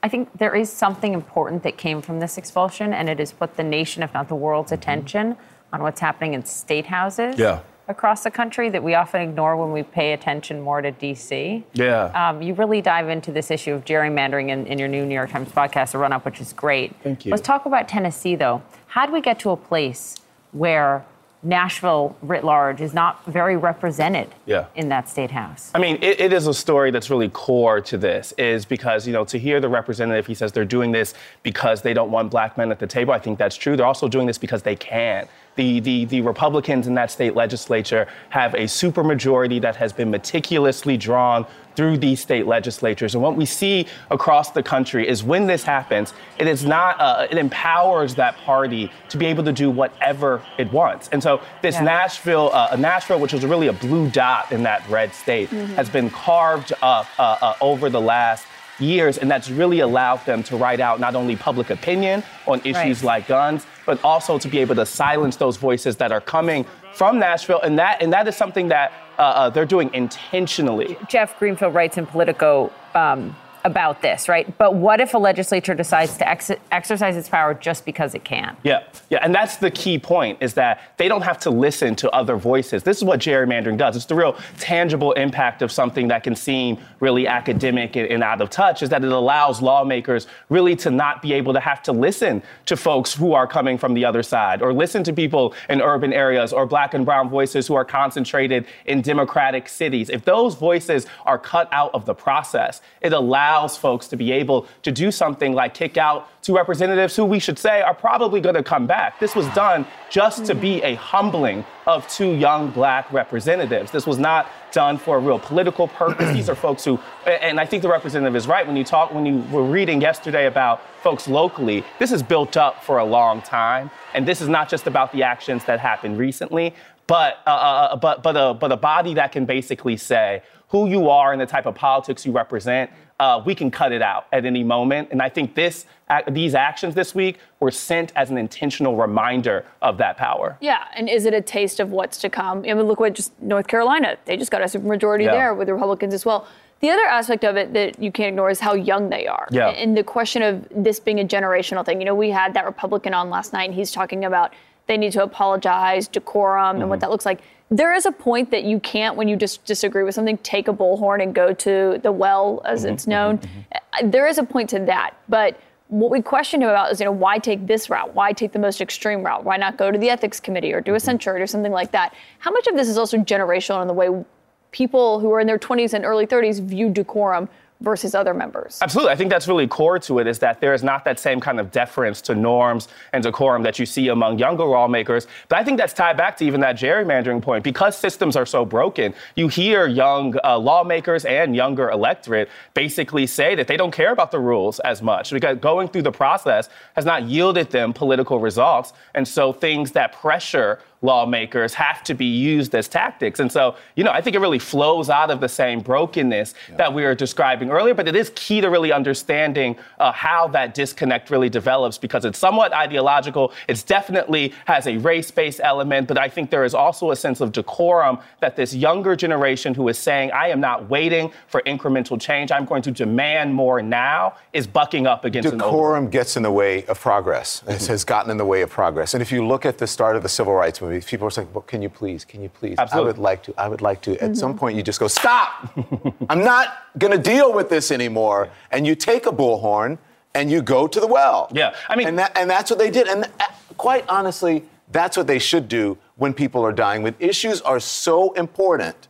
I 0.02 0.08
think 0.08 0.30
there 0.38 0.54
is 0.54 0.72
something 0.72 1.12
important 1.12 1.62
that 1.64 1.76
came 1.76 2.00
from 2.00 2.18
this 2.18 2.38
expulsion, 2.38 2.94
and 2.94 3.10
it 3.10 3.18
has 3.18 3.32
put 3.32 3.56
the 3.56 3.62
nation, 3.62 4.02
if 4.02 4.14
not 4.14 4.28
the 4.28 4.34
world's 4.34 4.72
mm-hmm. 4.72 4.80
attention, 4.80 5.36
on 5.70 5.82
what's 5.82 6.00
happening 6.00 6.32
in 6.32 6.46
state 6.46 6.86
houses. 6.86 7.38
Yeah 7.38 7.60
across 7.88 8.24
the 8.24 8.30
country 8.30 8.68
that 8.70 8.82
we 8.82 8.94
often 8.94 9.20
ignore 9.20 9.56
when 9.56 9.72
we 9.72 9.82
pay 9.82 10.12
attention 10.12 10.60
more 10.60 10.80
to 10.80 10.92
DC. 10.92 11.62
Yeah. 11.74 12.04
Um, 12.28 12.40
you 12.40 12.54
really 12.54 12.80
dive 12.80 13.08
into 13.08 13.30
this 13.30 13.50
issue 13.50 13.72
of 13.72 13.84
gerrymandering 13.84 14.48
in, 14.48 14.66
in, 14.66 14.78
your 14.78 14.88
new 14.88 15.04
New 15.04 15.14
York 15.14 15.30
Times 15.30 15.50
podcast, 15.50 15.92
The 15.92 15.98
Run 15.98 16.12
Up, 16.12 16.24
which 16.24 16.40
is 16.40 16.52
great. 16.52 16.94
Thank 17.02 17.26
you. 17.26 17.30
Let's 17.30 17.42
talk 17.42 17.66
about 17.66 17.88
Tennessee, 17.88 18.36
though. 18.36 18.62
How 18.86 19.06
do 19.06 19.12
we 19.12 19.20
get 19.20 19.38
to 19.40 19.50
a 19.50 19.56
place 19.56 20.16
where 20.52 21.04
Nashville 21.44 22.16
writ 22.22 22.42
large 22.42 22.80
is 22.80 22.94
not 22.94 23.22
very 23.26 23.56
represented 23.56 24.34
yeah. 24.46 24.64
in 24.74 24.88
that 24.88 25.08
state 25.08 25.30
house. 25.30 25.70
I 25.74 25.78
mean, 25.78 25.96
it, 26.00 26.18
it 26.18 26.32
is 26.32 26.46
a 26.46 26.54
story 26.54 26.90
that's 26.90 27.10
really 27.10 27.28
core 27.28 27.82
to 27.82 27.98
this, 27.98 28.32
is 28.38 28.64
because, 28.64 29.06
you 29.06 29.12
know, 29.12 29.26
to 29.26 29.38
hear 29.38 29.60
the 29.60 29.68
representative, 29.68 30.26
he 30.26 30.34
says 30.34 30.52
they're 30.52 30.64
doing 30.64 30.90
this 30.90 31.12
because 31.42 31.82
they 31.82 31.92
don't 31.92 32.10
want 32.10 32.30
black 32.30 32.56
men 32.56 32.70
at 32.70 32.78
the 32.78 32.86
table. 32.86 33.12
I 33.12 33.18
think 33.18 33.38
that's 33.38 33.56
true. 33.56 33.76
They're 33.76 33.84
also 33.84 34.08
doing 34.08 34.26
this 34.26 34.38
because 34.38 34.62
they 34.62 34.74
can 34.74 35.28
the, 35.56 35.80
the, 35.80 36.04
the 36.06 36.20
Republicans 36.20 36.86
in 36.86 36.94
that 36.94 37.10
state 37.10 37.34
legislature 37.34 38.08
have 38.30 38.54
a 38.54 38.64
supermajority 38.64 39.60
that 39.60 39.76
has 39.76 39.92
been 39.92 40.10
meticulously 40.10 40.96
drawn 40.96 41.46
through 41.76 41.98
these 41.98 42.20
state 42.20 42.46
legislatures. 42.46 43.14
And 43.14 43.22
what 43.22 43.36
we 43.36 43.44
see 43.44 43.86
across 44.10 44.50
the 44.50 44.62
country 44.62 45.08
is 45.08 45.24
when 45.24 45.46
this 45.46 45.64
happens, 45.64 46.14
it 46.38 46.46
is 46.46 46.64
not, 46.64 47.00
uh, 47.00 47.26
it 47.30 47.36
empowers 47.38 48.14
that 48.14 48.36
party 48.38 48.90
to 49.08 49.16
be 49.16 49.26
able 49.26 49.44
to 49.44 49.52
do 49.52 49.70
whatever 49.70 50.42
it 50.58 50.72
wants. 50.72 51.08
And 51.08 51.22
so 51.22 51.40
this 51.62 51.74
yeah. 51.74 51.82
Nashville, 51.82 52.50
uh, 52.52 52.76
Nashville, 52.78 53.18
which 53.18 53.32
was 53.32 53.44
really 53.44 53.68
a 53.68 53.72
blue 53.72 54.08
dot 54.10 54.52
in 54.52 54.62
that 54.62 54.88
red 54.88 55.12
state, 55.12 55.50
mm-hmm. 55.50 55.74
has 55.74 55.88
been 55.88 56.10
carved 56.10 56.72
up 56.82 57.06
uh, 57.18 57.36
uh 57.40 57.54
over 57.60 57.90
the 57.90 58.00
last 58.00 58.46
years, 58.78 59.18
and 59.18 59.30
that's 59.30 59.50
really 59.50 59.80
allowed 59.80 60.24
them 60.26 60.42
to 60.44 60.56
write 60.56 60.80
out 60.80 61.00
not 61.00 61.14
only 61.14 61.36
public 61.36 61.70
opinion 61.70 62.22
on 62.46 62.60
issues 62.60 63.02
right. 63.02 63.18
like 63.18 63.26
guns, 63.26 63.66
but 63.86 64.02
also 64.04 64.38
to 64.38 64.48
be 64.48 64.58
able 64.58 64.74
to 64.74 64.86
silence 64.86 65.36
those 65.36 65.56
voices 65.56 65.96
that 65.96 66.12
are 66.12 66.20
coming 66.20 66.64
from 66.94 67.18
Nashville, 67.18 67.60
and 67.62 67.78
that 67.78 68.02
and 68.02 68.12
that 68.12 68.26
is 68.28 68.36
something 68.36 68.68
that 68.68 68.92
uh, 69.18 69.22
uh, 69.22 69.50
they're 69.50 69.64
doing 69.64 69.92
intentionally. 69.94 70.96
Jeff 71.08 71.38
Greenfield 71.38 71.74
writes 71.74 71.98
in 71.98 72.06
Politico. 72.06 72.72
Um, 72.94 73.36
about 73.64 74.02
this, 74.02 74.28
right? 74.28 74.58
But 74.58 74.74
what 74.74 75.00
if 75.00 75.14
a 75.14 75.18
legislature 75.18 75.74
decides 75.74 76.18
to 76.18 76.28
ex- 76.28 76.50
exercise 76.70 77.16
its 77.16 77.30
power 77.30 77.54
just 77.54 77.86
because 77.86 78.14
it 78.14 78.22
can? 78.22 78.56
Yeah, 78.62 78.82
yeah, 79.08 79.20
and 79.22 79.34
that's 79.34 79.56
the 79.56 79.70
key 79.70 79.98
point 79.98 80.38
is 80.42 80.52
that 80.54 80.82
they 80.98 81.08
don't 81.08 81.22
have 81.22 81.38
to 81.40 81.50
listen 81.50 81.96
to 81.96 82.10
other 82.10 82.36
voices. 82.36 82.82
This 82.82 82.98
is 82.98 83.04
what 83.04 83.20
gerrymandering 83.20 83.78
does. 83.78 83.96
It's 83.96 84.04
the 84.04 84.14
real 84.14 84.36
tangible 84.58 85.12
impact 85.12 85.62
of 85.62 85.72
something 85.72 86.08
that 86.08 86.22
can 86.22 86.36
seem 86.36 86.78
really 87.00 87.26
academic 87.26 87.96
and, 87.96 88.06
and 88.08 88.22
out 88.22 88.42
of 88.42 88.50
touch 88.50 88.82
is 88.82 88.90
that 88.90 89.02
it 89.02 89.10
allows 89.10 89.62
lawmakers 89.62 90.26
really 90.50 90.76
to 90.76 90.90
not 90.90 91.22
be 91.22 91.32
able 91.32 91.54
to 91.54 91.60
have 91.60 91.82
to 91.84 91.92
listen 91.92 92.42
to 92.66 92.76
folks 92.76 93.14
who 93.14 93.32
are 93.32 93.46
coming 93.46 93.78
from 93.78 93.94
the 93.94 94.04
other 94.04 94.22
side 94.22 94.60
or 94.60 94.74
listen 94.74 95.02
to 95.04 95.12
people 95.14 95.54
in 95.70 95.80
urban 95.80 96.12
areas 96.12 96.52
or 96.52 96.66
black 96.66 96.92
and 96.92 97.06
brown 97.06 97.30
voices 97.30 97.66
who 97.66 97.74
are 97.74 97.84
concentrated 97.84 98.66
in 98.84 99.00
democratic 99.00 99.70
cities. 99.70 100.10
If 100.10 100.26
those 100.26 100.54
voices 100.54 101.06
are 101.24 101.38
cut 101.38 101.66
out 101.72 101.94
of 101.94 102.04
the 102.04 102.14
process, 102.14 102.82
it 103.00 103.14
allows 103.14 103.53
folks 103.76 104.08
to 104.08 104.16
be 104.16 104.32
able 104.32 104.66
to 104.82 104.92
do 104.92 105.10
something 105.10 105.52
like 105.52 105.74
kick 105.74 105.96
out 105.96 106.28
two 106.42 106.54
representatives 106.54 107.16
who 107.16 107.24
we 107.24 107.38
should 107.38 107.58
say 107.58 107.80
are 107.80 107.94
probably 107.94 108.40
going 108.40 108.54
to 108.54 108.62
come 108.62 108.86
back. 108.86 109.18
This 109.18 109.34
was 109.34 109.46
done 109.54 109.86
just 110.10 110.44
to 110.46 110.54
be 110.54 110.82
a 110.82 110.94
humbling 110.96 111.64
of 111.86 112.06
two 112.08 112.32
young 112.34 112.70
black 112.70 113.10
representatives. 113.12 113.90
This 113.90 114.06
was 114.06 114.18
not 114.18 114.50
done 114.72 114.98
for 114.98 115.16
a 115.16 115.20
real 115.20 115.38
political 115.38 115.88
purpose. 115.88 116.32
These 116.34 116.48
are 116.48 116.54
folks 116.54 116.84
who, 116.84 116.98
and 117.26 117.60
I 117.60 117.66
think 117.66 117.82
the 117.82 117.88
representative 117.88 118.36
is 118.36 118.46
right 118.46 118.66
when 118.66 118.76
you 118.76 118.84
talk, 118.84 119.14
when 119.14 119.24
you 119.24 119.38
were 119.50 119.64
reading 119.64 120.00
yesterday 120.00 120.46
about 120.46 120.82
folks 121.02 121.28
locally, 121.28 121.84
this 121.98 122.12
is 122.12 122.22
built 122.22 122.56
up 122.56 122.82
for 122.82 122.98
a 122.98 123.04
long 123.04 123.40
time. 123.40 123.90
And 124.14 124.26
this 124.26 124.40
is 124.40 124.48
not 124.48 124.68
just 124.68 124.86
about 124.86 125.12
the 125.12 125.22
actions 125.22 125.64
that 125.64 125.80
happened 125.80 126.18
recently, 126.18 126.74
but, 127.06 127.38
uh, 127.46 127.50
uh, 127.50 127.96
but, 127.96 128.22
but, 128.22 128.36
a, 128.36 128.54
but 128.54 128.72
a 128.72 128.76
body 128.76 129.14
that 129.14 129.32
can 129.32 129.44
basically 129.44 129.96
say 129.96 130.42
who 130.74 130.88
you 130.88 131.08
are 131.08 131.30
and 131.30 131.40
the 131.40 131.46
type 131.46 131.66
of 131.66 131.74
politics 131.76 132.26
you 132.26 132.32
represent 132.32 132.90
uh, 133.20 133.40
we 133.46 133.54
can 133.54 133.70
cut 133.70 133.92
it 133.92 134.02
out 134.02 134.26
at 134.32 134.44
any 134.44 134.64
moment. 134.64 135.08
And 135.12 135.22
I 135.22 135.28
think 135.28 135.54
this, 135.54 135.86
these 136.32 136.54
actions 136.54 136.96
this 136.96 137.14
week 137.14 137.38
were 137.60 137.70
sent 137.70 138.12
as 138.16 138.30
an 138.30 138.38
intentional 138.38 138.96
reminder 138.96 139.64
of 139.82 139.98
that 139.98 140.16
power. 140.16 140.58
Yeah, 140.60 140.84
and 140.94 141.08
is 141.08 141.24
it 141.24 141.32
a 141.32 141.40
taste 141.40 141.78
of 141.78 141.90
what's 141.90 142.18
to 142.22 142.28
come? 142.28 142.58
I 142.58 142.74
mean, 142.74 142.82
look 142.82 142.98
what 142.98 143.12
just 143.12 143.40
North 143.40 143.68
Carolina, 143.68 144.16
they 144.24 144.36
just 144.36 144.50
got 144.50 144.62
a 144.62 144.64
supermajority 144.64 145.26
yeah. 145.26 145.32
there 145.32 145.54
with 145.54 145.68
the 145.68 145.74
Republicans 145.74 146.12
as 146.12 146.24
well. 146.24 146.48
The 146.80 146.90
other 146.90 147.04
aspect 147.04 147.44
of 147.44 147.56
it 147.56 147.72
that 147.72 148.02
you 148.02 148.10
can't 148.10 148.30
ignore 148.30 148.50
is 148.50 148.58
how 148.60 148.74
young 148.74 149.08
they 149.08 149.28
are. 149.28 149.46
Yeah. 149.50 149.68
And 149.68 149.96
the 149.96 150.04
question 150.04 150.42
of 150.42 150.66
this 150.74 150.98
being 150.98 151.20
a 151.20 151.24
generational 151.24 151.86
thing. 151.86 152.00
You 152.00 152.04
know, 152.04 152.16
we 152.16 152.30
had 152.30 152.52
that 152.54 152.66
Republican 152.66 153.14
on 153.14 153.30
last 153.30 153.52
night, 153.52 153.66
and 153.66 153.74
he's 153.74 153.92
talking 153.92 154.24
about 154.24 154.52
they 154.86 154.98
need 154.98 155.12
to 155.12 155.22
apologize, 155.22 156.08
decorum, 156.08 156.74
mm-hmm. 156.74 156.80
and 156.82 156.90
what 156.90 156.96
mm-hmm. 156.96 157.00
that 157.02 157.10
looks 157.10 157.24
like 157.24 157.40
there 157.70 157.94
is 157.94 158.06
a 158.06 158.12
point 158.12 158.50
that 158.50 158.64
you 158.64 158.78
can't, 158.80 159.16
when 159.16 159.28
you 159.28 159.36
just 159.36 159.64
disagree 159.64 160.04
with 160.04 160.14
something, 160.14 160.38
take 160.38 160.68
a 160.68 160.72
bullhorn 160.72 161.22
and 161.22 161.34
go 161.34 161.52
to 161.52 161.98
the 162.02 162.12
well, 162.12 162.62
as 162.64 162.84
mm-hmm, 162.84 162.94
it's 162.94 163.06
known. 163.06 163.38
Mm-hmm. 163.38 164.10
There 164.10 164.26
is 164.26 164.38
a 164.38 164.44
point 164.44 164.70
to 164.70 164.80
that, 164.80 165.14
but 165.28 165.58
what 165.88 166.10
we 166.10 166.20
question 166.22 166.62
him 166.62 166.68
about 166.68 166.90
is, 166.92 167.00
you 167.00 167.06
know, 167.06 167.12
why 167.12 167.38
take 167.38 167.66
this 167.66 167.88
route? 167.88 168.14
Why 168.14 168.32
take 168.32 168.52
the 168.52 168.58
most 168.58 168.80
extreme 168.80 169.22
route? 169.22 169.44
Why 169.44 169.56
not 169.56 169.76
go 169.76 169.90
to 169.90 169.98
the 169.98 170.10
ethics 170.10 170.40
committee 170.40 170.72
or 170.72 170.80
do 170.80 170.92
a 170.92 170.96
mm-hmm. 170.96 171.04
censure 171.04 171.36
or 171.36 171.46
something 171.46 171.72
like 171.72 171.92
that? 171.92 172.14
How 172.38 172.50
much 172.50 172.66
of 172.66 172.76
this 172.76 172.88
is 172.88 172.98
also 172.98 173.18
generational 173.18 173.80
in 173.82 173.88
the 173.88 173.94
way 173.94 174.24
people 174.72 175.20
who 175.20 175.32
are 175.32 175.40
in 175.40 175.46
their 175.46 175.58
20s 175.58 175.94
and 175.94 176.04
early 176.04 176.26
30s 176.26 176.60
view 176.60 176.90
decorum 176.90 177.48
versus 177.84 178.14
other 178.14 178.34
members. 178.34 178.78
Absolutely. 178.82 179.12
I 179.12 179.16
think 179.16 179.30
that's 179.30 179.46
really 179.46 179.66
core 179.66 179.98
to 180.00 180.18
it 180.18 180.26
is 180.26 180.38
that 180.40 180.60
there 180.60 180.74
is 180.74 180.82
not 180.82 181.04
that 181.04 181.20
same 181.20 181.40
kind 181.40 181.60
of 181.60 181.70
deference 181.70 182.20
to 182.22 182.34
norms 182.34 182.88
and 183.12 183.22
decorum 183.22 183.62
that 183.62 183.78
you 183.78 183.86
see 183.86 184.08
among 184.08 184.38
younger 184.38 184.64
lawmakers. 184.64 185.26
But 185.48 185.58
I 185.58 185.64
think 185.64 185.78
that's 185.78 185.92
tied 185.92 186.16
back 186.16 186.36
to 186.38 186.44
even 186.44 186.60
that 186.62 186.76
gerrymandering 186.76 187.42
point. 187.42 187.62
Because 187.62 187.96
systems 187.96 188.36
are 188.36 188.46
so 188.46 188.64
broken, 188.64 189.14
you 189.36 189.48
hear 189.48 189.86
young 189.86 190.34
uh, 190.42 190.58
lawmakers 190.58 191.24
and 191.24 191.54
younger 191.54 191.90
electorate 191.90 192.48
basically 192.72 193.26
say 193.26 193.54
that 193.54 193.68
they 193.68 193.76
don't 193.76 193.92
care 193.92 194.12
about 194.12 194.30
the 194.30 194.40
rules 194.40 194.80
as 194.80 195.02
much 195.02 195.30
because 195.30 195.58
going 195.58 195.88
through 195.88 196.02
the 196.02 196.12
process 196.12 196.68
has 196.96 197.04
not 197.04 197.24
yielded 197.24 197.70
them 197.70 197.92
political 197.92 198.40
results. 198.40 198.92
And 199.14 199.26
so 199.28 199.52
things 199.52 199.92
that 199.92 200.12
pressure 200.12 200.80
lawmakers 201.04 201.74
have 201.74 202.02
to 202.02 202.14
be 202.14 202.24
used 202.24 202.74
as 202.74 202.88
tactics. 202.88 203.38
And 203.38 203.52
so, 203.52 203.76
you 203.94 204.02
know, 204.02 204.10
I 204.10 204.22
think 204.22 204.34
it 204.34 204.38
really 204.40 204.58
flows 204.58 205.10
out 205.10 205.30
of 205.30 205.40
the 205.40 205.48
same 205.48 205.80
brokenness 205.80 206.54
yeah. 206.70 206.76
that 206.76 206.94
we 206.94 207.02
were 207.02 207.14
describing 207.14 207.70
earlier, 207.70 207.92
but 207.92 208.08
it 208.08 208.16
is 208.16 208.32
key 208.34 208.62
to 208.62 208.70
really 208.70 208.90
understanding 208.90 209.76
uh, 209.98 210.12
how 210.12 210.48
that 210.48 210.72
disconnect 210.74 211.30
really 211.30 211.50
develops 211.50 211.98
because 211.98 212.24
it's 212.24 212.38
somewhat 212.38 212.72
ideological. 212.72 213.52
It 213.68 213.84
definitely 213.86 214.54
has 214.64 214.86
a 214.86 214.96
race 214.96 215.30
based 215.30 215.60
element, 215.62 216.08
but 216.08 216.16
I 216.16 216.28
think 216.30 216.50
there 216.50 216.64
is 216.64 216.74
also 216.74 217.10
a 217.10 217.16
sense 217.16 217.42
of 217.42 217.52
decorum 217.52 218.18
that 218.40 218.56
this 218.56 218.74
younger 218.74 219.14
generation 219.14 219.74
who 219.74 219.86
is 219.88 219.98
saying, 219.98 220.32
I 220.32 220.48
am 220.48 220.60
not 220.60 220.88
waiting 220.88 221.30
for 221.48 221.60
incremental 221.62 222.18
change, 222.18 222.50
I'm 222.50 222.64
going 222.64 222.82
to 222.82 222.90
demand 222.90 223.54
more 223.54 223.82
now, 223.82 224.36
is 224.54 224.66
bucking 224.66 225.06
up 225.06 225.26
against 225.26 225.50
the 225.50 225.56
decorum 225.58 226.08
gets 226.08 226.36
in 226.36 226.42
the 226.42 226.50
way 226.50 226.86
of 226.86 226.98
progress. 226.98 227.60
Mm-hmm. 227.60 227.72
It 227.72 227.86
has 227.88 228.04
gotten 228.04 228.30
in 228.30 228.38
the 228.38 228.46
way 228.46 228.62
of 228.62 228.70
progress. 228.70 229.12
And 229.12 229.20
if 229.20 229.30
you 229.30 229.46
look 229.46 229.66
at 229.66 229.76
the 229.76 229.86
start 229.86 230.16
of 230.16 230.22
the 230.22 230.28
civil 230.30 230.54
rights 230.54 230.80
movement, 230.80 230.93
people 231.00 231.26
are 231.26 231.30
saying, 231.30 231.48
well, 231.52 231.62
can 231.62 231.82
you 231.82 231.88
please, 231.88 232.24
can 232.24 232.42
you 232.42 232.48
please? 232.48 232.76
Absolutely. 232.78 233.04
I 233.04 233.12
would 233.12 233.18
like 233.18 233.42
to, 233.44 233.54
I 233.56 233.68
would 233.68 233.82
like 233.82 234.00
to. 234.02 234.12
Mm-hmm. 234.12 234.24
At 234.24 234.36
some 234.36 234.50
mm-hmm. 234.50 234.58
point, 234.58 234.76
you 234.76 234.82
just 234.82 235.00
go, 235.00 235.08
stop! 235.08 235.76
I'm 236.28 236.44
not 236.44 236.78
going 236.98 237.12
to 237.12 237.18
deal 237.18 237.52
with 237.52 237.68
this 237.68 237.90
anymore. 237.90 238.50
And 238.70 238.86
you 238.86 238.94
take 238.94 239.26
a 239.26 239.30
bullhorn 239.32 239.98
and 240.34 240.50
you 240.50 240.62
go 240.62 240.86
to 240.86 241.00
the 241.00 241.06
well. 241.06 241.48
Yeah, 241.52 241.74
I 241.88 241.96
mean, 241.96 242.08
and, 242.08 242.18
that, 242.18 242.36
and 242.36 242.50
that's 242.50 242.70
what 242.70 242.78
they 242.78 242.90
did. 242.90 243.08
And 243.08 243.24
uh, 243.24 243.44
quite 243.76 244.04
honestly, 244.08 244.64
that's 244.92 245.16
what 245.16 245.26
they 245.26 245.38
should 245.38 245.68
do 245.68 245.96
when 246.16 246.34
people 246.34 246.64
are 246.64 246.72
dying. 246.72 247.02
When 247.02 247.14
issues 247.18 247.60
are 247.62 247.80
so 247.80 248.32
important 248.32 249.08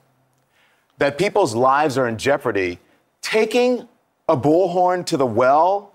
that 0.98 1.18
people's 1.18 1.54
lives 1.54 1.98
are 1.98 2.08
in 2.08 2.18
jeopardy, 2.18 2.78
taking 3.20 3.88
a 4.28 4.36
bullhorn 4.36 5.04
to 5.06 5.16
the 5.16 5.26
well 5.26 5.92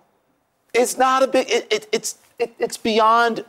is 0.73 0.97
not 0.97 1.23
a 1.23 1.27
big, 1.27 1.49
it, 1.49 1.67
it, 1.71 1.87
it's, 1.91 2.17
it, 2.37 2.53
it's 2.59 2.77
beyond 2.77 3.45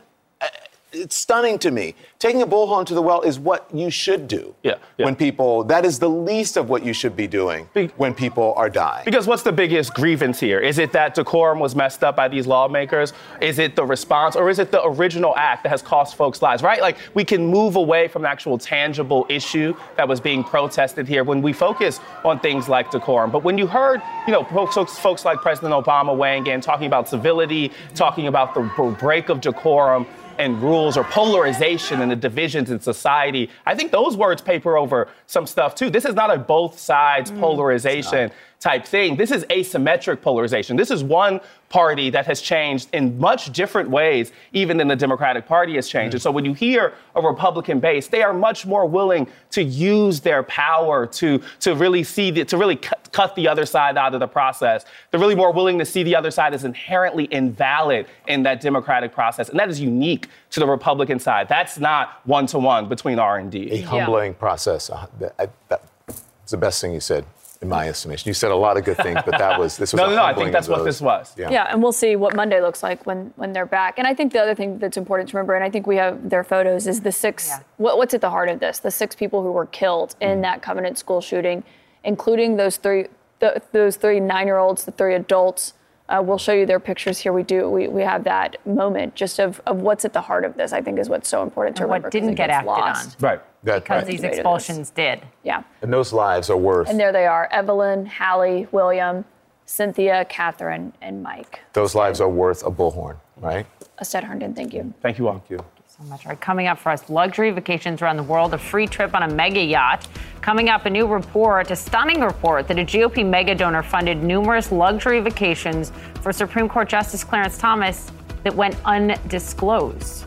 it's 0.93 1.15
stunning 1.15 1.57
to 1.59 1.71
me. 1.71 1.95
Taking 2.19 2.41
a 2.41 2.47
bullhorn 2.47 2.85
to 2.87 2.93
the 2.93 3.01
well 3.01 3.21
is 3.21 3.39
what 3.39 3.73
you 3.73 3.89
should 3.89 4.27
do. 4.27 4.53
Yeah, 4.63 4.75
yeah. 4.97 5.05
When 5.05 5.15
people, 5.15 5.63
that 5.65 5.85
is 5.85 5.99
the 5.99 6.09
least 6.09 6.57
of 6.57 6.69
what 6.69 6.83
you 6.83 6.93
should 6.93 7.15
be 7.15 7.27
doing 7.27 7.69
be- 7.73 7.87
when 7.97 8.13
people 8.13 8.53
are 8.57 8.69
dying. 8.69 9.05
Because 9.05 9.25
what's 9.27 9.43
the 9.43 9.51
biggest 9.51 9.93
grievance 9.93 10.39
here? 10.39 10.59
Is 10.59 10.77
it 10.77 10.91
that 10.91 11.15
decorum 11.15 11.59
was 11.59 11.75
messed 11.75 12.03
up 12.03 12.15
by 12.15 12.27
these 12.27 12.45
lawmakers? 12.45 13.13
Is 13.41 13.57
it 13.59 13.75
the 13.75 13.85
response, 13.85 14.35
or 14.35 14.49
is 14.49 14.59
it 14.59 14.71
the 14.71 14.83
original 14.85 15.35
act 15.35 15.63
that 15.63 15.69
has 15.69 15.81
cost 15.81 16.15
folks 16.15 16.41
lives? 16.41 16.61
Right? 16.61 16.81
Like 16.81 16.97
we 17.13 17.23
can 17.23 17.45
move 17.47 17.75
away 17.77 18.07
from 18.07 18.23
the 18.23 18.29
actual 18.29 18.57
tangible 18.57 19.25
issue 19.29 19.75
that 19.95 20.07
was 20.07 20.19
being 20.19 20.43
protested 20.43 21.07
here 21.07 21.23
when 21.23 21.41
we 21.41 21.53
focus 21.53 21.99
on 22.25 22.39
things 22.39 22.67
like 22.67 22.91
decorum. 22.91 23.31
But 23.31 23.43
when 23.43 23.57
you 23.57 23.65
heard, 23.65 24.01
you 24.27 24.33
know, 24.33 24.43
folks, 24.43 24.97
folks 24.99 25.25
like 25.25 25.39
President 25.39 25.73
Obama 25.73 26.15
weighing 26.15 26.47
in, 26.47 26.59
talking 26.61 26.87
about 26.87 27.07
civility, 27.07 27.71
talking 27.95 28.27
about 28.27 28.53
the 28.53 28.61
break 28.99 29.29
of 29.29 29.41
decorum 29.41 30.05
and 30.41 30.59
rules 30.59 30.97
or 30.97 31.03
polarization 31.03 32.01
and 32.01 32.11
the 32.11 32.15
divisions 32.15 32.71
in 32.71 32.79
society. 32.79 33.47
I 33.65 33.75
think 33.75 33.91
those 33.91 34.17
words 34.17 34.41
paper 34.41 34.75
over 34.75 35.07
some 35.27 35.45
stuff 35.45 35.75
too. 35.75 35.91
This 35.91 36.03
is 36.03 36.15
not 36.15 36.33
a 36.33 36.37
both 36.37 36.79
sides 36.79 37.31
mm, 37.31 37.39
polarization 37.39 38.31
type 38.61 38.85
thing. 38.85 39.17
This 39.17 39.31
is 39.31 39.43
asymmetric 39.45 40.21
polarization. 40.21 40.77
This 40.77 40.91
is 40.91 41.03
one 41.03 41.41
party 41.67 42.11
that 42.11 42.27
has 42.27 42.41
changed 42.41 42.89
in 42.93 43.17
much 43.17 43.51
different 43.51 43.89
ways, 43.89 44.31
even 44.53 44.77
than 44.77 44.87
the 44.87 44.95
Democratic 44.95 45.47
Party 45.47 45.75
has 45.75 45.89
changed. 45.89 46.11
Mm. 46.11 46.15
And 46.15 46.21
so 46.21 46.31
when 46.31 46.45
you 46.45 46.53
hear 46.53 46.93
a 47.15 47.21
Republican 47.21 47.79
base, 47.79 48.07
they 48.07 48.21
are 48.21 48.33
much 48.33 48.67
more 48.67 48.85
willing 48.85 49.27
to 49.49 49.63
use 49.63 50.19
their 50.19 50.43
power 50.43 51.07
to, 51.07 51.41
to 51.61 51.73
really 51.73 52.03
see 52.03 52.29
the, 52.29 52.45
to 52.45 52.57
really 52.57 52.75
cut, 52.75 53.11
cut 53.11 53.35
the 53.35 53.47
other 53.47 53.65
side 53.65 53.97
out 53.97 54.13
of 54.13 54.19
the 54.19 54.27
process. 54.27 54.85
They're 55.09 55.19
really 55.19 55.35
more 55.35 55.51
willing 55.51 55.79
to 55.79 55.85
see 55.85 56.03
the 56.03 56.15
other 56.15 56.29
side 56.29 56.53
as 56.53 56.63
inherently 56.63 57.27
invalid 57.31 58.05
in 58.27 58.43
that 58.43 58.61
democratic 58.61 59.11
process. 59.11 59.49
And 59.49 59.57
that 59.57 59.69
is 59.69 59.79
unique 59.79 60.27
to 60.51 60.59
the 60.59 60.67
Republican 60.67 61.17
side. 61.17 61.49
That's 61.49 61.79
not 61.79 62.21
one 62.27 62.45
to 62.47 62.59
one 62.59 62.87
between 62.87 63.17
R 63.17 63.39
and 63.39 63.51
D. 63.51 63.71
A 63.71 63.81
humbling 63.81 64.33
yeah. 64.33 64.37
process. 64.37 64.91
Uh, 64.91 65.07
that, 65.19 65.51
that's 65.67 66.51
the 66.51 66.57
best 66.57 66.79
thing 66.79 66.93
you 66.93 66.99
said 66.99 67.25
in 67.61 67.69
my 67.69 67.87
estimation. 67.87 68.27
You 68.27 68.33
said 68.33 68.51
a 68.51 68.55
lot 68.55 68.77
of 68.77 68.83
good 68.83 68.97
things, 68.97 69.19
but 69.23 69.37
that 69.37 69.59
was 69.59 69.77
this 69.77 69.93
was 69.93 70.01
no, 70.01 70.09
no, 70.09 70.15
no. 70.15 70.23
I 70.23 70.33
think 70.33 70.51
that's 70.51 70.67
what 70.67 70.83
this 70.83 70.99
was. 70.99 71.33
Yeah. 71.37 71.51
yeah, 71.51 71.67
and 71.69 71.81
we'll 71.81 71.91
see 71.91 72.15
what 72.15 72.35
Monday 72.35 72.59
looks 72.59 72.81
like 72.81 73.05
when 73.05 73.33
when 73.35 73.53
they're 73.53 73.67
back. 73.67 73.99
And 73.99 74.07
I 74.07 74.13
think 74.13 74.33
the 74.33 74.41
other 74.41 74.55
thing 74.55 74.79
that's 74.79 74.97
important 74.97 75.29
to 75.29 75.37
remember, 75.37 75.53
and 75.53 75.63
I 75.63 75.69
think 75.69 75.85
we 75.85 75.95
have 75.97 76.29
their 76.29 76.43
photos, 76.43 76.87
is 76.87 77.01
the 77.01 77.11
six. 77.11 77.47
Yeah. 77.47 77.59
What, 77.77 77.97
what's 77.97 78.13
at 78.13 78.21
the 78.21 78.31
heart 78.31 78.49
of 78.49 78.59
this? 78.59 78.79
The 78.79 78.91
six 78.91 79.15
people 79.15 79.43
who 79.43 79.51
were 79.51 79.67
killed 79.67 80.15
in 80.19 80.39
mm. 80.39 80.41
that 80.41 80.61
Covenant 80.61 80.97
school 80.97 81.21
shooting, 81.21 81.63
including 82.03 82.57
those 82.57 82.77
three, 82.77 83.07
the, 83.39 83.61
those 83.71 83.95
three 83.95 84.19
nine-year-olds, 84.19 84.85
the 84.85 84.91
three 84.91 85.15
adults. 85.15 85.73
Uh, 86.11 86.21
we'll 86.21 86.37
show 86.37 86.51
you 86.51 86.65
their 86.65 86.79
pictures 86.79 87.17
here. 87.19 87.31
We 87.31 87.43
do. 87.43 87.69
We, 87.69 87.87
we 87.87 88.01
have 88.01 88.25
that 88.25 88.57
moment 88.67 89.15
just 89.15 89.39
of, 89.39 89.61
of 89.65 89.77
what's 89.77 90.03
at 90.03 90.11
the 90.11 90.19
heart 90.21 90.43
of 90.43 90.57
this. 90.57 90.73
I 90.73 90.81
think 90.81 90.99
is 90.99 91.07
what's 91.07 91.29
so 91.29 91.41
important 91.41 91.77
to 91.77 91.83
and 91.83 91.89
remember. 91.89 92.07
What 92.07 92.11
didn't 92.11 92.35
get 92.35 92.49
acted 92.49 92.67
lost. 92.67 93.15
on. 93.23 93.29
Right. 93.29 93.41
That, 93.63 93.83
because 93.83 94.03
right. 94.03 94.11
these 94.11 94.23
expulsions 94.23 94.89
did. 94.89 95.21
Yeah. 95.43 95.63
And 95.81 95.93
those 95.93 96.11
lives 96.11 96.49
are 96.49 96.57
worth. 96.57 96.89
And 96.89 96.99
there 96.99 97.13
they 97.13 97.27
are 97.27 97.47
Evelyn, 97.51 98.05
Hallie, 98.05 98.67
William, 98.71 99.23
Cynthia, 99.65 100.25
Catherine, 100.25 100.91
and 101.01 101.23
Mike. 101.23 101.59
Those 101.73 101.95
lives 101.95 102.19
are 102.19 102.29
worth 102.29 102.65
a 102.65 102.71
bullhorn, 102.71 103.17
right? 103.37 103.65
Astead 103.99 104.23
Herndon, 104.23 104.53
thank 104.53 104.73
you. 104.73 104.93
Thank 105.01 105.17
you 105.17 105.27
all. 105.27 105.35
Thank 105.35 105.49
you. 105.51 105.59
Oh, 106.03 106.17
right, 106.25 106.41
coming 106.41 106.65
up 106.65 106.79
for 106.79 106.91
us, 106.91 107.09
luxury 107.11 107.51
vacations 107.51 108.01
around 108.01 108.17
the 108.17 108.23
world, 108.23 108.55
a 108.55 108.57
free 108.57 108.87
trip 108.87 109.13
on 109.13 109.21
a 109.21 109.27
mega 109.27 109.61
yacht. 109.61 110.07
Coming 110.41 110.67
up, 110.69 110.87
a 110.87 110.89
new 110.89 111.05
report, 111.05 111.69
a 111.69 111.75
stunning 111.75 112.21
report 112.21 112.67
that 112.69 112.79
a 112.79 112.83
GOP 112.83 113.23
mega 113.23 113.53
donor 113.53 113.83
funded 113.83 114.23
numerous 114.23 114.71
luxury 114.71 115.19
vacations 115.19 115.91
for 116.21 116.33
Supreme 116.33 116.67
Court 116.67 116.89
Justice 116.89 117.23
Clarence 117.23 117.57
Thomas 117.59 118.11
that 118.43 118.55
went 118.55 118.75
undisclosed. 118.83 120.25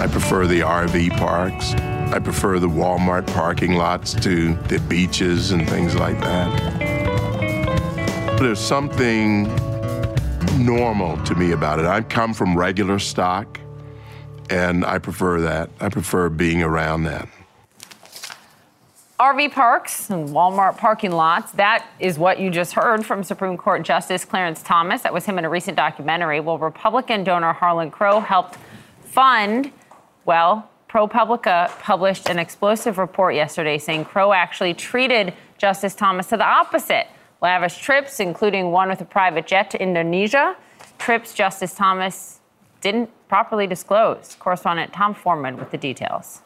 I 0.00 0.08
prefer 0.10 0.48
the 0.48 0.60
RV 0.60 1.16
parks. 1.16 1.74
I 2.12 2.18
prefer 2.18 2.58
the 2.58 2.68
Walmart 2.68 3.26
parking 3.28 3.74
lots 3.74 4.14
to 4.14 4.54
the 4.54 4.80
beaches 4.88 5.52
and 5.52 5.68
things 5.68 5.94
like 5.94 6.18
that. 6.20 6.77
There's 8.40 8.60
something 8.60 9.52
normal 10.64 11.16
to 11.24 11.34
me 11.34 11.50
about 11.50 11.80
it. 11.80 11.86
I 11.86 12.02
come 12.02 12.32
from 12.32 12.56
regular 12.56 13.00
stock, 13.00 13.58
and 14.48 14.84
I 14.84 14.98
prefer 14.98 15.40
that. 15.40 15.70
I 15.80 15.88
prefer 15.88 16.28
being 16.28 16.62
around 16.62 17.02
that. 17.02 17.28
RV 19.18 19.50
parks 19.50 20.08
and 20.10 20.28
Walmart 20.28 20.76
parking 20.76 21.10
lots. 21.10 21.50
That 21.50 21.84
is 21.98 22.16
what 22.16 22.38
you 22.38 22.48
just 22.48 22.74
heard 22.74 23.04
from 23.04 23.24
Supreme 23.24 23.56
Court 23.56 23.82
Justice 23.82 24.24
Clarence 24.24 24.62
Thomas. 24.62 25.02
That 25.02 25.12
was 25.12 25.24
him 25.24 25.40
in 25.40 25.44
a 25.44 25.50
recent 25.50 25.76
documentary. 25.76 26.38
Well, 26.38 26.58
Republican 26.58 27.24
donor 27.24 27.52
Harlan 27.52 27.90
Crow 27.90 28.20
helped 28.20 28.56
fund, 29.02 29.72
well, 30.26 30.70
ProPublica 30.88 31.76
published 31.80 32.28
an 32.28 32.38
explosive 32.38 32.98
report 32.98 33.34
yesterday 33.34 33.78
saying 33.78 34.04
Crow 34.04 34.32
actually 34.32 34.74
treated 34.74 35.34
Justice 35.58 35.96
Thomas 35.96 36.28
to 36.28 36.36
the 36.36 36.46
opposite 36.46 37.08
lavish 37.40 37.78
trips, 37.78 38.20
including 38.20 38.72
one 38.72 38.88
with 38.88 39.00
a 39.00 39.04
private 39.04 39.46
jet 39.46 39.70
to 39.70 39.82
Indonesia. 39.82 40.56
Trips 40.98 41.34
Justice 41.34 41.74
Thomas 41.74 42.40
didn't 42.80 43.10
properly 43.28 43.66
disclose. 43.66 44.36
Correspondent 44.38 44.92
Tom 44.92 45.14
Foreman 45.14 45.56
with 45.56 45.70
the 45.70 45.78
details. 45.78 46.42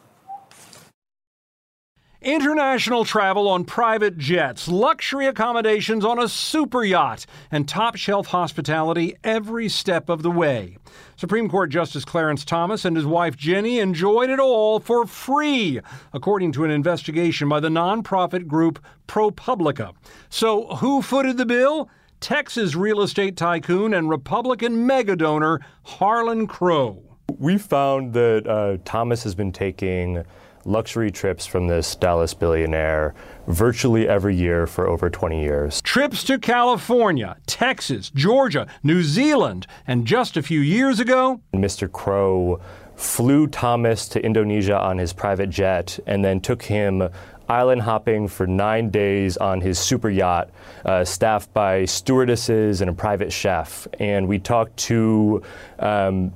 International 2.23 3.03
travel 3.03 3.49
on 3.49 3.65
private 3.65 4.17
jets, 4.17 4.69
luxury 4.69 5.27
accommodations 5.27 6.05
on 6.05 6.19
a 6.19 6.29
super 6.29 6.81
yacht, 6.81 7.25
and 7.51 7.67
top 7.67 7.97
shelf 7.97 8.27
hospitality 8.27 9.13
every 9.25 9.67
step 9.67 10.07
of 10.07 10.23
the 10.23 10.31
way. 10.31 10.77
Supreme 11.17 11.49
Court 11.49 11.69
Justice 11.69 12.05
Clarence 12.05 12.45
Thomas 12.45 12.85
and 12.85 12.95
his 12.95 13.05
wife 13.05 13.35
Ginni 13.35 13.81
enjoyed 13.81 14.29
it 14.29 14.39
all 14.39 14.79
for 14.79 15.05
free, 15.05 15.81
according 16.13 16.53
to 16.53 16.63
an 16.63 16.71
investigation 16.71 17.49
by 17.49 17.59
the 17.59 17.67
nonprofit 17.67 18.47
group 18.47 18.79
ProPublica. 19.05 19.93
So, 20.29 20.67
who 20.77 21.01
footed 21.01 21.35
the 21.35 21.45
bill? 21.45 21.89
Texas 22.21 22.73
real 22.73 23.01
estate 23.01 23.35
tycoon 23.35 23.93
and 23.93 24.09
Republican 24.09 24.87
megadonor 24.87 25.59
Harlan 25.83 26.47
Crow. 26.47 27.03
We 27.37 27.57
found 27.57 28.13
that 28.13 28.47
uh, 28.47 28.77
Thomas 28.85 29.23
has 29.23 29.35
been 29.35 29.51
taking 29.51 30.23
luxury 30.65 31.11
trips 31.11 31.45
from 31.45 31.67
this 31.67 31.95
Dallas 31.95 32.33
billionaire 32.33 33.13
virtually 33.47 34.07
every 34.07 34.35
year 34.35 34.65
for 34.67 34.87
over 34.87 35.09
20 35.09 35.41
years. 35.41 35.81
Trips 35.81 36.23
to 36.25 36.39
California, 36.39 37.37
Texas, 37.45 38.09
Georgia, 38.09 38.67
New 38.83 39.03
Zealand, 39.03 39.67
and 39.87 40.05
just 40.05 40.37
a 40.37 40.43
few 40.43 40.59
years 40.59 40.99
ago, 40.99 41.41
Mr. 41.53 41.91
Crow 41.91 42.61
flew 42.95 43.47
Thomas 43.47 44.07
to 44.09 44.23
Indonesia 44.23 44.79
on 44.79 44.97
his 44.97 45.13
private 45.13 45.49
jet 45.49 45.99
and 46.05 46.23
then 46.23 46.39
took 46.39 46.61
him 46.61 47.09
island 47.49 47.81
hopping 47.81 48.27
for 48.27 48.47
nine 48.47 48.89
days 48.89 49.37
on 49.37 49.61
his 49.61 49.77
super 49.77 50.09
yacht, 50.09 50.49
uh, 50.85 51.03
staffed 51.03 51.53
by 51.53 51.85
stewardesses 51.85 52.81
and 52.81 52.89
a 52.89 52.93
private 52.93 53.31
chef. 53.31 53.87
And 53.99 54.27
we 54.27 54.39
talked 54.39 54.77
to 54.77 55.41
um, 55.79 56.33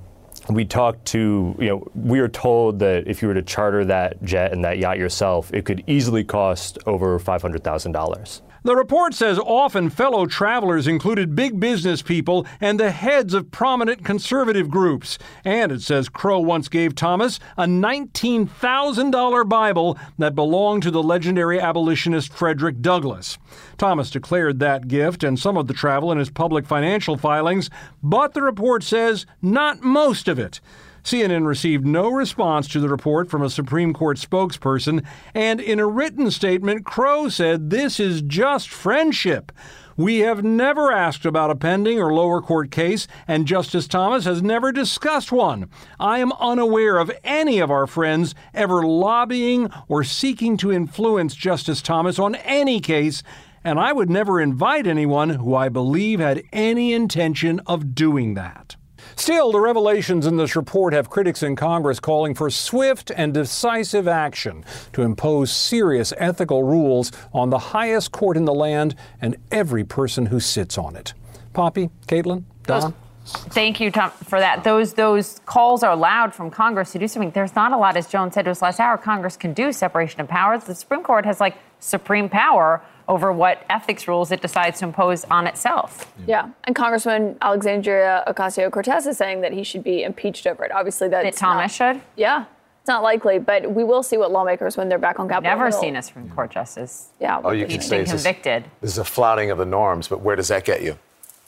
we 0.55 0.65
talked 0.65 1.05
to, 1.07 1.55
you 1.59 1.67
know, 1.67 1.87
we 1.95 2.21
were 2.21 2.29
told 2.29 2.79
that 2.79 3.07
if 3.07 3.21
you 3.21 3.27
were 3.27 3.33
to 3.33 3.41
charter 3.41 3.83
that 3.85 4.21
jet 4.23 4.53
and 4.53 4.63
that 4.63 4.77
yacht 4.77 4.97
yourself, 4.97 5.53
it 5.53 5.65
could 5.65 5.83
easily 5.87 6.23
cost 6.23 6.77
over 6.85 7.19
$500,000. 7.19 8.41
The 8.63 8.75
report 8.75 9.13
says 9.13 9.39
often 9.39 9.89
fellow 9.89 10.25
travelers 10.25 10.87
included 10.87 11.35
big 11.35 11.59
business 11.59 12.01
people 12.01 12.45
and 12.59 12.79
the 12.79 12.91
heads 12.91 13.33
of 13.33 13.51
prominent 13.51 14.03
conservative 14.03 14.69
groups. 14.69 15.17
And 15.45 15.71
it 15.71 15.81
says 15.81 16.09
Crow 16.09 16.39
once 16.39 16.67
gave 16.67 16.95
Thomas 16.95 17.39
a 17.57 17.65
$19,000 17.65 19.49
Bible 19.49 19.97
that 20.17 20.35
belonged 20.35 20.83
to 20.83 20.91
the 20.91 21.03
legendary 21.03 21.59
abolitionist 21.59 22.33
Frederick 22.33 22.81
Douglass. 22.81 23.37
Thomas 23.77 24.09
declared 24.09 24.59
that 24.59 24.87
gift 24.87 25.23
and 25.23 25.39
some 25.39 25.57
of 25.57 25.67
the 25.67 25.73
travel 25.73 26.11
in 26.11 26.17
his 26.17 26.29
public 26.29 26.65
financial 26.65 27.17
filings, 27.17 27.69
but 28.01 28.33
the 28.33 28.41
report 28.41 28.83
says 28.83 29.25
not 29.41 29.81
most 29.81 30.27
of 30.27 30.39
it. 30.39 30.59
CNN 31.07 31.47
received 31.47 31.87
no 31.87 32.09
response 32.09 32.67
to 32.67 32.81
the 32.81 32.89
report 32.89 33.29
from 33.29 33.41
a 33.41 33.49
Supreme 33.49 33.93
Court 33.93 34.17
spokesperson, 34.17 35.05
and 35.33 35.61
in 35.61 35.79
a 35.79 35.87
written 35.87 36.29
statement, 36.29 36.85
Crow 36.85 37.29
said 37.29 37.69
this 37.69 37.97
is 37.97 38.21
just 38.21 38.67
friendship. 38.67 39.53
We 39.95 40.19
have 40.19 40.43
never 40.43 40.91
asked 40.91 41.25
about 41.25 41.49
a 41.49 41.55
pending 41.55 41.97
or 41.97 42.13
lower 42.13 42.41
court 42.41 42.71
case, 42.71 43.07
and 43.25 43.47
Justice 43.47 43.87
Thomas 43.87 44.25
has 44.25 44.41
never 44.41 44.73
discussed 44.73 45.31
one. 45.31 45.69
I 45.97 46.19
am 46.19 46.33
unaware 46.41 46.97
of 46.97 47.09
any 47.23 47.59
of 47.59 47.71
our 47.71 47.87
friends 47.87 48.35
ever 48.53 48.85
lobbying 48.85 49.71
or 49.87 50.03
seeking 50.03 50.57
to 50.57 50.73
influence 50.73 51.35
Justice 51.35 51.81
Thomas 51.81 52.19
on 52.19 52.35
any 52.35 52.81
case, 52.81 53.23
and 53.63 53.79
I 53.79 53.93
would 53.93 54.09
never 54.09 54.41
invite 54.41 54.85
anyone 54.85 55.29
who 55.29 55.55
I 55.55 55.69
believe 55.69 56.19
had 56.19 56.43
any 56.51 56.91
intention 56.91 57.61
of 57.65 57.95
doing 57.95 58.33
that. 58.33 58.75
Still, 59.17 59.51
the 59.51 59.59
revelations 59.59 60.27
in 60.27 60.37
this 60.37 60.55
report 60.55 60.93
have 60.93 61.09
critics 61.09 61.41
in 61.41 61.55
Congress 61.55 61.99
calling 61.99 62.35
for 62.35 62.51
swift 62.51 63.11
and 63.11 63.33
decisive 63.33 64.07
action 64.07 64.63
to 64.93 65.01
impose 65.01 65.51
serious 65.51 66.13
ethical 66.17 66.63
rules 66.63 67.11
on 67.33 67.49
the 67.49 67.57
highest 67.57 68.11
court 68.11 68.37
in 68.37 68.45
the 68.45 68.53
land 68.53 68.95
and 69.19 69.35
every 69.51 69.83
person 69.83 70.27
who 70.27 70.39
sits 70.39 70.77
on 70.77 70.95
it. 70.95 71.15
Poppy, 71.53 71.89
Kaitlan, 72.07 72.43
Don. 72.63 72.93
Thank 73.25 73.79
you, 73.79 73.89
Tom, 73.89 74.11
for 74.11 74.39
that. 74.39 74.63
Those 74.63 74.93
those 74.93 75.41
calls 75.45 75.83
are 75.83 75.95
loud 75.95 76.33
from 76.33 76.51
Congress 76.51 76.91
to 76.91 76.99
do 76.99 77.07
something. 77.07 77.31
There's 77.31 77.55
not 77.55 77.73
a 77.73 77.77
lot, 77.77 77.97
as 77.97 78.07
Joan 78.07 78.31
said 78.31 78.45
to 78.45 78.51
us 78.51 78.61
last 78.61 78.79
hour. 78.79 78.97
Congress 78.97 79.35
can 79.35 79.51
do 79.51 79.73
separation 79.73 80.21
of 80.21 80.27
powers. 80.27 80.63
The 80.63 80.75
Supreme 80.75 81.03
Court 81.03 81.25
has 81.25 81.41
like 81.41 81.57
supreme 81.79 82.29
power 82.29 82.83
over 83.07 83.31
what 83.31 83.63
ethics 83.69 84.07
rules 84.07 84.31
it 84.31 84.41
decides 84.41 84.79
to 84.79 84.85
impose 84.85 85.23
on 85.25 85.47
itself. 85.47 86.11
Yeah, 86.27 86.49
and 86.65 86.75
Congressman 86.75 87.37
Alexandria 87.41 88.23
Ocasio 88.27 88.69
Cortez 88.71 89.07
is 89.07 89.17
saying 89.17 89.41
that 89.41 89.53
he 89.53 89.63
should 89.63 89.83
be 89.83 90.03
impeached 90.03 90.45
over 90.45 90.63
it. 90.65 90.71
Obviously, 90.71 91.07
that 91.09 91.33
Thomas 91.33 91.79
not, 91.79 91.95
should. 91.95 92.01
Yeah, 92.17 92.45
it's 92.81 92.87
not 92.87 93.03
likely, 93.03 93.39
but 93.39 93.71
we 93.71 93.83
will 93.83 94.03
see 94.03 94.17
what 94.17 94.31
lawmakers 94.31 94.75
when 94.77 94.89
they're 94.89 94.97
back 94.97 95.19
on 95.19 95.27
Capitol 95.29 95.49
Never 95.57 95.69
Hill. 95.69 95.79
seen 95.79 95.95
a 95.95 96.01
Supreme 96.01 96.29
Court 96.29 96.51
justice. 96.51 97.09
Yeah, 97.19 97.39
Oh, 97.43 97.51
you 97.51 97.65
can 97.65 97.81
say 97.81 97.97
been 97.97 98.05
this 98.11 98.23
convicted. 98.23 98.65
this 98.81 98.91
is 98.91 98.97
a 98.97 99.05
flouting 99.05 99.51
of 99.51 99.57
the 99.57 99.65
norms, 99.65 100.07
but 100.07 100.19
where 100.21 100.35
does 100.35 100.49
that 100.49 100.65
get 100.65 100.81
you? 100.81 100.97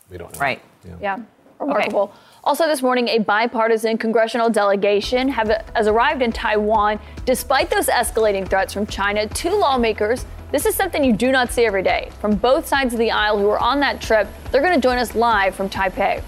We 0.10 0.18
don't 0.18 0.34
know. 0.34 0.40
Right. 0.40 0.62
Yeah, 1.02 1.20
remarkable. 1.60 2.14
Also, 2.42 2.68
this 2.68 2.82
morning, 2.82 3.10
a 3.10 3.20
bipartisan 3.20 3.98
congressional 3.98 4.50
delegation 4.50 5.28
have, 5.28 5.50
has 5.76 5.88
arrived 5.88 6.22
in 6.22 6.32
Taiwan. 6.32 6.98
Despite 7.26 7.70
those 7.70 7.88
escalating 7.88 8.48
threats 8.48 8.74
from 8.74 8.88
China, 8.88 9.28
two 9.28 9.50
lawmakers, 9.50 10.26
this 10.50 10.66
is 10.66 10.74
something 10.74 11.04
you 11.04 11.12
do 11.12 11.34
not 11.34 11.52
see 11.52 11.66
every 11.66 11.84
day, 11.84 12.10
from 12.22 12.36
both 12.36 12.66
sides 12.66 12.94
of 12.94 13.00
the 13.00 13.12
aisle 13.12 13.38
who 13.38 13.50
are 13.50 13.60
on 13.60 13.82
that 13.82 14.00
trip. 14.00 14.26
They're 14.52 14.62
going 14.62 14.74
to 14.74 14.80
join 14.80 14.98
us 14.98 15.16
live 15.16 15.54
from 15.54 15.70
Taipei. 15.70 16.24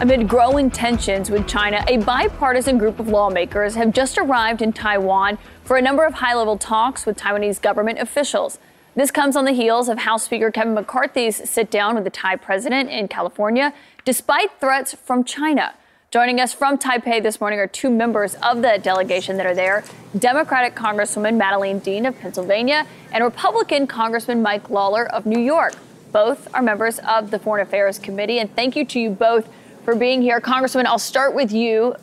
Amid 0.00 0.28
growing 0.28 0.70
tensions 0.70 1.28
with 1.28 1.48
China, 1.48 1.84
a 1.88 1.96
bipartisan 1.96 2.78
group 2.78 3.00
of 3.00 3.08
lawmakers 3.08 3.74
have 3.74 3.92
just 3.92 4.16
arrived 4.16 4.62
in 4.62 4.72
Taiwan 4.72 5.38
for 5.64 5.76
a 5.76 5.82
number 5.82 6.04
of 6.04 6.14
high 6.14 6.34
level 6.34 6.56
talks 6.56 7.04
with 7.04 7.18
Taiwanese 7.18 7.60
government 7.60 7.98
officials. 7.98 8.58
This 8.96 9.10
comes 9.10 9.34
on 9.34 9.44
the 9.44 9.50
heels 9.50 9.88
of 9.88 9.98
House 9.98 10.22
Speaker 10.22 10.52
Kevin 10.52 10.72
McCarthy's 10.72 11.50
sit 11.50 11.68
down 11.68 11.96
with 11.96 12.04
the 12.04 12.10
Thai 12.10 12.36
president 12.36 12.90
in 12.90 13.08
California, 13.08 13.74
despite 14.04 14.60
threats 14.60 14.94
from 14.94 15.24
China. 15.24 15.74
Joining 16.12 16.40
us 16.40 16.52
from 16.52 16.78
Taipei 16.78 17.20
this 17.20 17.40
morning 17.40 17.58
are 17.58 17.66
two 17.66 17.90
members 17.90 18.36
of 18.36 18.62
the 18.62 18.78
delegation 18.80 19.36
that 19.36 19.46
are 19.46 19.54
there 19.54 19.82
Democratic 20.16 20.76
Congresswoman 20.76 21.36
Madeleine 21.36 21.80
Dean 21.80 22.06
of 22.06 22.16
Pennsylvania 22.20 22.86
and 23.10 23.24
Republican 23.24 23.88
Congressman 23.88 24.42
Mike 24.42 24.70
Lawler 24.70 25.06
of 25.06 25.26
New 25.26 25.40
York. 25.40 25.74
Both 26.12 26.46
are 26.54 26.62
members 26.62 27.00
of 27.00 27.32
the 27.32 27.40
Foreign 27.40 27.66
Affairs 27.66 27.98
Committee, 27.98 28.38
and 28.38 28.54
thank 28.54 28.76
you 28.76 28.84
to 28.84 29.00
you 29.00 29.10
both 29.10 29.48
for 29.84 29.96
being 29.96 30.22
here. 30.22 30.40
Congressman, 30.40 30.86
I'll 30.86 31.00
start 31.00 31.34
with 31.34 31.50
you. 31.50 31.96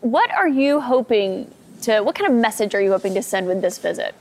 What 0.00 0.30
are 0.30 0.48
you 0.48 0.80
hoping 0.80 1.52
to, 1.82 2.00
what 2.00 2.14
kind 2.14 2.32
of 2.32 2.40
message 2.40 2.74
are 2.74 2.80
you 2.80 2.92
hoping 2.92 3.12
to 3.16 3.22
send 3.22 3.48
with 3.48 3.60
this 3.60 3.76
visit? 3.76 4.14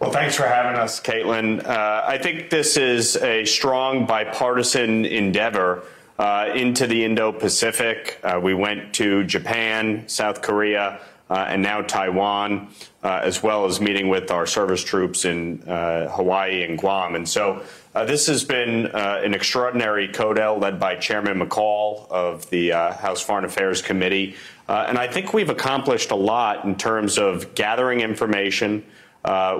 Well, 0.00 0.10
thanks 0.10 0.34
for 0.34 0.46
having 0.46 0.78
us, 0.78 1.00
Kaitlan. 1.00 1.64
Uh, 1.64 2.02
I 2.04 2.18
think 2.18 2.50
this 2.50 2.76
is 2.76 3.16
a 3.16 3.44
strong 3.44 4.06
bipartisan 4.06 5.04
endeavor 5.04 5.84
uh, 6.18 6.50
into 6.52 6.88
the 6.88 7.04
Indo 7.04 7.30
Pacific. 7.30 8.18
Uh, 8.22 8.40
we 8.42 8.54
went 8.54 8.92
to 8.94 9.22
Japan, 9.24 10.02
South 10.08 10.42
Korea, 10.42 11.00
uh, 11.30 11.46
and 11.48 11.62
now 11.62 11.80
Taiwan, 11.80 12.68
uh, 13.04 13.20
as 13.22 13.40
well 13.40 13.66
as 13.66 13.80
meeting 13.80 14.08
with 14.08 14.32
our 14.32 14.46
service 14.46 14.82
troops 14.82 15.24
in 15.24 15.62
uh, 15.62 16.08
Hawaii 16.08 16.64
and 16.64 16.76
Guam. 16.76 17.14
And 17.14 17.26
so 17.26 17.62
this 17.94 18.26
has 18.26 18.42
been 18.42 18.86
an 18.86 19.32
extraordinary 19.32 20.08
CODEL 20.08 20.60
led 20.60 20.80
by 20.80 20.96
Chairman 20.96 21.38
McCaul 21.38 22.10
of 22.10 22.50
the 22.50 22.70
House 22.70 23.22
Foreign 23.22 23.44
Affairs 23.44 23.80
Committee. 23.80 24.34
and 24.68 24.98
I 24.98 25.06
think 25.06 25.32
we've 25.32 25.50
accomplished 25.50 26.10
a 26.10 26.16
lot 26.16 26.64
in 26.64 26.74
terms 26.74 27.16
of 27.16 27.54
gathering 27.54 28.00
information 28.00 28.84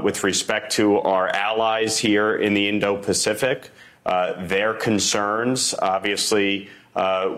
with 0.03 0.25
respect 0.25 0.73
to 0.73 0.99
our 1.01 1.29
allies 1.29 1.99
here 1.99 2.37
in 2.37 2.55
the 2.55 2.69
Indo 2.69 2.97
Pacific, 2.97 3.71
their 4.05 4.75
concerns, 4.75 5.75
obviously, 5.81 6.69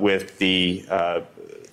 with 0.01 0.39
the 0.39 0.85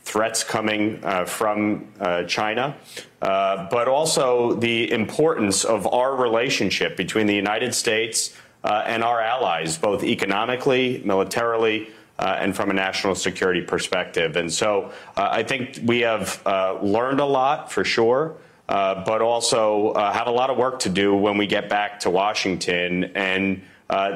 threats 0.03 0.43
coming 0.43 0.99
uh, 1.03 1.25
from 1.25 1.87
uh, 1.99 2.23
China, 2.23 2.75
uh, 3.21 3.67
but 3.69 3.87
also 3.87 4.53
the 4.55 4.91
importance 4.91 5.63
of 5.63 5.87
our 5.87 6.15
relationship 6.15 6.97
between 6.97 7.25
the 7.25 7.35
United 7.35 7.73
States 7.73 8.35
uh, 8.63 8.83
and 8.85 9.03
our 9.03 9.21
allies, 9.21 9.77
both 9.77 10.03
economically, 10.03 11.01
militarily, 11.05 11.89
uh, 12.19 12.37
and 12.39 12.55
from 12.55 12.69
a 12.69 12.73
national 12.73 13.15
security 13.15 13.61
perspective. 13.61 14.35
And 14.35 14.51
so 14.51 14.91
uh, 15.17 15.29
I 15.31 15.43
think 15.43 15.79
we 15.83 16.01
have 16.01 16.41
learned 16.83 17.19
a 17.19 17.25
lot 17.25 17.71
for 17.71 17.83
sure. 17.83 18.35
But 18.67 19.21
also 19.21 19.93
have 19.95 20.27
a 20.27 20.31
lot 20.31 20.49
of 20.49 20.57
work 20.57 20.79
to 20.79 20.89
do 20.89 21.15
when 21.15 21.37
we 21.37 21.47
get 21.47 21.69
back 21.69 21.99
to 22.01 22.09
Washington. 22.09 23.05
And 23.15 23.61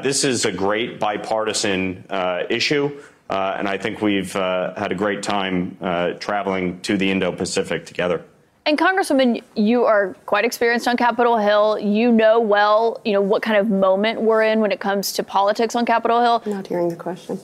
this 0.04 0.24
is 0.24 0.46
a 0.46 0.52
great 0.52 1.00
bipartisan 1.00 2.06
issue. 2.50 3.00
Uh, 3.30 3.56
and 3.58 3.68
I 3.68 3.78
think 3.78 4.02
we've 4.02 4.36
uh, 4.36 4.74
had 4.76 4.92
a 4.92 4.96
great 4.96 5.22
time 5.22 5.78
uh, 5.82 6.12
traveling 6.14 6.80
to 6.82 6.98
the 6.98 7.12
Indo 7.12 7.32
Pacific 7.32 7.86
together. 7.86 8.24
And 8.66 8.78
Congresswoman, 8.78 9.44
you 9.56 9.86
are 9.86 10.14
quite 10.26 10.44
experienced 10.44 10.88
on 10.88 10.98
Capitol 10.98 11.38
Hill. 11.38 11.80
You 11.80 12.12
know 12.12 12.40
well, 12.40 13.00
you 13.06 13.14
know 13.14 13.22
what 13.22 13.42
kind 13.42 13.58
of 13.58 13.70
moment 13.70 14.22
we're 14.22 14.44
in 14.44 14.60
when 14.60 14.72
it 14.72 14.80
comes 14.80 15.14
to 15.14 15.24
politics 15.24 15.76
on 15.76 15.86
Capitol 15.86 16.22
Hill. 16.22 16.44
Not 16.46 16.68
hearing 16.68 16.90
the 16.90 16.96
question. 16.96 17.40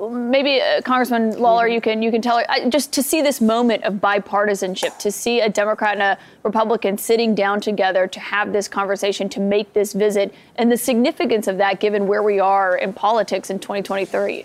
Maybe 0.00 0.60
uh, 0.60 0.82
Congressman 0.82 1.38
Lawler, 1.38 1.66
you 1.66 1.80
can 1.80 2.02
you 2.02 2.10
can 2.10 2.20
tell 2.20 2.38
her 2.38 2.44
I, 2.50 2.68
just 2.68 2.92
to 2.94 3.02
see 3.02 3.22
this 3.22 3.40
moment 3.40 3.84
of 3.84 3.94
bipartisanship, 3.94 4.98
to 4.98 5.10
see 5.10 5.40
a 5.40 5.48
Democrat 5.48 5.94
and 5.94 6.02
a 6.02 6.18
Republican 6.42 6.98
sitting 6.98 7.34
down 7.34 7.60
together 7.60 8.06
to 8.06 8.20
have 8.20 8.52
this 8.52 8.68
conversation, 8.68 9.28
to 9.30 9.40
make 9.40 9.72
this 9.72 9.94
visit, 9.94 10.34
and 10.56 10.70
the 10.70 10.76
significance 10.76 11.46
of 11.46 11.56
that, 11.58 11.80
given 11.80 12.06
where 12.06 12.22
we 12.22 12.38
are 12.38 12.76
in 12.76 12.92
politics 12.92 13.48
in 13.48 13.58
2023. 13.58 14.44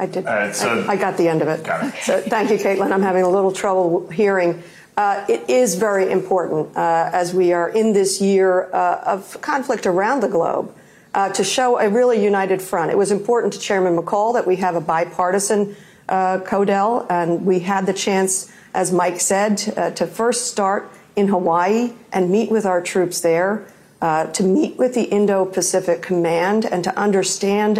I 0.00 0.06
did. 0.06 0.26
Uh, 0.26 0.52
so 0.52 0.84
I, 0.88 0.92
I, 0.92 0.96
got 0.96 1.16
the 1.16 1.28
end 1.28 1.40
of 1.40 1.46
it. 1.46 1.64
it. 1.64 1.94
So 2.02 2.20
thank 2.20 2.50
you, 2.50 2.56
Kaitlan. 2.56 2.90
I'm 2.90 3.02
having 3.02 3.22
a 3.22 3.30
little 3.30 3.52
trouble 3.52 4.08
hearing. 4.10 4.60
Uh, 4.96 5.24
it 5.28 5.48
is 5.48 5.76
very 5.76 6.10
important 6.10 6.76
uh, 6.76 7.10
as 7.12 7.32
we 7.32 7.52
are 7.52 7.68
in 7.68 7.92
this 7.92 8.20
year 8.20 8.72
uh, 8.72 9.02
of 9.06 9.40
conflict 9.40 9.86
around 9.86 10.20
the 10.20 10.28
globe 10.28 10.74
uh, 11.14 11.30
to 11.30 11.44
show 11.44 11.78
a 11.78 11.88
really 11.88 12.22
united 12.22 12.60
front. 12.60 12.90
It 12.90 12.98
was 12.98 13.10
important 13.10 13.52
to 13.54 13.58
Chairman 13.58 13.96
McCaul 13.96 14.34
that 14.34 14.46
we 14.46 14.56
have 14.56 14.74
a 14.76 14.80
bipartisan 14.80 15.76
uh, 16.08 16.40
CODEL, 16.40 17.06
and 17.08 17.46
we 17.46 17.60
had 17.60 17.86
the 17.86 17.94
chance, 17.94 18.52
as 18.74 18.92
Mike 18.92 19.20
said, 19.20 19.56
to 19.96 20.06
first 20.06 20.48
start 20.48 20.90
in 21.16 21.28
Hawaii 21.28 21.92
and 22.12 22.30
meet 22.30 22.50
with 22.50 22.66
our 22.66 22.82
troops 22.82 23.20
there, 23.20 23.66
to 24.00 24.42
meet 24.42 24.76
with 24.76 24.94
the 24.94 25.04
Indo-Pacific 25.04 26.02
Command, 26.02 26.66
and 26.66 26.84
to 26.84 26.98
understand 26.98 27.78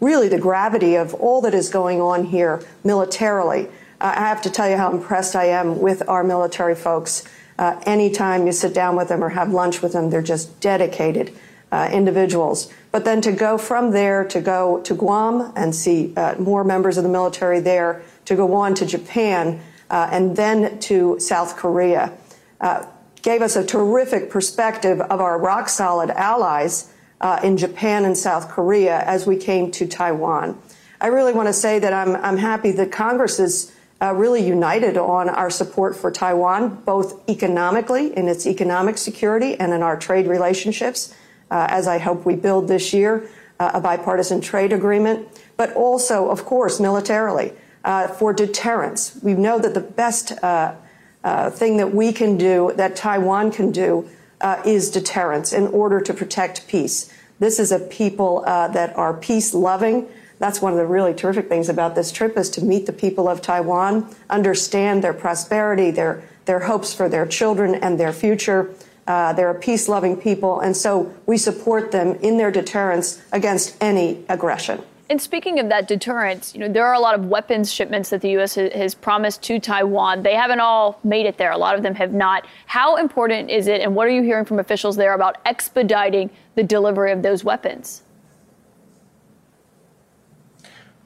really 0.00 0.28
the 0.28 0.38
gravity 0.38 0.94
of 0.94 1.14
all 1.14 1.40
that 1.40 1.54
is 1.54 1.68
going 1.68 2.00
on 2.00 2.24
here 2.24 2.62
militarily. 2.84 3.68
Uh, 4.00 4.14
I 4.16 4.20
have 4.28 4.42
to 4.42 4.50
tell 4.50 4.68
you 4.68 4.76
how 4.76 4.90
impressed 4.90 5.36
I 5.36 5.46
am 5.46 5.80
with 5.80 6.08
our 6.08 6.24
military 6.24 6.74
folks. 6.74 7.24
Uh, 7.58 7.80
anytime 7.84 8.46
you 8.46 8.52
sit 8.52 8.72
down 8.72 8.96
with 8.96 9.08
them 9.08 9.22
or 9.22 9.28
have 9.28 9.52
lunch 9.52 9.82
with 9.82 9.92
them, 9.92 10.08
they're 10.08 10.22
just 10.22 10.58
dedicated 10.60 11.36
uh, 11.72 11.88
individuals. 11.92 12.72
But 12.92 13.04
then 13.04 13.20
to 13.22 13.32
go 13.32 13.58
from 13.58 13.92
there 13.92 14.24
to 14.24 14.40
go 14.40 14.80
to 14.82 14.94
Guam 14.94 15.52
and 15.56 15.74
see 15.74 16.12
uh, 16.16 16.34
more 16.38 16.64
members 16.64 16.96
of 16.96 17.04
the 17.04 17.10
military 17.10 17.60
there, 17.60 18.02
to 18.24 18.36
go 18.36 18.52
on 18.54 18.74
to 18.74 18.86
Japan, 18.86 19.60
uh, 19.90 20.08
and 20.12 20.36
then 20.36 20.78
to 20.80 21.18
South 21.20 21.56
Korea, 21.56 22.12
uh, 22.60 22.86
gave 23.22 23.42
us 23.42 23.56
a 23.56 23.64
terrific 23.64 24.30
perspective 24.30 25.00
of 25.00 25.20
our 25.20 25.38
rock 25.38 25.68
solid 25.68 26.10
allies 26.10 26.92
uh, 27.20 27.40
in 27.42 27.56
Japan 27.56 28.04
and 28.04 28.16
South 28.16 28.48
Korea 28.48 29.00
as 29.00 29.26
we 29.26 29.36
came 29.36 29.70
to 29.72 29.86
Taiwan. 29.86 30.60
I 31.00 31.08
really 31.08 31.32
want 31.32 31.48
to 31.48 31.52
say 31.52 31.78
that 31.78 31.92
I'm, 31.92 32.16
I'm 32.16 32.36
happy 32.36 32.72
that 32.72 32.92
Congress 32.92 33.38
is 33.38 33.74
uh, 34.02 34.14
really 34.14 34.46
united 34.46 34.96
on 34.96 35.28
our 35.28 35.50
support 35.50 35.94
for 35.94 36.10
Taiwan, 36.10 36.82
both 36.84 37.28
economically 37.28 38.16
in 38.16 38.28
its 38.28 38.46
economic 38.46 38.96
security 38.96 39.58
and 39.58 39.72
in 39.72 39.82
our 39.82 39.98
trade 39.98 40.26
relationships, 40.26 41.14
uh, 41.50 41.66
as 41.70 41.86
I 41.86 41.98
hope 41.98 42.24
we 42.24 42.36
build 42.36 42.68
this 42.68 42.92
year 42.92 43.28
uh, 43.58 43.72
a 43.74 43.80
bipartisan 43.80 44.40
trade 44.40 44.72
agreement, 44.72 45.28
but 45.56 45.72
also, 45.74 46.30
of 46.30 46.44
course, 46.44 46.80
militarily 46.80 47.52
uh, 47.84 48.08
for 48.08 48.32
deterrence. 48.32 49.18
We 49.22 49.34
know 49.34 49.58
that 49.58 49.74
the 49.74 49.80
best 49.80 50.32
uh, 50.42 50.74
thing 51.50 51.76
that 51.76 51.94
we 51.94 52.12
can 52.12 52.36
do, 52.38 52.72
that 52.76 52.96
Taiwan 52.96 53.52
can 53.52 53.70
do, 53.70 54.08
uh, 54.40 54.62
is 54.64 54.90
deterrence 54.90 55.52
in 55.52 55.66
order 55.68 56.00
to 56.00 56.14
protect 56.14 56.66
peace. 56.66 57.12
This 57.38 57.58
is 57.58 57.72
a 57.72 57.78
people 57.78 58.42
uh, 58.46 58.68
that 58.68 58.96
are 58.96 59.14
peace 59.14 59.54
loving. 59.54 60.08
That's 60.38 60.62
one 60.62 60.72
of 60.72 60.78
the 60.78 60.86
really 60.86 61.12
terrific 61.12 61.48
things 61.48 61.68
about 61.68 61.94
this 61.94 62.10
trip 62.10 62.38
is 62.38 62.48
to 62.50 62.64
meet 62.64 62.86
the 62.86 62.92
people 62.92 63.28
of 63.28 63.42
Taiwan, 63.42 64.14
understand 64.30 65.04
their 65.04 65.12
prosperity, 65.12 65.90
their 65.90 66.22
their 66.46 66.60
hopes 66.60 66.92
for 66.92 67.08
their 67.08 67.26
children 67.26 67.74
and 67.76 68.00
their 68.00 68.12
future. 68.12 68.74
Uh, 69.10 69.32
they're 69.32 69.50
a 69.50 69.58
peace 69.58 69.88
loving 69.88 70.16
people, 70.16 70.60
and 70.60 70.76
so 70.76 71.12
we 71.26 71.36
support 71.36 71.90
them 71.90 72.14
in 72.22 72.38
their 72.38 72.52
deterrence 72.52 73.20
against 73.32 73.76
any 73.80 74.24
aggression. 74.28 74.80
And 75.08 75.20
speaking 75.20 75.58
of 75.58 75.68
that 75.68 75.88
deterrence, 75.88 76.54
you 76.54 76.60
know, 76.60 76.68
there 76.68 76.86
are 76.86 76.94
a 76.94 77.00
lot 77.00 77.16
of 77.16 77.24
weapons 77.24 77.72
shipments 77.72 78.10
that 78.10 78.20
the 78.20 78.30
U.S. 78.38 78.54
has 78.54 78.94
promised 78.94 79.42
to 79.42 79.58
Taiwan. 79.58 80.22
They 80.22 80.36
haven't 80.36 80.60
all 80.60 81.00
made 81.02 81.26
it 81.26 81.38
there. 81.38 81.50
A 81.50 81.58
lot 81.58 81.74
of 81.74 81.82
them 81.82 81.96
have 81.96 82.12
not. 82.12 82.46
How 82.66 82.98
important 82.98 83.50
is 83.50 83.66
it, 83.66 83.80
and 83.80 83.96
what 83.96 84.06
are 84.06 84.10
you 84.10 84.22
hearing 84.22 84.44
from 84.44 84.60
officials 84.60 84.94
there 84.94 85.14
about 85.14 85.38
expediting 85.44 86.30
the 86.54 86.62
delivery 86.62 87.10
of 87.10 87.22
those 87.22 87.42
weapons? 87.42 88.04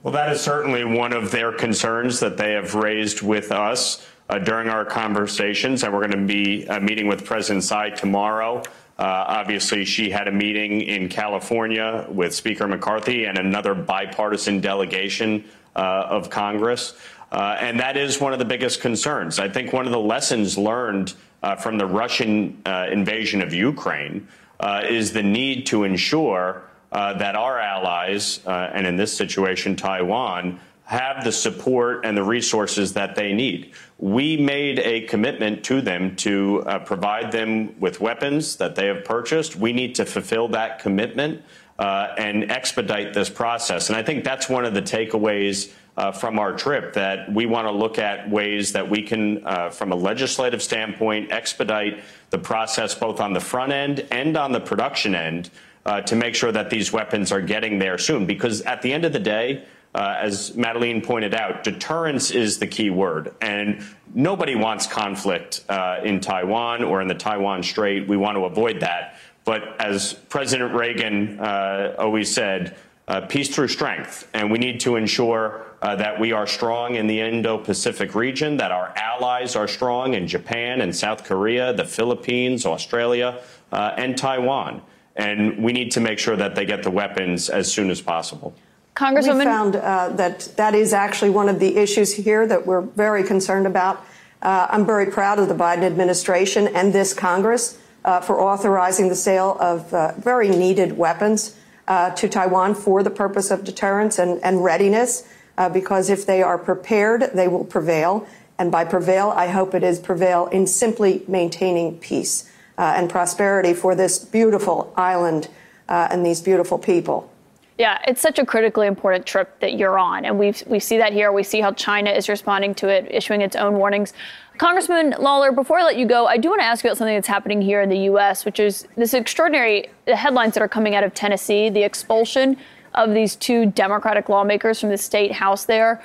Well, 0.02 0.12
that 0.12 0.30
is 0.30 0.42
certainly 0.42 0.84
one 0.84 1.14
of 1.14 1.30
their 1.30 1.52
concerns 1.52 2.20
that 2.20 2.36
they 2.36 2.52
have 2.52 2.74
raised 2.74 3.22
with 3.22 3.50
us 3.50 4.06
during 4.44 4.68
our 4.68 4.84
conversations, 4.84 5.82
and 5.82 5.92
we're 5.92 6.06
going 6.06 6.26
to 6.26 6.34
be 6.34 6.66
uh, 6.66 6.80
meeting 6.80 7.06
with 7.06 7.24
President 7.24 7.62
Tsai 7.62 7.90
tomorrow 7.90 8.62
uh, 8.96 9.24
obviously, 9.26 9.84
she 9.84 10.08
had 10.08 10.28
a 10.28 10.32
meeting 10.32 10.82
in 10.82 11.08
California 11.08 12.06
with 12.08 12.32
Speaker 12.34 12.68
McCarthy 12.68 13.24
and 13.24 13.38
another 13.38 13.74
bipartisan 13.74 14.60
delegation 14.60 15.44
uh, 15.74 16.06
of 16.08 16.30
Congress. 16.30 16.96
Uh, 17.32 17.56
and 17.58 17.80
that 17.80 17.96
is 17.96 18.20
one 18.20 18.32
of 18.32 18.38
the 18.38 18.44
biggest 18.44 18.80
concerns. 18.80 19.40
I 19.40 19.48
think 19.48 19.72
one 19.72 19.86
of 19.86 19.92
the 19.92 19.98
lessons 19.98 20.56
learned 20.56 21.14
uh, 21.42 21.56
from 21.56 21.76
the 21.76 21.86
Russian 21.86 22.62
uh, 22.64 22.86
invasion 22.90 23.42
of 23.42 23.52
Ukraine 23.52 24.28
uh, 24.60 24.82
is 24.88 25.12
the 25.12 25.22
need 25.22 25.66
to 25.66 25.82
ensure 25.82 26.62
that 26.92 27.34
our 27.34 27.58
allies, 27.58 28.38
and 28.46 28.86
in 28.86 28.94
this 28.94 29.12
situation, 29.12 29.74
Taiwan, 29.74 30.60
have 30.84 31.24
the 31.24 31.32
support 31.32 32.04
and 32.04 32.16
the 32.16 32.22
resources 32.22 32.92
that 32.92 33.14
they 33.16 33.32
need. 33.32 33.72
We 33.98 34.36
made 34.36 34.78
a 34.80 35.02
commitment 35.02 35.64
to 35.64 35.80
them 35.80 36.14
to 36.16 36.62
uh, 36.66 36.78
provide 36.80 37.32
them 37.32 37.78
with 37.80 38.00
weapons 38.00 38.56
that 38.56 38.76
they 38.76 38.86
have 38.86 39.04
purchased. 39.04 39.56
We 39.56 39.72
need 39.72 39.94
to 39.94 40.04
fulfill 40.04 40.48
that 40.48 40.80
commitment 40.80 41.42
uh, 41.78 42.08
and 42.18 42.50
expedite 42.52 43.14
this 43.14 43.30
process. 43.30 43.88
And 43.88 43.96
I 43.96 44.02
think 44.02 44.24
that's 44.24 44.48
one 44.48 44.64
of 44.64 44.74
the 44.74 44.82
takeaways 44.82 45.72
uh, 45.96 46.12
from 46.12 46.38
our 46.38 46.52
trip 46.52 46.92
that 46.94 47.32
we 47.32 47.46
want 47.46 47.66
to 47.66 47.72
look 47.72 47.98
at 47.98 48.28
ways 48.28 48.72
that 48.72 48.88
we 48.88 49.02
can, 49.02 49.44
uh, 49.46 49.70
from 49.70 49.92
a 49.92 49.96
legislative 49.96 50.62
standpoint, 50.62 51.32
expedite 51.32 52.02
the 52.30 52.38
process 52.38 52.94
both 52.94 53.20
on 53.20 53.32
the 53.32 53.40
front 53.40 53.72
end 53.72 54.06
and 54.10 54.36
on 54.36 54.52
the 54.52 54.60
production 54.60 55.14
end 55.14 55.50
uh, 55.86 56.00
to 56.02 56.16
make 56.16 56.34
sure 56.34 56.50
that 56.50 56.68
these 56.68 56.92
weapons 56.92 57.30
are 57.30 57.40
getting 57.40 57.78
there 57.78 57.96
soon. 57.96 58.26
Because 58.26 58.60
at 58.62 58.82
the 58.82 58.92
end 58.92 59.04
of 59.04 59.12
the 59.12 59.20
day, 59.20 59.64
uh, 59.94 60.16
as 60.20 60.54
Madeleine 60.56 61.00
pointed 61.00 61.34
out, 61.34 61.62
deterrence 61.62 62.30
is 62.30 62.58
the 62.58 62.66
key 62.66 62.90
word. 62.90 63.34
And 63.40 63.84
nobody 64.12 64.56
wants 64.56 64.86
conflict 64.86 65.64
uh, 65.68 66.00
in 66.02 66.20
Taiwan 66.20 66.82
or 66.82 67.00
in 67.00 67.08
the 67.08 67.14
Taiwan 67.14 67.62
Strait. 67.62 68.08
We 68.08 68.16
want 68.16 68.36
to 68.36 68.44
avoid 68.44 68.80
that. 68.80 69.18
But 69.44 69.80
as 69.80 70.14
President 70.14 70.74
Reagan 70.74 71.38
uh, 71.38 71.94
always 71.98 72.32
said, 72.34 72.76
uh, 73.06 73.20
peace 73.22 73.54
through 73.54 73.68
strength. 73.68 74.28
And 74.32 74.50
we 74.50 74.58
need 74.58 74.80
to 74.80 74.96
ensure 74.96 75.66
uh, 75.82 75.96
that 75.96 76.18
we 76.18 76.32
are 76.32 76.46
strong 76.46 76.94
in 76.94 77.06
the 77.06 77.20
Indo 77.20 77.58
Pacific 77.58 78.14
region, 78.14 78.56
that 78.56 78.72
our 78.72 78.94
allies 78.96 79.54
are 79.54 79.68
strong 79.68 80.14
in 80.14 80.26
Japan 80.26 80.80
and 80.80 80.96
South 80.96 81.24
Korea, 81.24 81.74
the 81.74 81.84
Philippines, 81.84 82.64
Australia, 82.64 83.40
uh, 83.70 83.92
and 83.98 84.16
Taiwan. 84.16 84.80
And 85.16 85.62
we 85.62 85.72
need 85.72 85.90
to 85.92 86.00
make 86.00 86.18
sure 86.18 86.36
that 86.36 86.54
they 86.54 86.64
get 86.64 86.82
the 86.82 86.90
weapons 86.90 87.50
as 87.50 87.70
soon 87.70 87.90
as 87.90 88.00
possible. 88.00 88.54
Congresswoman? 88.94 89.38
We 89.38 89.44
found 89.44 89.76
uh, 89.76 90.10
that 90.10 90.40
that 90.56 90.74
is 90.74 90.92
actually 90.92 91.30
one 91.30 91.48
of 91.48 91.58
the 91.58 91.76
issues 91.76 92.14
here 92.14 92.46
that 92.46 92.64
we're 92.64 92.80
very 92.80 93.24
concerned 93.24 93.66
about. 93.66 94.04
Uh, 94.40 94.68
I'm 94.70 94.86
very 94.86 95.06
proud 95.06 95.38
of 95.40 95.48
the 95.48 95.54
Biden 95.54 95.82
administration 95.82 96.68
and 96.68 96.92
this 96.92 97.12
Congress 97.12 97.78
uh, 98.04 98.20
for 98.20 98.40
authorizing 98.40 99.08
the 99.08 99.16
sale 99.16 99.56
of 99.58 99.92
uh, 99.92 100.12
very 100.18 100.48
needed 100.48 100.96
weapons 100.96 101.56
uh, 101.88 102.10
to 102.10 102.28
Taiwan 102.28 102.74
for 102.74 103.02
the 103.02 103.10
purpose 103.10 103.50
of 103.50 103.64
deterrence 103.64 104.18
and, 104.18 104.42
and 104.44 104.62
readiness, 104.62 105.26
uh, 105.58 105.68
because 105.68 106.08
if 106.08 106.24
they 106.24 106.42
are 106.42 106.58
prepared, 106.58 107.30
they 107.34 107.48
will 107.48 107.64
prevail. 107.64 108.26
And 108.58 108.70
by 108.70 108.84
prevail, 108.84 109.30
I 109.30 109.48
hope 109.48 109.74
it 109.74 109.82
is 109.82 109.98
prevail 109.98 110.46
in 110.46 110.68
simply 110.68 111.24
maintaining 111.26 111.98
peace 111.98 112.48
and 112.78 113.10
prosperity 113.10 113.74
for 113.74 113.96
this 113.96 114.18
beautiful 114.18 114.92
island 114.96 115.48
and 115.88 116.24
these 116.24 116.40
beautiful 116.40 116.78
people. 116.78 117.33
Yeah, 117.76 117.98
it's 118.06 118.20
such 118.20 118.38
a 118.38 118.46
critically 118.46 118.86
important 118.86 119.26
trip 119.26 119.58
that 119.58 119.76
you're 119.76 119.98
on, 119.98 120.24
and 120.24 120.38
we 120.38 120.54
we 120.66 120.78
see 120.78 120.96
that 120.98 121.12
here. 121.12 121.32
We 121.32 121.42
see 121.42 121.60
how 121.60 121.72
China 121.72 122.10
is 122.10 122.28
responding 122.28 122.72
to 122.76 122.88
it, 122.88 123.08
issuing 123.10 123.40
its 123.40 123.56
own 123.56 123.74
warnings. 123.74 124.12
Congressman 124.58 125.16
Lawler, 125.18 125.50
before 125.50 125.80
I 125.80 125.82
let 125.82 125.96
you 125.96 126.06
go, 126.06 126.26
I 126.26 126.36
do 126.36 126.50
want 126.50 126.60
to 126.60 126.64
ask 126.64 126.84
you 126.84 126.90
about 126.90 126.98
something 126.98 127.16
that's 127.16 127.26
happening 127.26 127.60
here 127.60 127.80
in 127.80 127.88
the 127.88 127.98
U.S., 128.10 128.44
which 128.44 128.60
is 128.60 128.86
this 128.96 129.12
extraordinary 129.12 129.90
the 130.04 130.14
headlines 130.14 130.54
that 130.54 130.62
are 130.62 130.68
coming 130.68 130.94
out 130.94 131.02
of 131.02 131.14
Tennessee, 131.14 131.68
the 131.68 131.82
expulsion 131.82 132.56
of 132.94 133.12
these 133.12 133.34
two 133.34 133.66
Democratic 133.66 134.28
lawmakers 134.28 134.78
from 134.78 134.90
the 134.90 134.98
state 134.98 135.32
house 135.32 135.64
there. 135.64 136.00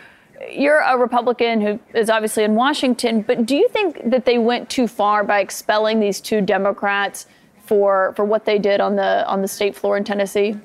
You're 0.52 0.80
a 0.80 0.98
Republican 0.98 1.62
who 1.62 1.80
is 1.94 2.10
obviously 2.10 2.46
in 2.46 2.56
Washington, 2.56 3.22
but 3.22 3.46
do 3.46 3.56
you 3.56 3.70
think 3.70 4.10
that 4.10 4.26
they 4.26 4.40
went 4.40 4.72
too 4.72 4.88
far 4.88 5.24
by 5.24 5.40
expelling 5.42 6.00
these 6.00 6.20
two 6.20 6.42
Democrats 6.42 7.28
for 7.68 8.14
for 8.16 8.26
what 8.26 8.46
they 8.46 8.58
did 8.58 8.82
on 8.82 8.96
the 8.96 9.24
on 9.28 9.44
the 9.44 9.48
state 9.48 9.76
floor 9.76 9.98
in 9.98 10.04
Tennessee? 10.04 10.56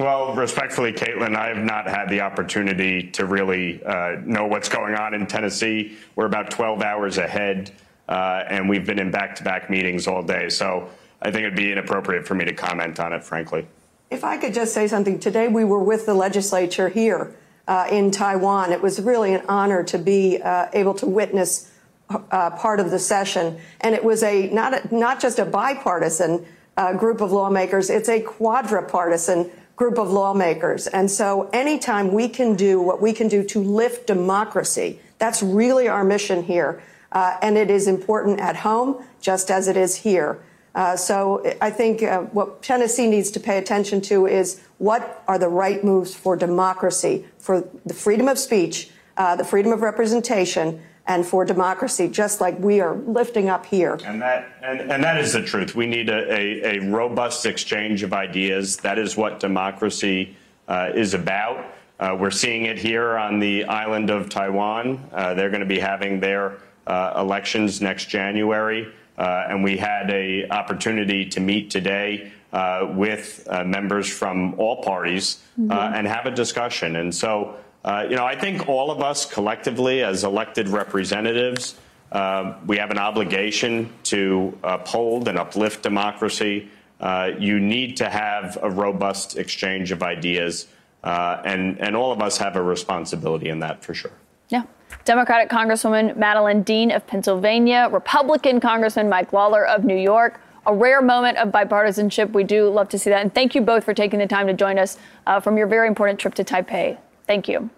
Well, 0.00 0.34
respectfully, 0.34 0.94
Kaitlan, 0.94 1.36
I 1.36 1.48
have 1.48 1.62
not 1.62 1.86
had 1.86 2.08
the 2.08 2.22
opportunity 2.22 3.10
to 3.10 3.26
really 3.26 3.84
uh, 3.84 4.16
know 4.24 4.46
what's 4.46 4.70
going 4.70 4.94
on 4.94 5.12
in 5.12 5.26
Tennessee. 5.26 5.98
We're 6.16 6.24
about 6.24 6.50
12 6.50 6.80
hours 6.80 7.18
ahead, 7.18 7.70
uh, 8.08 8.44
and 8.48 8.66
we've 8.66 8.86
been 8.86 8.98
in 8.98 9.10
back 9.10 9.34
to 9.36 9.44
back 9.44 9.68
meetings 9.68 10.06
all 10.06 10.22
day. 10.22 10.48
So 10.48 10.88
I 11.20 11.30
think 11.30 11.42
it'd 11.44 11.54
be 11.54 11.70
inappropriate 11.70 12.26
for 12.26 12.34
me 12.34 12.46
to 12.46 12.54
comment 12.54 12.98
on 12.98 13.12
it, 13.12 13.22
frankly. 13.22 13.68
If 14.08 14.24
I 14.24 14.38
could 14.38 14.54
just 14.54 14.72
say 14.72 14.88
something, 14.88 15.20
today 15.20 15.48
we 15.48 15.64
were 15.64 15.84
with 15.84 16.06
the 16.06 16.14
legislature 16.14 16.88
here 16.88 17.36
uh, 17.68 17.86
in 17.92 18.10
Taiwan. 18.10 18.72
It 18.72 18.80
was 18.80 19.02
really 19.02 19.34
an 19.34 19.44
honor 19.50 19.84
to 19.84 19.98
be 19.98 20.40
uh, 20.40 20.68
able 20.72 20.94
to 20.94 21.06
witness 21.06 21.70
uh, 22.08 22.48
part 22.52 22.80
of 22.80 22.90
the 22.90 22.98
session, 22.98 23.58
and 23.82 23.94
it 23.94 24.02
was 24.02 24.22
a 24.22 24.48
not 24.48 24.72
a, 24.72 24.96
not 24.96 25.20
just 25.20 25.38
a 25.38 25.44
bipartisan 25.44 26.46
uh, 26.78 26.94
group 26.94 27.20
of 27.20 27.32
lawmakers; 27.32 27.90
it's 27.90 28.08
a 28.08 28.22
quadripartisan 28.22 29.50
group 29.80 29.96
of 29.96 30.12
lawmakers. 30.12 30.86
And 30.88 31.10
so 31.10 31.48
anytime 31.54 32.12
we 32.12 32.28
can 32.28 32.54
do 32.54 32.82
what 32.82 33.00
we 33.00 33.14
can 33.14 33.28
do 33.28 33.42
to 33.44 33.60
lift 33.62 34.06
democracy, 34.06 35.00
that's 35.16 35.42
really 35.42 35.88
our 35.88 36.04
mission 36.04 36.42
here. 36.42 36.82
Uh, 37.12 37.38
and 37.40 37.56
it 37.56 37.70
is 37.70 37.88
important 37.88 38.40
at 38.40 38.56
home 38.56 39.02
just 39.22 39.50
as 39.50 39.68
it 39.68 39.78
is 39.78 39.96
here. 39.96 40.38
Uh, 40.74 40.96
so 40.96 41.42
I 41.62 41.70
think 41.70 42.02
uh, 42.02 42.24
what 42.24 42.62
Tennessee 42.62 43.08
needs 43.08 43.30
to 43.30 43.40
pay 43.40 43.56
attention 43.56 44.02
to 44.02 44.26
is 44.26 44.60
what 44.76 45.24
are 45.26 45.38
the 45.38 45.48
right 45.48 45.82
moves 45.82 46.14
for 46.14 46.36
democracy, 46.36 47.24
for 47.38 47.66
the 47.86 47.94
freedom 47.94 48.28
of 48.28 48.38
speech, 48.38 48.90
uh, 49.16 49.34
the 49.34 49.46
freedom 49.46 49.72
of 49.72 49.80
representation, 49.80 50.82
and 51.06 51.26
for 51.26 51.44
democracy, 51.44 52.08
just 52.08 52.40
like 52.40 52.58
we 52.58 52.80
are 52.80 52.94
lifting 52.94 53.48
up 53.48 53.66
here. 53.66 53.98
And 54.04 54.20
that, 54.22 54.48
and, 54.62 54.80
and 54.80 55.02
that 55.02 55.18
is 55.18 55.32
the 55.32 55.42
truth. 55.42 55.74
We 55.74 55.86
need 55.86 56.08
a, 56.08 56.32
a, 56.32 56.76
a, 56.76 56.90
robust 56.90 57.46
exchange 57.46 58.02
of 58.02 58.12
ideas. 58.12 58.76
That 58.78 58.98
is 58.98 59.16
what 59.16 59.40
democracy 59.40 60.36
uh, 60.68 60.90
is 60.94 61.14
about. 61.14 61.74
Uh, 61.98 62.16
we're 62.18 62.30
seeing 62.30 62.64
it 62.64 62.78
here 62.78 63.16
on 63.16 63.40
the 63.40 63.64
island 63.64 64.08
of 64.10 64.28
Taiwan. 64.28 65.10
Uh, 65.12 65.34
they're 65.34 65.50
going 65.50 65.60
to 65.60 65.66
be 65.66 65.78
having 65.78 66.20
their 66.20 66.58
uh, 66.86 67.12
elections 67.16 67.80
next 67.80 68.06
January. 68.06 68.92
Uh, 69.18 69.46
and 69.48 69.62
we 69.62 69.76
had 69.76 70.10
a 70.10 70.48
opportunity 70.48 71.26
to 71.26 71.40
meet 71.40 71.70
today 71.70 72.32
uh, 72.52 72.88
with 72.94 73.46
members 73.66 74.08
from 74.08 74.54
all 74.58 74.82
parties 74.82 75.42
mm-hmm. 75.60 75.70
and 75.70 76.06
have 76.06 76.26
a 76.26 76.30
discussion. 76.30 76.96
And 76.96 77.14
so 77.14 77.56
uh, 77.84 78.06
you 78.08 78.16
know, 78.16 78.26
I 78.26 78.36
think 78.38 78.68
all 78.68 78.90
of 78.90 79.00
us 79.00 79.24
collectively, 79.24 80.02
as 80.02 80.24
elected 80.24 80.68
representatives, 80.68 81.76
uh, 82.12 82.54
we 82.66 82.76
have 82.76 82.90
an 82.90 82.98
obligation 82.98 83.90
to 84.04 84.58
uphold 84.62 85.28
and 85.28 85.38
uplift 85.38 85.82
democracy. 85.82 86.68
Uh, 86.98 87.30
you 87.38 87.58
need 87.58 87.96
to 87.96 88.08
have 88.08 88.58
a 88.60 88.70
robust 88.70 89.38
exchange 89.38 89.92
of 89.92 90.02
ideas, 90.02 90.66
uh, 91.04 91.40
and 91.44 91.80
and 91.80 91.96
all 91.96 92.12
of 92.12 92.20
us 92.20 92.36
have 92.36 92.56
a 92.56 92.62
responsibility 92.62 93.48
in 93.48 93.60
that 93.60 93.82
for 93.82 93.94
sure. 93.94 94.12
Yeah. 94.50 94.64
Democratic 95.04 95.48
Congresswoman 95.48 96.16
Madeleine 96.16 96.62
Dean 96.62 96.90
of 96.90 97.06
Pennsylvania, 97.06 97.88
Republican 97.90 98.60
Congressman 98.60 99.08
Mike 99.08 99.32
Lawler 99.32 99.64
of 99.64 99.84
New 99.84 99.96
York. 99.96 100.40
A 100.66 100.74
rare 100.74 101.00
moment 101.00 101.38
of 101.38 101.48
bipartisanship. 101.48 102.32
We 102.32 102.44
do 102.44 102.68
love 102.68 102.90
to 102.90 102.98
see 102.98 103.08
that. 103.08 103.22
And 103.22 103.34
thank 103.34 103.54
you 103.54 103.62
both 103.62 103.84
for 103.84 103.94
taking 103.94 104.18
the 104.18 104.26
time 104.26 104.46
to 104.46 104.52
join 104.52 104.78
us 104.78 104.98
uh, 105.26 105.40
from 105.40 105.56
your 105.56 105.66
very 105.66 105.88
important 105.88 106.18
trip 106.18 106.34
to 106.34 106.44
Taipei. 106.44 106.98
Thank 107.30 107.46
you. 107.46 107.70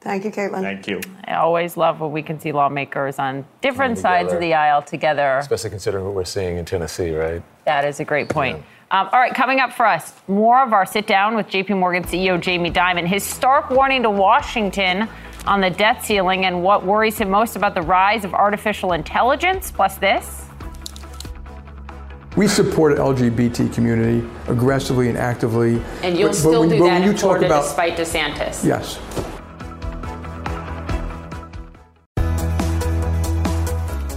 Thank 0.00 0.24
you, 0.24 0.30
Kaitlan. 0.30 0.62
Thank 0.62 0.88
you. 0.88 1.02
I 1.26 1.34
always 1.34 1.76
love 1.76 2.00
when 2.00 2.12
we 2.12 2.22
can 2.22 2.40
see 2.40 2.50
lawmakers 2.50 3.18
on 3.18 3.44
different 3.60 3.98
sides 3.98 4.32
of 4.32 4.40
the 4.40 4.54
aisle 4.54 4.80
together. 4.80 5.36
Especially 5.36 5.68
considering 5.68 6.06
what 6.06 6.14
we're 6.14 6.24
seeing 6.24 6.56
in 6.56 6.64
Tennessee, 6.64 7.14
right? 7.14 7.42
That 7.66 7.84
is 7.84 8.00
a 8.00 8.06
great 8.06 8.30
point. 8.30 8.56
Yeah. 8.90 9.00
Um, 9.00 9.10
all 9.12 9.20
right, 9.20 9.34
coming 9.34 9.60
up 9.60 9.74
for 9.74 9.84
us, 9.84 10.14
more 10.28 10.62
of 10.62 10.72
our 10.72 10.86
sit 10.86 11.06
down 11.06 11.36
with 11.36 11.46
JP 11.48 11.78
Morgan 11.78 12.04
CEO 12.04 12.40
Jamie 12.40 12.70
Dimon. 12.70 13.06
His 13.06 13.22
stark 13.22 13.68
warning 13.68 14.02
to 14.02 14.08
Washington 14.08 15.06
on 15.44 15.60
the 15.60 15.68
debt 15.68 16.02
ceiling 16.02 16.46
and 16.46 16.62
what 16.62 16.86
worries 16.86 17.18
him 17.18 17.28
most 17.28 17.54
about 17.54 17.74
the 17.74 17.82
rise 17.82 18.24
of 18.24 18.32
artificial 18.32 18.92
intelligence. 18.92 19.70
Plus, 19.70 19.98
this. 19.98 20.46
We 22.36 22.48
support 22.48 22.96
the 22.96 23.02
LGBT 23.02 23.72
community 23.72 24.28
aggressively 24.48 25.08
and 25.08 25.16
actively. 25.16 25.80
And 26.02 26.18
you'll 26.18 26.30
but, 26.30 26.34
still 26.34 26.62
but 26.62 26.70
when, 26.70 26.78
do 26.78 26.84
that 26.84 27.02
in 27.02 27.16
Florida 27.16 27.46
about, 27.46 27.62
despite 27.62 27.96
DeSantis. 27.96 28.64
Yes. 28.64 28.98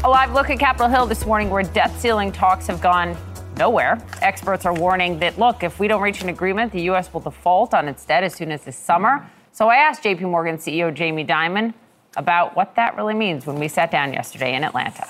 A 0.03 0.09
live 0.09 0.33
look 0.33 0.49
at 0.49 0.57
Capitol 0.57 0.89
Hill 0.89 1.05
this 1.05 1.27
morning 1.27 1.51
where 1.51 1.61
debt 1.61 1.91
ceiling 1.99 2.31
talks 2.31 2.65
have 2.65 2.81
gone 2.81 3.15
nowhere. 3.55 4.03
Experts 4.23 4.65
are 4.65 4.73
warning 4.73 5.19
that, 5.19 5.37
look, 5.37 5.61
if 5.61 5.79
we 5.79 5.87
don't 5.87 6.01
reach 6.01 6.23
an 6.23 6.29
agreement, 6.29 6.71
the 6.71 6.81
U.S. 6.83 7.13
will 7.13 7.21
default 7.21 7.75
on 7.75 7.87
its 7.87 8.03
debt 8.03 8.23
as 8.23 8.33
soon 8.33 8.51
as 8.51 8.63
this 8.63 8.77
summer. 8.77 9.29
So 9.51 9.69
I 9.69 9.75
asked 9.75 10.01
JP 10.01 10.21
Morgan 10.21 10.57
CEO 10.57 10.91
Jamie 10.91 11.25
Dimon 11.25 11.71
about 12.15 12.55
what 12.55 12.73
that 12.75 12.95
really 12.95 13.13
means 13.13 13.45
when 13.45 13.59
we 13.59 13.67
sat 13.67 13.91
down 13.91 14.11
yesterday 14.11 14.55
in 14.55 14.63
Atlanta. 14.63 15.05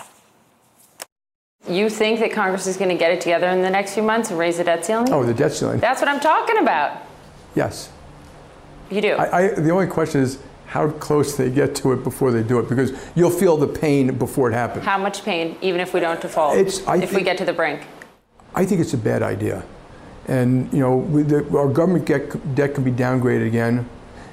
You 1.70 1.90
think 1.90 2.20
that 2.20 2.32
Congress 2.32 2.68
is 2.68 2.78
going 2.78 2.90
to 2.90 2.98
get 2.98 3.12
it 3.12 3.22
together 3.22 3.48
in 3.48 3.62
the 3.62 3.70
next 3.70 3.94
few 3.94 4.04
months 4.04 4.30
and 4.30 4.40
raise 4.40 4.58
the 4.58 4.64
debt 4.64 4.86
ceiling? 4.86 5.12
Oh, 5.12 5.24
the 5.24 5.34
debt 5.34 5.52
ceiling. 5.52 5.80
That's 5.80 6.02
what 6.02 6.10
I'm 6.10 6.20
talking 6.20 6.58
about. 6.58 7.02
Yes. 7.56 7.90
You 8.90 9.02
do. 9.02 9.14
I, 9.14 9.38
I, 9.38 9.48
the 9.50 9.72
only 9.72 9.88
question 9.88 10.22
is 10.22 10.40
how 10.68 10.90
close 10.92 11.36
they 11.36 11.50
get 11.50 11.76
to 11.76 11.92
it 11.94 12.04
before 12.04 12.32
they 12.32 12.44
do 12.44 12.60
it, 12.60 12.70
because 12.70 12.92
you'll 13.16 13.30
feel 13.30 13.58
the 13.58 13.68
pain 13.68 14.18
before 14.18 14.50
it 14.50 14.54
happens. 14.54 14.86
How 14.86 14.98
much 14.98 15.24
pain, 15.24 15.58
even 15.62 15.82
if 15.82 15.94
we 15.94 16.00
don't 16.00 16.22
default? 16.22 16.58
It's, 16.58 16.80
if 16.80 16.86
think, 16.86 17.12
we 17.12 17.24
get 17.24 17.38
to 17.38 17.46
the 17.46 17.54
brink. 17.54 17.82
I 18.56 18.66
think 18.66 18.82
it's 18.82 18.94
a 18.94 18.98
bad 18.98 19.24
idea, 19.24 19.64
and 20.28 20.72
you 20.74 20.80
know, 20.80 21.24
the, 21.24 21.58
our 21.58 21.68
government 21.68 22.06
get, 22.06 22.56
debt 22.56 22.76
can 22.76 22.84
be 22.84 22.92
downgraded 22.92 23.48
again. 23.48 23.88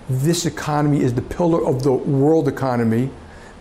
This 0.09 0.45
economy 0.45 1.03
is 1.03 1.15
the 1.15 1.23
pillar 1.23 1.65
of 1.65 1.83
the 1.83 1.93
world 1.93 2.49
economy. 2.49 3.11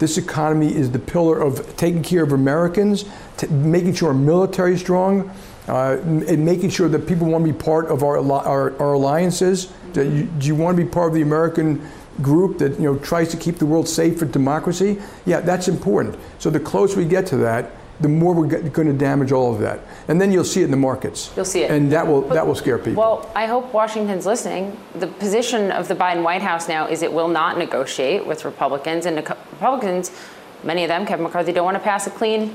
This 0.03 0.17
economy 0.17 0.75
is 0.75 0.91
the 0.91 0.99
pillar 0.99 1.39
of 1.39 1.77
taking 1.77 2.03
care 2.03 2.23
of 2.23 2.33
Americans, 2.33 3.05
making 3.49 3.93
sure 3.93 4.09
our 4.09 4.13
military 4.13 4.73
is 4.73 4.81
strong, 4.81 5.31
uh, 5.69 5.95
and 6.03 6.43
making 6.43 6.71
sure 6.71 6.89
that 6.89 7.07
people 7.07 7.25
want 7.27 7.45
to 7.45 7.53
be 7.53 7.57
part 7.57 7.85
of 7.85 8.03
our, 8.03 8.17
our, 8.19 8.77
our 8.81 8.93
alliances. 8.95 9.71
Do 9.93 10.03
you, 10.03 10.25
do 10.25 10.47
you, 10.47 10.55
want 10.55 10.75
to 10.75 10.83
be 10.83 10.89
part 10.89 11.07
of 11.07 11.13
the 11.13 11.21
American 11.21 11.89
group 12.21 12.57
that 12.57 12.73
you 12.73 12.83
know 12.83 12.97
tries 12.97 13.29
to 13.29 13.37
keep 13.37 13.59
the 13.59 13.65
world 13.65 13.87
safe 13.87 14.19
for 14.19 14.25
democracy? 14.25 15.01
Yeah, 15.25 15.39
that's 15.39 15.69
important. 15.69 16.19
So 16.37 16.49
the 16.49 16.59
closer 16.59 16.97
we 16.97 17.05
get 17.05 17.25
to 17.27 17.37
that, 17.37 17.71
the 18.01 18.09
more 18.09 18.33
we're 18.33 18.59
going 18.59 18.87
to 18.87 18.93
damage 18.93 19.31
all 19.31 19.53
of 19.53 19.61
that, 19.61 19.79
and 20.09 20.19
then 20.19 20.33
you'll 20.33 20.43
see 20.43 20.61
it 20.61 20.65
in 20.65 20.71
the 20.71 20.77
markets. 20.77 21.31
You'll 21.37 21.45
see 21.45 21.63
it, 21.63 21.71
and 21.71 21.89
that 21.93 22.05
will 22.05 22.23
but, 22.23 22.33
that 22.33 22.45
will 22.45 22.55
scare 22.55 22.77
people. 22.77 23.01
Well, 23.01 23.31
I 23.35 23.45
hope 23.45 23.71
Washington's 23.71 24.25
listening. 24.25 24.77
The 24.95 25.07
position 25.07 25.71
of 25.71 25.87
the 25.87 25.95
Biden 25.95 26.23
White 26.23 26.41
House 26.41 26.67
now 26.67 26.87
is 26.87 27.03
it 27.03 27.13
will 27.13 27.29
not 27.29 27.57
negotiate 27.57 28.25
with 28.27 28.43
Republicans, 28.43 29.05
and 29.05 29.17
Republicans, 29.63 30.11
many 30.63 30.83
of 30.83 30.89
them, 30.89 31.05
Kevin 31.05 31.23
McCarthy, 31.23 31.53
don't 31.53 31.63
want 31.63 31.77
to 31.77 31.83
pass 31.83 32.05
a 32.05 32.09
clean. 32.09 32.53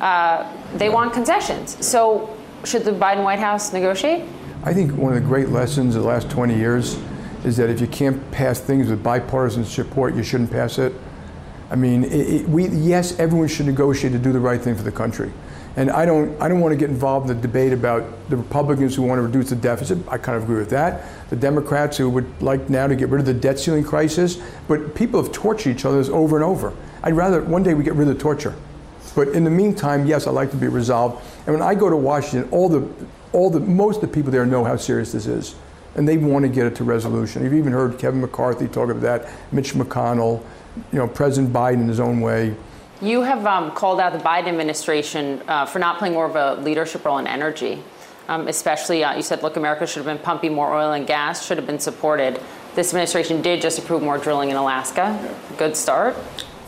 Uh, 0.00 0.50
they 0.74 0.88
want 0.88 1.12
concessions. 1.12 1.86
So, 1.86 2.36
should 2.64 2.84
the 2.84 2.90
Biden 2.90 3.22
White 3.22 3.38
House 3.38 3.72
negotiate? 3.72 4.24
I 4.64 4.74
think 4.74 4.92
one 4.96 5.14
of 5.16 5.22
the 5.22 5.26
great 5.26 5.50
lessons 5.50 5.94
of 5.94 6.02
the 6.02 6.08
last 6.08 6.28
20 6.28 6.56
years 6.56 6.98
is 7.44 7.56
that 7.56 7.70
if 7.70 7.80
you 7.80 7.86
can't 7.86 8.18
pass 8.32 8.58
things 8.58 8.90
with 8.90 9.00
bipartisan 9.00 9.64
support, 9.64 10.16
you 10.16 10.24
shouldn't 10.24 10.50
pass 10.50 10.78
it. 10.78 10.92
I 11.70 11.76
mean, 11.76 12.02
it, 12.02 12.12
it, 12.12 12.48
we 12.48 12.66
yes, 12.66 13.16
everyone 13.20 13.46
should 13.46 13.66
negotiate 13.66 14.12
to 14.12 14.18
do 14.18 14.32
the 14.32 14.40
right 14.40 14.60
thing 14.60 14.74
for 14.74 14.82
the 14.82 14.92
country. 14.92 15.32
And 15.80 15.90
I 15.90 16.04
don't, 16.04 16.38
I 16.42 16.46
don't 16.46 16.60
want 16.60 16.72
to 16.72 16.76
get 16.76 16.90
involved 16.90 17.30
in 17.30 17.34
the 17.34 17.40
debate 17.40 17.72
about 17.72 18.04
the 18.28 18.36
Republicans 18.36 18.94
who 18.94 19.00
want 19.00 19.18
to 19.18 19.22
reduce 19.22 19.48
the 19.48 19.56
deficit. 19.56 19.96
I 20.08 20.18
kind 20.18 20.36
of 20.36 20.42
agree 20.42 20.58
with 20.58 20.68
that. 20.68 21.06
The 21.30 21.36
Democrats 21.36 21.96
who 21.96 22.10
would 22.10 22.42
like 22.42 22.68
now 22.68 22.86
to 22.86 22.94
get 22.94 23.08
rid 23.08 23.18
of 23.18 23.24
the 23.24 23.32
debt 23.32 23.58
ceiling 23.58 23.82
crisis. 23.82 24.42
But 24.68 24.94
people 24.94 25.22
have 25.22 25.32
tortured 25.32 25.70
each 25.70 25.86
other 25.86 26.00
over 26.12 26.36
and 26.36 26.44
over. 26.44 26.74
I'd 27.02 27.14
rather 27.14 27.42
one 27.42 27.62
day 27.62 27.72
we 27.72 27.82
get 27.82 27.94
rid 27.94 28.08
of 28.08 28.14
the 28.14 28.20
torture. 28.22 28.54
But 29.14 29.28
in 29.28 29.42
the 29.42 29.50
meantime, 29.50 30.04
yes, 30.04 30.26
I'd 30.26 30.32
like 30.32 30.50
to 30.50 30.58
be 30.58 30.68
resolved. 30.68 31.24
And 31.46 31.54
when 31.54 31.62
I 31.62 31.74
go 31.74 31.88
to 31.88 31.96
Washington, 31.96 32.50
all 32.50 32.68
the, 32.68 32.86
all 33.32 33.48
the, 33.48 33.60
most 33.60 34.02
of 34.02 34.02
the 34.02 34.08
people 34.08 34.30
there 34.30 34.44
know 34.44 34.64
how 34.64 34.76
serious 34.76 35.12
this 35.12 35.26
is. 35.26 35.54
And 35.94 36.06
they 36.06 36.18
want 36.18 36.42
to 36.42 36.50
get 36.50 36.66
it 36.66 36.76
to 36.76 36.84
resolution. 36.84 37.42
You've 37.42 37.54
even 37.54 37.72
heard 37.72 37.98
Kevin 37.98 38.20
McCarthy 38.20 38.68
talk 38.68 38.90
about 38.90 39.00
that, 39.00 39.30
Mitch 39.50 39.72
McConnell, 39.72 40.44
you 40.92 40.98
know, 40.98 41.08
President 41.08 41.54
Biden 41.54 41.80
in 41.80 41.88
his 41.88 42.00
own 42.00 42.20
way. 42.20 42.54
You 43.02 43.22
have 43.22 43.46
um, 43.46 43.70
called 43.70 43.98
out 43.98 44.12
the 44.12 44.18
Biden 44.18 44.48
administration 44.48 45.42
uh, 45.48 45.64
for 45.64 45.78
not 45.78 45.98
playing 45.98 46.12
more 46.12 46.26
of 46.26 46.36
a 46.36 46.60
leadership 46.60 47.02
role 47.04 47.16
in 47.16 47.26
energy. 47.26 47.82
Um, 48.28 48.46
especially, 48.46 49.02
uh, 49.02 49.16
you 49.16 49.22
said, 49.22 49.42
look, 49.42 49.56
America 49.56 49.86
should 49.86 50.04
have 50.04 50.16
been 50.16 50.22
pumping 50.22 50.52
more 50.54 50.74
oil 50.74 50.92
and 50.92 51.06
gas, 51.06 51.44
should 51.44 51.56
have 51.56 51.66
been 51.66 51.80
supported. 51.80 52.38
This 52.74 52.90
administration 52.90 53.40
did 53.40 53.62
just 53.62 53.78
approve 53.78 54.02
more 54.02 54.18
drilling 54.18 54.50
in 54.50 54.56
Alaska. 54.56 55.34
Good 55.56 55.74
start. 55.76 56.14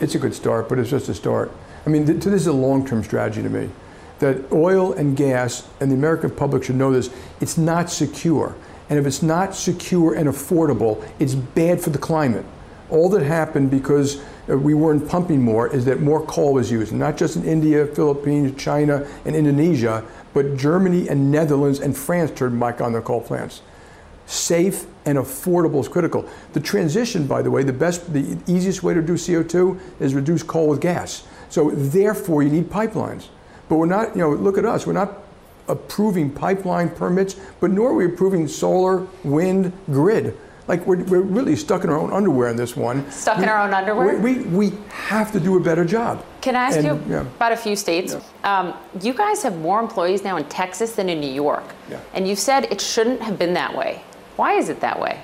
It's 0.01 0.15
a 0.15 0.19
good 0.19 0.33
start, 0.33 0.67
but 0.67 0.79
it's 0.79 0.89
just 0.89 1.07
a 1.07 1.13
start. 1.13 1.51
I 1.85 1.89
mean, 1.89 2.05
th- 2.05 2.23
this 2.23 2.33
is 2.33 2.47
a 2.47 2.53
long 2.53 2.85
term 2.85 3.03
strategy 3.03 3.43
to 3.43 3.49
me. 3.49 3.69
That 4.19 4.51
oil 4.51 4.91
and 4.93 5.15
gas, 5.15 5.67
and 5.79 5.91
the 5.91 5.95
American 5.95 6.31
public 6.31 6.63
should 6.63 6.75
know 6.75 6.91
this, 6.91 7.11
it's 7.39 7.57
not 7.57 7.91
secure. 7.91 8.55
And 8.89 8.97
if 8.97 9.05
it's 9.05 9.21
not 9.21 9.55
secure 9.55 10.15
and 10.15 10.27
affordable, 10.27 11.07
it's 11.19 11.35
bad 11.35 11.79
for 11.79 11.91
the 11.91 11.97
climate. 11.97 12.45
All 12.89 13.09
that 13.09 13.23
happened 13.23 13.71
because 13.71 14.21
uh, 14.49 14.57
we 14.57 14.73
weren't 14.73 15.07
pumping 15.07 15.41
more 15.41 15.73
is 15.73 15.85
that 15.85 16.01
more 16.01 16.25
coal 16.25 16.53
was 16.53 16.71
used, 16.71 16.93
not 16.93 17.17
just 17.17 17.35
in 17.35 17.45
India, 17.45 17.85
Philippines, 17.87 18.61
China, 18.61 19.07
and 19.25 19.35
Indonesia, 19.35 20.03
but 20.33 20.57
Germany 20.57 21.07
and 21.07 21.31
Netherlands 21.31 21.79
and 21.79 21.95
France 21.95 22.31
turned 22.31 22.59
back 22.59 22.81
on 22.81 22.91
their 22.91 23.01
coal 23.01 23.21
plants. 23.21 23.61
Safe 24.25 24.85
and 25.05 25.17
affordable 25.17 25.79
is 25.79 25.87
critical. 25.87 26.27
The 26.53 26.59
transition, 26.59 27.27
by 27.27 27.41
the 27.41 27.51
way, 27.51 27.63
the 27.63 27.73
best, 27.73 28.13
the 28.13 28.37
easiest 28.47 28.83
way 28.83 28.93
to 28.93 29.01
reduce 29.01 29.27
CO2 29.27 29.79
is 29.99 30.13
reduce 30.13 30.43
coal 30.43 30.69
with 30.69 30.81
gas. 30.81 31.25
So 31.49 31.71
therefore, 31.71 32.43
you 32.43 32.49
need 32.49 32.69
pipelines. 32.69 33.27
But 33.69 33.75
we're 33.75 33.85
not, 33.85 34.15
you 34.15 34.21
know, 34.21 34.31
look 34.31 34.57
at 34.57 34.65
us. 34.65 34.87
We're 34.87 34.93
not 34.93 35.19
approving 35.67 36.31
pipeline 36.31 36.89
permits, 36.89 37.35
but 37.59 37.71
nor 37.71 37.91
are 37.91 37.93
we 37.93 38.05
approving 38.05 38.47
solar, 38.47 39.07
wind, 39.23 39.71
grid. 39.87 40.37
Like 40.67 40.85
we're, 40.87 41.03
we're 41.03 41.21
really 41.21 41.55
stuck 41.55 41.83
in 41.83 41.89
our 41.89 41.99
own 41.99 42.13
underwear 42.13 42.49
in 42.49 42.55
this 42.55 42.75
one. 42.75 43.09
Stuck 43.11 43.37
we, 43.37 43.43
in 43.43 43.49
our 43.49 43.61
own 43.61 43.73
underwear? 43.73 44.17
We, 44.19 44.39
we, 44.39 44.69
we, 44.69 44.77
have 44.89 45.31
to 45.33 45.39
do 45.39 45.57
a 45.57 45.59
better 45.59 45.83
job. 45.83 46.25
Can 46.41 46.55
I 46.55 46.63
ask 46.65 46.77
and, 46.77 46.85
you 46.85 47.13
yeah. 47.13 47.21
about 47.21 47.51
a 47.51 47.57
few 47.57 47.75
states? 47.75 48.15
Yeah. 48.15 48.59
Um, 48.59 48.73
you 49.01 49.13
guys 49.13 49.43
have 49.43 49.57
more 49.57 49.81
employees 49.81 50.23
now 50.23 50.37
in 50.37 50.45
Texas 50.45 50.95
than 50.95 51.09
in 51.09 51.19
New 51.19 51.31
York. 51.31 51.65
Yeah. 51.89 51.99
And 52.13 52.27
you 52.27 52.35
said 52.35 52.65
it 52.71 52.79
shouldn't 52.79 53.21
have 53.21 53.37
been 53.37 53.53
that 53.55 53.75
way. 53.75 54.01
Why 54.37 54.53
is 54.53 54.69
it 54.69 54.79
that 54.79 54.99
way? 54.99 55.21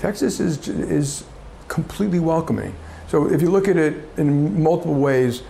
Texas 0.00 0.40
is, 0.40 0.68
is 0.68 1.24
completely 1.68 2.18
welcoming. 2.18 2.74
So 3.08 3.30
if 3.30 3.40
you 3.40 3.50
look 3.50 3.68
at 3.68 3.76
it 3.76 4.08
in 4.16 4.60
multiple 4.60 4.94
ways, 4.94 5.42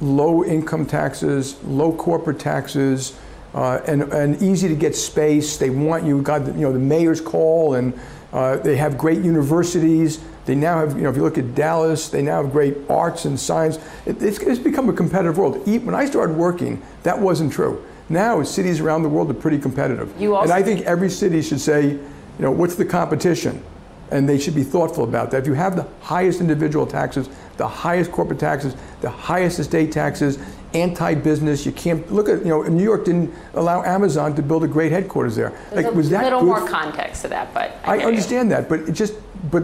low 0.00 0.44
income 0.44 0.86
taxes, 0.86 1.62
low 1.64 1.92
corporate 1.92 2.38
taxes, 2.38 3.16
uh, 3.54 3.80
and, 3.86 4.02
and 4.12 4.42
easy 4.42 4.68
to 4.68 4.74
get 4.74 4.96
space. 4.96 5.56
They 5.58 5.70
want 5.70 6.04
you, 6.04 6.22
got 6.22 6.46
you 6.46 6.52
know, 6.62 6.72
the 6.72 6.78
mayor's 6.78 7.20
call, 7.20 7.74
and 7.74 7.98
uh, 8.32 8.56
they 8.56 8.76
have 8.76 8.96
great 8.96 9.22
universities. 9.22 10.20
They 10.46 10.54
now 10.54 10.78
have, 10.80 10.96
you 10.96 11.02
know, 11.02 11.10
if 11.10 11.16
you 11.16 11.22
look 11.22 11.38
at 11.38 11.54
Dallas, 11.54 12.08
they 12.08 12.22
now 12.22 12.42
have 12.42 12.52
great 12.52 12.76
arts 12.88 13.24
and 13.26 13.38
science. 13.38 13.78
It, 14.06 14.22
it's, 14.22 14.38
it's 14.38 14.58
become 14.58 14.88
a 14.88 14.92
competitive 14.92 15.38
world. 15.38 15.66
When 15.66 15.94
I 15.94 16.06
started 16.06 16.36
working, 16.36 16.82
that 17.02 17.18
wasn't 17.18 17.52
true. 17.52 17.84
Now 18.08 18.42
cities 18.42 18.80
around 18.80 19.02
the 19.02 19.08
world 19.08 19.30
are 19.30 19.34
pretty 19.34 19.58
competitive. 19.58 20.12
You 20.20 20.34
also 20.34 20.52
and 20.52 20.52
I 20.52 20.62
think 20.62 20.84
every 20.86 21.08
city 21.08 21.40
should 21.42 21.60
say, 21.60 21.90
you 21.90 22.00
know, 22.38 22.50
what's 22.50 22.74
the 22.74 22.84
competition? 22.84 23.62
And 24.10 24.28
they 24.28 24.38
should 24.38 24.54
be 24.54 24.64
thoughtful 24.64 25.04
about 25.04 25.30
that. 25.30 25.42
If 25.42 25.46
you 25.46 25.54
have 25.54 25.76
the 25.76 25.86
highest 26.00 26.40
individual 26.40 26.86
taxes, 26.86 27.30
the 27.56 27.68
highest 27.68 28.12
corporate 28.12 28.38
taxes, 28.38 28.74
the 29.00 29.08
highest 29.08 29.58
estate 29.58 29.92
taxes, 29.92 30.38
anti-business. 30.74 31.64
You 31.66 31.72
can't 31.72 32.10
look 32.12 32.28
at 32.28 32.40
you 32.40 32.48
know 32.48 32.62
New 32.62 32.82
York 32.84 33.04
didn't 33.04 33.32
allow 33.54 33.82
Amazon 33.82 34.34
to 34.36 34.42
build 34.42 34.64
a 34.64 34.68
great 34.68 34.92
headquarters 34.92 35.36
there. 35.36 35.50
There's 35.70 35.84
like 35.84 35.86
a 35.86 35.96
was 35.96 36.10
that 36.10 36.24
little 36.24 36.42
more 36.42 36.66
context 36.66 37.22
to 37.22 37.28
that, 37.28 37.52
but 37.54 37.76
I, 37.84 38.00
I 38.00 38.04
understand 38.04 38.50
that, 38.52 38.68
but 38.68 38.80
it 38.80 38.92
just 38.92 39.14
but 39.50 39.62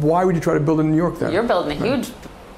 why 0.00 0.24
would 0.24 0.34
you 0.34 0.40
try 0.40 0.54
to 0.54 0.60
build 0.60 0.80
in 0.80 0.90
New 0.90 0.96
York 0.96 1.18
then? 1.18 1.30
You. 1.30 1.34
You're 1.36 1.42
building 1.48 1.80
a 1.80 1.84
huge, 1.84 2.10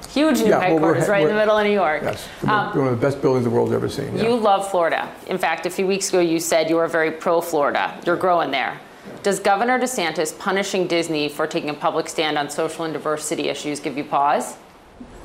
huge 0.09 0.39
new 0.39 0.47
Yeah, 0.49 0.61
headquarters 0.61 1.05
he- 1.05 1.11
right 1.11 1.23
in 1.23 1.27
the 1.27 1.33
middle 1.33 1.57
of 1.57 1.65
New 1.65 1.73
York. 1.73 2.01
Yes, 2.03 2.27
Um, 2.47 2.77
one 2.77 2.87
of 2.87 2.99
the 2.99 3.05
best 3.05 3.21
buildings 3.21 3.43
the 3.43 3.49
world's 3.49 3.73
ever 3.73 3.89
seen. 3.89 4.15
yeah. 4.15 4.23
You 4.23 4.35
love 4.35 4.69
Florida. 4.71 5.09
In 5.27 5.37
fact, 5.37 5.65
a 5.65 5.69
few 5.69 5.85
weeks 5.87 6.09
ago, 6.09 6.19
you 6.21 6.39
said 6.39 6.69
you 6.69 6.77
were 6.77 6.87
very 6.87 7.11
pro 7.11 7.41
Florida. 7.41 7.99
You're 8.05 8.15
growing 8.15 8.51
there. 8.51 8.79
Does 9.23 9.39
Governor 9.39 9.77
DeSantis 9.79 10.37
punishing 10.37 10.87
Disney 10.87 11.27
for 11.27 11.47
taking 11.47 11.69
a 11.69 11.73
public 11.73 12.07
stand 12.07 12.37
on 12.37 12.49
social 12.49 12.85
and 12.85 12.93
diversity 12.93 13.49
issues 13.49 13.79
give 13.81 13.97
you 13.97 14.03
pause? 14.05 14.55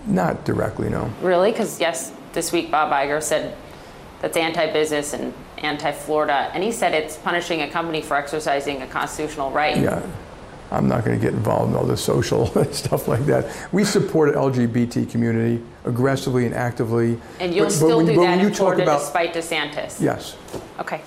Not 0.07 0.45
directly, 0.45 0.89
no. 0.89 1.09
Really? 1.21 1.53
Because, 1.53 1.79
yes, 1.79 2.11
this 2.33 2.53
week 2.53 2.71
Bob 2.71 2.91
Iger 2.93 3.23
said 3.23 3.57
that's 4.21 4.37
anti 4.37 4.73
business 4.73 5.13
and 5.15 5.33
anti 5.59 5.93
Florida. 5.93 6.51
And 6.55 6.63
he 6.63 6.73
said 6.73 6.95
it's 6.95 7.17
punishing 7.17 7.63
a 7.63 7.69
company 7.71 8.01
for 8.03 8.17
exercising 8.17 8.83
a 8.83 8.87
constitutional 8.87 9.51
right. 9.51 9.77
Yeah, 9.77 10.03
I'm 10.71 10.89
not 10.89 11.05
going 11.05 11.19
to 11.19 11.23
get 11.25 11.35
involved 11.35 11.71
in 11.73 11.77
all 11.77 11.85
this 11.85 12.03
social 12.03 12.47
stuff 12.73 13.09
like 13.09 13.27
that. 13.27 13.69
We 13.73 13.85
support 13.85 14.33
the 14.35 14.39
LGBT 14.41 15.11
community 15.11 15.63
aggressively 15.85 16.47
and 16.47 16.55
actively. 16.55 17.19
And 17.41 17.55
you'll 17.55 17.65
But- 17.67 17.71
but 17.71 17.75
still 17.77 17.97
when- 17.99 18.07
do 18.07 18.21
that 18.21 18.39
in 18.41 18.55
Florida 18.55 18.83
about 18.83 19.01
despite 19.01 19.35
DeSantis? 19.35 20.01
yes, 20.01 20.37
Okay. 20.81 21.01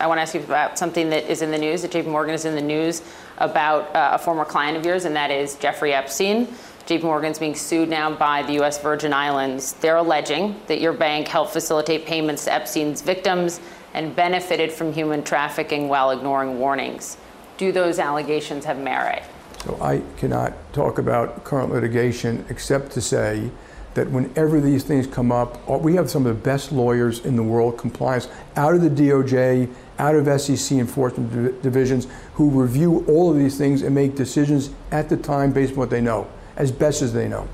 I 0.00 0.06
want 0.08 0.18
to 0.18 0.22
ask 0.22 0.34
you 0.34 0.40
about 0.40 0.76
something 0.78 1.10
that 1.10 1.30
is 1.30 1.42
in 1.42 1.52
the 1.52 1.58
news, 1.58 1.82
that 1.82 1.92
JP 1.92 2.06
Morgan 2.08 2.34
is 2.34 2.44
in 2.44 2.56
the 2.56 2.60
news 2.60 3.02
about 3.38 3.94
uh, 3.94 4.10
a 4.14 4.18
former 4.18 4.44
client 4.44 4.76
of 4.76 4.84
yours, 4.84 5.04
and 5.04 5.14
that 5.14 5.30
is 5.30 5.54
Jeffrey 5.54 5.92
Epstein. 5.94 6.48
JP 6.86 7.04
Morgan's 7.04 7.38
being 7.38 7.54
sued 7.54 7.88
now 7.88 8.12
by 8.12 8.42
the 8.42 8.54
U.S. 8.54 8.82
Virgin 8.82 9.12
Islands. 9.12 9.74
They're 9.74 9.96
alleging 9.96 10.60
that 10.66 10.80
your 10.80 10.92
bank 10.92 11.28
helped 11.28 11.52
facilitate 11.52 12.06
payments 12.06 12.44
to 12.46 12.52
Epstein's 12.52 13.02
victims 13.02 13.60
and 13.94 14.16
benefited 14.16 14.72
from 14.72 14.92
human 14.92 15.22
trafficking 15.22 15.88
while 15.88 16.10
ignoring 16.10 16.58
warnings. 16.58 17.18
Do 17.56 17.70
those 17.70 18.00
allegations 18.00 18.64
have 18.64 18.78
merit? 18.78 19.22
So 19.64 19.78
I 19.80 20.02
cannot 20.16 20.54
talk 20.72 20.98
about 20.98 21.44
current 21.44 21.72
litigation 21.72 22.44
except 22.48 22.90
to 22.92 23.00
say 23.00 23.50
that 23.94 24.10
whenever 24.10 24.60
these 24.60 24.82
things 24.82 25.06
come 25.06 25.30
up, 25.30 25.60
uh, 25.70 25.76
we 25.76 25.94
have 25.94 26.10
some 26.10 26.26
of 26.26 26.34
the 26.34 26.42
best 26.42 26.72
lawyers 26.72 27.24
in 27.24 27.36
the 27.36 27.42
world, 27.42 27.78
compliance, 27.78 28.26
out 28.56 28.74
of 28.74 28.80
the 28.80 28.90
DOJ, 28.90 29.68
out 29.98 30.14
of 30.16 30.40
SEC 30.40 30.78
enforcement 30.78 31.62
divisions, 31.62 32.08
who 32.34 32.50
review 32.50 33.04
all 33.06 33.30
of 33.30 33.36
these 33.36 33.56
things 33.56 33.82
and 33.82 33.94
make 33.94 34.16
decisions 34.16 34.70
at 34.90 35.08
the 35.08 35.16
time 35.16 35.52
based 35.52 35.72
on 35.72 35.78
what 35.78 35.90
they 35.90 36.00
know, 36.00 36.26
as 36.56 36.72
best 36.72 37.02
as 37.02 37.12
they 37.12 37.28
know. 37.28 37.48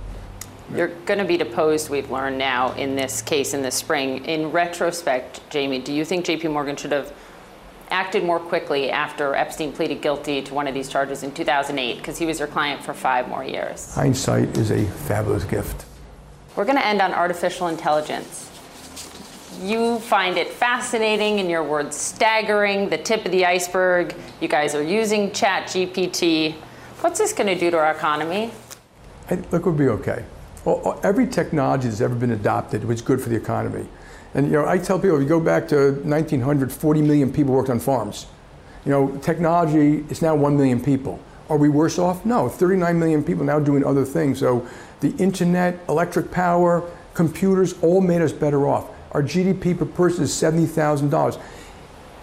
You're 0.74 0.88
going 1.06 1.18
to 1.18 1.24
be 1.24 1.38
deposed, 1.38 1.88
we've 1.88 2.10
learned 2.10 2.36
now, 2.36 2.72
in 2.74 2.94
this 2.94 3.22
case 3.22 3.54
in 3.54 3.62
the 3.62 3.70
spring. 3.70 4.24
In 4.26 4.52
retrospect, 4.52 5.40
Jamie, 5.48 5.78
do 5.78 5.94
you 5.94 6.04
think 6.04 6.26
JP 6.26 6.52
Morgan 6.52 6.76
should 6.76 6.92
have 6.92 7.12
acted 7.90 8.22
more 8.22 8.38
quickly 8.38 8.90
after 8.90 9.34
Epstein 9.34 9.72
pleaded 9.72 10.02
guilty 10.02 10.42
to 10.42 10.52
one 10.52 10.68
of 10.68 10.74
these 10.74 10.90
charges 10.90 11.22
in 11.22 11.32
2008? 11.32 11.96
Because 11.96 12.18
he 12.18 12.26
was 12.26 12.38
your 12.38 12.48
client 12.48 12.84
for 12.84 12.92
five 12.92 13.28
more 13.28 13.42
years. 13.42 13.94
Hindsight 13.94 14.58
is 14.58 14.70
a 14.70 14.84
fabulous 14.84 15.44
gift. 15.44 15.86
We're 16.54 16.66
going 16.66 16.76
to 16.76 16.86
end 16.86 17.00
on 17.00 17.14
artificial 17.14 17.68
intelligence. 17.68 18.44
You 19.62 20.00
find 20.00 20.36
it 20.36 20.48
fascinating, 20.48 21.38
in 21.38 21.48
your 21.48 21.62
words, 21.62 21.96
staggering, 21.96 22.90
the 22.90 22.98
tip 22.98 23.24
of 23.24 23.32
the 23.32 23.46
iceberg. 23.46 24.14
You 24.40 24.48
guys 24.48 24.74
are 24.74 24.82
using 24.82 25.30
ChatGPT. 25.30 26.54
What's 27.00 27.18
this 27.18 27.32
going 27.32 27.46
to 27.46 27.58
do 27.58 27.70
to 27.70 27.78
our 27.78 27.90
economy? 27.90 28.50
I 29.30 29.36
think 29.36 29.64
we'll 29.64 29.74
be 29.74 29.88
okay. 29.88 30.24
Well, 30.64 30.98
every 31.02 31.26
technology 31.26 31.88
that's 31.88 32.00
ever 32.00 32.14
been 32.14 32.30
adopted 32.30 32.84
was 32.84 33.02
good 33.02 33.20
for 33.20 33.28
the 33.28 33.36
economy. 33.36 33.86
And 34.34 34.46
you 34.46 34.52
know, 34.52 34.66
I 34.66 34.78
tell 34.78 34.98
people, 34.98 35.16
if 35.16 35.22
you 35.22 35.28
go 35.28 35.40
back 35.40 35.68
to 35.68 35.92
1900, 36.02 36.72
40 36.72 37.02
million 37.02 37.32
people 37.32 37.54
worked 37.54 37.70
on 37.70 37.78
farms. 37.78 38.26
You 38.84 38.92
know, 38.92 39.16
technology 39.18 40.04
is 40.08 40.22
now 40.22 40.34
1 40.34 40.56
million 40.56 40.82
people. 40.82 41.20
Are 41.50 41.56
we 41.56 41.68
worse 41.68 41.98
off? 41.98 42.24
No, 42.24 42.48
39 42.48 42.98
million 42.98 43.24
people 43.24 43.44
now 43.44 43.58
doing 43.58 43.84
other 43.84 44.04
things. 44.04 44.38
So 44.38 44.66
the 45.00 45.14
internet, 45.16 45.78
electric 45.88 46.30
power, 46.30 46.88
computers 47.14 47.74
all 47.82 48.00
made 48.00 48.20
us 48.20 48.32
better 48.32 48.66
off. 48.66 48.88
Our 49.12 49.22
GDP 49.22 49.78
per 49.78 49.86
person 49.86 50.24
is 50.24 50.30
$70,000. 50.30 51.40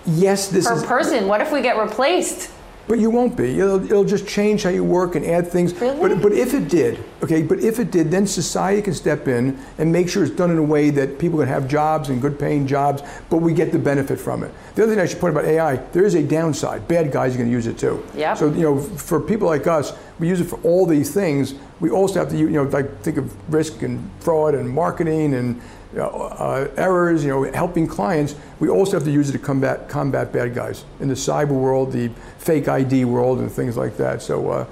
Yes, 0.05 0.49
this 0.49 0.67
per 0.67 0.75
is. 0.75 0.83
person, 0.83 1.27
what 1.27 1.41
if 1.41 1.51
we 1.51 1.61
get 1.61 1.77
replaced? 1.77 2.51
But 2.87 2.99
you 2.99 3.09
won't 3.09 3.35
be. 3.35 3.59
It'll, 3.59 3.83
it'll 3.83 4.05
just 4.05 4.27
change 4.27 4.63
how 4.63 4.69
you 4.69 4.83
work 4.83 5.15
and 5.15 5.25
add 5.25 5.47
things. 5.47 5.73
Really? 5.73 5.99
But, 5.99 6.21
but 6.21 6.31
if 6.33 6.53
it 6.53 6.67
did, 6.69 7.03
okay, 7.23 7.41
but 7.41 7.59
if 7.59 7.79
it 7.79 7.89
did, 7.89 8.11
then 8.11 8.27
society 8.27 8.81
can 8.81 8.93
step 8.93 9.27
in 9.27 9.57
and 9.79 9.91
make 9.91 10.07
sure 10.07 10.23
it's 10.23 10.35
done 10.35 10.51
in 10.51 10.57
a 10.57 10.63
way 10.63 10.91
that 10.91 11.17
people 11.17 11.39
can 11.39 11.47
have 11.47 11.67
jobs 11.67 12.09
and 12.09 12.21
good 12.21 12.37
paying 12.37 12.67
jobs, 12.67 13.01
but 13.29 13.37
we 13.37 13.53
get 13.53 13.71
the 13.71 13.79
benefit 13.79 14.19
from 14.19 14.43
it. 14.43 14.51
The 14.75 14.83
other 14.83 14.93
thing 14.93 15.01
I 15.01 15.07
should 15.07 15.19
point 15.19 15.35
about 15.35 15.45
AI, 15.45 15.77
there 15.77 16.05
is 16.05 16.13
a 16.13 16.23
downside. 16.23 16.87
Bad 16.87 17.11
guys 17.11 17.33
are 17.33 17.37
going 17.39 17.49
to 17.49 17.53
use 17.53 17.65
it 17.65 17.77
too. 17.77 18.05
Yep. 18.15 18.37
So, 18.37 18.51
you 18.51 18.61
know, 18.61 18.79
for 18.79 19.19
people 19.19 19.47
like 19.47 19.65
us, 19.65 19.93
we 20.19 20.27
use 20.27 20.39
it 20.39 20.45
for 20.45 20.59
all 20.61 20.85
these 20.85 21.13
things. 21.13 21.55
We 21.79 21.89
also 21.89 22.19
have 22.19 22.29
to, 22.29 22.37
you 22.37 22.49
know, 22.49 22.63
like 22.63 23.01
think 23.01 23.17
of 23.17 23.53
risk 23.53 23.81
and 23.81 24.09
fraud 24.19 24.53
and 24.53 24.69
marketing 24.69 25.33
and 25.33 25.59
uh, 25.97 26.07
uh, 26.07 26.67
errors, 26.77 27.23
you 27.23 27.29
know, 27.29 27.43
helping 27.53 27.87
clients. 27.87 28.35
We 28.59 28.69
also 28.69 28.93
have 28.93 29.03
to 29.05 29.11
use 29.11 29.29
it 29.29 29.33
to 29.33 29.39
combat 29.39 29.87
combat 29.89 30.31
bad 30.31 30.53
guys 30.53 30.85
in 30.99 31.07
the 31.07 31.13
cyber 31.13 31.49
world, 31.49 31.91
the 31.91 32.09
fake 32.37 32.67
ID 32.67 33.05
world, 33.05 33.39
and 33.39 33.51
things 33.51 33.77
like 33.77 33.97
that. 33.97 34.21
So, 34.21 34.49
uh, 34.49 34.65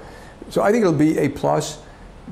so 0.50 0.62
I 0.62 0.70
think 0.70 0.82
it'll 0.82 0.92
be 0.92 1.18
a 1.18 1.28
plus. 1.28 1.80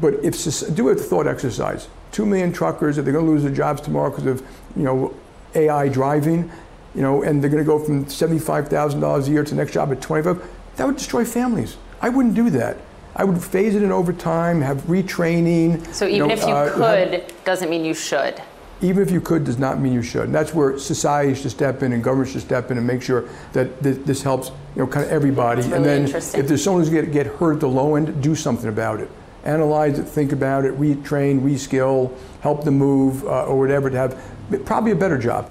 But 0.00 0.14
if 0.22 0.74
do 0.74 0.88
a 0.88 0.94
thought 0.94 1.26
exercise. 1.26 1.88
Two 2.12 2.26
million 2.26 2.52
truckers, 2.52 2.98
if 2.98 3.04
they're 3.04 3.12
going 3.12 3.24
to 3.24 3.30
lose 3.30 3.42
their 3.42 3.52
jobs 3.52 3.80
tomorrow 3.80 4.10
because 4.10 4.26
of, 4.26 4.40
you 4.76 4.82
know, 4.82 5.14
AI 5.54 5.88
driving, 5.88 6.50
you 6.94 7.00
know, 7.00 7.22
and 7.22 7.42
they're 7.42 7.50
going 7.50 7.62
to 7.62 7.66
go 7.66 7.78
from 7.78 8.06
seventy-five 8.08 8.68
thousand 8.68 9.00
dollars 9.00 9.28
a 9.28 9.30
year 9.30 9.44
to 9.44 9.50
the 9.50 9.56
next 9.56 9.72
job 9.72 9.90
at 9.92 10.00
twenty-five, 10.00 10.42
that 10.76 10.86
would 10.86 10.96
destroy 10.96 11.24
families. 11.24 11.76
I 12.00 12.08
wouldn't 12.08 12.34
do 12.34 12.50
that. 12.50 12.76
I 13.14 13.24
would 13.24 13.42
phase 13.42 13.74
it 13.74 13.82
in 13.82 13.92
over 13.92 14.12
time, 14.12 14.62
have 14.62 14.78
retraining. 14.82 15.86
So 15.94 16.06
even 16.06 16.28
know, 16.28 16.34
if 16.34 16.40
you 16.40 16.48
uh, 16.48 16.72
could, 16.72 17.12
have- 17.12 17.44
doesn't 17.44 17.68
mean 17.68 17.84
you 17.84 17.94
should. 17.94 18.42
Even 18.82 19.02
if 19.02 19.10
you 19.10 19.20
could 19.20 19.44
does 19.44 19.58
not 19.58 19.80
mean 19.80 19.92
you 19.92 20.02
should. 20.02 20.24
And 20.24 20.34
that's 20.34 20.52
where 20.52 20.78
society 20.78 21.34
should 21.34 21.52
step 21.52 21.82
in 21.82 21.92
and 21.92 22.02
government 22.02 22.30
should 22.30 22.42
step 22.42 22.70
in 22.70 22.78
and 22.78 22.86
make 22.86 23.00
sure 23.00 23.28
that 23.52 23.82
th- 23.82 23.98
this 24.04 24.22
helps, 24.22 24.48
you 24.74 24.82
know, 24.82 24.86
kind 24.86 25.06
of 25.06 25.12
everybody. 25.12 25.62
That's 25.62 25.74
and 25.74 25.84
then 25.84 26.04
if 26.04 26.48
there's 26.48 26.62
someone 26.62 26.82
who's 26.82 26.90
get 26.90 27.12
get 27.12 27.26
hurt 27.26 27.54
at 27.54 27.60
the 27.60 27.68
low 27.68 27.94
end, 27.94 28.22
do 28.22 28.34
something 28.34 28.68
about 28.68 29.00
it. 29.00 29.08
Analyze 29.44 29.98
it, 29.98 30.04
think 30.04 30.32
about 30.32 30.64
it, 30.64 30.78
retrain, 30.78 31.40
reskill, 31.40 32.16
help 32.42 32.64
them 32.64 32.78
move, 32.78 33.24
uh, 33.24 33.46
or 33.46 33.58
whatever 33.58 33.90
to 33.90 33.96
have 33.96 34.64
probably 34.64 34.92
a 34.92 34.96
better 34.96 35.18
job. 35.18 35.50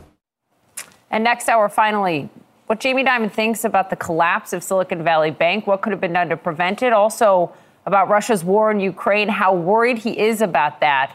And 1.09 1.23
next 1.23 1.49
hour, 1.49 1.67
finally, 1.67 2.29
what 2.67 2.79
Jamie 2.79 3.03
Dimon 3.03 3.29
thinks 3.29 3.65
about 3.65 3.89
the 3.89 3.97
collapse 3.97 4.53
of 4.53 4.63
Silicon 4.63 5.03
Valley 5.03 5.31
Bank, 5.31 5.67
what 5.67 5.81
could 5.81 5.91
have 5.91 5.99
been 5.99 6.13
done 6.13 6.29
to 6.29 6.37
prevent 6.37 6.81
it, 6.81 6.93
also 6.93 7.51
about 7.85 8.07
Russia's 8.07 8.45
war 8.45 8.71
in 8.71 8.79
Ukraine, 8.79 9.27
how 9.27 9.53
worried 9.53 9.97
he 9.97 10.17
is 10.17 10.41
about 10.41 10.79
that, 10.79 11.13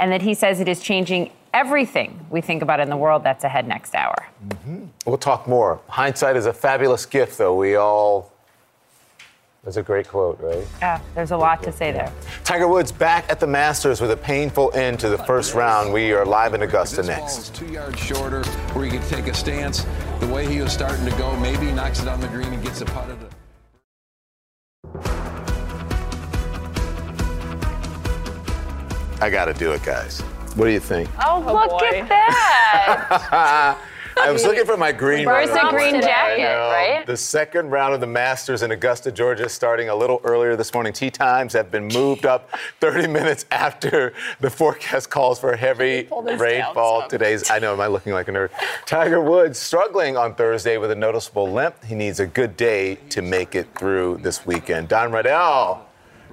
and 0.00 0.10
that 0.10 0.22
he 0.22 0.34
says 0.34 0.58
it 0.58 0.66
is 0.66 0.80
changing 0.80 1.30
everything 1.56 2.26
we 2.28 2.40
think 2.42 2.60
about 2.62 2.80
in 2.80 2.90
the 2.90 2.96
world. 2.96 3.24
That's 3.24 3.42
ahead 3.44 3.66
next 3.66 3.94
hour. 3.94 4.14
Mm-hmm. 4.48 4.84
We'll 5.06 5.16
talk 5.16 5.48
more. 5.48 5.80
Hindsight 5.88 6.36
is 6.36 6.46
a 6.46 6.52
fabulous 6.52 7.06
gift, 7.06 7.38
though. 7.38 7.56
We 7.56 7.76
all. 7.76 8.30
That's 9.64 9.78
a 9.78 9.82
great 9.82 10.06
quote, 10.06 10.38
right? 10.40 10.64
Yeah, 10.80 11.00
there's 11.16 11.32
a 11.32 11.36
lot 11.36 11.60
to 11.64 11.72
say 11.72 11.90
there. 11.90 12.12
Tiger 12.44 12.68
Woods 12.68 12.92
back 12.92 13.28
at 13.28 13.40
the 13.40 13.48
Masters 13.48 14.00
with 14.00 14.12
a 14.12 14.16
painful 14.16 14.70
end 14.74 15.00
to 15.00 15.08
the 15.08 15.18
first 15.18 15.54
round. 15.54 15.92
We 15.92 16.12
are 16.12 16.24
live 16.24 16.54
in 16.54 16.62
Augusta 16.62 16.98
This 16.98 17.08
next. 17.08 17.54
two 17.54 17.66
yards 17.66 17.98
shorter, 17.98 18.44
where 18.74 18.84
he 18.84 18.90
can 18.92 19.02
take 19.08 19.26
a 19.26 19.34
stance. 19.34 19.84
The 20.20 20.28
way 20.28 20.46
he 20.46 20.60
was 20.60 20.72
starting 20.72 21.04
to 21.06 21.10
go, 21.16 21.34
maybe 21.40 21.66
he 21.66 21.72
knocks 21.72 22.00
it 22.00 22.06
on 22.06 22.20
the 22.20 22.28
green 22.28 22.52
and 22.52 22.62
gets 22.62 22.80
a 22.80 22.84
putt 22.84 23.10
at 23.10 23.18
it. 23.22 23.32
I 29.20 29.30
got 29.30 29.46
to 29.46 29.54
do 29.54 29.72
it, 29.72 29.82
guys. 29.82 30.22
What 30.56 30.64
do 30.64 30.72
you 30.72 30.80
think? 30.80 31.10
Oh, 31.22 31.44
oh 31.46 31.52
look 31.52 31.82
at 31.82 32.08
that. 32.08 33.78
I 34.18 34.30
was 34.32 34.42
looking 34.44 34.64
for 34.64 34.78
my 34.78 34.90
green. 34.90 35.26
Where's 35.26 35.50
the 35.50 35.68
green 35.68 36.00
jacket, 36.00 36.44
right? 36.44 37.04
The 37.06 37.18
second 37.18 37.68
round 37.68 37.92
of 37.92 38.00
the 38.00 38.06
Masters 38.06 38.62
in 38.62 38.70
Augusta, 38.70 39.12
Georgia, 39.12 39.50
starting 39.50 39.90
a 39.90 39.94
little 39.94 40.22
earlier 40.24 40.56
this 40.56 40.72
morning. 40.72 40.94
Tee 40.94 41.10
times 41.10 41.52
have 41.52 41.70
been 41.70 41.88
moved 41.88 42.24
up 42.24 42.48
30 42.80 43.08
minutes 43.08 43.44
after 43.50 44.14
the 44.40 44.48
forecast 44.48 45.10
calls 45.10 45.38
for 45.38 45.54
heavy 45.54 46.08
rainfall. 46.38 47.00
down 47.00 47.10
some. 47.10 47.10
Today's, 47.10 47.50
I 47.50 47.58
know, 47.58 47.74
am 47.74 47.80
I 47.80 47.88
looking 47.88 48.14
like 48.14 48.28
a 48.28 48.32
nerd? 48.32 48.48
Tiger 48.86 49.20
Woods 49.20 49.58
struggling 49.58 50.16
on 50.16 50.34
Thursday 50.34 50.78
with 50.78 50.90
a 50.90 50.96
noticeable 50.96 51.52
limp. 51.52 51.84
He 51.84 51.94
needs 51.94 52.18
a 52.18 52.26
good 52.26 52.56
day 52.56 52.94
to 53.10 53.20
make 53.20 53.54
it 53.54 53.66
through 53.74 54.20
this 54.22 54.46
weekend. 54.46 54.88
Don 54.88 55.12
Riddell 55.12 55.86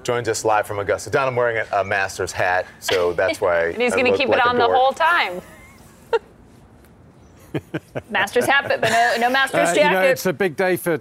joins 0.03 0.29
us 0.29 0.45
live 0.45 0.67
from 0.67 0.79
Augusta. 0.79 1.09
Don, 1.09 1.27
I'm 1.27 1.35
wearing 1.35 1.57
a, 1.57 1.65
a 1.77 1.83
Masters 1.83 2.31
hat, 2.31 2.65
so 2.79 3.13
that's 3.13 3.41
why. 3.41 3.65
And 3.73 3.81
he's 3.81 3.93
going 3.93 4.11
to 4.11 4.17
keep 4.17 4.29
like 4.29 4.39
it 4.39 4.45
on 4.45 4.57
the 4.57 4.67
whole 4.67 4.91
time. 4.91 5.41
Masters 8.09 8.45
hat, 8.45 8.65
but 8.67 8.81
no, 8.81 9.15
no 9.19 9.29
Masters 9.29 9.69
Uh, 9.69 9.73
you 9.73 9.83
know, 9.83 9.89
jacket. 9.91 10.09
it's 10.11 10.25
a 10.25 10.33
big 10.33 10.55
day 10.55 10.75
for. 10.75 10.99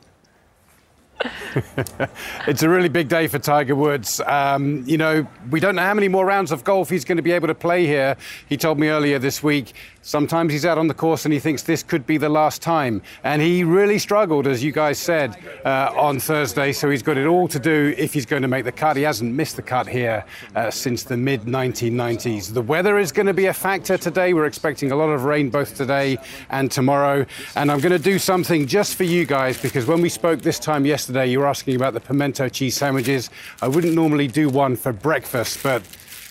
it's 2.47 2.63
a 2.63 2.69
really 2.69 2.89
big 2.89 3.09
day 3.09 3.27
for 3.27 3.39
Tiger 3.39 3.75
Woods. 3.75 4.21
Um, 4.27 4.85
you 4.87 4.97
know, 4.97 5.27
we 5.51 5.61
don't 5.61 5.75
know 5.77 5.83
how 5.83 5.95
many 5.95 6.09
more 6.09 6.25
rounds 6.25 6.53
of 6.53 6.65
golf 6.65 6.91
he's 6.91 7.05
going 7.05 7.17
to 7.17 7.23
be 7.23 7.33
able 7.33 7.49
to 7.49 7.55
play 7.55 7.87
here. 7.87 8.17
He 8.49 8.57
told 8.57 8.79
me 8.79 8.89
earlier 8.89 9.19
this 9.19 9.43
week. 9.43 9.75
Sometimes 10.05 10.53
he's 10.53 10.67
out 10.67 10.79
on 10.79 10.89
the 10.89 10.95
course 10.95 11.25
and 11.25 11.33
he 11.33 11.39
thinks 11.39 11.63
this 11.63 11.85
could 11.85 12.07
be 12.07 12.17
the 12.17 12.29
last 12.29 12.61
time. 12.61 13.03
And 13.23 13.41
he 13.41 13.63
really 13.63 13.99
struggled, 13.99 14.49
as 14.49 14.63
you 14.65 14.73
guys 14.73 14.99
said, 14.99 15.37
uh, 15.65 15.93
on 15.97 16.19
Thursday. 16.19 16.73
So 16.73 16.91
he's 16.91 17.05
got 17.05 17.17
it 17.17 17.27
all 17.27 17.47
to 17.47 17.59
do 17.61 17.95
if 17.97 18.13
he's 18.13 18.27
going 18.27 18.43
to 18.43 18.49
make 18.49 18.65
the 18.65 18.73
cut. 18.73 18.97
He 18.97 19.05
hasn't 19.05 19.33
missed 19.33 19.57
the 19.57 19.63
cut 19.63 19.87
here 19.87 20.25
uh, 20.57 20.73
since 20.73 21.05
the 21.05 21.17
mid 21.17 21.43
1990s. 21.43 22.53
The 22.53 22.63
weather 22.63 22.99
is 22.99 23.13
going 23.13 23.27
to 23.27 23.35
be 23.35 23.47
a 23.47 23.55
factor 23.55 23.97
today. 23.97 24.35
We're 24.35 24.47
expecting 24.47 24.91
a 24.91 24.97
lot 24.97 25.11
of 25.11 25.25
rain 25.25 25.51
both 25.51 25.77
today 25.77 26.19
and 26.51 26.71
tomorrow. 26.71 27.25
And 27.55 27.71
I'm 27.71 27.79
going 27.79 27.93
to 27.93 27.99
do 27.99 28.19
something 28.19 28.67
just 28.67 28.97
for 28.97 29.05
you 29.05 29.25
guys 29.25 29.61
because 29.61 29.87
when 29.87 30.01
we 30.01 30.09
spoke 30.09 30.43
this 30.43 30.59
time 30.59 30.85
yesterday, 30.85 31.12
you 31.21 31.41
were 31.41 31.47
asking 31.47 31.77
about 31.77 31.93
the 31.95 32.01
pimento 32.01 32.49
cheese 32.49 32.77
sandwiches. 32.77 33.31
I 33.61 33.69
wouldn't 33.69 33.95
normally 33.95 34.27
do 34.29 34.49
one 34.49 34.77
for 34.77 34.93
breakfast, 34.93 35.63
but 35.63 35.83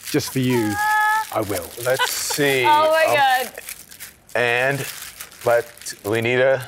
just 0.05 0.33
for 0.33 0.39
you, 0.39 0.73
I 1.33 1.41
will. 1.47 1.65
Let's 1.85 2.11
see. 2.11 2.63
oh 2.67 2.89
my 2.91 3.15
God. 3.15 3.53
And, 4.35 4.85
but 5.45 5.93
we 6.05 6.21
need 6.21 6.39
a 6.39 6.65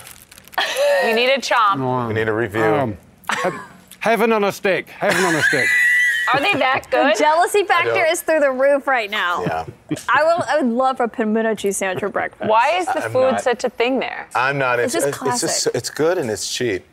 You 1.05 1.15
need 1.15 1.29
a 1.29 1.39
chomp. 1.39 2.07
we 2.07 2.13
need 2.13 2.27
a 2.27 2.33
review. 2.33 2.63
Um, 2.63 2.97
he- 3.43 3.49
heaven 3.99 4.31
on 4.31 4.43
a 4.43 4.51
stick. 4.51 4.89
Heaven 4.89 5.23
on 5.25 5.35
a 5.35 5.41
stick. 5.43 5.67
Are 6.33 6.39
they 6.39 6.53
that 6.53 6.89
good? 6.89 6.99
The 7.05 7.09
good? 7.09 7.17
jealousy 7.19 7.63
factor 7.63 8.05
is 8.05 8.21
through 8.21 8.39
the 8.39 8.51
roof 8.51 8.87
right 8.87 9.11
now. 9.11 9.43
yeah, 9.43 9.65
I 10.09 10.23
will. 10.23 10.43
I 10.47 10.61
would 10.61 10.71
love 10.71 10.99
a 11.01 11.07
pimento 11.07 11.53
cheese 11.53 11.77
sandwich 11.77 11.99
for 11.99 12.09
breakfast. 12.09 12.49
Why 12.49 12.77
is 12.77 12.85
the 12.87 13.03
I'm 13.05 13.11
food 13.11 13.31
not- 13.33 13.41
such 13.41 13.63
a 13.65 13.69
thing 13.69 13.99
there? 13.99 14.27
I'm 14.33 14.57
not. 14.57 14.79
It's 14.79 14.95
It's, 14.95 15.05
just 15.05 15.21
it's, 15.21 15.41
just 15.41 15.41
classic. 15.43 15.75
it's 15.75 15.89
good 15.89 16.17
and 16.17 16.29
it's 16.31 16.51
cheap. 16.51 16.85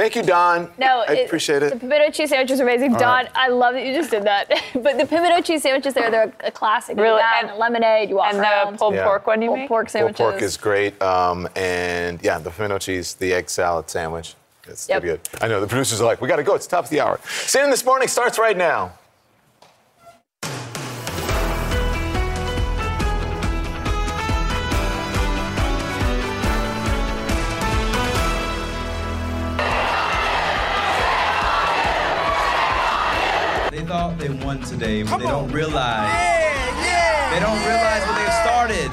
Thank 0.00 0.16
you, 0.16 0.22
Don. 0.22 0.70
No, 0.78 1.04
I 1.06 1.12
appreciate 1.16 1.62
it. 1.62 1.74
The 1.74 1.78
pimento 1.78 2.10
cheese 2.10 2.30
sandwich 2.30 2.50
is 2.50 2.60
amazing. 2.60 2.94
All 2.94 2.98
Don, 3.00 3.24
right. 3.26 3.30
I 3.34 3.48
love 3.48 3.74
that 3.74 3.84
you 3.84 3.92
just 3.92 4.10
did 4.10 4.22
that. 4.22 4.48
but 4.74 4.96
the 4.96 5.04
pimento 5.04 5.42
cheese 5.42 5.60
sandwiches 5.60 5.92
there, 5.92 6.10
they're 6.10 6.32
a 6.40 6.50
classic. 6.50 6.96
Really? 6.96 7.18
that 7.18 7.40
And- 7.42 7.50
and 7.50 7.58
lemonade, 7.58 8.08
you 8.08 8.16
walk 8.16 8.32
and 8.32 8.40
around. 8.40 8.72
the 8.72 8.78
pulled 8.78 8.94
Yeah. 8.94 9.04
pork 9.04 9.26
one 9.26 9.42
you 9.42 9.48
Pulled 9.48 9.58
make? 9.58 9.68
pork 9.68 9.92
Pulled 9.92 10.14
pork 10.16 10.40
is 10.40 10.56
great, 10.56 11.00
um, 11.02 11.46
and 11.54 12.18
yeah, 12.22 12.38
the 12.38 12.50
pimento 12.50 12.78
cheese, 12.78 13.12
the 13.12 13.34
egg 13.34 13.50
salad 13.50 13.90
sandwich. 13.90 14.36
It's 14.66 14.88
Yep. 14.88 15.02
pretty 15.02 15.16
good. 15.18 15.42
I 15.42 15.48
know 15.48 15.60
the 15.60 15.66
producers 15.66 16.00
are 16.00 16.04
like, 16.06 16.22
we 16.22 16.28
got 16.28 16.36
to 16.36 16.44
go. 16.44 16.54
It's 16.54 16.66
top 16.66 16.84
of 16.84 16.90
the 16.90 17.00
hour. 17.00 17.20
CNN 17.24 17.70
this 17.70 17.84
morning 17.84 18.08
starts 18.08 18.38
right 18.38 18.56
now. 18.56 18.92
Thought 33.90 34.16
they 34.18 34.28
won 34.28 34.60
today, 34.60 35.02
but 35.02 35.18
they 35.18 35.24
don't 35.24 35.50
realize. 35.50 36.08
They 37.32 37.40
don't 37.40 37.58
realize 37.66 38.06
what 38.06 38.14
they've 38.20 38.38
started. 38.44 38.88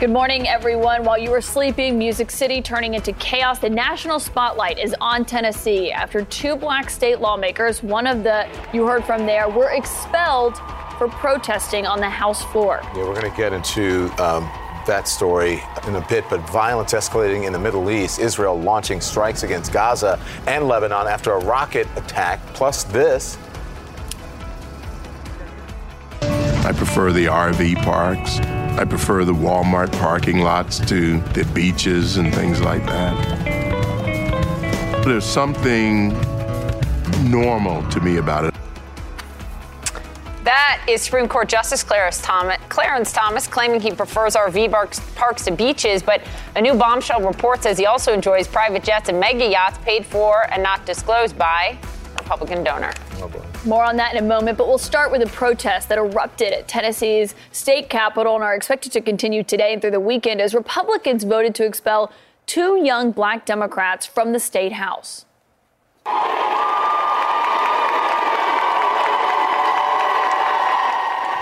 Good 0.00 0.10
morning, 0.10 0.48
everyone. 0.48 1.04
While 1.04 1.16
you 1.16 1.30
were 1.30 1.40
sleeping, 1.40 1.96
Music 1.96 2.32
City 2.32 2.60
turning 2.60 2.94
into 2.94 3.12
chaos. 3.12 3.60
The 3.60 3.70
national 3.70 4.18
spotlight 4.18 4.80
is 4.80 4.96
on 5.00 5.24
Tennessee 5.24 5.92
after 5.92 6.24
two 6.24 6.56
black 6.56 6.90
state 6.90 7.20
lawmakers, 7.20 7.84
one 7.84 8.08
of 8.08 8.24
the 8.24 8.48
you 8.72 8.84
heard 8.84 9.04
from 9.04 9.26
there, 9.26 9.48
were 9.48 9.70
expelled 9.70 10.56
for 10.98 11.06
protesting 11.06 11.86
on 11.86 12.00
the 12.00 12.10
House 12.10 12.42
floor. 12.46 12.80
Yeah, 12.82 13.04
we're 13.04 13.14
going 13.14 13.30
to 13.30 13.36
get 13.36 13.52
into 13.52 14.10
um, 14.20 14.50
that 14.86 15.06
story 15.08 15.62
in 15.86 15.96
a 15.96 16.06
bit, 16.08 16.24
but 16.30 16.40
violence 16.50 16.92
escalating 16.92 17.46
in 17.46 17.52
the 17.52 17.58
Middle 17.58 17.90
East. 17.90 18.18
Israel 18.18 18.58
launching 18.58 19.00
strikes 19.00 19.42
against 19.42 19.72
Gaza 19.72 20.18
and 20.46 20.66
Lebanon 20.66 21.06
after 21.06 21.32
a 21.32 21.44
rocket 21.44 21.86
attack. 21.96 22.40
Plus, 22.54 22.84
this. 22.84 23.38
I 26.22 26.72
prefer 26.72 27.12
the 27.12 27.26
RV 27.26 27.82
parks. 27.84 28.40
I 28.78 28.84
prefer 28.84 29.24
the 29.24 29.32
Walmart 29.32 29.92
parking 29.92 30.40
lots 30.40 30.78
to 30.80 31.20
the 31.32 31.44
beaches 31.54 32.16
and 32.16 32.34
things 32.34 32.60
like 32.60 32.84
that. 32.86 33.14
There's 35.04 35.24
something 35.24 36.08
normal 37.30 37.88
to 37.90 38.00
me 38.00 38.16
about 38.16 38.46
it. 38.46 38.54
That 40.46 40.80
is 40.86 41.02
Supreme 41.02 41.26
Court 41.26 41.48
Justice 41.48 41.82
Clarence 41.82 42.22
Thomas, 42.22 42.58
Clarence 42.68 43.12
Thomas 43.12 43.48
claiming 43.48 43.80
he 43.80 43.90
prefers 43.90 44.36
RV 44.36 44.70
parks, 44.70 45.00
parks 45.16 45.44
to 45.46 45.50
beaches, 45.50 46.04
but 46.04 46.22
a 46.54 46.62
new 46.62 46.74
bombshell 46.74 47.20
report 47.20 47.64
says 47.64 47.76
he 47.76 47.86
also 47.86 48.12
enjoys 48.12 48.46
private 48.46 48.84
jets 48.84 49.08
and 49.08 49.18
mega 49.18 49.44
yachts 49.44 49.76
paid 49.78 50.06
for 50.06 50.48
and 50.52 50.62
not 50.62 50.86
disclosed 50.86 51.36
by 51.36 51.76
a 51.82 52.22
Republican 52.22 52.62
donor. 52.62 52.92
Oh, 53.14 53.28
More 53.64 53.82
on 53.82 53.96
that 53.96 54.14
in 54.14 54.22
a 54.22 54.26
moment, 54.28 54.56
but 54.56 54.68
we'll 54.68 54.78
start 54.78 55.10
with 55.10 55.20
a 55.20 55.26
protest 55.26 55.88
that 55.88 55.98
erupted 55.98 56.52
at 56.52 56.68
Tennessee's 56.68 57.34
state 57.50 57.90
capitol 57.90 58.36
and 58.36 58.44
are 58.44 58.54
expected 58.54 58.92
to 58.92 59.00
continue 59.00 59.42
today 59.42 59.72
and 59.72 59.82
through 59.82 59.90
the 59.90 59.98
weekend 59.98 60.40
as 60.40 60.54
Republicans 60.54 61.24
voted 61.24 61.56
to 61.56 61.64
expel 61.64 62.12
two 62.46 62.80
young 62.84 63.10
black 63.10 63.46
Democrats 63.46 64.06
from 64.06 64.30
the 64.30 64.38
state 64.38 64.74
house. 64.74 65.24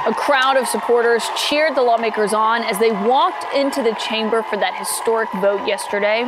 A 0.07 0.13
crowd 0.13 0.59
of 0.59 0.69
supporters 0.69 1.25
cheered 1.35 1.75
the 1.75 1.81
lawmakers 1.81 2.35
on 2.35 2.63
as 2.63 2.79
they 2.79 2.91
walked 2.91 3.47
into 3.55 3.83
the 3.83 3.95
chamber 3.95 4.43
for 4.43 4.59
that 4.59 4.77
historic 4.77 5.31
vote 5.41 5.67
yesterday. 5.67 6.25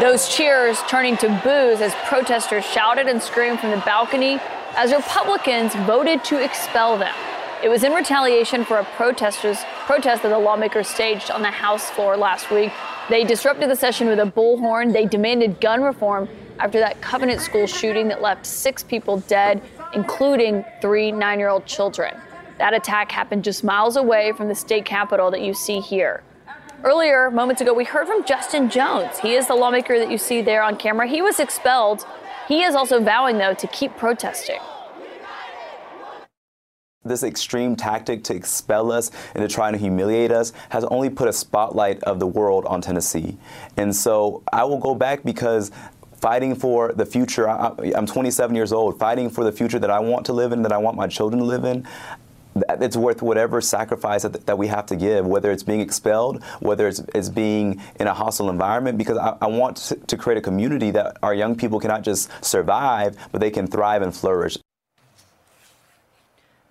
Those 0.00 0.28
cheers 0.28 0.80
turning 0.88 1.18
to 1.18 1.28
boos 1.44 1.80
as 1.80 1.94
protesters 2.08 2.64
shouted 2.64 3.06
and 3.06 3.22
screamed 3.22 3.60
from 3.60 3.70
the 3.70 3.82
balcony 3.86 4.40
as 4.74 4.92
Republicans 4.92 5.72
voted 5.86 6.24
to 6.24 6.42
expel 6.42 6.98
them. 6.98 7.14
It 7.62 7.68
was 7.68 7.84
in 7.84 7.92
retaliation 7.92 8.64
for 8.64 8.78
a 8.78 8.84
protesters 8.96 9.58
protest 9.86 10.24
that 10.24 10.30
the 10.30 10.38
lawmakers 10.38 10.88
staged 10.88 11.30
on 11.30 11.42
the 11.42 11.50
House 11.52 11.88
floor 11.90 12.16
last 12.16 12.50
week. 12.50 12.72
They 13.08 13.22
disrupted 13.22 13.70
the 13.70 13.76
session 13.76 14.08
with 14.08 14.18
a 14.18 14.24
bullhorn. 14.24 14.92
They 14.92 15.06
demanded 15.06 15.60
gun 15.60 15.80
reform 15.80 16.28
after 16.60 16.78
that 16.78 17.00
Covenant 17.00 17.40
School 17.40 17.66
shooting 17.66 18.08
that 18.08 18.20
left 18.20 18.44
six 18.44 18.82
people 18.82 19.20
dead, 19.20 19.62
including 19.94 20.64
three 20.80 21.10
nine-year-old 21.10 21.64
children. 21.64 22.14
That 22.58 22.74
attack 22.74 23.10
happened 23.10 23.44
just 23.44 23.64
miles 23.64 23.96
away 23.96 24.32
from 24.32 24.48
the 24.48 24.54
state 24.54 24.84
capitol 24.84 25.30
that 25.30 25.40
you 25.40 25.54
see 25.54 25.80
here. 25.80 26.22
Earlier, 26.84 27.30
moments 27.30 27.62
ago, 27.62 27.72
we 27.72 27.84
heard 27.84 28.06
from 28.06 28.24
Justin 28.24 28.68
Jones. 28.68 29.18
He 29.18 29.34
is 29.34 29.46
the 29.46 29.54
lawmaker 29.54 29.98
that 29.98 30.10
you 30.10 30.18
see 30.18 30.42
there 30.42 30.62
on 30.62 30.76
camera. 30.76 31.06
He 31.06 31.22
was 31.22 31.40
expelled. 31.40 32.06
He 32.46 32.62
is 32.62 32.74
also 32.74 33.02
vowing, 33.02 33.38
though, 33.38 33.54
to 33.54 33.66
keep 33.66 33.96
protesting. 33.96 34.60
This 37.02 37.22
extreme 37.22 37.76
tactic 37.76 38.24
to 38.24 38.34
expel 38.34 38.92
us 38.92 39.10
and 39.34 39.42
to 39.42 39.48
try 39.48 39.70
to 39.70 39.78
humiliate 39.78 40.30
us 40.30 40.52
has 40.68 40.84
only 40.84 41.08
put 41.08 41.28
a 41.28 41.32
spotlight 41.32 42.02
of 42.02 42.20
the 42.20 42.26
world 42.26 42.66
on 42.66 42.82
Tennessee. 42.82 43.38
And 43.78 43.96
so 43.96 44.42
I 44.52 44.64
will 44.64 44.78
go 44.78 44.94
back 44.94 45.22
because 45.22 45.70
fighting 46.20 46.54
for 46.54 46.92
the 46.92 47.06
future, 47.06 47.48
I, 47.48 47.72
am 47.94 48.06
27 48.06 48.54
years 48.54 48.72
old, 48.72 48.98
fighting 48.98 49.30
for 49.30 49.44
the 49.44 49.52
future 49.52 49.78
that 49.78 49.90
I 49.90 50.00
want 50.00 50.26
to 50.26 50.32
live 50.32 50.52
in, 50.52 50.62
that 50.62 50.72
I 50.72 50.78
want 50.78 50.96
my 50.96 51.06
children 51.06 51.40
to 51.40 51.44
live 51.44 51.64
in, 51.64 51.86
it's 52.68 52.96
worth 52.96 53.22
whatever 53.22 53.60
sacrifice 53.60 54.22
that, 54.22 54.46
that, 54.46 54.58
we 54.58 54.66
have 54.66 54.86
to 54.86 54.96
give, 54.96 55.26
whether 55.26 55.50
it's 55.52 55.62
being 55.62 55.80
expelled, 55.80 56.42
whether 56.58 56.88
it's, 56.88 57.00
it's 57.14 57.28
being 57.28 57.80
in 57.98 58.06
a 58.06 58.14
hostile 58.14 58.50
environment, 58.50 58.98
because 58.98 59.18
I, 59.18 59.36
I 59.40 59.46
want 59.46 59.76
to, 59.76 59.94
to 59.96 60.16
create 60.16 60.38
a 60.38 60.40
community 60.40 60.90
that 60.90 61.16
our 61.22 61.34
young 61.34 61.54
people 61.56 61.78
cannot 61.78 62.02
just 62.02 62.28
survive, 62.44 63.16
but 63.30 63.40
they 63.40 63.50
can 63.50 63.66
thrive 63.66 64.02
and 64.02 64.14
flourish. 64.14 64.58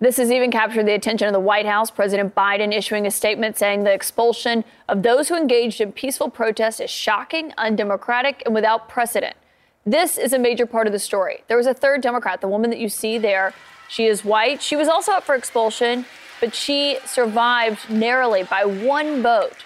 This 0.02 0.16
has 0.16 0.32
even 0.32 0.50
captured 0.50 0.86
the 0.86 0.94
attention 0.94 1.28
of 1.28 1.34
the 1.34 1.40
White 1.40 1.66
House. 1.66 1.90
President 1.90 2.34
Biden 2.34 2.74
issuing 2.74 3.06
a 3.06 3.10
statement 3.10 3.58
saying 3.58 3.84
the 3.84 3.92
expulsion 3.92 4.64
of 4.88 5.02
those 5.02 5.28
who 5.28 5.36
engaged 5.36 5.78
in 5.78 5.92
peaceful 5.92 6.30
protest 6.30 6.80
is 6.80 6.88
shocking, 6.88 7.52
undemocratic, 7.58 8.42
and 8.46 8.54
without 8.54 8.88
precedent. 8.88 9.36
This 9.84 10.16
is 10.16 10.32
a 10.32 10.38
major 10.38 10.64
part 10.64 10.86
of 10.86 10.94
the 10.94 10.98
story. 10.98 11.44
There 11.48 11.56
was 11.58 11.66
a 11.66 11.74
third 11.74 12.00
Democrat, 12.00 12.40
the 12.40 12.48
woman 12.48 12.70
that 12.70 12.78
you 12.78 12.88
see 12.88 13.18
there. 13.18 13.52
She 13.90 14.06
is 14.06 14.24
white. 14.24 14.62
She 14.62 14.74
was 14.74 14.88
also 14.88 15.12
up 15.12 15.24
for 15.24 15.34
expulsion, 15.34 16.06
but 16.40 16.54
she 16.54 16.98
survived 17.04 17.90
narrowly 17.90 18.44
by 18.44 18.64
one 18.64 19.20
vote. 19.20 19.56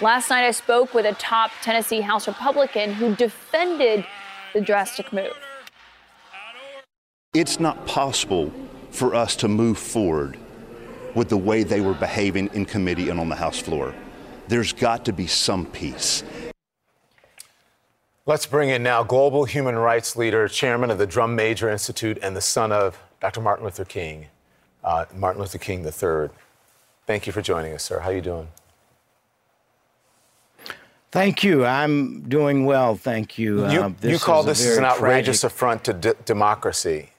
Last 0.00 0.30
night, 0.30 0.44
I 0.44 0.50
spoke 0.50 0.94
with 0.94 1.06
a 1.06 1.12
top 1.12 1.52
Tennessee 1.62 2.00
House 2.00 2.26
Republican 2.26 2.92
who 2.94 3.14
defended 3.14 4.04
the 4.52 4.60
drastic 4.60 5.12
move. 5.12 5.32
It's 7.34 7.60
not 7.60 7.86
possible 7.86 8.52
for 8.96 9.14
us 9.14 9.36
to 9.36 9.48
move 9.48 9.78
forward 9.78 10.38
with 11.14 11.28
the 11.28 11.36
way 11.36 11.62
they 11.62 11.80
were 11.80 11.94
behaving 11.94 12.48
in 12.54 12.64
committee 12.64 13.10
and 13.10 13.20
on 13.20 13.28
the 13.28 13.36
House 13.36 13.58
floor. 13.58 13.94
There's 14.48 14.72
got 14.72 15.04
to 15.04 15.12
be 15.12 15.26
some 15.26 15.66
peace. 15.66 16.22
Let's 18.24 18.46
bring 18.46 18.70
in 18.70 18.82
now 18.82 19.04
global 19.04 19.44
human 19.44 19.76
rights 19.76 20.16
leader, 20.16 20.48
chairman 20.48 20.90
of 20.90 20.98
the 20.98 21.06
Drum 21.06 21.36
Major 21.36 21.70
Institute, 21.70 22.18
and 22.22 22.34
the 22.34 22.40
son 22.40 22.72
of 22.72 22.98
Dr. 23.20 23.40
Martin 23.40 23.64
Luther 23.64 23.84
King, 23.84 24.26
uh, 24.82 25.04
Martin 25.14 25.40
Luther 25.40 25.58
King 25.58 25.84
III. 25.84 26.30
Thank 27.06 27.26
you 27.26 27.32
for 27.32 27.40
joining 27.40 27.72
us, 27.72 27.84
sir. 27.84 28.00
How 28.00 28.10
are 28.10 28.14
you 28.14 28.20
doing? 28.20 28.48
Thank 31.12 31.44
you. 31.44 31.64
I'm 31.64 32.28
doing 32.28 32.66
well. 32.66 32.96
Thank 32.96 33.38
you. 33.38 33.70
You, 33.70 33.80
uh, 33.80 33.92
you 34.02 34.18
call 34.18 34.42
this 34.42 34.76
an 34.76 34.84
outrageous 34.84 35.40
tragic... 35.40 35.54
affront 35.54 35.84
to 35.84 35.92
d- 35.92 36.12
democracy. 36.24 37.10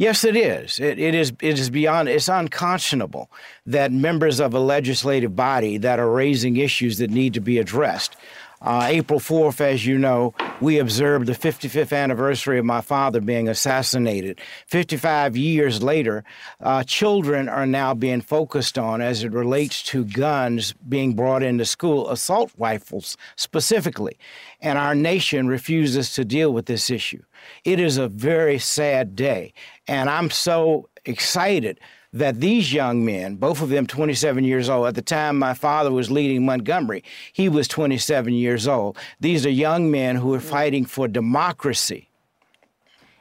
Yes, 0.00 0.24
it 0.24 0.34
is. 0.34 0.80
It, 0.80 0.98
it 0.98 1.14
is. 1.14 1.30
It 1.42 1.58
is 1.58 1.68
beyond. 1.68 2.08
It's 2.08 2.30
unconscionable 2.30 3.30
that 3.66 3.92
members 3.92 4.40
of 4.40 4.54
a 4.54 4.58
legislative 4.58 5.36
body 5.36 5.76
that 5.76 6.00
are 6.00 6.10
raising 6.10 6.56
issues 6.56 6.96
that 6.98 7.10
need 7.10 7.34
to 7.34 7.40
be 7.40 7.58
addressed 7.58 8.16
uh, 8.62 8.86
April 8.88 9.18
4th, 9.18 9.60
as 9.62 9.86
you 9.86 9.96
know, 9.96 10.34
we 10.60 10.78
observed 10.78 11.26
the 11.26 11.32
55th 11.32 11.96
anniversary 11.96 12.58
of 12.58 12.64
my 12.66 12.82
father 12.82 13.20
being 13.20 13.48
assassinated. 13.48 14.38
55 14.66 15.34
years 15.34 15.82
later, 15.82 16.24
uh, 16.60 16.84
children 16.84 17.48
are 17.48 17.64
now 17.64 17.94
being 17.94 18.20
focused 18.20 18.76
on 18.76 19.00
as 19.00 19.24
it 19.24 19.32
relates 19.32 19.82
to 19.84 20.04
guns 20.04 20.74
being 20.86 21.14
brought 21.14 21.42
into 21.42 21.64
school, 21.64 22.10
assault 22.10 22.52
rifles 22.58 23.16
specifically. 23.36 24.18
And 24.60 24.78
our 24.78 24.94
nation 24.94 25.48
refuses 25.48 26.12
to 26.14 26.24
deal 26.26 26.52
with 26.52 26.66
this 26.66 26.90
issue. 26.90 27.22
It 27.64 27.80
is 27.80 27.98
a 27.98 28.08
very 28.08 28.58
sad 28.58 29.16
day. 29.16 29.52
And 29.86 30.08
I'm 30.08 30.30
so 30.30 30.88
excited 31.04 31.80
that 32.12 32.40
these 32.40 32.72
young 32.72 33.04
men, 33.04 33.36
both 33.36 33.62
of 33.62 33.68
them 33.68 33.86
27 33.86 34.42
years 34.44 34.68
old, 34.68 34.88
at 34.88 34.94
the 34.94 35.02
time 35.02 35.38
my 35.38 35.54
father 35.54 35.92
was 35.92 36.10
leading 36.10 36.44
Montgomery, 36.44 37.04
he 37.32 37.48
was 37.48 37.68
27 37.68 38.32
years 38.32 38.66
old. 38.66 38.98
These 39.20 39.46
are 39.46 39.50
young 39.50 39.90
men 39.90 40.16
who 40.16 40.34
are 40.34 40.40
mm. 40.40 40.42
fighting 40.42 40.84
for 40.84 41.06
democracy. 41.06 42.08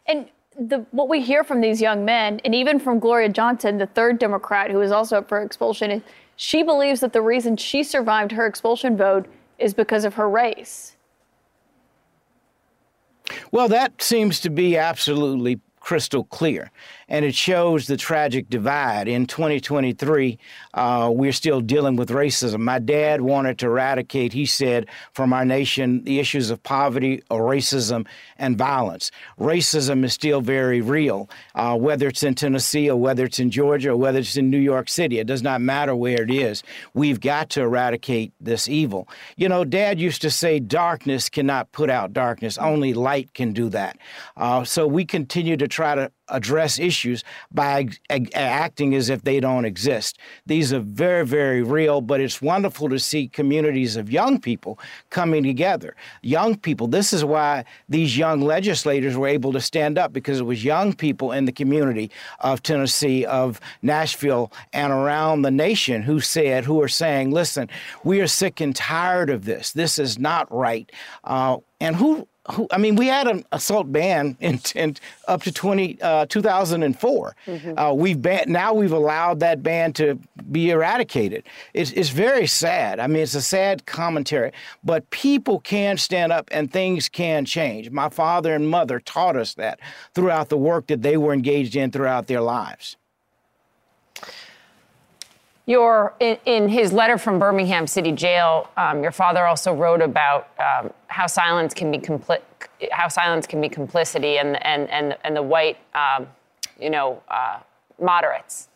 And 0.08 0.28
the, 0.60 0.86
what 0.92 1.08
we 1.08 1.22
hear 1.22 1.44
from 1.44 1.62
these 1.62 1.80
young 1.80 2.04
men, 2.04 2.42
and 2.44 2.56
even 2.56 2.80
from 2.80 3.00
Gloria 3.00 3.30
Johnson, 3.30 3.78
the 3.78 3.86
third 3.86 4.18
Democrat 4.18 4.72
who 4.72 4.82
is 4.82 4.92
also 4.92 5.18
up 5.18 5.30
for 5.30 5.42
expulsion, 5.42 5.92
is 5.92 6.02
she 6.36 6.64
believes 6.64 7.00
that 7.02 7.14
the 7.14 7.22
reason 7.22 7.58
she 7.58 7.84
survived 7.84 8.32
her 8.32 8.46
expulsion 8.46 8.98
vote 8.98 9.28
is 9.60 9.74
because 9.74 10.04
of 10.04 10.16
her 10.16 10.28
race. 10.28 10.96
Well, 13.52 13.68
that 13.70 14.02
seems 14.02 14.40
to 14.42 14.50
be 14.50 14.78
absolutely 14.78 15.60
crystal 15.80 16.26
clear 16.26 16.72
and 17.10 17.26
it 17.26 17.36
shows 17.36 17.88
the 17.88 17.98
tragic 17.98 18.50
divide. 18.50 19.08
In 19.08 19.26
2023, 19.26 20.38
uh, 20.76 21.12
we're 21.14 21.34
still 21.34 21.60
dealing 21.60 21.96
with 21.96 22.10
racism. 22.10 22.60
My 22.60 22.80
dad 22.80 23.22
wanted 23.22 23.58
to 23.60 23.66
eradicate, 23.66 24.32
he 24.32 24.46
said, 24.46 24.86
from 25.14 25.34
our 25.34 25.44
nation 25.44 26.04
the 26.04 26.20
issues 26.20 26.52
of 26.52 26.62
poverty, 26.64 27.24
or 27.30 27.42
racism, 27.42 28.06
and 28.38 28.58
violence. 28.58 29.12
Racism 29.40 30.04
is 30.04 30.14
still 30.14 30.42
very 30.42 30.82
real, 30.82 31.30
uh, 31.56 31.76
whether 31.78 32.08
it's 32.08 32.24
in 32.24 32.36
Tennessee 32.36 32.90
or 32.90 32.96
whether 32.96 33.26
it's 33.26 33.40
in 33.40 33.50
Georgia 33.50 33.90
or 33.90 33.98
whether 33.98 34.20
it's 34.20 34.38
in 34.38 34.50
New 34.50 34.60
York 34.60 34.88
City. 34.88 35.20
It 35.20 35.28
does 35.28 35.42
not 35.42 35.62
matter 35.62 35.96
where 35.96 36.22
it 36.22 36.32
is. 36.32 36.64
We've 36.94 37.20
got 37.20 37.50
to 37.52 37.62
eradicate 37.62 38.34
this 38.40 38.68
evil. 38.68 39.08
You 39.36 39.50
know, 39.50 39.66
Dad 39.66 40.00
used 40.00 40.22
to 40.22 40.30
say, 40.30 40.60
darkness 40.60 41.30
cannot 41.30 41.72
put 41.72 41.90
out 41.90 42.14
darkness, 42.14 42.58
only 42.58 42.94
light 42.94 43.34
can 43.34 43.52
do 43.54 43.70
that. 43.70 43.98
Uh, 44.38 44.64
so 44.64 44.86
we 44.86 45.06
continue 45.06 45.58
to 45.58 45.68
try 45.68 45.96
to 45.96 46.12
address 46.30 46.80
issues 46.80 47.24
by 47.52 47.88
ag- 48.10 48.32
acting 48.36 48.96
as 48.96 49.10
if 49.10 49.24
they 49.24 49.40
don't 49.40 49.66
exist. 49.66 50.18
These 50.46 50.74
are 50.74 50.80
very, 50.80 51.26
very 51.26 51.62
real, 51.62 52.02
but 52.02 52.22
it's 52.22 52.42
wonderful 52.42 52.90
to 52.90 53.00
see 53.00 53.28
communities 53.28 53.96
of 53.96 54.12
young 54.12 54.40
people 54.40 54.80
coming 55.10 55.44
together. 55.44 55.96
Young 56.22 56.56
people, 56.56 56.88
this 56.88 57.14
is 57.14 57.24
why 57.26 57.66
these 57.88 58.18
young 58.18 58.42
legislators 58.42 59.18
were 59.18 59.28
able 59.28 59.52
to 59.54 59.62
stand 59.62 59.98
up 59.98 60.14
because 60.14 60.40
it 60.40 60.44
was 60.44 60.64
young 60.64 60.94
people 60.94 61.32
in 61.32 61.46
the 61.46 61.52
community 61.52 62.12
of 62.40 62.62
Tennessee, 62.64 63.26
of 63.26 63.60
Nashville, 63.82 64.52
and 64.74 64.92
around 64.92 65.42
the 65.42 65.52
nation 65.52 66.02
who 66.02 66.20
said, 66.20 66.66
who 66.66 66.82
are 66.82 66.88
saying, 66.88 67.32
listen, 67.32 67.70
we 68.04 68.22
are 68.22 68.28
sick 68.28 68.62
and 68.62 68.76
tired 68.76 69.30
of 69.30 69.46
this. 69.46 69.72
This 69.72 70.00
is 70.00 70.20
not 70.20 70.52
right. 70.52 70.92
Uh, 71.24 71.58
and 71.82 71.96
who 71.96 72.28
who, 72.52 72.68
I 72.72 72.78
mean, 72.78 72.96
we 72.96 73.08
had 73.08 73.28
an 73.28 73.46
assault 73.52 73.92
ban 73.92 74.38
in, 74.40 74.60
in 74.76 74.96
up 75.28 75.44
to 75.44 75.52
20, 75.52 76.02
uh, 76.02 76.26
2004. 76.28 77.36
Mm-hmm. 77.46 77.78
Uh, 77.78 77.94
we've 77.94 78.22
ban- 78.22 78.46
now 78.48 78.74
we've 78.74 78.92
allowed 78.92 79.40
that 79.42 79.62
ban 79.64 79.94
to 79.94 80.20
be 80.52 80.72
eradicated. 80.72 81.44
It's, 81.74 81.92
it's 81.92 82.10
very 82.10 82.48
sad. 82.48 83.00
I 83.00 83.08
mean, 83.08 83.24
it's 83.24 83.36
a 83.36 83.42
sad 83.42 83.86
commentary, 83.86 84.52
but 84.84 85.10
people 85.10 85.60
can 85.60 85.98
stand 85.98 86.32
up 86.32 86.48
and 86.52 86.72
things 86.72 87.10
can 87.10 87.46
change. 87.46 87.90
My 87.90 88.10
father 88.10 88.54
and 88.54 88.70
mother 88.70 89.00
taught 89.00 89.36
us 89.36 89.54
that 89.56 89.80
throughout 90.14 90.50
the 90.50 90.58
work 90.58 90.88
that 90.88 91.02
they 91.02 91.18
were 91.18 91.34
engaged 91.34 91.76
in 91.76 91.92
throughout 91.92 92.28
their 92.28 92.42
lives. 92.42 92.98
Your, 95.70 96.16
in, 96.20 96.40
in, 96.46 96.68
his 96.68 96.92
letter 96.92 97.20
from 97.20 97.38
Birmingham 97.38 97.86
City 97.86 98.12
Jail, 98.12 98.72
um, 98.76 99.04
your 99.04 99.12
father 99.12 99.46
also 99.46 99.72
wrote 99.72 100.02
about 100.02 100.50
um, 100.58 100.92
how 101.06 101.28
silence 101.28 101.76
can 101.76 101.92
be 101.92 102.00
compli- 102.00 102.42
how 102.92 103.08
silence 103.08 103.46
can 103.46 103.62
be 103.62 103.70
complicity 103.70 104.40
and 104.40 104.66
and 104.66 104.90
and, 104.90 105.16
and 105.24 105.36
the 105.36 105.44
white, 105.44 105.78
um, 105.94 106.26
you 106.82 106.90
know, 106.90 107.22
uh, 107.28 107.60
moderates. 108.02 108.68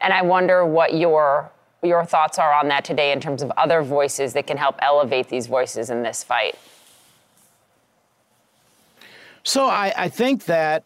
And 0.00 0.12
I 0.12 0.22
wonder 0.22 0.64
what 0.64 0.94
your 0.94 1.50
your 1.82 2.04
thoughts 2.04 2.38
are 2.38 2.52
on 2.52 2.68
that 2.68 2.84
today 2.84 3.10
in 3.10 3.20
terms 3.20 3.42
of 3.42 3.50
other 3.56 3.82
voices 3.82 4.32
that 4.34 4.46
can 4.46 4.56
help 4.56 4.76
elevate 4.78 5.28
these 5.28 5.48
voices 5.48 5.90
in 5.90 6.04
this 6.04 6.22
fight. 6.22 6.56
So 9.42 9.66
I, 9.66 9.92
I 9.96 10.08
think 10.08 10.44
that 10.44 10.84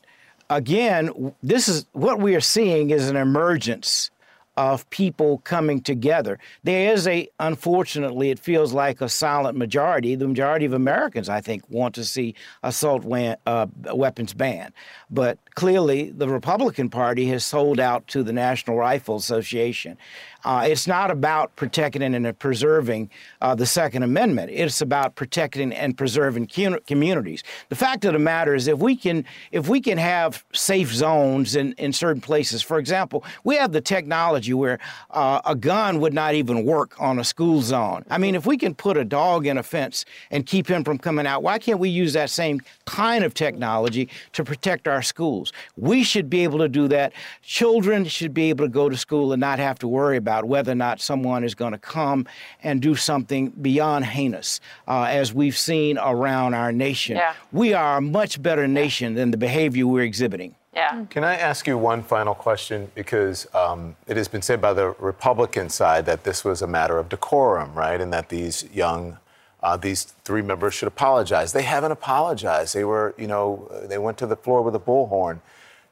again, 0.48 1.34
this 1.42 1.68
is 1.68 1.84
what 1.92 2.20
we 2.20 2.34
are 2.34 2.40
seeing 2.40 2.88
is 2.88 3.10
an 3.10 3.16
emergence 3.16 4.10
of 4.56 4.88
people 4.90 5.38
coming 5.38 5.80
together. 5.80 6.38
There 6.64 6.92
is 6.92 7.06
a, 7.06 7.28
unfortunately, 7.38 8.30
it 8.30 8.38
feels 8.38 8.72
like 8.72 9.00
a 9.00 9.08
silent 9.08 9.56
majority. 9.58 10.14
The 10.14 10.28
majority 10.28 10.64
of 10.64 10.72
Americans, 10.72 11.28
I 11.28 11.40
think, 11.40 11.62
want 11.68 11.94
to 11.96 12.04
see 12.04 12.34
assault 12.62 13.04
uh, 13.46 13.66
weapons 13.92 14.32
banned. 14.32 14.72
But 15.10 15.38
clearly, 15.54 16.10
the 16.10 16.28
Republican 16.28 16.88
Party 16.88 17.26
has 17.26 17.44
sold 17.44 17.78
out 17.78 18.06
to 18.08 18.22
the 18.22 18.32
National 18.32 18.76
Rifle 18.76 19.16
Association. 19.16 19.98
Uh, 20.46 20.64
it's 20.64 20.86
not 20.86 21.10
about 21.10 21.56
protecting 21.56 22.02
and 22.02 22.38
preserving 22.38 23.10
uh, 23.42 23.52
the 23.52 23.66
Second 23.66 24.04
Amendment. 24.04 24.48
It's 24.52 24.80
about 24.80 25.16
protecting 25.16 25.72
and 25.72 25.98
preserving 25.98 26.46
communities. 26.86 27.42
The 27.68 27.74
fact 27.74 28.04
of 28.04 28.12
the 28.12 28.20
matter 28.20 28.54
is, 28.54 28.68
if 28.68 28.78
we 28.78 28.94
can, 28.94 29.24
if 29.50 29.68
we 29.68 29.80
can 29.80 29.98
have 29.98 30.44
safe 30.52 30.94
zones 30.94 31.56
in, 31.56 31.72
in 31.72 31.92
certain 31.92 32.20
places, 32.20 32.62
for 32.62 32.78
example, 32.78 33.24
we 33.42 33.56
have 33.56 33.72
the 33.72 33.80
technology 33.80 34.54
where 34.54 34.78
uh, 35.10 35.40
a 35.44 35.56
gun 35.56 35.98
would 35.98 36.14
not 36.14 36.34
even 36.34 36.64
work 36.64 36.94
on 37.00 37.18
a 37.18 37.24
school 37.24 37.60
zone. 37.60 38.04
I 38.08 38.16
mean, 38.18 38.36
if 38.36 38.46
we 38.46 38.56
can 38.56 38.72
put 38.72 38.96
a 38.96 39.04
dog 39.04 39.48
in 39.48 39.58
a 39.58 39.64
fence 39.64 40.04
and 40.30 40.46
keep 40.46 40.68
him 40.68 40.84
from 40.84 40.98
coming 40.98 41.26
out, 41.26 41.42
why 41.42 41.58
can't 41.58 41.80
we 41.80 41.88
use 41.88 42.12
that 42.12 42.30
same 42.30 42.60
kind 42.84 43.24
of 43.24 43.34
technology 43.34 44.08
to 44.34 44.44
protect 44.44 44.86
our 44.86 45.02
schools? 45.02 45.52
We 45.76 46.04
should 46.04 46.30
be 46.30 46.44
able 46.44 46.60
to 46.60 46.68
do 46.68 46.86
that. 46.86 47.14
Children 47.42 48.04
should 48.04 48.32
be 48.32 48.48
able 48.50 48.64
to 48.64 48.70
go 48.70 48.88
to 48.88 48.96
school 48.96 49.32
and 49.32 49.40
not 49.40 49.58
have 49.58 49.80
to 49.80 49.88
worry 49.88 50.16
about 50.16 50.35
about 50.36 50.48
whether 50.48 50.72
or 50.72 50.76
not 50.76 51.00
someone 51.00 51.44
is 51.44 51.54
going 51.54 51.72
to 51.72 51.78
come 51.78 52.26
and 52.62 52.82
do 52.82 52.94
something 52.94 53.50
beyond 53.50 54.04
heinous, 54.04 54.60
uh, 54.86 55.04
as 55.04 55.32
we've 55.32 55.56
seen 55.56 55.96
around 55.98 56.52
our 56.52 56.72
nation. 56.72 57.16
Yeah. 57.16 57.34
We 57.52 57.72
are 57.72 57.96
a 57.96 58.00
much 58.00 58.42
better 58.42 58.68
nation 58.68 59.14
than 59.14 59.30
the 59.30 59.38
behavior 59.38 59.86
we're 59.86 60.04
exhibiting. 60.04 60.54
Yeah. 60.74 61.06
Can 61.08 61.24
I 61.24 61.36
ask 61.36 61.66
you 61.66 61.78
one 61.78 62.02
final 62.02 62.34
question? 62.34 62.90
Because 62.94 63.46
um, 63.54 63.96
it 64.06 64.18
has 64.18 64.28
been 64.28 64.42
said 64.42 64.60
by 64.60 64.74
the 64.74 64.88
Republican 64.98 65.70
side 65.70 66.04
that 66.04 66.24
this 66.24 66.44
was 66.44 66.60
a 66.60 66.66
matter 66.66 66.98
of 66.98 67.08
decorum, 67.08 67.74
right? 67.74 67.98
And 67.98 68.12
that 68.12 68.28
these 68.28 68.64
young, 68.74 69.16
uh, 69.62 69.78
these 69.78 70.04
three 70.24 70.42
members 70.42 70.74
should 70.74 70.88
apologize. 70.88 71.54
They 71.54 71.62
haven't 71.62 71.92
apologized. 71.92 72.74
They 72.74 72.84
were, 72.84 73.14
you 73.16 73.26
know, 73.26 73.70
they 73.84 73.96
went 73.96 74.18
to 74.18 74.26
the 74.26 74.36
floor 74.36 74.60
with 74.60 74.74
a 74.74 74.78
bullhorn. 74.78 75.40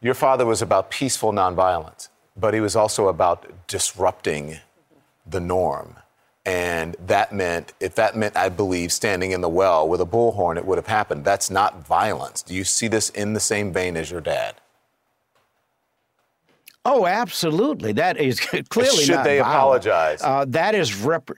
Your 0.03 0.13
father 0.13 0.45
was 0.45 0.61
about 0.61 0.91
peaceful 0.91 1.33
nonviolence 1.33 2.11
but 2.37 2.55
he 2.55 2.61
was 2.61 2.77
also 2.77 3.09
about 3.09 3.51
disrupting 3.67 4.59
the 5.27 5.41
norm. 5.41 5.97
And 6.47 6.95
that 7.07 7.33
meant, 7.33 7.73
if 7.81 7.95
that 7.95 8.17
meant, 8.17 8.37
I 8.37 8.51
believe, 8.51 8.93
standing 8.93 9.33
in 9.33 9.41
the 9.41 9.49
well 9.49 9.89
with 9.89 10.01
a 10.01 10.07
bullhorn, 10.07 10.59
it 10.59 10.67
would 10.67 10.77
have 10.77 10.87
happened. 10.87 11.25
That's 11.25 11.51
not 11.51 11.87
violence. 11.87 12.43
Do 12.43 12.55
you 12.55 12.65
see 12.65 12.87
this 12.87 13.09
in 13.11 13.33
the 13.33 13.41
same 13.41 13.73
vein 13.73 13.97
as 13.97 14.11
your 14.11 14.21
dad? 14.21 14.57
Oh, 16.85 17.07
absolutely. 17.07 17.93
That 17.93 18.19
is 18.19 18.41
clearly 18.69 19.05
Should 19.05 19.25
they 19.25 19.39
violent. 19.39 19.87
apologize? 19.87 20.21
Uh, 20.23 20.45
that 20.49 20.75
is 20.75 20.95
rep. 20.95 21.31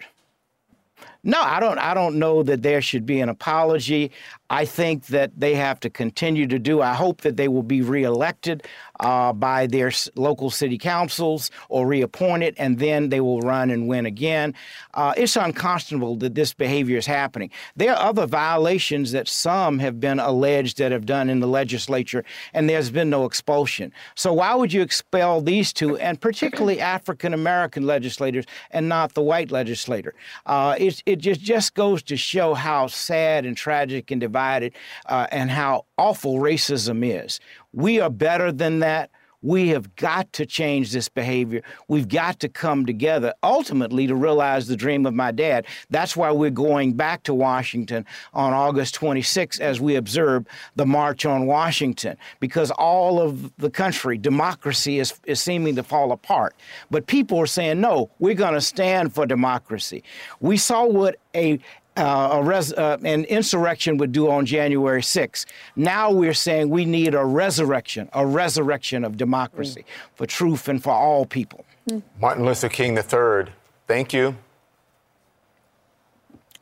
No, 1.22 1.40
I 1.40 1.58
don't. 1.60 1.78
I 1.78 1.94
don't 1.94 2.18
know 2.18 2.42
that 2.44 2.62
there 2.62 2.80
should 2.80 3.04
be 3.04 3.20
an 3.20 3.28
apology. 3.28 4.12
I 4.50 4.64
think 4.64 5.06
that 5.06 5.32
they 5.36 5.54
have 5.54 5.80
to 5.80 5.90
continue 5.90 6.46
to 6.46 6.58
do. 6.58 6.80
I 6.82 6.94
hope 6.94 7.22
that 7.22 7.36
they 7.36 7.48
will 7.48 7.62
be 7.62 7.82
reelected 7.82 8.66
uh, 9.00 9.32
by 9.32 9.66
their 9.66 9.90
local 10.14 10.50
city 10.50 10.78
councils 10.78 11.50
or 11.68 11.86
reappointed, 11.86 12.54
and 12.58 12.78
then 12.78 13.08
they 13.08 13.20
will 13.20 13.40
run 13.40 13.70
and 13.70 13.88
win 13.88 14.06
again. 14.06 14.54
Uh, 14.94 15.14
it's 15.16 15.36
unconscionable 15.36 16.16
that 16.16 16.34
this 16.34 16.54
behavior 16.54 16.96
is 16.96 17.06
happening. 17.06 17.50
There 17.74 17.92
are 17.92 18.08
other 18.08 18.26
violations 18.26 19.12
that 19.12 19.28
some 19.28 19.78
have 19.80 20.00
been 20.00 20.20
alleged 20.20 20.78
that 20.78 20.92
have 20.92 21.06
done 21.06 21.28
in 21.28 21.40
the 21.40 21.48
legislature, 21.48 22.24
and 22.54 22.68
there's 22.68 22.90
been 22.90 23.10
no 23.10 23.24
expulsion. 23.24 23.92
So 24.14 24.32
why 24.32 24.54
would 24.54 24.72
you 24.72 24.82
expel 24.82 25.40
these 25.40 25.72
two, 25.72 25.96
and 25.96 26.20
particularly 26.20 26.80
African 26.80 27.34
American 27.34 27.84
legislators, 27.84 28.44
and 28.70 28.88
not 28.88 29.14
the 29.14 29.22
white 29.22 29.50
legislator? 29.50 30.14
Uh, 30.46 30.76
it, 30.78 31.02
it 31.06 31.16
just 31.16 31.40
just 31.40 31.74
goes 31.74 32.02
to 32.04 32.16
show 32.16 32.54
how 32.54 32.86
sad 32.86 33.44
and 33.44 33.56
tragic 33.56 34.10
and 34.10 34.20
divided, 34.36 34.74
uh, 35.06 35.26
and 35.32 35.50
how 35.50 35.86
awful 35.96 36.34
racism 36.34 37.02
is. 37.02 37.40
We 37.72 38.00
are 38.00 38.10
better 38.10 38.52
than 38.52 38.80
that. 38.80 39.10
We 39.42 39.68
have 39.68 39.94
got 39.96 40.32
to 40.34 40.44
change 40.44 40.92
this 40.92 41.08
behavior. 41.08 41.62
We've 41.88 42.08
got 42.08 42.40
to 42.40 42.48
come 42.48 42.84
together 42.84 43.32
ultimately 43.42 44.06
to 44.08 44.14
realize 44.14 44.66
the 44.66 44.76
dream 44.76 45.06
of 45.06 45.14
my 45.14 45.30
dad. 45.30 45.66
That's 45.88 46.16
why 46.16 46.32
we're 46.32 46.50
going 46.50 46.94
back 46.94 47.22
to 47.24 47.34
Washington 47.34 48.04
on 48.34 48.52
August 48.52 48.94
26 48.94 49.60
as 49.60 49.80
we 49.80 49.94
observe 49.94 50.46
the 50.74 50.86
March 50.86 51.24
on 51.24 51.46
Washington, 51.46 52.16
because 52.40 52.70
all 52.72 53.20
of 53.20 53.56
the 53.56 53.70
country, 53.70 54.18
democracy 54.18 54.98
is, 54.98 55.14
is 55.26 55.40
seeming 55.40 55.76
to 55.76 55.82
fall 55.82 56.12
apart. 56.12 56.54
But 56.90 57.06
people 57.06 57.38
are 57.38 57.46
saying, 57.46 57.80
no, 57.80 58.10
we're 58.18 58.34
going 58.34 58.54
to 58.54 58.60
stand 58.60 59.14
for 59.14 59.26
democracy. 59.26 60.02
We 60.40 60.56
saw 60.56 60.86
what 60.86 61.16
a 61.34 61.60
uh, 61.96 62.40
res- 62.42 62.72
uh, 62.72 62.98
an 63.04 63.24
insurrection 63.24 63.96
would 63.98 64.12
do 64.12 64.30
on 64.30 64.46
January 64.46 65.02
6th. 65.02 65.46
Now 65.74 66.10
we're 66.10 66.34
saying 66.34 66.68
we 66.68 66.84
need 66.84 67.14
a 67.14 67.24
resurrection, 67.24 68.08
a 68.12 68.26
resurrection 68.26 69.04
of 69.04 69.16
democracy 69.16 69.82
mm. 69.82 70.16
for 70.16 70.26
truth 70.26 70.68
and 70.68 70.82
for 70.82 70.92
all 70.92 71.26
people. 71.26 71.64
Mm. 71.88 72.02
Martin 72.20 72.44
Luther 72.44 72.68
King 72.68 72.96
III, 72.96 73.52
thank 73.86 74.12
you. 74.12 74.36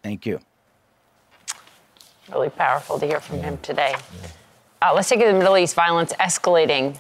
Thank 0.03 0.27
you. 0.27 0.39
Really 2.31 2.51
powerful 2.51 2.99
to 2.99 3.07
hear 3.07 3.21
from 3.21 3.41
him 3.41 3.59
today. 3.59 3.95
Uh, 4.83 4.93
let's 4.95 5.09
take 5.09 5.21
it 5.21 5.27
to 5.27 5.33
the 5.33 5.39
Middle 5.39 5.57
East. 5.57 5.75
Violence 5.75 6.13
escalating 6.21 6.99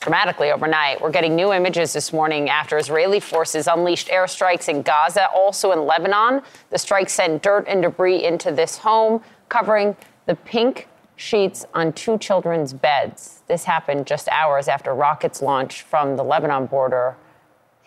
dramatically 0.00 0.50
overnight. 0.52 1.00
We're 1.00 1.10
getting 1.10 1.34
new 1.34 1.52
images 1.52 1.92
this 1.92 2.12
morning 2.12 2.48
after 2.48 2.78
Israeli 2.78 3.20
forces 3.20 3.66
unleashed 3.66 4.08
airstrikes 4.08 4.68
in 4.68 4.82
Gaza, 4.82 5.28
also 5.30 5.72
in 5.72 5.86
Lebanon. 5.86 6.42
The 6.70 6.78
strikes 6.78 7.12
sent 7.12 7.42
dirt 7.42 7.64
and 7.66 7.82
debris 7.82 8.24
into 8.24 8.52
this 8.52 8.78
home, 8.78 9.22
covering 9.48 9.96
the 10.26 10.34
pink 10.34 10.88
sheets 11.16 11.66
on 11.74 11.92
two 11.92 12.16
children's 12.18 12.72
beds. 12.72 13.42
This 13.48 13.64
happened 13.64 14.06
just 14.06 14.28
hours 14.28 14.68
after 14.68 14.94
rockets 14.94 15.42
launched 15.42 15.82
from 15.82 16.16
the 16.16 16.22
Lebanon 16.22 16.66
border 16.66 17.16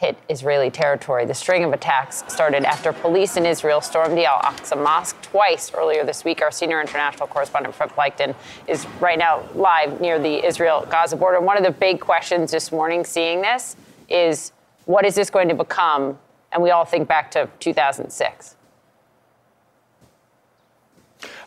hit 0.02 0.18
Israeli 0.30 0.72
territory. 0.72 1.28
The 1.28 1.36
string 1.36 1.64
of 1.64 1.74
attacks 1.74 2.24
started 2.28 2.66
after 2.66 2.92
police 2.92 3.38
in 3.38 3.46
Israel 3.46 3.82
stormed 3.82 4.18
the 4.18 4.26
Al 4.26 4.42
Aqsa 4.42 4.76
Mosque 4.76 5.22
twice 5.22 5.72
earlier 5.76 6.04
this 6.04 6.26
week. 6.26 6.42
Our 6.42 6.50
senior 6.50 6.82
international 6.82 7.28
correspondent, 7.28 7.76
Fred 7.76 7.92
Pleitgen, 7.92 8.34
is 8.68 8.88
right 9.00 9.20
now 9.20 9.44
live 9.54 10.02
near 10.02 10.18
the 10.18 10.44
Israel 10.44 10.88
Gaza 10.90 11.16
border. 11.16 11.40
One 11.40 11.56
of 11.56 11.64
the 11.64 11.70
big 11.70 12.00
questions 12.00 12.50
this 12.50 12.72
morning, 12.72 13.04
seeing 13.04 13.44
this, 13.44 13.76
is 14.10 14.54
what 14.86 15.06
is 15.06 15.14
this 15.14 15.30
going 15.30 15.50
to 15.50 15.56
become? 15.56 16.18
And 16.52 16.64
we 16.64 16.72
all 16.72 16.84
think 16.84 17.08
back 17.08 17.30
to 17.32 17.48
2006. 17.60 18.56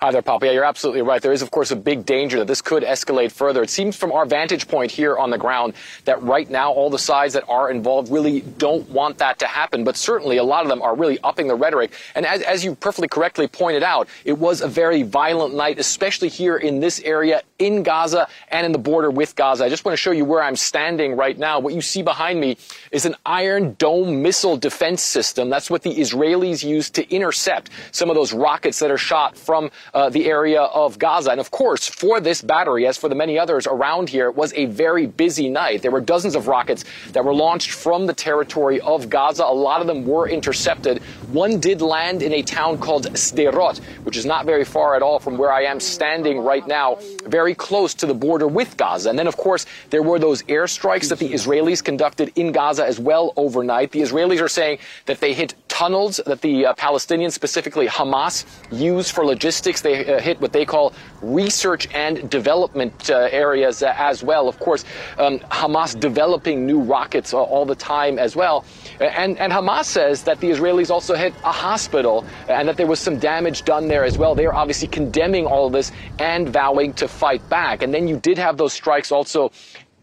Hi 0.04 0.10
there, 0.10 0.20
Poppy. 0.20 0.44
Yeah, 0.44 0.52
you're 0.52 0.64
absolutely 0.66 1.00
right. 1.00 1.22
There 1.22 1.32
is, 1.32 1.40
of 1.40 1.50
course, 1.50 1.70
a 1.70 1.76
big 1.76 2.04
danger 2.04 2.38
that 2.40 2.46
this 2.46 2.60
could 2.60 2.82
escalate 2.82 3.32
further. 3.32 3.62
It 3.62 3.70
seems 3.70 3.96
from 3.96 4.12
our 4.12 4.26
vantage 4.26 4.68
point 4.68 4.90
here 4.90 5.16
on 5.16 5.30
the 5.30 5.38
ground 5.38 5.72
that 6.04 6.22
right 6.22 6.50
now 6.50 6.70
all 6.70 6.90
the 6.90 6.98
sides 6.98 7.32
that 7.32 7.44
are 7.48 7.70
involved 7.70 8.12
really 8.12 8.42
don't 8.42 8.86
want 8.90 9.16
that 9.16 9.38
to 9.38 9.46
happen. 9.46 9.82
But 9.82 9.96
certainly 9.96 10.36
a 10.36 10.44
lot 10.44 10.62
of 10.62 10.68
them 10.68 10.82
are 10.82 10.94
really 10.94 11.18
upping 11.24 11.48
the 11.48 11.54
rhetoric. 11.54 11.92
And 12.14 12.26
as, 12.26 12.42
as 12.42 12.62
you 12.62 12.74
perfectly 12.74 13.08
correctly 13.08 13.48
pointed 13.48 13.82
out, 13.82 14.10
it 14.26 14.36
was 14.36 14.60
a 14.60 14.68
very 14.68 15.04
violent 15.04 15.54
night, 15.54 15.78
especially 15.78 16.28
here 16.28 16.58
in 16.58 16.80
this 16.80 17.00
area 17.00 17.40
in 17.58 17.82
Gaza 17.82 18.28
and 18.48 18.66
in 18.66 18.72
the 18.72 18.78
border 18.78 19.10
with 19.10 19.34
Gaza. 19.34 19.64
I 19.64 19.70
just 19.70 19.86
want 19.86 19.94
to 19.94 19.96
show 19.96 20.10
you 20.10 20.26
where 20.26 20.42
I'm 20.42 20.56
standing 20.56 21.16
right 21.16 21.38
now. 21.38 21.60
What 21.60 21.72
you 21.72 21.80
see 21.80 22.02
behind 22.02 22.38
me 22.38 22.58
is 22.90 23.06
an 23.06 23.14
Iron 23.24 23.72
Dome 23.78 24.20
missile 24.20 24.58
defense 24.58 25.00
system. 25.00 25.48
That's 25.48 25.70
what 25.70 25.80
the 25.80 25.94
Israelis 25.94 26.62
use 26.62 26.90
to 26.90 27.10
intercept 27.10 27.70
some 27.90 28.10
of 28.10 28.16
those 28.16 28.34
rockets 28.34 28.80
that 28.80 28.90
are 28.90 28.98
shot 28.98 29.38
from 29.38 29.70
uh, 29.94 30.10
the 30.10 30.26
area 30.26 30.62
of 30.62 30.98
Gaza. 30.98 31.30
And 31.30 31.40
of 31.40 31.50
course, 31.50 31.88
for 31.88 32.20
this 32.20 32.42
battery, 32.42 32.86
as 32.86 32.98
for 32.98 33.08
the 33.08 33.14
many 33.14 33.38
others 33.38 33.66
around 33.66 34.08
here, 34.08 34.28
it 34.28 34.36
was 34.36 34.52
a 34.54 34.66
very 34.66 35.06
busy 35.06 35.48
night. 35.48 35.82
There 35.82 35.90
were 35.90 36.00
dozens 36.00 36.34
of 36.34 36.48
rockets 36.48 36.84
that 37.12 37.24
were 37.24 37.34
launched 37.34 37.70
from 37.70 38.06
the 38.06 38.12
territory 38.12 38.80
of 38.80 39.08
Gaza. 39.08 39.44
A 39.44 39.54
lot 39.54 39.80
of 39.80 39.86
them 39.86 40.06
were 40.06 40.28
intercepted. 40.28 41.02
One 41.32 41.60
did 41.60 41.80
land 41.80 42.22
in 42.22 42.32
a 42.32 42.42
town 42.42 42.78
called 42.78 43.06
Sderot, 43.16 43.78
which 44.04 44.16
is 44.16 44.26
not 44.26 44.46
very 44.46 44.64
far 44.64 44.94
at 44.96 45.02
all 45.02 45.18
from 45.18 45.38
where 45.38 45.52
I 45.52 45.62
am 45.62 45.80
standing 45.80 46.40
right 46.40 46.66
now, 46.66 46.98
very 47.24 47.54
close 47.54 47.94
to 47.94 48.06
the 48.06 48.14
border 48.14 48.48
with 48.48 48.76
Gaza. 48.76 49.10
And 49.10 49.18
then, 49.18 49.26
of 49.26 49.36
course, 49.36 49.66
there 49.90 50.02
were 50.02 50.18
those 50.18 50.42
airstrikes 50.44 51.08
that 51.08 51.18
the 51.18 51.32
Israelis 51.32 51.82
conducted 51.82 52.32
in 52.36 52.52
Gaza 52.52 52.84
as 52.84 52.98
well 52.98 53.32
overnight. 53.36 53.92
The 53.92 54.00
Israelis 54.00 54.40
are 54.40 54.48
saying 54.48 54.78
that 55.06 55.20
they 55.20 55.32
hit 55.34 55.54
tunnels 55.74 56.20
that 56.24 56.40
the 56.40 56.66
uh, 56.66 56.74
Palestinians, 56.74 57.32
specifically 57.32 57.88
Hamas, 57.88 58.44
use 58.70 59.10
for 59.10 59.26
logistics. 59.26 59.80
They 59.80 60.06
uh, 60.06 60.20
hit 60.20 60.40
what 60.40 60.52
they 60.52 60.64
call 60.64 60.92
research 61.20 61.88
and 61.92 62.30
development 62.30 63.10
uh, 63.10 63.28
areas 63.32 63.82
uh, 63.82 63.92
as 63.96 64.22
well. 64.22 64.48
Of 64.48 64.60
course, 64.60 64.84
um, 65.18 65.40
Hamas 65.50 65.98
developing 65.98 66.64
new 66.64 66.80
rockets 66.80 67.34
all 67.34 67.66
the 67.66 67.74
time 67.74 68.20
as 68.20 68.36
well. 68.36 68.64
And, 69.00 69.36
and 69.38 69.52
Hamas 69.52 69.86
says 69.86 70.22
that 70.22 70.38
the 70.38 70.50
Israelis 70.50 70.90
also 70.90 71.16
hit 71.16 71.34
a 71.42 71.50
hospital 71.50 72.24
and 72.48 72.68
that 72.68 72.76
there 72.76 72.86
was 72.86 73.00
some 73.00 73.18
damage 73.18 73.64
done 73.64 73.88
there 73.88 74.04
as 74.04 74.16
well. 74.16 74.36
They 74.36 74.46
are 74.46 74.54
obviously 74.54 74.86
condemning 74.86 75.44
all 75.44 75.66
of 75.66 75.72
this 75.72 75.90
and 76.20 76.48
vowing 76.48 76.92
to 76.94 77.08
fight 77.08 77.46
back. 77.48 77.82
And 77.82 77.92
then 77.92 78.06
you 78.06 78.18
did 78.18 78.38
have 78.38 78.56
those 78.56 78.72
strikes 78.72 79.10
also 79.10 79.50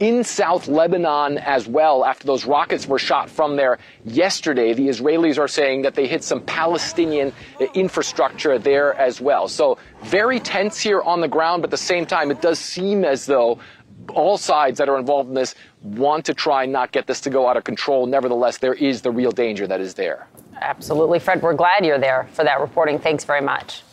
in 0.02 0.24
South 0.24 0.68
Lebanon 0.68 1.38
as 1.38 1.68
well 1.68 2.04
after 2.04 2.26
those 2.26 2.44
rockets 2.44 2.88
were 2.88 2.98
shot 2.98 3.30
from 3.30 3.56
there 3.56 3.78
yesterday. 4.04 4.74
The 4.74 4.88
Israelis 4.88 5.38
are 5.38 5.48
saying 5.48 5.84
that 5.84 5.94
they 5.94 6.08
hit 6.08 6.24
some 6.24 6.42
Palestinian 6.42 7.32
infrastructure 7.76 8.58
there 8.58 8.96
as 8.96 9.22
well. 9.22 9.48
So 9.48 9.78
very 10.04 10.40
tense 10.40 10.80
here 10.80 11.02
on 11.02 11.22
the 11.22 11.28
ground, 11.28 11.62
but 11.62 11.68
at 11.68 11.72
the 11.72 11.78
same 11.78 12.08
time, 12.08 12.32
it 12.32 12.42
does 12.42 12.58
seem 12.58 13.06
as 13.06 13.28
though 13.28 13.60
all 14.16 14.40
sides 14.40 14.80
that 14.80 14.90
are 14.90 14.98
involved 14.98 15.30
in 15.30 15.36
this 15.36 15.54
want 15.84 16.26
to 16.26 16.34
try 16.34 16.64
and 16.64 16.74
not 16.74 16.92
get 16.92 17.06
this 17.06 17.22
to 17.22 17.30
go 17.30 17.48
out 17.48 17.56
of 17.56 17.64
control. 17.64 18.08
Nevertheless, 18.08 18.58
there 18.58 18.74
is 18.74 19.04
the 19.04 19.12
real 19.12 19.32
danger 19.32 19.68
that 19.68 19.80
is 19.82 19.94
there. 19.94 20.28
Absolutely. 20.60 21.20
Fred, 21.20 21.44
we're 21.44 21.54
glad 21.54 21.86
you're 21.86 22.00
there 22.00 22.28
for 22.34 22.44
that 22.44 22.60
reporting. 22.60 22.98
Thanks 22.98 23.24
very 23.24 23.42
much. 23.42 23.84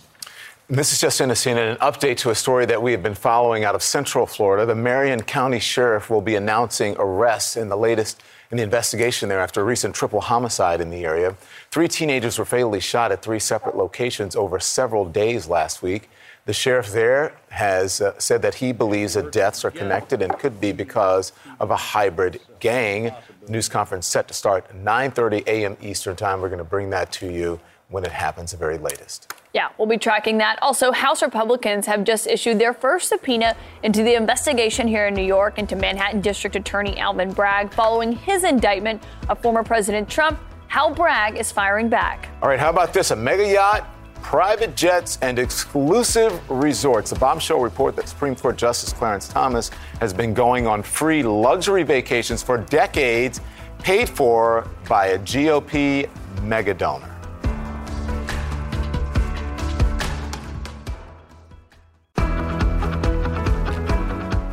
This 0.70 0.92
is 0.92 1.00
Justin 1.00 1.30
Asina, 1.30 1.70
an 1.70 1.76
update 1.78 2.18
to 2.18 2.28
a 2.28 2.34
story 2.34 2.66
that 2.66 2.82
we 2.82 2.92
have 2.92 3.02
been 3.02 3.14
following 3.14 3.64
out 3.64 3.74
of 3.74 3.82
Central 3.82 4.26
Florida. 4.26 4.66
The 4.66 4.74
Marion 4.74 5.22
County 5.22 5.60
Sheriff 5.60 6.10
will 6.10 6.20
be 6.20 6.34
announcing 6.34 6.94
arrests 6.98 7.56
in 7.56 7.70
the 7.70 7.76
latest 7.76 8.22
in 8.50 8.58
the 8.58 8.62
investigation 8.62 9.30
there 9.30 9.40
after 9.40 9.62
a 9.62 9.64
recent 9.64 9.94
triple 9.94 10.20
homicide 10.20 10.82
in 10.82 10.90
the 10.90 11.06
area. 11.06 11.34
Three 11.70 11.88
teenagers 11.88 12.38
were 12.38 12.44
fatally 12.44 12.80
shot 12.80 13.12
at 13.12 13.22
three 13.22 13.38
separate 13.38 13.78
locations 13.78 14.36
over 14.36 14.60
several 14.60 15.06
days 15.06 15.48
last 15.48 15.80
week. 15.80 16.10
The 16.44 16.52
sheriff 16.52 16.92
there 16.92 17.34
has 17.48 18.02
uh, 18.02 18.18
said 18.18 18.42
that 18.42 18.56
he 18.56 18.72
believes 18.72 19.14
that 19.14 19.32
deaths 19.32 19.64
are 19.64 19.70
connected 19.70 20.20
and 20.20 20.38
could 20.38 20.60
be 20.60 20.72
because 20.72 21.32
of 21.60 21.70
a 21.70 21.76
hybrid 21.76 22.40
gang. 22.60 23.14
The 23.46 23.52
news 23.52 23.70
conference 23.70 24.06
set 24.06 24.28
to 24.28 24.34
start 24.34 24.68
9:30 24.76 25.46
a.m. 25.46 25.78
Eastern 25.80 26.14
Time. 26.14 26.42
We're 26.42 26.50
going 26.50 26.58
to 26.58 26.64
bring 26.64 26.90
that 26.90 27.10
to 27.12 27.32
you 27.32 27.58
when 27.88 28.04
it 28.04 28.12
happens, 28.12 28.50
the 28.50 28.58
very 28.58 28.76
latest. 28.76 29.32
Yeah, 29.54 29.70
we'll 29.78 29.88
be 29.88 29.96
tracking 29.96 30.38
that. 30.38 30.58
Also, 30.60 30.92
House 30.92 31.22
Republicans 31.22 31.86
have 31.86 32.04
just 32.04 32.26
issued 32.26 32.58
their 32.58 32.74
first 32.74 33.08
subpoena 33.08 33.56
into 33.82 34.02
the 34.02 34.14
investigation 34.14 34.86
here 34.86 35.06
in 35.06 35.14
New 35.14 35.24
York 35.24 35.58
into 35.58 35.74
Manhattan 35.74 36.20
District 36.20 36.54
Attorney 36.54 36.98
Alvin 36.98 37.32
Bragg 37.32 37.72
following 37.72 38.12
his 38.12 38.44
indictment 38.44 39.02
of 39.30 39.40
former 39.40 39.64
President 39.64 40.08
Trump. 40.08 40.38
How 40.66 40.92
Bragg 40.92 41.38
is 41.38 41.50
firing 41.50 41.88
back. 41.88 42.28
All 42.42 42.48
right, 42.48 42.60
how 42.60 42.68
about 42.68 42.92
this? 42.92 43.10
A 43.10 43.16
mega 43.16 43.50
yacht, 43.50 43.88
private 44.20 44.76
jets, 44.76 45.18
and 45.22 45.38
exclusive 45.38 46.38
resorts. 46.50 47.12
A 47.12 47.18
bombshell 47.18 47.60
report 47.60 47.96
that 47.96 48.06
Supreme 48.06 48.36
Court 48.36 48.58
Justice 48.58 48.92
Clarence 48.92 49.28
Thomas 49.28 49.70
has 50.00 50.12
been 50.12 50.34
going 50.34 50.66
on 50.66 50.82
free 50.82 51.22
luxury 51.22 51.84
vacations 51.84 52.42
for 52.42 52.58
decades, 52.58 53.40
paid 53.78 54.10
for 54.10 54.68
by 54.90 55.06
a 55.06 55.18
GOP 55.20 56.06
mega 56.42 56.74
donor. 56.74 57.17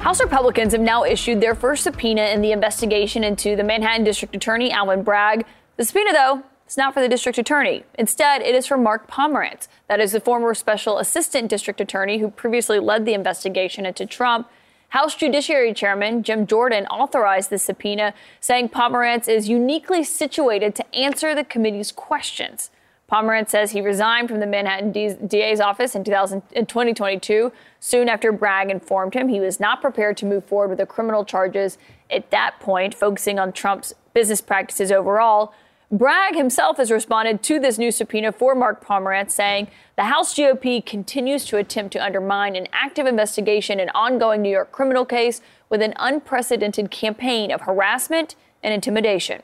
House 0.05 0.21
Republicans 0.21 0.73
have 0.73 0.81
now 0.81 1.03
issued 1.03 1.41
their 1.41 1.55
first 1.55 1.83
subpoena 1.83 2.25
in 2.25 2.43
the 2.43 2.51
investigation 2.51 3.23
into 3.23 3.55
the 3.55 3.63
Manhattan 3.63 4.03
District 4.03 4.35
Attorney 4.35 4.71
Alvin 4.71 5.01
Bragg. 5.01 5.47
The 5.77 5.83
subpoena, 5.83 6.13
though, 6.13 6.43
is 6.67 6.77
not 6.77 6.93
for 6.93 7.01
the 7.01 7.09
district 7.09 7.39
attorney. 7.39 7.85
Instead, 7.95 8.43
it 8.43 8.53
is 8.53 8.67
for 8.67 8.77
Mark 8.77 9.09
Pomerantz. 9.09 9.67
That 9.87 9.99
is 9.99 10.11
the 10.11 10.19
former 10.19 10.53
special 10.53 10.99
assistant 10.99 11.49
district 11.49 11.81
attorney 11.81 12.19
who 12.19 12.29
previously 12.29 12.77
led 12.77 13.07
the 13.07 13.15
investigation 13.15 13.83
into 13.87 14.05
Trump. 14.05 14.47
House 14.89 15.15
Judiciary 15.15 15.73
Chairman 15.73 16.21
Jim 16.21 16.45
Jordan 16.45 16.85
authorized 16.85 17.49
the 17.49 17.57
subpoena, 17.57 18.13
saying 18.39 18.69
Pomerantz 18.69 19.27
is 19.27 19.49
uniquely 19.49 20.03
situated 20.03 20.75
to 20.75 20.95
answer 20.95 21.33
the 21.33 21.43
committee's 21.43 21.91
questions. 21.91 22.69
Pomerantz 23.11 23.49
says 23.49 23.71
he 23.71 23.81
resigned 23.81 24.29
from 24.29 24.39
the 24.39 24.47
Manhattan 24.47 24.91
DA's 24.91 25.59
office 25.59 25.95
in, 25.95 26.03
2022, 26.03 27.51
soon 27.79 28.09
after 28.09 28.31
Bragg 28.31 28.71
informed 28.71 29.13
him 29.13 29.27
he 29.27 29.39
was 29.39 29.59
not 29.59 29.79
prepared 29.79 30.17
to 30.17 30.25
move 30.25 30.43
forward 30.45 30.69
with 30.69 30.79
the 30.79 30.87
criminal 30.87 31.23
charges 31.23 31.77
at 32.09 32.31
that 32.31 32.59
point, 32.59 32.95
focusing 32.95 33.37
on 33.37 33.53
Trump's 33.53 33.93
business 34.13 34.41
practices 34.41 34.91
overall. 34.91 35.53
Bragg 35.91 36.35
himself 36.35 36.77
has 36.77 36.89
responded 36.89 37.43
to 37.43 37.59
this 37.59 37.77
new 37.77 37.91
subpoena 37.91 38.31
for 38.31 38.55
Mark 38.55 38.83
Pomerantz, 38.83 39.31
saying 39.31 39.67
the 39.97 40.05
House 40.05 40.33
GOP 40.33 40.83
continues 40.83 41.45
to 41.45 41.57
attempt 41.57 41.93
to 41.93 42.03
undermine 42.03 42.55
an 42.55 42.67
active 42.73 43.05
investigation 43.05 43.79
and 43.79 43.91
ongoing 43.93 44.41
New 44.41 44.49
York 44.49 44.71
criminal 44.71 45.05
case 45.05 45.41
with 45.69 45.83
an 45.83 45.93
unprecedented 45.97 46.89
campaign 46.89 47.51
of 47.51 47.61
harassment 47.61 48.35
and 48.63 48.73
intimidation. 48.73 49.43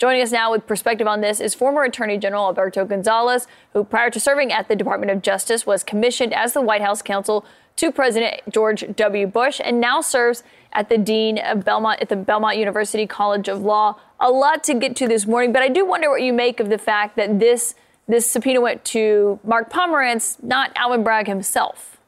Joining 0.00 0.22
us 0.22 0.32
now 0.32 0.50
with 0.50 0.66
perspective 0.66 1.06
on 1.06 1.20
this 1.20 1.40
is 1.40 1.54
former 1.54 1.82
Attorney 1.82 2.16
General 2.16 2.46
Alberto 2.46 2.86
Gonzales, 2.86 3.46
who 3.74 3.84
prior 3.84 4.08
to 4.08 4.18
serving 4.18 4.50
at 4.50 4.66
the 4.66 4.74
Department 4.74 5.12
of 5.12 5.20
Justice 5.20 5.66
was 5.66 5.84
commissioned 5.84 6.32
as 6.32 6.54
the 6.54 6.62
White 6.62 6.80
House 6.80 7.02
counsel 7.02 7.44
to 7.76 7.92
President 7.92 8.40
George 8.48 8.82
W. 8.96 9.26
Bush 9.26 9.60
and 9.62 9.78
now 9.78 10.00
serves 10.00 10.42
at 10.72 10.88
the 10.88 10.96
Dean 10.96 11.36
of 11.36 11.66
Belmont 11.66 12.00
at 12.00 12.08
the 12.08 12.16
Belmont 12.16 12.56
University 12.56 13.06
College 13.06 13.46
of 13.46 13.60
Law. 13.60 14.00
A 14.18 14.30
lot 14.30 14.64
to 14.64 14.74
get 14.74 14.96
to 14.96 15.06
this 15.06 15.26
morning, 15.26 15.52
but 15.52 15.60
I 15.60 15.68
do 15.68 15.84
wonder 15.84 16.08
what 16.08 16.22
you 16.22 16.32
make 16.32 16.60
of 16.60 16.70
the 16.70 16.78
fact 16.78 17.16
that 17.16 17.38
this 17.38 17.74
this 18.08 18.26
subpoena 18.26 18.62
went 18.62 18.86
to 18.86 19.38
Mark 19.44 19.70
Pomerantz, 19.70 20.42
not 20.42 20.72
Alvin 20.76 21.04
Bragg 21.04 21.26
himself. 21.26 21.98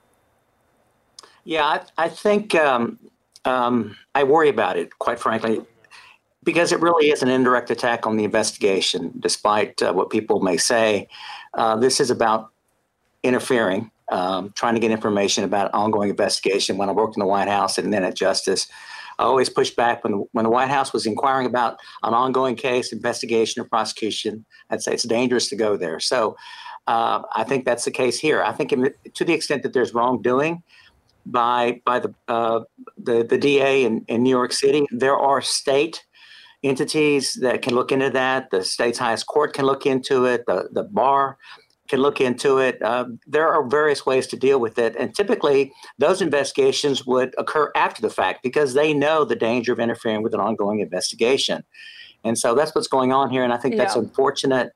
Yeah, 1.44 1.64
I, 1.66 1.81
I 1.98 2.09
think 2.09 2.55
um, 2.55 2.98
um, 3.44 3.98
I 4.14 4.24
worry 4.24 4.48
about 4.48 4.78
it, 4.78 4.98
quite 4.98 5.20
frankly 5.20 5.60
because 6.44 6.73
it 6.73 6.81
really 6.81 7.10
is 7.10 7.23
an 7.23 7.28
indirect 7.28 7.70
attack 7.70 8.06
on 8.06 8.16
the 8.16 8.24
investigation, 8.24 9.12
despite 9.19 9.81
uh, 9.82 9.93
what 9.93 10.10
people 10.10 10.40
may 10.40 10.56
say. 10.56 11.09
Uh, 11.55 11.77
this 11.77 12.01
is 12.01 12.10
about 12.10 12.51
interfering, 13.23 13.90
um, 14.10 14.52
trying 14.56 14.74
to 14.74 14.81
get 14.81 14.90
information 14.90 15.44
about 15.44 15.66
an 15.66 15.74
ongoing 15.74 16.10
investigation. 16.10 16.77
When 16.77 16.89
I 16.89 16.93
worked 16.93 17.16
in 17.16 17.20
the 17.20 17.27
White 17.27 17.48
House 17.48 17.78
and 17.78 17.93
then 17.93 18.05
at 18.05 18.16
Justice, 18.16 18.66
I 19.19 19.24
always 19.24 19.48
pushed 19.48 19.77
back 19.77 20.02
when 20.02 20.12
the, 20.12 20.24
when 20.32 20.44
the 20.44 20.51
White 20.51 20.70
House 20.70 20.93
was 20.93 21.06
inquiring 21.06 21.47
about 21.47 21.78
an 22.02 22.14
ongoing 22.14 22.56
case, 22.56 22.93
investigation, 22.93 23.62
or 23.62 23.66
prosecution. 23.66 24.44
I'd 24.70 24.82
say 24.82 24.94
it's 24.94 25.05
dangerous 25.05 25.48
to 25.51 25.56
go 25.56 25.77
there. 25.77 26.01
So 26.01 26.36
uh, 26.89 27.23
I 27.35 27.44
think 27.44 27.64
that's 27.64 27.85
the 27.85 27.90
case 27.90 28.19
here. 28.19 28.43
I 28.43 28.52
think 28.52 28.70
to 28.70 29.24
the 29.24 29.32
extent 29.32 29.62
that 29.62 29.73
there's 29.73 29.94
wrongdoing, 29.94 30.62
by 31.27 31.81
by 31.85 32.01
the 32.01 32.14
uh, 32.28 32.60
the, 32.98 33.23
the 33.23 33.39
DA 33.39 33.85
in, 33.85 34.05
in 34.09 34.23
New 34.23 34.31
York 34.31 34.52
City. 34.52 34.86
There 34.90 35.16
are 35.16 35.40
state 35.40 36.05
entities 36.63 37.35
that 37.35 37.63
can 37.63 37.75
look 37.75 37.93
into 37.93 38.11
that. 38.11 38.51
The 38.51 38.65
state's 38.65 38.99
highest 38.99 39.27
court 39.27 39.53
can 39.53 39.67
look 39.67 39.87
into 39.87 40.25
it. 40.27 40.45
The, 40.47 40.69
the 40.73 40.85
bar 40.85 41.39
can 41.89 42.01
look 42.01 42.21
into 42.21 42.59
it. 42.59 42.81
Uh, 42.83 43.07
there 43.27 43.49
are 43.49 43.69
various 43.69 44.07
ways 44.07 44.27
to 44.29 44.37
deal 44.37 44.61
with 44.61 44.79
it. 44.79 44.97
And 44.97 45.15
typically, 45.15 45.73
those 45.99 46.23
investigations 46.23 47.05
would 47.07 47.35
occur 47.37 47.71
after 47.75 48.01
the 48.01 48.11
fact 48.11 48.43
because 48.43 48.75
they 48.75 48.95
know 48.95 49.25
the 49.25 49.37
danger 49.37 49.73
of 49.73 49.81
interfering 49.81 50.23
with 50.23 50.35
an 50.35 50.41
ongoing 50.41 50.81
investigation. 50.81 51.65
And 52.25 52.39
so 52.39 52.55
that's 52.55 52.75
what's 52.75 52.89
going 52.89 53.13
on 53.13 53.31
here. 53.31 53.43
And 53.43 53.53
I 53.53 53.57
think 53.57 53.77
that's 53.77 53.97
yeah. 53.97 54.03
unfortunate. 54.03 54.73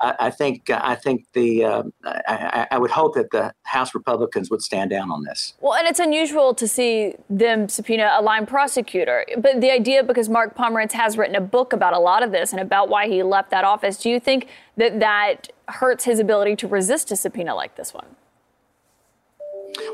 I, 0.00 0.14
I 0.20 0.30
think 0.30 0.70
I 0.70 0.94
think 0.94 1.26
the 1.32 1.64
uh, 1.64 1.82
I, 2.04 2.66
I, 2.70 2.78
would 2.78 2.90
hope 2.90 3.14
that 3.14 3.30
the 3.30 3.52
House 3.64 3.94
Republicans 3.94 4.50
would 4.50 4.62
stand 4.62 4.90
down 4.90 5.10
on 5.10 5.24
this. 5.24 5.54
Well, 5.60 5.74
and 5.74 5.86
it's 5.88 5.98
unusual 5.98 6.54
to 6.54 6.68
see 6.68 7.14
them 7.28 7.68
subpoena 7.68 8.14
a 8.18 8.22
line 8.22 8.46
prosecutor, 8.46 9.24
but 9.38 9.60
the 9.60 9.70
idea 9.70 10.04
because 10.04 10.28
Mark 10.28 10.56
Pomerantz 10.56 10.92
has 10.92 11.18
written 11.18 11.34
a 11.34 11.40
book 11.40 11.72
about 11.72 11.94
a 11.94 11.98
lot 11.98 12.22
of 12.22 12.30
this 12.30 12.52
and 12.52 12.60
about 12.60 12.88
why 12.88 13.08
he 13.08 13.22
left 13.22 13.50
that 13.50 13.64
office. 13.64 13.98
Do 13.98 14.10
you 14.10 14.20
think 14.20 14.48
that 14.76 15.00
that 15.00 15.48
hurts 15.68 16.04
his 16.04 16.20
ability 16.20 16.56
to 16.56 16.68
resist 16.68 17.10
a 17.10 17.16
subpoena 17.16 17.54
like 17.54 17.76
this 17.76 17.92
one? 17.92 18.06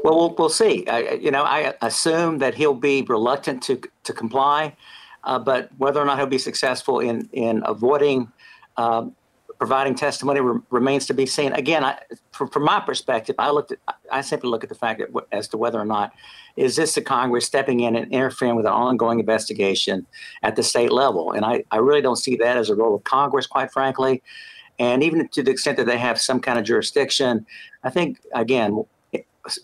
Well, 0.02 0.16
we'll, 0.16 0.34
we'll 0.34 0.48
see. 0.48 0.86
I, 0.86 1.12
you 1.12 1.30
know, 1.30 1.42
I 1.42 1.74
assume 1.82 2.38
that 2.38 2.54
he'll 2.54 2.74
be 2.74 3.02
reluctant 3.02 3.62
to 3.64 3.80
to 4.04 4.12
comply, 4.12 4.76
uh, 5.24 5.38
but 5.38 5.70
whether 5.78 6.00
or 6.00 6.04
not 6.04 6.18
he'll 6.18 6.26
be 6.26 6.38
successful 6.38 7.00
in 7.00 7.28
in 7.32 7.62
avoiding. 7.64 8.30
Um, 8.76 9.14
providing 9.58 9.94
testimony 9.94 10.40
re- 10.40 10.60
remains 10.70 11.06
to 11.06 11.14
be 11.14 11.26
seen. 11.26 11.52
Again, 11.52 11.84
I, 11.84 11.98
from, 12.32 12.48
from, 12.48 12.64
my 12.64 12.80
perspective, 12.80 13.36
I 13.38 13.50
looked 13.50 13.72
at, 13.72 13.78
I 14.10 14.20
simply 14.20 14.50
look 14.50 14.62
at 14.62 14.68
the 14.68 14.74
fact 14.74 15.00
that 15.00 15.08
as 15.32 15.48
to 15.48 15.56
whether 15.56 15.80
or 15.80 15.84
not 15.84 16.12
is 16.56 16.76
this 16.76 16.94
the 16.94 17.02
Congress 17.02 17.46
stepping 17.46 17.80
in 17.80 17.96
and 17.96 18.12
interfering 18.12 18.56
with 18.56 18.66
an 18.66 18.72
ongoing 18.72 19.20
investigation 19.20 20.06
at 20.42 20.56
the 20.56 20.62
state 20.62 20.92
level, 20.92 21.32
and 21.32 21.44
I, 21.44 21.64
I 21.70 21.78
really 21.78 22.02
don't 22.02 22.16
see 22.16 22.36
that 22.36 22.56
as 22.56 22.70
a 22.70 22.74
role 22.74 22.94
of 22.94 23.04
Congress, 23.04 23.46
quite 23.46 23.72
frankly. 23.72 24.22
And 24.78 25.02
even 25.02 25.28
to 25.28 25.42
the 25.42 25.50
extent 25.50 25.76
that 25.76 25.86
they 25.86 25.98
have 25.98 26.20
some 26.20 26.40
kind 26.40 26.58
of 26.58 26.64
jurisdiction, 26.64 27.46
I 27.84 27.90
think 27.90 28.18
again, 28.34 28.84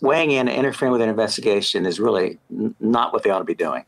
weighing 0.01 0.31
in 0.31 0.47
and 0.47 0.57
interfering 0.57 0.91
with 0.91 1.01
an 1.01 1.09
investigation 1.09 1.85
is 1.85 1.99
really 1.99 2.39
n- 2.51 2.75
not 2.79 3.13
what 3.13 3.23
they 3.23 3.29
ought 3.29 3.39
to 3.39 3.45
be 3.45 3.55
doing. 3.55 3.83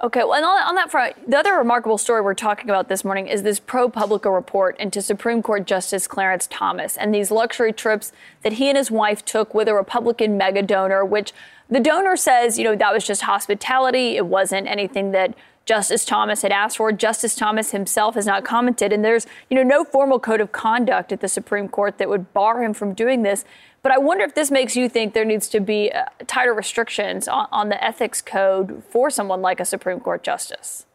Okay, 0.00 0.20
well, 0.20 0.32
on, 0.34 0.44
on, 0.44 0.76
that 0.76 0.92
front, 0.92 1.28
the 1.28 1.36
other 1.36 1.54
remarkable 1.54 1.98
story 1.98 2.22
we're 2.22 2.32
talking 2.32 2.70
about 2.70 2.88
this 2.88 3.04
morning 3.04 3.26
is 3.26 3.42
this 3.42 3.58
ProPublica 3.58 4.32
report 4.32 4.78
into 4.78 5.02
Supreme 5.02 5.42
Court 5.42 5.66
Justice 5.66 6.06
Clarence 6.06 6.46
Thomas 6.48 6.96
and 6.96 7.12
these 7.12 7.32
luxury 7.32 7.72
trips 7.72 8.12
that 8.44 8.52
he 8.52 8.68
and 8.68 8.78
his 8.78 8.92
wife 8.92 9.24
took 9.24 9.54
with 9.54 9.66
a 9.66 9.74
Republican 9.74 10.38
mega 10.38 10.62
donor, 10.62 11.04
which 11.04 11.32
the 11.68 11.80
donor 11.80 12.16
says, 12.16 12.58
you 12.58 12.62
know, 12.62 12.76
that 12.76 12.92
was 12.92 13.04
just 13.04 13.22
hospitality. 13.22 14.16
It 14.16 14.26
wasn't 14.26 14.68
anything 14.68 15.10
that 15.12 15.34
Justice 15.68 16.06
Thomas 16.06 16.40
had 16.40 16.50
asked 16.50 16.78
for. 16.78 16.90
Justice 16.92 17.34
Thomas 17.34 17.72
himself 17.72 18.14
has 18.14 18.24
not 18.24 18.42
commented, 18.42 18.90
and 18.90 19.04
there's, 19.04 19.26
you 19.50 19.54
know, 19.54 19.62
no 19.62 19.84
formal 19.84 20.18
code 20.18 20.40
of 20.40 20.50
conduct 20.50 21.12
at 21.12 21.20
the 21.20 21.28
Supreme 21.28 21.68
Court 21.68 21.98
that 21.98 22.08
would 22.08 22.32
bar 22.32 22.64
him 22.64 22.72
from 22.72 22.94
doing 22.94 23.22
this. 23.22 23.44
But 23.82 23.92
I 23.92 23.98
wonder 23.98 24.24
if 24.24 24.34
this 24.34 24.50
makes 24.50 24.76
you 24.76 24.88
think 24.88 25.12
there 25.12 25.26
needs 25.26 25.46
to 25.48 25.60
be 25.60 25.92
uh, 25.92 26.06
tighter 26.26 26.54
restrictions 26.54 27.28
on, 27.28 27.48
on 27.52 27.68
the 27.68 27.84
ethics 27.84 28.22
code 28.22 28.82
for 28.88 29.10
someone 29.10 29.42
like 29.42 29.60
a 29.60 29.66
Supreme 29.66 30.00
Court 30.00 30.22
justice. 30.22 30.86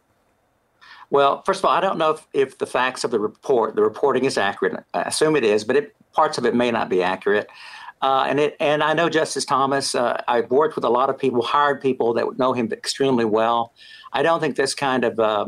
Well, 1.11 1.43
first 1.43 1.59
of 1.59 1.65
all, 1.65 1.71
I 1.71 1.79
don't 1.79 1.99
know 1.99 2.09
if, 2.09 2.27
if 2.33 2.57
the 2.57 2.65
facts 2.65 3.03
of 3.03 3.11
the 3.11 3.19
report, 3.19 3.75
the 3.75 3.83
reporting 3.83 4.25
is 4.25 4.39
accurate. 4.39 4.83
I 4.95 5.03
assume 5.03 5.35
it 5.35 5.43
is, 5.43 5.63
but 5.63 5.75
it, 5.75 5.95
parts 6.13 6.39
of 6.39 6.47
it 6.47 6.55
may 6.55 6.71
not 6.71 6.89
be 6.89 7.03
accurate. 7.03 7.47
Uh, 8.03 8.25
and 8.27 8.37
it, 8.37 8.57
and 8.59 8.83
I 8.83 8.93
know 8.93 9.07
Justice 9.07 9.45
Thomas. 9.45 9.95
Uh, 9.95 10.21
I've 10.27 10.51
worked 10.51 10.75
with 10.75 10.83
a 10.83 10.89
lot 10.89 11.09
of 11.09 11.17
people, 11.17 11.41
hired 11.41 11.79
people 11.79 12.13
that 12.15 12.37
know 12.37 12.51
him 12.51 12.69
extremely 12.73 13.23
well. 13.23 13.73
I 14.11 14.21
don't 14.21 14.41
think 14.41 14.57
this 14.57 14.75
kind 14.75 15.05
of 15.05 15.19
uh, 15.21 15.45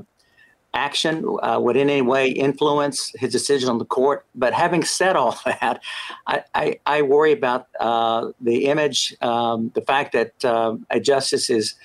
action 0.74 1.26
uh, 1.44 1.60
would 1.62 1.76
in 1.76 1.90
any 1.90 2.02
way 2.02 2.30
influence 2.30 3.12
his 3.16 3.34
decision 3.34 3.68
on 3.68 3.78
the 3.78 3.86
court. 3.86 4.26
But 4.36 4.54
having 4.54 4.86
said 4.86 5.18
all 5.18 5.38
that, 5.46 5.82
I, 6.28 6.44
I, 6.56 6.80
I 6.86 7.02
worry 7.02 7.34
about 7.34 7.68
uh, 7.78 8.32
the 8.40 8.68
image, 8.68 9.14
um, 9.22 9.72
the 9.76 9.82
fact 9.82 10.14
that 10.14 10.46
um, 10.46 10.86
a 10.90 11.00
justice 11.02 11.50
is 11.50 11.76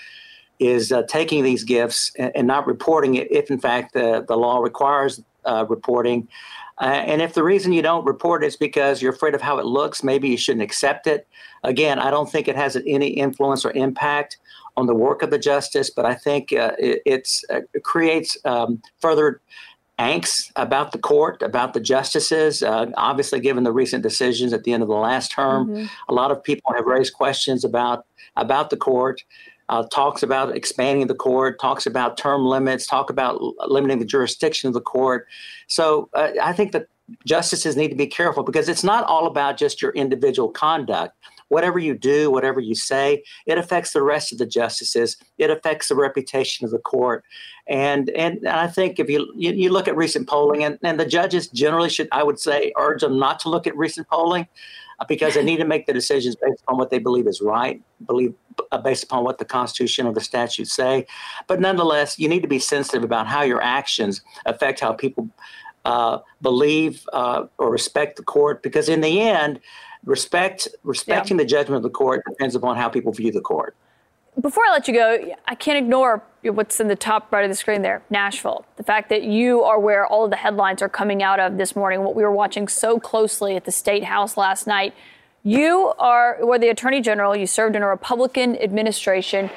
is 0.61 0.93
uh, 0.93 1.03
taking 1.09 1.43
these 1.43 1.65
gifts 1.65 2.13
and, 2.19 2.31
and, 2.35 2.47
not 2.47 2.67
reporting 2.67 3.15
it 3.15 3.33
if, 3.33 3.51
in 3.51 3.59
fact, 3.59 3.95
the, 3.95 4.23
the 4.29 4.37
law 4.37 4.59
requires 4.59 5.19
uh, 5.47 5.65
reporting. 5.71 6.29
Uh, 6.81 6.85
and 6.85 7.21
if 7.21 7.35
the 7.35 7.43
reason 7.43 7.73
you 7.73 7.83
don't 7.83 8.05
report 8.07 8.43
is 8.43 8.57
because 8.57 9.03
you're 9.03 9.13
afraid 9.13 9.35
of 9.35 9.43
how 9.43 9.59
it 9.59 9.67
looks, 9.67 10.03
maybe 10.03 10.29
you 10.29 10.37
shouldn't 10.37 10.63
accept 10.63 11.07
it. 11.07 11.29
Again, 11.63 11.99
I 11.99 12.11
don't 12.11 12.31
think 12.31 12.49
it 12.49 12.57
has 12.57 12.77
any 12.87 13.09
influence 13.09 13.65
or 13.65 13.73
impact 13.73 14.39
on 14.77 14.87
the 14.87 14.95
work 14.95 15.23
of 15.23 15.31
the 15.31 15.39
justice, 15.39 15.91
but 15.91 16.07
I 16.07 16.15
think 16.15 16.53
uh, 16.53 16.73
it, 16.79 17.29
uh, 17.51 17.61
creates 17.83 18.39
um, 18.45 18.81
further 18.99 19.43
angst 19.99 20.51
about 20.57 20.93
the 20.93 20.99
court, 20.99 21.43
about 21.43 21.75
the 21.75 21.81
justices. 21.81 22.63
Uh, 22.63 22.87
obviously, 22.97 23.41
given 23.41 23.65
the 23.65 23.73
recent 23.73 24.03
decisions 24.03 24.55
at 24.55 24.65
the 24.65 24.73
end 24.73 24.83
of 24.83 24.89
the 24.89 24.95
last 24.95 25.31
term, 25.31 25.69
mm-hmm. 25.69 25.87
a 26.09 26.15
lot 26.15 26.31
of 26.31 26.43
people 26.43 26.73
have 26.75 26.87
raised 26.87 27.13
questions 27.13 27.65
about 27.65 28.07
about 28.37 28.71
the 28.71 28.77
court. 28.77 29.23
Uh, 29.71 29.85
talks 29.93 30.23
about 30.23 30.55
expanding 30.57 31.07
the 31.07 31.15
court, 31.15 31.61
talks 31.61 31.87
about 31.87 32.19
term 32.19 32.45
limits, 32.45 32.87
talk 32.87 33.09
about 33.09 33.41
limiting 33.69 34.01
the 34.01 34.05
jurisdiction 34.05 34.67
of 34.69 34.75
the 34.75 34.81
court. 34.81 35.27
So 35.69 36.11
uh, 36.13 36.31
I 36.43 36.53
think 36.53 36.73
that 36.73 36.89
justices 37.25 37.77
need 37.77 37.89
to 37.89 37.97
be 37.97 38.07
careful 38.07 38.43
because 38.43 38.69
it's 38.69 38.85
not 38.85 39.05
all 39.05 39.27
about 39.27 39.57
just 39.57 39.81
your 39.81 39.93
individual 39.93 40.49
conduct 40.51 41.15
whatever 41.51 41.79
you 41.79 41.95
do, 41.95 42.31
whatever 42.31 42.61
you 42.61 42.75
say, 42.75 43.23
it 43.45 43.59
affects 43.59 43.93
the 43.93 44.03
rest 44.03 44.33
of 44.33 44.39
the 44.39 44.47
justices. 44.47 45.17
It 45.37 45.51
affects 45.51 45.89
the 45.89 45.97
reputation 45.97 46.65
of 46.65 46.71
the 46.71 46.79
court. 46.79 47.25
And 47.69 48.09
and 48.11 48.49
I 48.49 48.67
think 48.69 48.99
if 48.99 49.11
you 49.11 49.31
you, 49.37 49.53
you 49.53 49.71
look 49.71 49.87
at 49.87 49.97
recent 49.97 50.29
polling, 50.29 50.65
and, 50.65 50.79
and 50.83 50.99
the 50.99 51.05
judges 51.05 51.49
generally 51.49 51.91
should, 51.91 52.09
I 52.13 52.23
would 52.23 52.39
say, 52.39 52.73
urge 52.79 53.03
them 53.03 53.19
not 53.19 53.41
to 53.41 53.51
look 53.51 53.67
at 53.67 53.77
recent 53.77 54.09
polling 54.09 54.47
because 55.09 55.35
they 55.35 55.43
need 55.43 55.59
to 55.59 55.65
make 55.65 55.87
the 55.87 55.93
decisions 55.93 56.37
based 56.37 56.63
on 56.69 56.77
what 56.77 56.91
they 56.91 56.99
believe 56.99 57.27
is 57.27 57.41
right, 57.41 57.83
believe 58.07 58.35
uh, 58.73 58.79
based 58.79 59.05
upon 59.05 59.25
what 59.25 59.39
the 59.39 59.45
Constitution 59.45 60.07
or 60.07 60.13
the 60.13 60.21
statutes 60.21 60.73
say. 60.73 61.07
But 61.47 61.61
nonetheless, 61.61 62.19
you 62.19 62.29
need 62.29 62.43
to 62.43 62.49
be 62.49 62.59
sensitive 62.59 63.03
about 63.03 63.27
how 63.27 63.43
your 63.43 63.63
actions 63.63 64.23
affect 64.47 64.81
how 64.81 64.93
people 64.93 65.29
uh, 65.85 66.19
believe 66.43 67.09
uh, 67.13 67.47
or 67.59 67.71
respect 67.71 68.17
the 68.17 68.23
court, 68.23 68.63
because 68.63 68.89
in 68.89 69.01
the 69.01 69.21
end, 69.21 69.61
respect 70.05 70.69
respecting 70.83 71.37
yeah. 71.37 71.45
the 71.45 71.49
judgment 71.49 71.77
of 71.77 71.83
the 71.83 71.91
court 71.91 72.23
depends 72.29 72.55
upon 72.55 72.77
how 72.77 72.89
people 72.89 73.13
view 73.13 73.33
the 73.33 73.41
court. 73.41 73.75
Before 74.41 74.65
I 74.67 74.73
let 74.73 74.89
you 74.89 74.95
go, 74.95 75.35
I 75.47 75.55
can't 75.55 75.79
ignore 75.79 76.23
what's 76.43 76.81
in 76.81 76.89
the 76.89 76.97
top 76.97 77.31
right 77.33 77.45
of 77.45 77.51
the 77.51 77.57
screen 77.57 77.83
there 77.83 78.03
Nashville. 78.11 78.65
The 78.77 78.83
fact 78.83 79.09
that 79.11 79.23
you 79.23 79.63
are 79.63 79.79
where 79.79 80.07
all 80.07 80.25
of 80.25 80.31
the 80.31 80.37
headlines 80.37 80.81
are 80.83 80.89
coming 80.89 81.23
out 81.23 81.39
of 81.39 81.59
this 81.59 81.77
morning, 81.77 82.03
what 82.03 82.15
we 82.15 82.23
were 82.23 82.33
watching 82.33 82.69
so 82.69 82.99
closely 82.99 83.57
at 83.57 83.65
the 83.65 83.73
State 83.73 84.05
House 84.05 84.37
last 84.37 84.67
night. 84.67 84.95
You 85.43 85.95
are, 85.99 86.39
were 86.45 86.59
the 86.59 86.69
Attorney 86.69 87.01
General, 87.01 87.35
you 87.35 87.47
served 87.47 87.75
in 87.75 87.83
a 87.83 87.89
Republican 87.89 88.57
administration. 88.57 89.51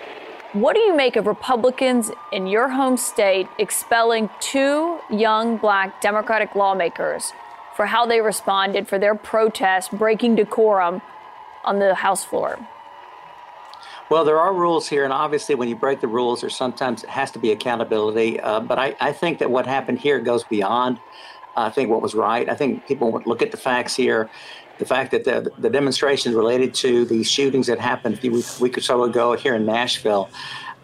What 0.53 0.75
do 0.75 0.81
you 0.81 0.95
make 0.95 1.15
of 1.15 1.25
Republicans 1.25 2.11
in 2.31 2.47
your 2.47 2.69
home 2.69 2.95
state 2.95 3.47
expelling 3.57 4.29
two 4.39 4.99
young 5.09 5.57
black 5.57 5.99
Democratic 6.01 6.55
lawmakers 6.55 7.33
for 7.75 7.87
how 7.87 8.05
they 8.05 8.21
responded 8.21 8.87
for 8.87 8.99
their 8.99 9.15
protest 9.15 9.91
breaking 9.91 10.35
decorum 10.35 11.01
on 11.63 11.79
the 11.79 11.95
House 11.95 12.23
floor? 12.23 12.59
Well, 14.13 14.25
there 14.25 14.39
are 14.39 14.53
rules 14.53 14.87
here, 14.87 15.05
and 15.05 15.11
obviously, 15.11 15.55
when 15.55 15.67
you 15.69 15.75
break 15.75 15.99
the 15.99 16.07
rules, 16.07 16.41
there 16.41 16.49
sometimes 16.51 17.01
has 17.05 17.31
to 17.31 17.39
be 17.39 17.51
accountability. 17.51 18.39
Uh, 18.39 18.59
but 18.59 18.77
I, 18.77 18.95
I, 19.01 19.11
think 19.11 19.39
that 19.39 19.49
what 19.49 19.65
happened 19.65 19.97
here 19.97 20.19
goes 20.19 20.43
beyond, 20.43 20.99
I 21.57 21.71
think, 21.71 21.89
what 21.89 22.03
was 22.03 22.13
right. 22.13 22.47
I 22.47 22.53
think 22.53 22.85
people 22.87 23.11
would 23.11 23.25
look 23.25 23.41
at 23.41 23.49
the 23.49 23.57
facts 23.57 23.95
here. 23.95 24.29
The 24.77 24.85
fact 24.85 25.09
that 25.13 25.23
the, 25.23 25.51
the 25.57 25.67
demonstrations 25.67 26.35
related 26.35 26.75
to 26.75 27.05
the 27.05 27.23
shootings 27.23 27.65
that 27.65 27.79
happened 27.79 28.13
a 28.13 28.17
few 28.19 28.43
week 28.61 28.77
or 28.77 28.81
so 28.81 29.01
ago 29.01 29.33
here 29.33 29.55
in 29.55 29.65
Nashville, 29.65 30.29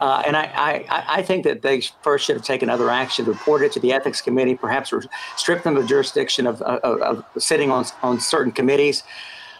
uh, 0.01 0.23
and 0.26 0.35
I, 0.35 0.45
I, 0.89 1.06
I, 1.19 1.22
think 1.22 1.43
that 1.43 1.61
they 1.61 1.84
first 2.01 2.26
should 2.26 2.35
have 2.35 2.45
taken 2.45 2.68
other 2.68 2.89
action, 2.89 3.26
reported 3.26 3.65
it 3.65 3.73
to 3.73 3.80
the 3.80 3.93
ethics 3.93 4.22
committee, 4.22 4.56
perhaps 4.56 4.91
strip 5.35 5.61
them 5.61 5.77
of 5.77 5.85
jurisdiction 5.85 6.47
of, 6.47 6.64
of, 6.64 6.99
of, 7.01 7.26
sitting 7.38 7.69
on, 7.69 7.85
on 8.01 8.19
certain 8.19 8.51
committees. 8.51 9.03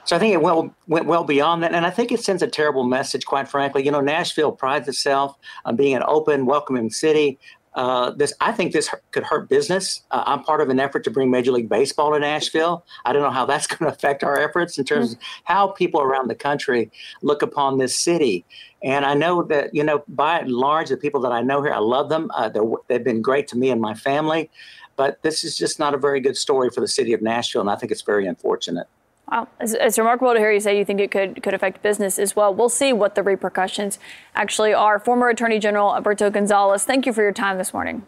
So 0.10 0.16
I 0.16 0.20
think 0.20 0.34
it 0.34 0.42
went, 0.42 0.74
went 0.88 1.06
well 1.06 1.24
beyond 1.24 1.62
that. 1.62 1.76
And 1.76 1.86
I 1.86 1.92
think 1.92 2.12
it 2.12 2.20
sends 2.20 2.42
a 2.42 2.48
terrible 2.48 2.84
message, 2.84 3.28
quite 3.28 3.48
frankly. 3.48 3.86
You 3.86 3.92
know, 3.92 4.02
Nashville 4.02 4.52
prides 4.52 4.88
itself 4.88 5.38
on 5.66 5.76
being 5.76 5.94
an 5.94 6.02
open, 6.08 6.48
welcoming 6.48 6.90
city. 6.90 7.38
Uh, 7.76 8.10
this, 8.10 8.34
I 8.42 8.52
think 8.52 8.74
this 8.74 8.90
could 9.12 9.22
hurt 9.22 9.50
business. 9.50 10.02
Uh, 10.10 10.24
I'm 10.26 10.42
part 10.42 10.62
of 10.62 10.70
an 10.70 10.80
effort 10.80 11.04
to 11.04 11.12
bring 11.12 11.30
Major 11.30 11.52
League 11.52 11.70
Baseball 11.70 12.14
to 12.14 12.20
Nashville. 12.20 12.84
I 13.06 13.14
don't 13.14 13.22
know 13.22 13.30
how 13.30 13.46
that's 13.46 13.68
going 13.76 13.88
to 13.88 13.96
affect 13.96 14.24
our 14.24 14.40
efforts 14.40 14.80
in 14.80 14.84
terms 14.84 15.12
mm-hmm. 15.12 15.20
of 15.20 15.44
how 15.44 15.68
people 15.68 16.02
around 16.02 16.28
the 16.28 16.34
country 16.34 16.90
look 17.22 17.44
upon 17.44 17.78
this 17.78 17.96
city. 17.96 18.46
And 18.82 19.06
I 19.06 19.14
know 19.14 19.44
that, 19.44 19.76
you 19.76 19.84
know, 19.84 20.04
by 20.08 20.40
and 20.40 20.52
large, 20.52 20.90
the 20.90 20.98
people 20.98 21.22
that 21.22 21.32
I 21.32 21.44
know 21.44 21.62
here, 21.62 21.74
I 21.74 21.78
love 21.78 22.10
them. 22.10 22.32
Uh, 22.34 22.50
they've 22.88 23.04
been 23.04 23.22
great 23.22 23.48
to 23.50 23.60
me 23.60 23.70
and 23.70 23.80
my 23.80 23.94
family. 23.94 24.50
But 24.96 25.22
this 25.22 25.44
is 25.44 25.56
just 25.56 25.78
not 25.78 25.94
a 25.94 26.00
very 26.00 26.20
good 26.20 26.36
story 26.36 26.72
for 26.72 26.82
the 26.82 26.88
city 26.88 27.14
of 27.14 27.22
Nashville, 27.22 27.62
and 27.62 27.70
I 27.70 27.76
think 27.76 27.92
it's 27.92 28.02
very 28.02 28.26
unfortunate. 28.26 28.88
Wow, 29.32 29.48
it's, 29.60 29.74
it's, 29.74 29.98
remarkable 30.00 30.34
to 30.34 30.40
hear 30.40 30.52
you 30.52 30.60
say 30.60 30.78
you 30.78 30.86
think 30.86 31.00
it 31.00 31.12
could 31.12 31.44
could 31.44 31.54
affect 31.54 31.84
business 31.84 32.18
as 32.18 32.36
well. 32.36 32.54
We'll 32.54 32.70
see 32.70 32.94
what 32.94 33.14
the 33.14 33.22
repercussions 33.22 34.00
actually 34.34 34.74
are. 34.74 34.98
Former 35.00 35.30
Attorney 35.30 35.60
General 35.60 35.94
Alberto 35.94 36.32
Gonzales, 36.32 36.84
thank 36.84 37.06
you 37.06 37.14
for 37.14 37.22
your 37.22 37.32
time 37.32 37.58
this 37.58 37.74
morning. 37.74 38.06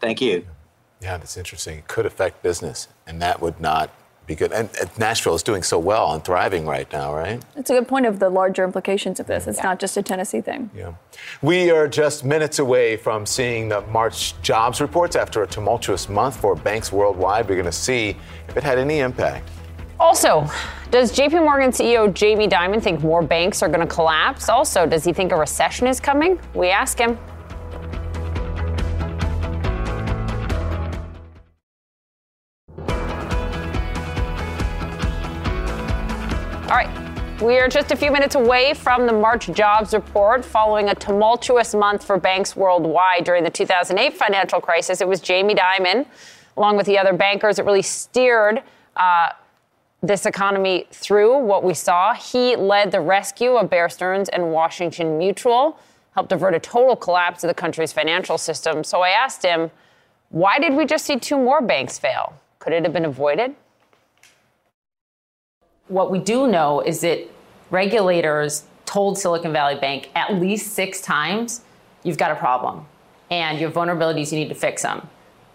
Thank 0.00 0.20
you. 0.20 0.46
Yeah, 1.00 1.16
that's 1.16 1.36
interesting. 1.36 1.78
It 1.78 1.88
could 1.88 2.04
affect 2.04 2.42
business, 2.42 2.88
and 3.06 3.22
that 3.22 3.40
would 3.40 3.60
not 3.60 3.90
be 4.26 4.34
good. 4.34 4.52
And, 4.52 4.68
and 4.80 4.98
Nashville 4.98 5.34
is 5.34 5.42
doing 5.42 5.62
so 5.62 5.78
well 5.78 6.12
and 6.12 6.24
thriving 6.24 6.66
right 6.66 6.90
now, 6.92 7.14
right? 7.14 7.42
It's 7.56 7.70
a 7.70 7.74
good 7.74 7.88
point 7.88 8.06
of 8.06 8.18
the 8.18 8.30
larger 8.30 8.64
implications 8.64 9.20
of 9.20 9.26
this. 9.26 9.46
It's 9.46 9.58
yeah. 9.58 9.64
not 9.64 9.80
just 9.80 9.96
a 9.96 10.02
Tennessee 10.02 10.40
thing. 10.40 10.70
Yeah. 10.74 10.94
We 11.42 11.70
are 11.70 11.88
just 11.88 12.24
minutes 12.24 12.58
away 12.58 12.96
from 12.96 13.26
seeing 13.26 13.68
the 13.68 13.82
March 13.82 14.40
jobs 14.42 14.80
reports 14.80 15.16
after 15.16 15.42
a 15.42 15.46
tumultuous 15.46 16.08
month 16.08 16.36
for 16.36 16.54
banks 16.54 16.92
worldwide. 16.92 17.48
We're 17.48 17.56
going 17.56 17.66
to 17.66 17.72
see 17.72 18.16
if 18.48 18.56
it 18.56 18.62
had 18.62 18.78
any 18.78 19.00
impact. 19.00 19.48
Also, 20.04 20.46
does 20.90 21.10
JP 21.16 21.44
Morgan 21.44 21.70
CEO 21.70 22.12
Jamie 22.12 22.46
Dimon 22.46 22.82
think 22.82 23.00
more 23.00 23.22
banks 23.22 23.62
are 23.62 23.68
going 23.70 23.80
to 23.80 23.86
collapse? 23.86 24.50
Also, 24.50 24.84
does 24.84 25.02
he 25.02 25.14
think 25.14 25.32
a 25.32 25.34
recession 25.34 25.86
is 25.86 25.98
coming? 25.98 26.38
We 26.52 26.68
ask 26.68 26.98
him. 26.98 27.18
All 36.68 36.76
right. 36.76 37.40
We 37.40 37.58
are 37.58 37.66
just 37.66 37.90
a 37.90 37.96
few 37.96 38.10
minutes 38.10 38.34
away 38.34 38.74
from 38.74 39.06
the 39.06 39.12
March 39.14 39.50
jobs 39.52 39.94
report 39.94 40.44
following 40.44 40.90
a 40.90 40.94
tumultuous 40.94 41.74
month 41.74 42.04
for 42.04 42.18
banks 42.18 42.54
worldwide 42.54 43.24
during 43.24 43.42
the 43.42 43.50
2008 43.50 44.14
financial 44.18 44.60
crisis. 44.60 45.00
It 45.00 45.08
was 45.08 45.20
Jamie 45.20 45.54
Dimon, 45.54 46.04
along 46.58 46.76
with 46.76 46.84
the 46.84 46.98
other 46.98 47.14
bankers, 47.14 47.56
that 47.56 47.64
really 47.64 47.80
steered 47.80 48.62
uh, 48.96 49.30
this 50.06 50.26
economy 50.26 50.86
through 50.90 51.38
what 51.38 51.64
we 51.64 51.74
saw. 51.74 52.14
He 52.14 52.56
led 52.56 52.92
the 52.92 53.00
rescue 53.00 53.56
of 53.56 53.70
Bear 53.70 53.88
Stearns 53.88 54.28
and 54.28 54.52
Washington 54.52 55.16
Mutual, 55.18 55.78
helped 56.14 56.30
avert 56.32 56.54
a 56.54 56.60
total 56.60 56.94
collapse 56.94 57.42
of 57.42 57.48
the 57.48 57.54
country's 57.54 57.92
financial 57.92 58.38
system. 58.38 58.84
So 58.84 59.00
I 59.00 59.10
asked 59.10 59.42
him, 59.42 59.70
why 60.28 60.58
did 60.58 60.74
we 60.74 60.84
just 60.84 61.04
see 61.04 61.18
two 61.18 61.38
more 61.38 61.62
banks 61.62 61.98
fail? 61.98 62.34
Could 62.58 62.72
it 62.72 62.84
have 62.84 62.92
been 62.92 63.04
avoided? 63.04 63.54
What 65.88 66.10
we 66.10 66.18
do 66.18 66.46
know 66.46 66.80
is 66.80 67.00
that 67.00 67.28
regulators 67.70 68.64
told 68.84 69.18
Silicon 69.18 69.52
Valley 69.52 69.76
Bank 69.76 70.10
at 70.14 70.34
least 70.34 70.72
six 70.72 71.00
times 71.00 71.62
you've 72.02 72.18
got 72.18 72.30
a 72.30 72.36
problem 72.36 72.86
and 73.30 73.58
you 73.58 73.66
have 73.66 73.74
vulnerabilities, 73.74 74.32
you 74.32 74.38
need 74.38 74.48
to 74.48 74.54
fix 74.54 74.82
them. 74.82 75.08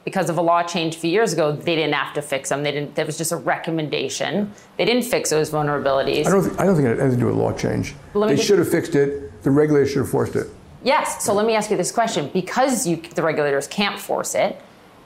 Because 0.05 0.29
of 0.29 0.37
a 0.37 0.41
law 0.41 0.63
change 0.63 0.95
a 0.95 0.99
few 0.99 1.11
years 1.11 1.33
ago, 1.33 1.51
they 1.51 1.75
didn't 1.75 1.93
have 1.93 2.13
to 2.15 2.21
fix 2.21 2.49
them. 2.49 2.63
They 2.63 2.71
didn't. 2.71 2.95
That 2.95 3.05
was 3.05 3.17
just 3.17 3.31
a 3.31 3.35
recommendation. 3.35 4.51
They 4.77 4.85
didn't 4.85 5.03
fix 5.03 5.29
those 5.29 5.51
vulnerabilities. 5.51 6.25
I 6.25 6.31
don't, 6.31 6.43
think, 6.43 6.59
I 6.59 6.65
don't 6.65 6.75
think 6.75 6.87
it 6.87 6.91
had 6.91 6.99
anything 6.99 7.19
to 7.19 7.25
do 7.25 7.27
with 7.27 7.35
law 7.35 7.53
change. 7.53 7.95
They 8.15 8.37
should 8.37 8.59
have 8.59 8.69
fixed 8.69 8.95
it. 8.95 9.43
The 9.43 9.51
regulators 9.51 9.89
should 9.91 9.99
have 9.99 10.09
forced 10.09 10.35
it. 10.35 10.47
Yes. 10.83 11.23
So 11.23 11.33
let 11.33 11.45
me 11.45 11.55
ask 11.55 11.69
you 11.69 11.77
this 11.77 11.91
question: 11.91 12.29
Because 12.33 12.87
you, 12.87 12.97
the 12.97 13.21
regulators 13.21 13.67
can't 13.67 13.99
force 13.99 14.35
it, 14.35 14.59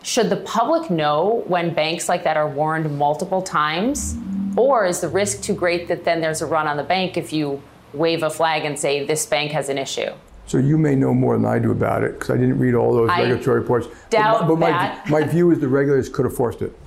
should 0.03 0.30
the 0.30 0.38
public 0.38 0.90
know 0.90 1.44
when 1.48 1.74
banks 1.74 2.07
like 2.07 2.24
that 2.26 2.38
are 2.38 2.48
warned 2.48 2.98
multiple 2.98 3.41
times, 3.41 4.15
or 4.56 4.86
is 4.86 5.02
the 5.02 5.10
risk 5.10 5.41
too 5.41 5.56
great 5.56 5.88
that 5.88 6.06
then 6.06 6.22
there's 6.22 6.41
a 6.41 6.45
run 6.45 6.68
on 6.68 6.78
the 6.78 6.84
bank 6.84 7.18
if 7.18 7.34
you 7.34 7.61
wave 7.94 8.22
a 8.22 8.30
flag 8.30 8.65
and 8.65 8.78
say 8.78 9.06
this 9.06 9.26
bank 9.26 9.52
has 9.52 9.70
an 9.70 9.78
issue? 9.78 10.11
So 10.53 10.59
you 10.59 10.77
may 10.77 10.93
know 10.93 11.15
more 11.15 11.35
than 11.35 11.47
I 11.47 11.57
do 11.57 11.71
about 11.71 12.03
it 12.03 12.13
because 12.13 12.30
I 12.30 12.38
didn't 12.38 12.59
read 12.59 12.75
all 12.75 12.93
those 12.93 13.09
I 13.09 13.21
regulatory 13.21 13.59
reports. 13.59 13.88
doubt 14.11 14.47
but 14.47 14.59
my, 14.59 14.69
that. 14.69 15.01
but 15.05 15.11
my, 15.11 15.19
my 15.21 15.27
view 15.27 15.49
is 15.49 15.57
the 15.57 15.67
regulators 15.67 16.09
could 16.09 16.25
have 16.25 16.35
forced 16.35 16.61
it. 16.61 16.77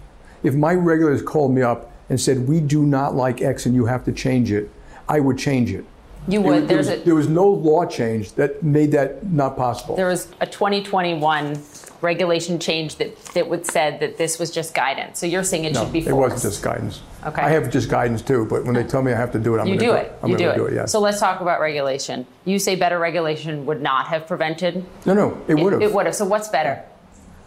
If 0.45 0.55
my 0.55 0.73
regulators 0.73 1.21
called 1.21 1.53
me 1.53 1.63
up 1.63 1.91
and 2.09 2.21
said, 2.21 2.47
we 2.47 2.61
do 2.61 2.85
not 2.85 3.17
like 3.17 3.43
X 3.43 3.67
and 3.67 3.75
you 3.75 3.87
have 3.87 4.05
to 4.05 4.13
change 4.13 4.53
it, 4.53 4.71
I 5.09 5.19
would 5.19 5.37
change 5.37 5.73
it. 5.73 5.85
You 6.29 6.43
would. 6.43 6.69
There, 6.69 6.77
was, 6.77 6.89
a 6.91 6.99
there 6.99 7.17
was 7.17 7.27
no 7.27 7.49
law 7.49 7.85
change 7.87 8.35
that 8.35 8.63
made 8.63 8.93
that 8.93 9.27
not 9.27 9.57
possible. 9.57 9.97
there 9.97 10.07
was 10.07 10.29
a 10.41 10.47
2021 10.47 11.57
regulation 12.03 12.59
change 12.59 12.97
that 12.97 13.17
that 13.35 13.49
would 13.49 13.67
said 13.67 14.01
that 14.01 14.17
this 14.17 14.39
was 14.39 14.51
just 14.51 14.75
guidance. 14.75 15.19
So 15.19 15.27
you're 15.27 15.45
saying 15.45 15.65
it 15.65 15.73
no, 15.73 15.85
should 15.85 15.93
be 15.93 16.07
it 16.07 16.13
wasn't 16.13 16.43
just 16.43 16.63
guidance. 16.63 17.01
Okay. 17.25 17.43
I 17.43 17.49
have 17.51 17.71
just 17.71 17.89
guidance 17.89 18.23
too, 18.23 18.47
but 18.47 18.65
when 18.65 18.75
they 18.75 18.85
tell 18.85 19.03
me 19.03 19.13
I 19.13 19.17
have 19.17 19.33
to 19.33 19.39
do 19.39 19.55
it, 19.55 19.61
I'm 19.61 19.67
going 19.67 19.79
do 19.79 19.87
to 19.87 19.93
it. 19.95 20.13
I'm 20.23 20.31
you 20.31 20.37
do 20.37 20.49
it. 20.51 20.57
do 20.57 20.67
it. 20.67 20.75
Yes. 20.75 20.93
So 20.93 21.01
let's 21.01 21.21
talk 21.21 21.41
about 21.41 21.61
regulation. 21.61 22.27
You 22.45 22.59
say 22.59 22.77
better 22.77 22.99
regulation 22.99 23.67
would 23.67 23.83
not 23.83 24.07
have 24.09 24.27
prevented. 24.27 24.85
no, 25.05 25.15
no, 25.15 25.43
it 25.49 25.55
would 25.55 25.73
have. 25.73 25.83
It 25.83 25.93
would 25.93 26.07
have. 26.07 26.15
So 26.15 26.25
what's 26.25 26.49
better? 26.49 26.83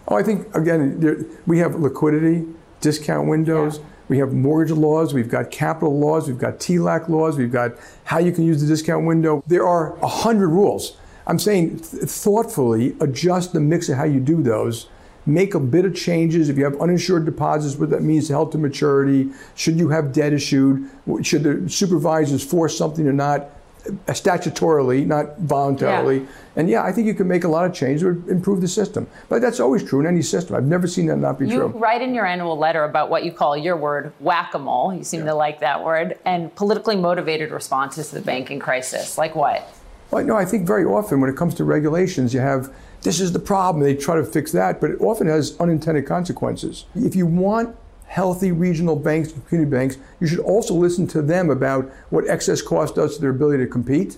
Oh, 0.07 0.15
I 0.15 0.23
think 0.23 0.53
again, 0.55 0.99
there, 0.99 1.17
we 1.45 1.59
have 1.59 1.75
liquidity, 1.75 2.47
discount 2.81 3.27
windows. 3.27 3.79
We 4.09 4.17
have 4.17 4.33
mortgage 4.33 4.75
laws. 4.75 5.13
We've 5.13 5.29
got 5.29 5.51
capital 5.51 5.97
laws. 5.97 6.27
We've 6.27 6.39
got 6.39 6.59
TLAC 6.59 7.09
laws. 7.09 7.37
We've 7.37 7.51
got 7.51 7.73
how 8.05 8.17
you 8.17 8.31
can 8.31 8.43
use 8.43 8.59
the 8.59 8.67
discount 8.67 9.05
window. 9.05 9.43
There 9.45 9.67
are 9.67 9.97
a 9.99 10.07
hundred 10.07 10.49
rules. 10.49 10.97
I'm 11.29 11.37
saying 11.39 11.79
th- 11.79 12.03
thoughtfully 12.03 12.95
adjust 12.99 13.53
the 13.53 13.59
mix 13.59 13.87
of 13.89 13.97
how 13.97 14.05
you 14.05 14.19
do 14.19 14.41
those. 14.41 14.89
Make 15.25 15.53
a 15.53 15.59
bit 15.59 15.85
of 15.85 15.93
changes. 15.95 16.49
If 16.49 16.57
you 16.57 16.63
have 16.63 16.81
uninsured 16.81 17.23
deposits, 17.25 17.75
what 17.79 17.91
that 17.91 18.01
means 18.01 18.27
to 18.27 18.33
held 18.33 18.51
to 18.53 18.57
maturity. 18.57 19.29
Should 19.53 19.77
you 19.77 19.89
have 19.89 20.11
debt 20.11 20.33
issued? 20.33 20.89
Should 21.21 21.43
the 21.43 21.69
supervisors 21.69 22.43
force 22.43 22.75
something 22.75 23.07
or 23.07 23.13
not? 23.13 23.51
uh, 23.85 24.11
Statutorily, 24.11 25.05
not 25.05 25.37
voluntarily. 25.39 26.27
And 26.55 26.69
yeah, 26.69 26.83
I 26.83 26.91
think 26.91 27.07
you 27.07 27.13
can 27.13 27.27
make 27.27 27.43
a 27.43 27.47
lot 27.47 27.65
of 27.65 27.73
changes 27.73 28.03
or 28.03 28.11
improve 28.29 28.59
the 28.61 28.67
system. 28.67 29.07
But 29.29 29.41
that's 29.41 29.59
always 29.59 29.83
true 29.83 29.99
in 29.99 30.07
any 30.07 30.21
system. 30.21 30.55
I've 30.55 30.65
never 30.65 30.87
seen 30.87 31.05
that 31.07 31.17
not 31.17 31.39
be 31.39 31.47
You 31.47 31.57
true. 31.57 31.67
write 31.67 32.01
in 32.01 32.13
your 32.13 32.25
annual 32.25 32.57
letter 32.57 32.83
about 32.83 33.09
what 33.09 33.23
you 33.23 33.31
call 33.31 33.55
your 33.55 33.77
word 33.77 34.11
whack-a-mole. 34.19 34.93
You 34.95 35.03
seem 35.03 35.25
to 35.25 35.33
like 35.33 35.59
that 35.59 35.83
word, 35.83 36.17
and 36.25 36.53
politically 36.55 36.95
motivated 36.95 37.51
responses 37.51 38.09
to 38.09 38.15
the 38.15 38.21
banking 38.21 38.59
crisis. 38.59 39.17
Like 39.17 39.35
what? 39.35 39.71
Well, 40.11 40.25
no, 40.25 40.35
I 40.35 40.45
think 40.45 40.65
very 40.65 40.85
often 40.85 41.21
when 41.21 41.29
it 41.29 41.37
comes 41.37 41.53
to 41.55 41.63
regulations, 41.63 42.33
you 42.33 42.39
have 42.39 42.73
this 43.01 43.19
is 43.19 43.31
the 43.31 43.39
problem. 43.39 43.83
They 43.83 43.95
try 43.95 44.15
to 44.15 44.23
fix 44.25 44.51
that, 44.53 44.81
but 44.81 44.91
it 44.91 44.99
often 44.99 45.27
has 45.27 45.55
unintended 45.59 46.05
consequences. 46.05 46.85
If 46.95 47.15
you 47.15 47.25
want 47.25 47.75
healthy 48.07 48.51
regional 48.51 48.95
banks, 48.95 49.31
community 49.47 49.69
banks, 49.69 49.97
you 50.19 50.27
should 50.27 50.39
also 50.39 50.73
listen 50.73 51.05
to 51.07 51.21
them 51.21 51.51
about 51.51 51.91
what 52.09 52.27
excess 52.27 52.61
cost 52.61 52.95
does 52.95 53.15
to 53.15 53.21
their 53.21 53.29
ability 53.29 53.63
to 53.63 53.69
compete. 53.69 54.17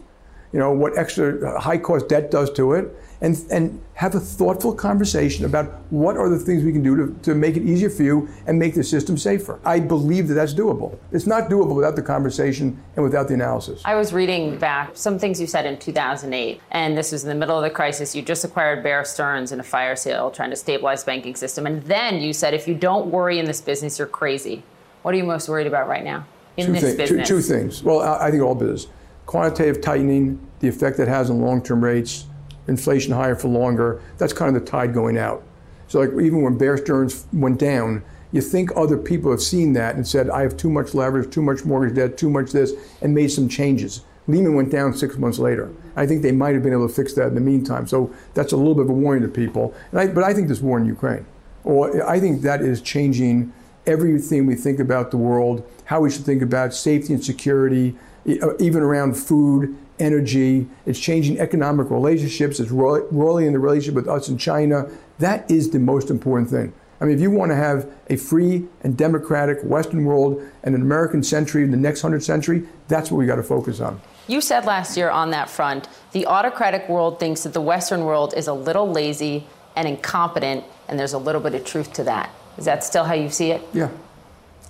You 0.53 0.59
know 0.59 0.71
what 0.71 0.97
extra 0.97 1.59
high 1.59 1.77
cost 1.77 2.07
debt 2.07 2.31
does 2.31 2.51
to 2.53 2.73
it, 2.73 2.95
and 3.21 3.37
and 3.51 3.81
have 3.93 4.15
a 4.15 4.19
thoughtful 4.19 4.73
conversation 4.73 5.45
about 5.45 5.79
what 5.91 6.17
are 6.17 6.27
the 6.27 6.39
things 6.39 6.63
we 6.63 6.71
can 6.71 6.81
do 6.81 6.95
to, 6.95 7.13
to 7.21 7.35
make 7.35 7.55
it 7.55 7.61
easier 7.61 7.89
for 7.89 8.01
you 8.01 8.27
and 8.47 8.57
make 8.57 8.73
the 8.73 8.83
system 8.83 9.15
safer. 9.15 9.59
I 9.63 9.79
believe 9.79 10.27
that 10.27 10.33
that's 10.33 10.55
doable. 10.55 10.97
It's 11.11 11.27
not 11.27 11.49
doable 11.49 11.75
without 11.75 11.95
the 11.95 12.01
conversation 12.01 12.81
and 12.95 13.03
without 13.03 13.27
the 13.27 13.35
analysis. 13.35 13.83
I 13.85 13.93
was 13.93 14.11
reading 14.11 14.57
back 14.57 14.91
some 14.97 15.19
things 15.19 15.39
you 15.39 15.45
said 15.45 15.67
in 15.67 15.77
2008, 15.77 16.59
and 16.71 16.97
this 16.97 17.11
was 17.11 17.23
in 17.23 17.29
the 17.29 17.35
middle 17.35 17.55
of 17.55 17.63
the 17.63 17.69
crisis. 17.69 18.15
You 18.15 18.23
just 18.23 18.43
acquired 18.43 18.81
Bear 18.81 19.05
Stearns 19.05 19.51
in 19.51 19.59
a 19.59 19.63
fire 19.63 19.95
sale, 19.95 20.31
trying 20.31 20.49
to 20.49 20.55
stabilize 20.55 21.03
the 21.03 21.11
banking 21.11 21.35
system, 21.35 21.67
and 21.67 21.83
then 21.83 22.21
you 22.21 22.33
said, 22.33 22.55
if 22.55 22.67
you 22.67 22.73
don't 22.73 23.07
worry 23.11 23.37
in 23.37 23.45
this 23.45 23.61
business, 23.61 23.99
you're 23.99 24.07
crazy. 24.07 24.63
What 25.03 25.13
are 25.13 25.17
you 25.17 25.23
most 25.23 25.47
worried 25.47 25.67
about 25.67 25.87
right 25.87 26.03
now 26.03 26.25
in 26.57 26.67
two 26.67 26.71
this 26.73 26.81
thi- 26.81 26.91
two- 26.91 26.97
business? 26.97 27.27
two 27.27 27.41
things. 27.41 27.83
Well, 27.83 28.01
I, 28.01 28.27
I 28.27 28.31
think 28.31 28.41
all 28.41 28.55
business. 28.55 28.87
Quantitative 29.27 29.81
tightening, 29.81 30.39
the 30.59 30.67
effect 30.67 30.97
that 30.97 31.07
has 31.07 31.29
on 31.29 31.39
long-term 31.39 31.83
rates, 31.83 32.25
inflation 32.71 33.13
higher 33.13 33.35
for 33.35 33.49
longer, 33.49 34.01
that's 34.17 34.33
kind 34.33 34.55
of 34.55 34.63
the 34.63 34.69
tide 34.69 34.93
going 34.93 35.17
out. 35.17 35.43
So 35.87 35.99
like 35.99 36.09
even 36.25 36.41
when 36.41 36.57
Bear 36.57 36.77
Stearns 36.77 37.27
went 37.31 37.59
down, 37.59 38.03
you 38.31 38.41
think 38.41 38.71
other 38.75 38.97
people 38.97 39.29
have 39.29 39.41
seen 39.41 39.73
that 39.73 39.95
and 39.95 40.07
said, 40.07 40.29
I 40.29 40.41
have 40.41 40.55
too 40.55 40.69
much 40.69 40.93
leverage, 40.93 41.31
too 41.33 41.41
much 41.41 41.65
mortgage 41.65 41.95
debt, 41.95 42.17
too 42.17 42.29
much 42.29 42.51
this, 42.51 42.71
and 43.01 43.13
made 43.13 43.29
some 43.29 43.49
changes. 43.49 44.01
Lehman 44.27 44.55
went 44.55 44.71
down 44.71 44.93
six 44.93 45.17
months 45.17 45.37
later. 45.37 45.69
I 45.95 46.07
think 46.07 46.21
they 46.21 46.31
might 46.31 46.53
have 46.53 46.63
been 46.63 46.71
able 46.71 46.87
to 46.87 46.93
fix 46.93 47.13
that 47.15 47.27
in 47.27 47.35
the 47.35 47.41
meantime. 47.41 47.87
So 47.87 48.13
that's 48.33 48.53
a 48.53 48.57
little 48.57 48.75
bit 48.75 48.85
of 48.85 48.89
a 48.89 48.93
warning 48.93 49.23
to 49.23 49.27
people. 49.27 49.73
I, 49.93 50.07
but 50.07 50.23
I 50.23 50.33
think 50.33 50.47
this 50.47 50.61
war 50.61 50.79
in 50.79 50.85
Ukraine, 50.85 51.25
or 51.63 52.07
I 52.07 52.19
think 52.19 52.41
that 52.43 52.61
is 52.61 52.81
changing 52.81 53.51
everything 53.85 54.45
we 54.45 54.55
think 54.55 54.79
about 54.79 55.11
the 55.11 55.17
world, 55.17 55.69
how 55.85 55.99
we 56.01 56.09
should 56.09 56.23
think 56.23 56.41
about 56.41 56.73
safety 56.73 57.13
and 57.13 57.23
security, 57.23 57.95
uh, 58.41 58.55
even 58.59 58.81
around 58.83 59.17
food, 59.17 59.75
energy. 60.01 60.67
It's 60.85 60.99
changing 60.99 61.39
economic 61.39 61.89
relationships. 61.89 62.59
It's 62.59 62.71
ro- 62.71 63.07
roiling 63.11 63.45
in 63.45 63.53
the 63.53 63.59
relationship 63.59 63.95
with 63.95 64.07
us 64.07 64.27
and 64.27 64.39
China. 64.39 64.89
That 65.19 65.49
is 65.49 65.69
the 65.69 65.79
most 65.79 66.09
important 66.09 66.49
thing. 66.49 66.73
I 66.99 67.05
mean, 67.05 67.15
if 67.15 67.21
you 67.21 67.31
want 67.31 67.51
to 67.51 67.55
have 67.55 67.89
a 68.09 68.15
free 68.15 68.67
and 68.83 68.95
democratic 68.95 69.59
Western 69.63 70.05
world 70.05 70.41
and 70.63 70.75
an 70.75 70.81
American 70.81 71.23
century 71.23 71.63
in 71.63 71.71
the 71.71 71.77
next 71.77 72.01
hundred 72.01 72.23
century, 72.23 72.67
that's 72.87 73.09
what 73.09 73.17
we 73.17 73.25
got 73.25 73.37
to 73.37 73.43
focus 73.43 73.79
on. 73.79 73.99
You 74.27 74.39
said 74.39 74.65
last 74.65 74.95
year 74.95 75.09
on 75.09 75.31
that 75.31 75.49
front, 75.49 75.87
the 76.11 76.27
autocratic 76.27 76.87
world 76.87 77.19
thinks 77.19 77.43
that 77.43 77.53
the 77.53 77.61
Western 77.61 78.05
world 78.05 78.33
is 78.37 78.47
a 78.47 78.53
little 78.53 78.89
lazy 78.89 79.47
and 79.75 79.87
incompetent, 79.87 80.63
and 80.87 80.99
there's 80.99 81.13
a 81.13 81.17
little 81.17 81.41
bit 81.41 81.55
of 81.55 81.65
truth 81.65 81.91
to 81.93 82.03
that. 82.03 82.29
Is 82.57 82.65
that 82.65 82.83
still 82.83 83.03
how 83.03 83.13
you 83.13 83.29
see 83.29 83.51
it? 83.51 83.61
Yeah. 83.73 83.89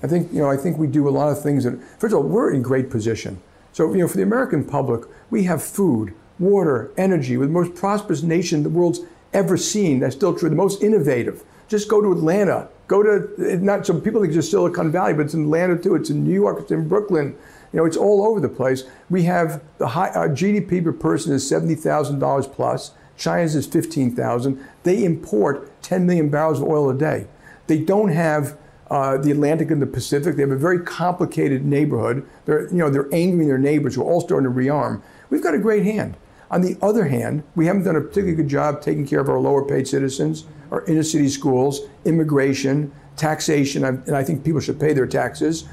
I 0.03 0.07
think, 0.07 0.31
you 0.31 0.39
know, 0.39 0.49
I 0.49 0.57
think 0.57 0.77
we 0.77 0.87
do 0.87 1.07
a 1.07 1.11
lot 1.11 1.29
of 1.29 1.43
things 1.43 1.63
that, 1.65 1.79
first 1.99 2.13
of 2.13 2.19
all, 2.19 2.23
we're 2.23 2.53
in 2.53 2.61
great 2.61 2.89
position. 2.89 3.41
So, 3.73 3.91
you 3.93 3.99
know, 3.99 4.07
for 4.07 4.17
the 4.17 4.23
American 4.23 4.63
public, 4.63 5.03
we 5.31 5.45
have 5.45 5.63
food, 5.63 6.13
water, 6.37 6.91
energy. 6.97 7.37
We're 7.37 7.47
the 7.47 7.51
most 7.51 7.73
prosperous 7.73 8.21
nation 8.21 8.61
the 8.61 8.69
world's 8.69 8.99
ever 9.33 9.57
seen. 9.57 9.99
That's 9.99 10.15
still 10.15 10.37
true. 10.37 10.49
The 10.49 10.55
most 10.55 10.83
innovative. 10.83 11.43
Just 11.67 11.89
go 11.89 12.01
to 12.01 12.11
Atlanta. 12.11 12.67
Go 12.87 13.01
to, 13.01 13.57
not 13.57 13.87
some 13.87 14.01
people 14.01 14.19
think 14.19 14.31
it's 14.31 14.35
just 14.35 14.51
Silicon 14.51 14.91
Valley, 14.91 15.13
but 15.13 15.25
it's 15.25 15.33
in 15.33 15.43
Atlanta 15.45 15.77
too. 15.77 15.95
It's 15.95 16.09
in 16.09 16.23
New 16.25 16.33
York. 16.33 16.59
It's 16.59 16.71
in 16.71 16.87
Brooklyn. 16.87 17.37
You 17.71 17.79
know, 17.79 17.85
it's 17.85 17.95
all 17.95 18.25
over 18.25 18.41
the 18.41 18.49
place. 18.49 18.83
We 19.09 19.23
have 19.23 19.63
the 19.77 19.87
high, 19.87 20.09
our 20.09 20.27
GDP 20.27 20.83
per 20.83 20.91
person 20.91 21.31
is 21.31 21.49
$70,000 21.49 22.53
plus. 22.53 22.91
China's 23.15 23.55
is 23.55 23.65
15,000. 23.67 24.61
They 24.83 25.05
import 25.05 25.81
10 25.81 26.05
million 26.05 26.29
barrels 26.29 26.59
of 26.59 26.67
oil 26.67 26.89
a 26.89 26.93
day. 26.93 27.27
They 27.67 27.77
don't 27.77 28.09
have 28.09 28.57
uh, 28.91 29.17
the 29.17 29.31
Atlantic 29.31 29.71
and 29.71 29.81
the 29.81 29.87
Pacific. 29.87 30.35
They 30.35 30.41
have 30.41 30.51
a 30.51 30.57
very 30.57 30.81
complicated 30.81 31.63
neighborhood. 31.63 32.27
They're, 32.45 32.67
you 32.67 32.77
know, 32.77 32.89
they're 32.89 33.13
angering 33.13 33.47
their 33.47 33.57
neighbors 33.57 33.95
who 33.95 34.01
are 34.01 34.11
all 34.11 34.19
starting 34.19 34.51
to 34.51 34.53
rearm. 34.53 35.01
We've 35.31 35.41
got 35.41 35.55
a 35.55 35.59
great 35.59 35.83
hand. 35.83 36.17
On 36.51 36.61
the 36.61 36.77
other 36.81 37.05
hand, 37.05 37.43
we 37.55 37.65
haven't 37.65 37.83
done 37.83 37.95
a 37.95 38.01
particularly 38.01 38.35
good 38.35 38.49
job 38.49 38.81
taking 38.81 39.07
care 39.07 39.21
of 39.21 39.29
our 39.29 39.39
lower 39.39 39.65
paid 39.65 39.87
citizens, 39.87 40.45
our 40.69 40.83
inner 40.85 41.01
city 41.01 41.29
schools, 41.29 41.79
immigration, 42.03 42.91
taxation, 43.15 43.85
and 43.85 44.13
I 44.13 44.23
think 44.23 44.43
people 44.43 44.59
should 44.59 44.79
pay 44.79 44.91
their 44.91 45.07
taxes. 45.07 45.63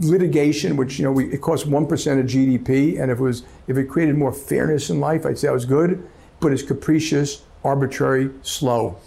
Litigation, 0.00 0.76
which 0.76 0.98
you 0.98 1.06
know, 1.06 1.12
we, 1.12 1.32
it 1.32 1.40
costs 1.40 1.66
one 1.66 1.86
percent 1.86 2.20
of 2.20 2.26
GDP, 2.26 3.00
and 3.00 3.10
if 3.10 3.18
it 3.18 3.22
was, 3.22 3.44
if 3.66 3.78
it 3.78 3.84
created 3.84 4.16
more 4.16 4.30
fairness 4.30 4.90
in 4.90 5.00
life, 5.00 5.24
I'd 5.24 5.38
say 5.38 5.48
that 5.48 5.54
was 5.54 5.64
good. 5.64 6.06
But 6.38 6.52
it's 6.52 6.62
capricious, 6.62 7.42
arbitrary, 7.64 8.30
slow. 8.42 8.98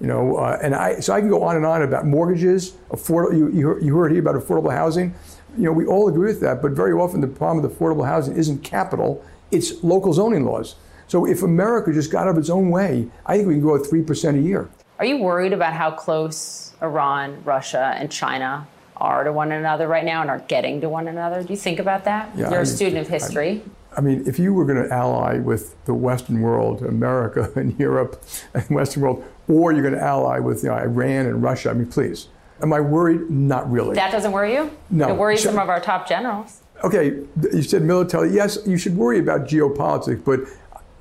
You 0.00 0.06
know, 0.06 0.36
uh, 0.36 0.58
and 0.62 0.74
I 0.74 1.00
so 1.00 1.12
I 1.12 1.20
can 1.20 1.28
go 1.28 1.42
on 1.42 1.56
and 1.56 1.66
on 1.66 1.82
about 1.82 2.06
mortgages, 2.06 2.72
affordable. 2.90 3.36
You, 3.36 3.48
you, 3.50 3.80
you 3.82 3.96
heard 3.96 4.12
here 4.12 4.22
about 4.22 4.36
affordable 4.36 4.72
housing. 4.72 5.14
You 5.58 5.64
know, 5.64 5.72
we 5.72 5.84
all 5.84 6.08
agree 6.08 6.28
with 6.28 6.40
that, 6.40 6.62
but 6.62 6.72
very 6.72 6.92
often 6.92 7.20
the 7.20 7.26
problem 7.26 7.62
with 7.62 7.78
affordable 7.78 8.06
housing 8.06 8.34
isn't 8.34 8.64
capital; 8.64 9.22
it's 9.50 9.82
local 9.82 10.12
zoning 10.12 10.44
laws. 10.44 10.76
So 11.06 11.26
if 11.26 11.42
America 11.42 11.92
just 11.92 12.10
got 12.12 12.24
out 12.26 12.30
of 12.30 12.38
its 12.38 12.50
own 12.50 12.70
way, 12.70 13.08
I 13.26 13.36
think 13.36 13.48
we 13.48 13.54
can 13.54 13.62
grow 13.62 13.76
at 13.76 13.86
three 13.86 14.02
percent 14.02 14.36
a 14.36 14.40
year. 14.40 14.68
Are 14.98 15.04
you 15.04 15.18
worried 15.18 15.52
about 15.52 15.72
how 15.74 15.90
close 15.92 16.72
Iran, 16.82 17.42
Russia, 17.44 17.94
and 17.96 18.10
China 18.10 18.66
are 18.96 19.22
to 19.24 19.32
one 19.32 19.52
another 19.52 19.86
right 19.86 20.04
now 20.04 20.20
and 20.22 20.30
are 20.30 20.40
getting 20.40 20.80
to 20.80 20.88
one 20.88 21.06
another? 21.08 21.42
Do 21.42 21.52
you 21.52 21.56
think 21.56 21.78
about 21.78 22.04
that? 22.04 22.30
Yeah, 22.36 22.50
You're 22.50 22.58
I 22.58 22.62
a 22.62 22.66
student 22.66 23.02
of 23.02 23.08
history. 23.08 23.62
I 23.96 24.00
mean, 24.00 24.24
if 24.26 24.38
you 24.38 24.52
were 24.52 24.64
going 24.64 24.82
to 24.86 24.92
ally 24.92 25.38
with 25.38 25.82
the 25.86 25.94
Western 25.94 26.40
world, 26.40 26.82
America 26.82 27.50
and 27.56 27.78
Europe 27.78 28.22
and 28.54 28.68
Western 28.68 29.02
world, 29.02 29.24
or 29.48 29.72
you're 29.72 29.82
going 29.82 29.94
to 29.94 30.02
ally 30.02 30.40
with 30.40 30.62
you 30.62 30.68
know, 30.68 30.76
Iran 30.76 31.26
and 31.26 31.42
Russia, 31.42 31.70
I 31.70 31.74
mean, 31.74 31.86
please. 31.90 32.28
Am 32.60 32.72
I 32.72 32.80
worried? 32.80 33.30
Not 33.30 33.70
really. 33.70 33.94
that 33.94 34.10
doesn't 34.10 34.32
worry 34.32 34.54
you? 34.54 34.70
No. 34.90 35.10
It 35.10 35.16
worries 35.16 35.42
So- 35.42 35.50
some 35.50 35.58
of 35.60 35.68
our 35.68 35.80
top 35.80 36.08
generals. 36.08 36.60
Okay, 36.84 37.22
you 37.52 37.62
said 37.62 37.82
military. 37.82 38.30
Yes, 38.30 38.58
you 38.66 38.76
should 38.76 38.96
worry 38.96 39.18
about 39.18 39.46
geopolitics, 39.46 40.24
but 40.24 40.40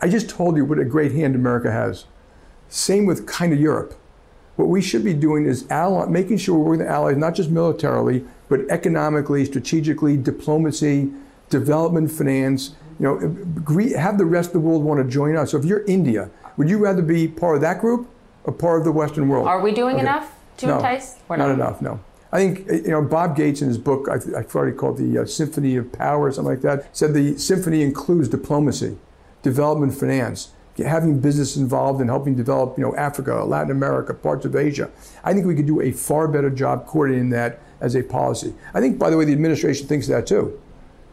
I 0.01 0.07
just 0.07 0.29
told 0.29 0.57
you 0.57 0.65
what 0.65 0.79
a 0.79 0.85
great 0.85 1.11
hand 1.13 1.35
America 1.35 1.71
has. 1.71 2.05
Same 2.69 3.05
with 3.05 3.25
kind 3.27 3.53
of 3.53 3.59
Europe. 3.59 3.95
What 4.55 4.67
we 4.67 4.81
should 4.81 5.03
be 5.03 5.13
doing 5.13 5.45
is 5.45 5.65
ally, 5.69 6.05
making 6.07 6.37
sure 6.37 6.57
we're 6.57 6.65
working 6.65 6.79
with 6.85 6.87
allies, 6.87 7.17
not 7.17 7.35
just 7.35 7.49
militarily, 7.49 8.25
but 8.49 8.61
economically, 8.69 9.45
strategically, 9.45 10.17
diplomacy, 10.17 11.11
development 11.49 12.11
finance. 12.11 12.75
You 12.99 13.05
know, 13.05 13.95
have 13.95 14.17
the 14.17 14.25
rest 14.25 14.49
of 14.49 14.53
the 14.53 14.59
world 14.59 14.83
want 14.83 15.03
to 15.03 15.09
join 15.09 15.35
us. 15.35 15.51
So 15.51 15.59
if 15.59 15.65
you're 15.65 15.85
India, 15.85 16.31
would 16.57 16.69
you 16.69 16.79
rather 16.79 17.03
be 17.03 17.27
part 17.27 17.55
of 17.55 17.61
that 17.61 17.79
group 17.79 18.09
or 18.43 18.53
part 18.53 18.79
of 18.79 18.85
the 18.85 18.91
Western 18.91 19.27
world? 19.27 19.47
Are 19.47 19.61
we 19.61 19.71
doing 19.71 19.95
Okay. 19.95 20.01
enough 20.01 20.33
to 20.57 20.67
no, 20.67 20.75
entice? 20.77 21.15
We're 21.27 21.37
not 21.37 21.49
not. 21.49 21.53
enough. 21.53 21.81
No. 21.81 21.99
I 22.31 22.39
think 22.39 22.67
you 22.67 22.91
know 22.91 23.01
Bob 23.01 23.35
Gates 23.35 23.61
in 23.61 23.67
his 23.67 23.77
book, 23.77 24.07
I, 24.09 24.15
I 24.37 24.43
thought 24.43 24.65
he 24.65 24.73
called 24.73 24.97
the 24.97 25.19
uh, 25.19 25.25
Symphony 25.25 25.75
of 25.77 25.91
Power 25.91 26.25
or 26.25 26.31
something 26.31 26.53
like 26.53 26.61
that, 26.61 26.95
said 26.95 27.13
the 27.13 27.37
symphony 27.37 27.81
includes 27.83 28.27
diplomacy, 28.27 28.97
development 29.43 29.93
finance, 29.93 30.51
having 30.77 31.19
business 31.19 31.55
involved 31.55 32.01
in 32.01 32.07
helping 32.07 32.35
develop 32.35 32.77
you 32.77 32.83
know 32.83 32.95
Africa, 32.95 33.43
Latin 33.45 33.71
America, 33.71 34.13
parts 34.13 34.45
of 34.45 34.55
Asia. 34.55 34.89
I 35.23 35.33
think 35.33 35.45
we 35.45 35.55
could 35.55 35.67
do 35.67 35.81
a 35.81 35.91
far 35.91 36.27
better 36.27 36.49
job 36.49 36.85
coordinating 36.85 37.29
that 37.29 37.59
as 37.79 37.95
a 37.95 38.03
policy. 38.03 38.53
I 38.73 38.81
think, 38.81 38.97
by 38.97 39.09
the 39.09 39.17
way, 39.17 39.25
the 39.25 39.33
administration 39.33 39.87
thinks 39.87 40.07
that 40.07 40.27
too. 40.27 40.59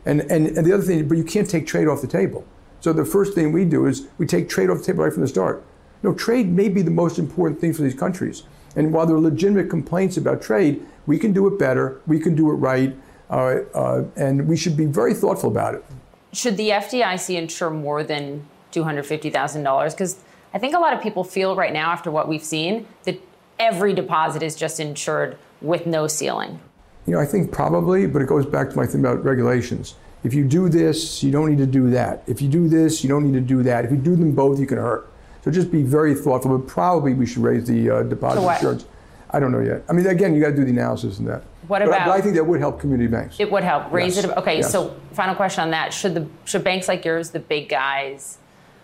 And, 0.07 0.21
and, 0.23 0.47
and 0.47 0.67
the 0.67 0.73
other 0.73 0.83
thing, 0.83 1.09
but 1.09 1.17
you 1.17 1.25
can't 1.25 1.49
take 1.49 1.67
trade 1.67 1.89
off 1.89 2.01
the 2.01 2.07
table. 2.07 2.45
So 2.81 2.93
the 2.93 3.05
first 3.05 3.35
thing 3.35 3.53
we 3.53 3.65
do 3.65 3.87
is 3.87 4.09
we 4.19 4.27
take 4.27 4.49
trade 4.49 4.69
off 4.69 4.79
the 4.79 4.85
table 4.85 5.05
right 5.05 5.13
from 5.13 5.23
the 5.23 5.29
start. 5.29 5.65
No, 6.03 6.13
trade 6.13 6.49
may 6.49 6.69
be 6.69 6.83
the 6.83 6.91
most 6.91 7.19
important 7.19 7.61
thing 7.61 7.73
for 7.73 7.83
these 7.83 7.95
countries. 7.95 8.43
And 8.77 8.93
while 8.93 9.07
there 9.07 9.17
are 9.17 9.21
legitimate 9.21 9.71
complaints 9.71 10.17
about 10.17 10.43
trade, 10.43 10.87
we 11.07 11.19
can 11.19 11.33
do 11.33 11.47
it 11.47 11.59
better, 11.59 12.01
we 12.07 12.19
can 12.19 12.35
do 12.35 12.51
it 12.51 12.55
right, 12.55 12.97
uh, 13.31 13.61
uh, 13.75 14.05
and 14.17 14.47
we 14.49 14.57
should 14.57 14.77
be 14.77 14.87
very 14.87 15.15
thoughtful 15.15 15.51
about 15.51 15.75
it. 15.75 15.85
Should 16.33 16.57
the 16.57 16.71
FDIC 16.71 17.37
insure 17.37 17.71
more 17.71 18.03
than 18.03 18.47
$250,000? 18.73 19.91
Because 19.91 20.19
I 20.53 20.59
think 20.59 20.75
a 20.75 20.79
lot 20.79 20.93
of 20.93 21.03
people 21.03 21.25
feel 21.25 21.55
right 21.55 21.73
now, 21.73 21.91
after 21.91 22.11
what 22.11 22.29
we've 22.29 22.45
seen, 22.45 22.87
that 23.05 23.21
every 23.59 23.93
deposit 23.93 24.43
is 24.43 24.57
just 24.57 24.81
insured 24.81 25.37
with 25.61 25.87
no 25.87 26.07
ceiling. 26.07 26.61
You 27.07 27.15
know, 27.15 27.21
I 27.21 27.27
think 27.27 27.53
probably, 27.53 28.07
but 28.07 28.23
it 28.23 28.29
goes 28.29 28.47
back 28.47 28.71
to 28.71 28.77
my 28.77 28.87
thing 28.87 29.01
about 29.01 29.25
regulations. 29.25 29.95
If 30.23 30.33
you 30.33 30.45
do 30.45 30.69
this, 30.71 31.23
you 31.23 31.31
don't 31.31 31.51
need 31.51 31.59
to 31.59 31.67
do 31.67 31.91
that. 31.91 32.23
If 32.27 32.41
you 32.41 32.49
do 32.49 32.67
this, 32.67 33.05
you 33.05 33.11
don't 33.11 33.25
need 33.25 33.35
to 33.39 33.47
do 33.47 33.63
that. 33.63 33.85
If 33.85 33.91
you 33.91 33.99
do 33.99 34.17
them 34.17 34.33
both, 34.33 34.59
you 34.59 34.67
can 34.67 34.79
hurt. 34.79 35.11
So 35.43 35.51
just 35.51 35.71
be 35.71 35.83
very 35.83 36.15
thoughtful. 36.15 36.57
But 36.57 36.67
probably 36.67 37.13
we 37.13 37.27
should 37.27 37.43
raise 37.43 37.67
the 37.67 37.91
uh, 37.91 38.03
deposit 38.05 38.41
what? 38.41 38.57
insurance. 38.57 38.87
I 39.35 39.41
don't 39.41 39.51
know 39.51 39.61
yet. 39.61 39.83
I 39.89 39.93
mean, 39.93 40.07
again, 40.07 40.35
you 40.35 40.41
got 40.41 40.51
to 40.51 40.57
do 40.57 40.65
the 40.65 40.71
analysis 40.71 41.19
in 41.19 41.25
that. 41.25 41.43
What 41.67 41.81
But 41.81 41.83
I- 41.83 41.85
about- 41.97 42.07
But 42.07 42.13
I 42.13 42.21
think 42.21 42.35
that 42.37 42.45
would 42.47 42.61
help 42.61 42.79
community 42.81 43.09
banks. 43.11 43.37
It 43.41 43.51
would 43.51 43.65
help 43.65 43.91
raise 43.93 44.17
Yes. 44.17 44.27
it. 44.27 44.37
Okay, 44.37 44.57
Yes. 44.59 44.71
so 44.71 44.95
final 45.13 45.35
question 45.35 45.63
on 45.65 45.71
that: 45.71 45.93
Should 45.93 46.15
the 46.15 46.27
should 46.45 46.63
banks 46.63 46.87
like 46.89 47.05
yours, 47.05 47.31
the 47.31 47.41
big 47.41 47.69
guys 47.69 48.39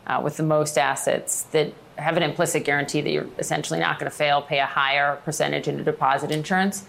uh, 0.07 0.21
with 0.25 0.37
the 0.37 0.43
most 0.43 0.77
assets, 0.77 1.43
that 1.53 1.73
have 1.97 2.17
an 2.17 2.23
implicit 2.25 2.65
guarantee 2.65 3.01
that 3.03 3.11
you're 3.11 3.27
essentially 3.39 3.79
not 3.79 3.99
going 4.01 4.11
to 4.11 4.17
fail, 4.17 4.43
pay 4.43 4.59
a 4.59 4.67
higher 4.67 5.17
percentage 5.25 5.69
into 5.69 5.85
deposit 5.85 6.31
insurance? 6.33 6.83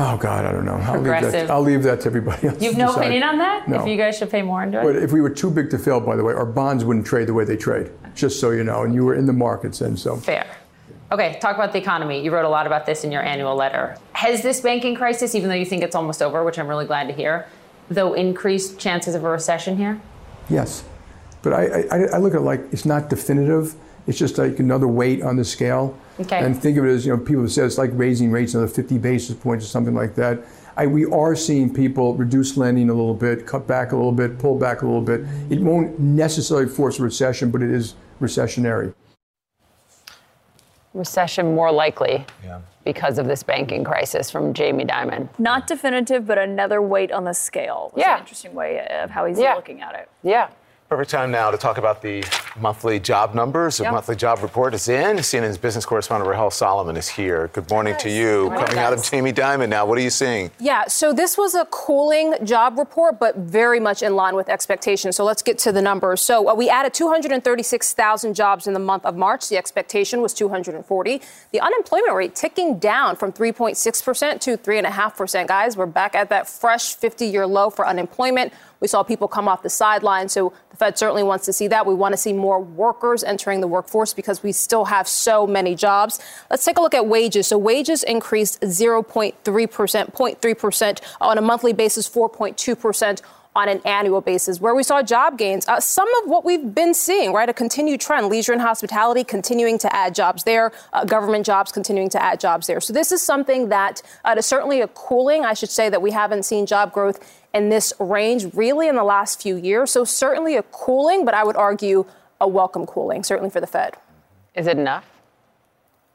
Oh 0.00 0.16
God, 0.16 0.44
I 0.44 0.52
don't 0.52 0.64
know. 0.64 0.74
I'll 0.76 1.00
leave, 1.00 1.32
that, 1.32 1.50
I'll 1.50 1.60
leave 1.60 1.82
that 1.82 2.00
to 2.02 2.06
everybody 2.06 2.48
else. 2.48 2.62
You've 2.62 2.76
no 2.76 2.86
decide. 2.86 3.00
opinion 3.00 3.22
on 3.24 3.38
that? 3.38 3.68
No. 3.68 3.80
If 3.80 3.86
you 3.88 3.96
guys 3.96 4.16
should 4.16 4.30
pay 4.30 4.42
more 4.42 4.62
into 4.62 4.80
it? 4.80 4.84
But 4.84 4.96
if 4.96 5.12
we 5.12 5.20
were 5.20 5.30
too 5.30 5.50
big 5.50 5.70
to 5.70 5.78
fail, 5.78 6.00
by 6.00 6.16
the 6.16 6.24
way, 6.24 6.32
our 6.34 6.46
bonds 6.46 6.84
wouldn't 6.84 7.04
trade 7.06 7.26
the 7.28 7.34
way 7.34 7.44
they 7.44 7.56
trade. 7.56 7.90
Just 8.14 8.40
so 8.40 8.50
you 8.50 8.64
know, 8.64 8.82
and 8.84 8.94
you 8.94 9.04
were 9.04 9.14
in 9.14 9.26
the 9.26 9.32
markets, 9.32 9.80
and 9.80 9.98
so. 9.98 10.16
Fair. 10.16 10.46
Okay, 11.10 11.38
talk 11.40 11.56
about 11.56 11.72
the 11.72 11.78
economy. 11.78 12.22
You 12.22 12.30
wrote 12.30 12.44
a 12.44 12.50
lot 12.50 12.66
about 12.66 12.84
this 12.84 13.02
in 13.02 13.10
your 13.10 13.22
annual 13.22 13.56
letter. 13.56 13.96
Has 14.12 14.42
this 14.42 14.60
banking 14.60 14.94
crisis, 14.94 15.34
even 15.34 15.48
though 15.48 15.54
you 15.54 15.64
think 15.64 15.82
it's 15.82 15.96
almost 15.96 16.20
over, 16.20 16.44
which 16.44 16.58
I'm 16.58 16.68
really 16.68 16.84
glad 16.84 17.08
to 17.08 17.14
hear, 17.14 17.46
though 17.88 18.12
increased 18.12 18.78
chances 18.78 19.14
of 19.14 19.24
a 19.24 19.28
recession 19.28 19.78
here? 19.78 20.00
Yes, 20.50 20.84
but 21.42 21.54
I, 21.54 21.84
I, 21.90 21.96
I 22.14 22.18
look 22.18 22.34
at 22.34 22.40
it 22.40 22.44
like 22.44 22.60
it's 22.72 22.84
not 22.84 23.08
definitive. 23.08 23.74
It's 24.06 24.18
just 24.18 24.36
like 24.36 24.58
another 24.58 24.88
weight 24.88 25.22
on 25.22 25.36
the 25.36 25.44
scale. 25.44 25.98
Okay. 26.20 26.44
And 26.44 26.60
think 26.60 26.76
of 26.76 26.84
it 26.84 26.90
as 26.90 27.06
you 27.06 27.16
know 27.16 27.22
people 27.22 27.42
have 27.42 27.52
said 27.52 27.64
it's 27.64 27.78
like 27.78 27.90
raising 27.94 28.30
rates 28.30 28.54
another 28.54 28.70
50 28.70 28.98
basis 28.98 29.34
points 29.36 29.64
or 29.64 29.68
something 29.68 29.94
like 29.94 30.14
that. 30.16 30.40
I, 30.76 30.86
we 30.86 31.06
are 31.06 31.34
seeing 31.34 31.72
people 31.72 32.14
reduce 32.14 32.56
lending 32.56 32.90
a 32.90 32.94
little 32.94 33.14
bit, 33.14 33.46
cut 33.46 33.66
back 33.66 33.92
a 33.92 33.96
little 33.96 34.12
bit, 34.12 34.38
pull 34.38 34.58
back 34.58 34.82
a 34.82 34.86
little 34.86 35.02
bit. 35.02 35.22
It 35.50 35.60
won't 35.60 35.98
necessarily 35.98 36.68
force 36.68 36.98
a 36.98 37.02
recession, 37.02 37.50
but 37.50 37.62
it 37.62 37.70
is 37.70 37.94
recessionary. 38.20 38.94
Recession 41.08 41.54
more 41.54 41.70
likely 41.70 42.26
because 42.84 43.18
of 43.18 43.26
this 43.28 43.44
banking 43.44 43.84
crisis 43.84 44.30
from 44.32 44.52
Jamie 44.52 44.84
Dimon. 44.84 45.28
Not 45.38 45.68
definitive, 45.68 46.26
but 46.26 46.38
another 46.38 46.82
weight 46.82 47.12
on 47.12 47.22
the 47.24 47.34
scale. 47.34 47.92
Was 47.94 48.00
Yeah. 48.02 48.14
An 48.14 48.20
interesting 48.20 48.52
way 48.52 48.84
of 48.88 49.08
how 49.10 49.24
he's 49.26 49.38
Yeah. 49.38 49.54
looking 49.54 49.80
at 49.80 49.94
it. 49.94 50.08
Yeah. 50.24 50.48
Perfect 50.88 51.10
time 51.10 51.30
now 51.30 51.50
to 51.50 51.58
talk 51.58 51.76
about 51.76 52.00
the 52.00 52.24
monthly 52.58 52.98
job 52.98 53.34
numbers. 53.34 53.76
The 53.76 53.84
Yep. 53.84 53.92
monthly 53.92 54.16
job 54.16 54.42
report 54.42 54.72
is 54.72 54.88
in. 54.88 55.18
CNN's 55.22 55.58
business 55.58 55.84
correspondent 55.84 56.26
Rahel 56.30 56.50
Solomon 56.50 56.96
is 56.96 57.08
here. 57.08 57.50
Good 57.52 57.68
morning 57.70 57.94
to 57.98 58.08
you. 58.08 58.44
morning, 58.44 58.64
Coming 58.64 58.78
out 58.78 58.94
of. 58.94 59.02
Jamie 59.04 59.34
Dimon 59.34 59.68
now, 59.68 59.84
what 59.84 59.98
are 59.98 60.00
you 60.00 60.08
seeing? 60.08 60.50
Yeah, 60.58 60.86
so 60.86 61.12
this 61.12 61.36
was 61.36 61.54
a 61.54 61.66
cooling 61.66 62.36
job 62.42 62.78
report, 62.78 63.18
but 63.18 63.36
very 63.36 63.78
much 63.78 64.02
in 64.02 64.16
line 64.16 64.34
with 64.34 64.48
expectations. 64.48 65.14
So 65.14 65.24
let's 65.24 65.42
get 65.42 65.58
to 65.58 65.72
the 65.72 65.82
numbers. 65.82 66.22
So 66.22 66.48
uh, 66.48 66.54
we 66.54 66.70
added 66.70 66.94
236,000 66.94 68.32
jobs 68.32 68.66
in 68.66 68.72
the 68.72 68.80
month 68.80 69.04
of 69.04 69.14
March. 69.14 69.46
The 69.50 69.58
expectation 69.58 70.22
was 70.22 70.32
240. 70.32 71.20
The 71.52 71.60
unemployment 71.60 72.14
rate 72.14 72.34
ticking 72.34 72.78
down 72.78 73.16
from 73.16 73.30
3.6% 73.30 74.40
to 74.40 74.56
3.5%. 74.56 75.46
Guys, 75.48 75.76
we're 75.76 75.84
back 75.84 76.14
at 76.14 76.30
that 76.30 76.48
fresh 76.48 76.94
50 76.94 77.26
year 77.26 77.46
low 77.46 77.68
for 77.68 77.86
unemployment. 77.86 78.54
We 78.80 78.86
saw 78.88 79.02
people 79.02 79.26
come 79.28 79.48
off 79.48 79.62
the 79.62 79.70
sidelines. 79.70 80.32
So 80.32 80.52
Fed 80.78 80.96
certainly 80.96 81.22
wants 81.22 81.44
to 81.46 81.52
see 81.52 81.68
that. 81.68 81.86
We 81.86 81.94
want 81.94 82.12
to 82.12 82.16
see 82.16 82.32
more 82.32 82.60
workers 82.60 83.24
entering 83.24 83.60
the 83.60 83.66
workforce 83.66 84.14
because 84.14 84.42
we 84.42 84.52
still 84.52 84.84
have 84.86 85.08
so 85.08 85.46
many 85.46 85.74
jobs. 85.74 86.20
Let's 86.50 86.64
take 86.64 86.78
a 86.78 86.80
look 86.80 86.94
at 86.94 87.06
wages. 87.06 87.48
So 87.48 87.58
wages 87.58 88.02
increased 88.04 88.60
0.3%, 88.60 89.34
0.3% 89.42 91.00
on 91.20 91.38
a 91.38 91.40
monthly 91.40 91.72
basis, 91.72 92.08
4.2% 92.08 93.22
on 93.56 93.68
an 93.68 93.80
annual 93.84 94.20
basis, 94.20 94.60
where 94.60 94.74
we 94.74 94.84
saw 94.84 95.02
job 95.02 95.36
gains. 95.36 95.66
Uh, 95.66 95.80
some 95.80 96.08
of 96.22 96.30
what 96.30 96.44
we've 96.44 96.74
been 96.74 96.94
seeing, 96.94 97.32
right? 97.32 97.48
A 97.48 97.52
continued 97.52 98.00
trend. 98.00 98.28
Leisure 98.28 98.52
and 98.52 98.62
hospitality 98.62 99.24
continuing 99.24 99.78
to 99.78 99.94
add 99.94 100.14
jobs 100.14 100.44
there, 100.44 100.70
uh, 100.92 101.04
government 101.04 101.44
jobs 101.44 101.72
continuing 101.72 102.08
to 102.10 102.22
add 102.22 102.38
jobs 102.38 102.68
there. 102.68 102.80
So 102.80 102.92
this 102.92 103.10
is 103.10 103.20
something 103.20 103.68
that 103.70 104.00
uh, 104.24 104.36
is 104.38 104.46
certainly 104.46 104.80
a 104.80 104.88
cooling, 104.88 105.44
I 105.44 105.54
should 105.54 105.70
say, 105.70 105.88
that 105.88 106.00
we 106.00 106.12
haven't 106.12 106.44
seen 106.44 106.66
job 106.66 106.92
growth 106.92 107.18
in 107.54 107.68
this 107.68 107.92
range 107.98 108.46
really 108.54 108.88
in 108.88 108.96
the 108.96 109.04
last 109.04 109.42
few 109.42 109.56
years. 109.56 109.90
So 109.90 110.04
certainly 110.04 110.56
a 110.56 110.62
cooling, 110.64 111.24
but 111.24 111.34
I 111.34 111.44
would 111.44 111.56
argue 111.56 112.04
a 112.40 112.48
welcome 112.48 112.86
cooling, 112.86 113.24
certainly 113.24 113.50
for 113.50 113.60
the 113.60 113.66
Fed. 113.66 113.96
Is 114.54 114.66
it 114.66 114.78
enough? 114.78 115.04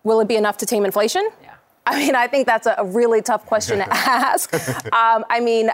Will 0.03 0.19
it 0.19 0.27
be 0.27 0.35
enough 0.35 0.57
to 0.57 0.65
tame 0.65 0.85
inflation? 0.85 1.27
Yeah. 1.41 1.53
I 1.85 1.97
mean, 1.97 2.15
I 2.15 2.27
think 2.27 2.47
that's 2.47 2.67
a 2.67 2.83
really 2.85 3.21
tough 3.21 3.45
question 3.45 3.79
to 3.79 3.87
ask. 3.91 4.53
um, 4.93 5.25
I 5.29 5.39
mean, 5.39 5.69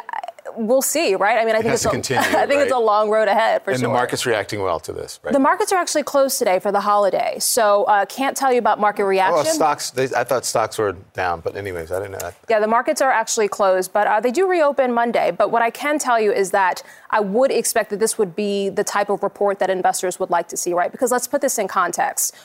we'll 0.56 0.82
see, 0.82 1.16
right? 1.16 1.40
I 1.40 1.46
mean, 1.46 1.56
I 1.56 1.62
think 1.62 1.74
it's 1.74 1.86
a, 1.86 1.90
continue, 2.00 2.22
I 2.22 2.46
think 2.46 2.62
it's 2.62 2.72
a 2.72 2.78
long 2.78 3.10
road 3.10 3.28
ahead 3.28 3.64
for 3.64 3.72
and 3.72 3.80
sure. 3.80 3.88
the 3.90 3.94
market's 3.94 4.26
reacting 4.26 4.62
well 4.62 4.80
to 4.82 4.94
this, 4.94 5.20
right? 5.24 5.32
The 5.34 5.40
markets 5.40 5.72
are 5.72 5.78
actually 5.78 6.04
closed 6.04 6.38
today 6.40 6.60
for 6.60 6.72
the 6.72 6.82
holiday, 6.82 7.38
so 7.40 7.84
uh, 7.86 8.06
can't 8.06 8.36
tell 8.36 8.52
you 8.52 8.60
about 8.60 8.80
market 8.80 9.04
Oh, 9.04 9.08
reaction. 9.08 9.54
stocks. 9.54 9.92
They, 9.92 10.06
I 10.16 10.24
thought 10.24 10.46
stocks 10.46 10.78
were 10.78 10.94
down, 11.14 11.42
but 11.42 11.56
anyways, 11.56 11.92
I 11.92 12.00
didn't 12.00 12.12
know 12.14 12.20
that. 12.20 12.36
Yeah, 12.50 12.60
the 12.60 12.68
markets 12.68 13.02
are 13.02 13.12
actually 13.12 13.48
closed, 13.48 13.94
but 13.94 14.08
uh, 14.08 14.20
they 14.20 14.32
do 14.32 14.48
reopen 14.50 14.94
Monday. 14.94 15.32
But 15.32 15.52
what 15.52 15.62
I 15.62 15.70
can 15.70 16.00
tell 16.00 16.20
you 16.20 16.32
is 16.32 16.52
that 16.52 16.84
I 17.10 17.20
would 17.20 17.52
expect 17.52 17.90
that 17.92 18.00
this 18.00 18.18
would 18.18 18.36
be 18.36 18.70
the 18.70 18.84
type 18.84 19.10
of 19.10 19.24
report 19.24 19.60
that 19.60 19.70
investors 19.70 20.20
would 20.20 20.30
like 20.30 20.48
to 20.50 20.58
see, 20.58 20.74
right? 20.74 20.92
Because 20.92 21.12
let's 21.12 21.28
put 21.28 21.42
this 21.42 21.58
in 21.58 21.68
context. 21.68 22.36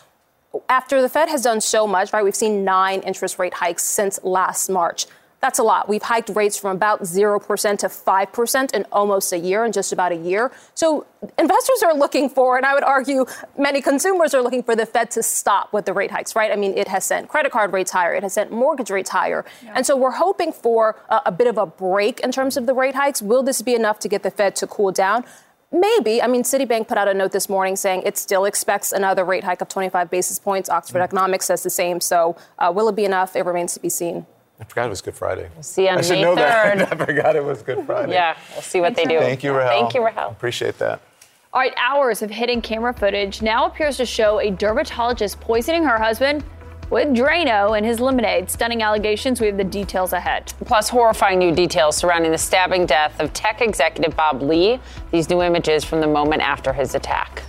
After 0.69 1.03
the 1.03 1.09
Fed 1.09 1.29
has 1.29 1.43
done 1.43 1.61
so 1.61 1.87
much, 1.87 2.13
right, 2.13 2.23
we've 2.23 2.37
seen 2.37 2.65
nine 2.65 3.01
interest 3.01 3.39
rate 3.41 3.55
hikes 3.55 3.83
since 3.83 4.23
last 4.23 4.69
March. 4.71 5.07
That's 5.45 5.59
a 5.59 5.63
lot. 5.63 5.91
We've 5.91 6.03
hiked 6.03 6.31
rates 6.31 6.57
from 6.57 6.75
about 6.75 7.03
0% 7.03 7.79
to 7.81 7.87
5% 7.89 8.75
in 8.75 8.87
almost 8.91 9.31
a 9.31 9.39
year, 9.39 9.67
in 9.67 9.73
just 9.73 9.93
about 9.93 10.11
a 10.11 10.17
year. 10.17 10.51
So 10.73 11.05
investors 11.39 11.83
are 11.85 11.95
looking 11.95 12.31
for, 12.31 12.57
and 12.57 12.65
I 12.65 12.73
would 12.73 12.83
argue 12.83 13.27
many 13.59 13.83
consumers 13.83 14.33
are 14.33 14.41
looking 14.41 14.63
for 14.63 14.75
the 14.75 14.87
Fed 14.87 15.11
to 15.11 15.23
stop 15.23 15.71
with 15.71 15.85
the 15.85 15.93
rate 15.93 16.11
hikes, 16.11 16.35
right? 16.35 16.51
I 16.51 16.57
mean, 16.57 16.73
it 16.79 16.89
has 16.89 17.05
sent 17.05 17.29
credit 17.29 17.53
card 17.53 17.75
rates 17.75 17.91
higher, 17.91 18.15
it 18.15 18.23
has 18.23 18.33
sent 18.33 18.53
mortgage 18.53 18.89
rates 18.89 19.11
higher. 19.11 19.45
And 19.75 19.85
so 19.85 19.95
we're 19.99 20.13
hoping 20.13 20.51
for 20.51 20.97
a, 21.11 21.21
a 21.27 21.33
bit 21.33 21.47
of 21.47 21.59
a 21.59 21.67
break 21.67 22.21
in 22.21 22.33
terms 22.33 22.57
of 22.57 22.65
the 22.65 22.73
rate 22.73 22.95
hikes. 22.95 23.21
Will 23.21 23.43
this 23.43 23.61
be 23.61 23.75
enough 23.75 23.99
to 23.99 24.09
get 24.09 24.23
the 24.23 24.31
Fed 24.31 24.57
to 24.57 24.67
cool 24.67 24.93
down? 24.93 25.27
Maybe. 25.71 26.23
I 26.23 26.27
mean, 26.27 26.43
Citibank 26.43 26.89
put 26.89 26.97
out 26.97 27.09
a 27.09 27.13
note 27.13 27.33
this 27.33 27.51
morning 27.51 27.77
saying 27.77 28.05
it 28.07 28.17
still 28.17 28.47
expects 28.47 28.93
another 28.93 29.27
rate 29.27 29.45
hike 29.45 29.61
of 29.61 29.69
25 29.69 30.11
basis 30.11 30.39
points. 30.39 30.71
Oxford 30.71 31.03
Economics 31.03 31.45
says 31.45 31.63
the 31.63 31.69
same. 31.69 32.01
So, 32.01 32.35
uh, 32.59 32.73
will 32.75 32.89
it 32.89 32.97
be 32.97 33.05
enough? 33.05 33.37
It 33.37 33.45
remains 33.45 33.75
to 33.75 33.81
be 33.81 33.91
seen. 33.91 34.25
I 34.61 34.65
forgot 34.65 34.87
it 34.87 34.91
was 34.91 35.01
Good 35.01 35.15
Friday. 35.15 35.49
We'll 35.55 35.63
see 35.63 35.85
you 35.85 35.91
on 35.91 35.99
I 35.99 36.01
should 36.03 36.15
May 36.15 36.23
know 36.23 36.35
that. 36.37 36.79
3rd. 36.79 36.93
I 37.01 37.07
forgot 37.07 37.37
it 37.37 37.45
was 37.45 37.63
Good 37.63 37.85
Friday. 37.87 38.13
Yeah, 38.13 38.37
we'll 38.53 38.63
see 38.63 38.81
what 38.81 38.95
they 38.95 39.05
do. 39.05 39.19
Thank 39.19 39.43
you, 39.43 39.53
Rahel. 39.53 39.81
Thank 39.81 39.95
you, 39.95 40.05
Rahel. 40.05 40.31
Appreciate 40.31 40.79
that. 40.79 41.01
All 41.53 41.61
right, 41.61 41.75
hours 41.77 42.23
of 42.23 42.31
hidden 42.31 42.61
camera 42.61 42.93
footage 42.93 43.43
now 43.43 43.67
appears 43.67 43.97
to 43.99 44.07
show 44.07 44.41
a 44.41 44.51
dermatologist 44.51 45.41
poisoning 45.41 45.85
her 45.85 45.99
husband 45.99 46.45
with 46.91 47.09
Drano 47.09 47.77
and 47.77 47.85
his 47.87 48.01
lemonade. 48.01 48.51
Stunning 48.51 48.83
allegations. 48.83 49.41
We 49.41 49.47
have 49.49 49.57
the 49.57 49.65
details 49.65 50.13
ahead. 50.13 50.53
Plus, 50.65 50.89
horrifying 50.89 51.39
new 51.39 51.55
details 51.55 51.97
surrounding 51.97 52.31
the 52.33 52.39
stabbing 52.39 52.87
death 52.87 53.19
of 53.21 53.33
tech 53.33 53.61
executive 53.61 54.17
Bob 54.17 54.43
Lee. 54.43 54.79
These 55.11 55.31
new 55.31 55.43
images 55.43 55.85
from 55.85 56.01
the 56.01 56.07
moment 56.07 56.43
after 56.43 56.73
his 56.73 56.95
attack. 56.95 57.43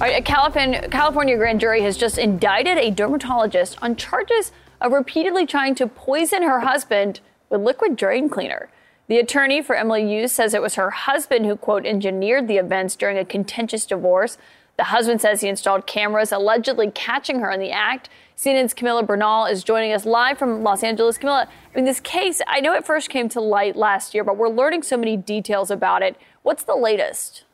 Right, 0.00 0.16
a 0.18 0.22
California, 0.22 1.36
grand 1.36 1.60
jury 1.60 1.82
has 1.82 1.98
just 1.98 2.16
indicted 2.16 2.78
a 2.78 2.90
dermatologist 2.90 3.76
on 3.82 3.96
charges 3.96 4.50
of 4.80 4.92
repeatedly 4.92 5.44
trying 5.44 5.74
to 5.74 5.86
poison 5.86 6.42
her 6.42 6.60
husband 6.60 7.20
with 7.50 7.60
liquid 7.60 7.96
drain 7.96 8.30
cleaner. 8.30 8.70
The 9.08 9.18
attorney 9.18 9.60
for 9.60 9.76
Emily 9.76 10.08
Hughes 10.08 10.32
says 10.32 10.54
it 10.54 10.62
was 10.62 10.76
her 10.76 10.88
husband 10.88 11.44
who, 11.44 11.54
quote, 11.54 11.84
engineered 11.84 12.48
the 12.48 12.56
events 12.56 12.96
during 12.96 13.18
a 13.18 13.26
contentious 13.26 13.84
divorce. 13.84 14.38
The 14.78 14.84
husband 14.84 15.20
says 15.20 15.42
he 15.42 15.48
installed 15.48 15.86
cameras 15.86 16.32
allegedly 16.32 16.90
catching 16.92 17.40
her 17.40 17.50
in 17.50 17.60
the 17.60 17.70
act. 17.70 18.08
CNN's 18.38 18.72
Camila 18.72 19.06
Bernal 19.06 19.44
is 19.44 19.62
joining 19.62 19.92
us 19.92 20.06
live 20.06 20.38
from 20.38 20.62
Los 20.62 20.82
Angeles. 20.82 21.18
Camila, 21.18 21.46
I 21.46 21.76
mean, 21.76 21.84
this 21.84 22.00
case, 22.00 22.40
I 22.46 22.60
know 22.60 22.72
it 22.72 22.86
first 22.86 23.10
came 23.10 23.28
to 23.28 23.40
light 23.42 23.76
last 23.76 24.14
year, 24.14 24.24
but 24.24 24.38
we're 24.38 24.48
learning 24.48 24.82
so 24.82 24.96
many 24.96 25.18
details 25.18 25.70
about 25.70 26.02
it. 26.02 26.16
What's 26.42 26.62
the 26.62 26.74
latest? 26.74 27.44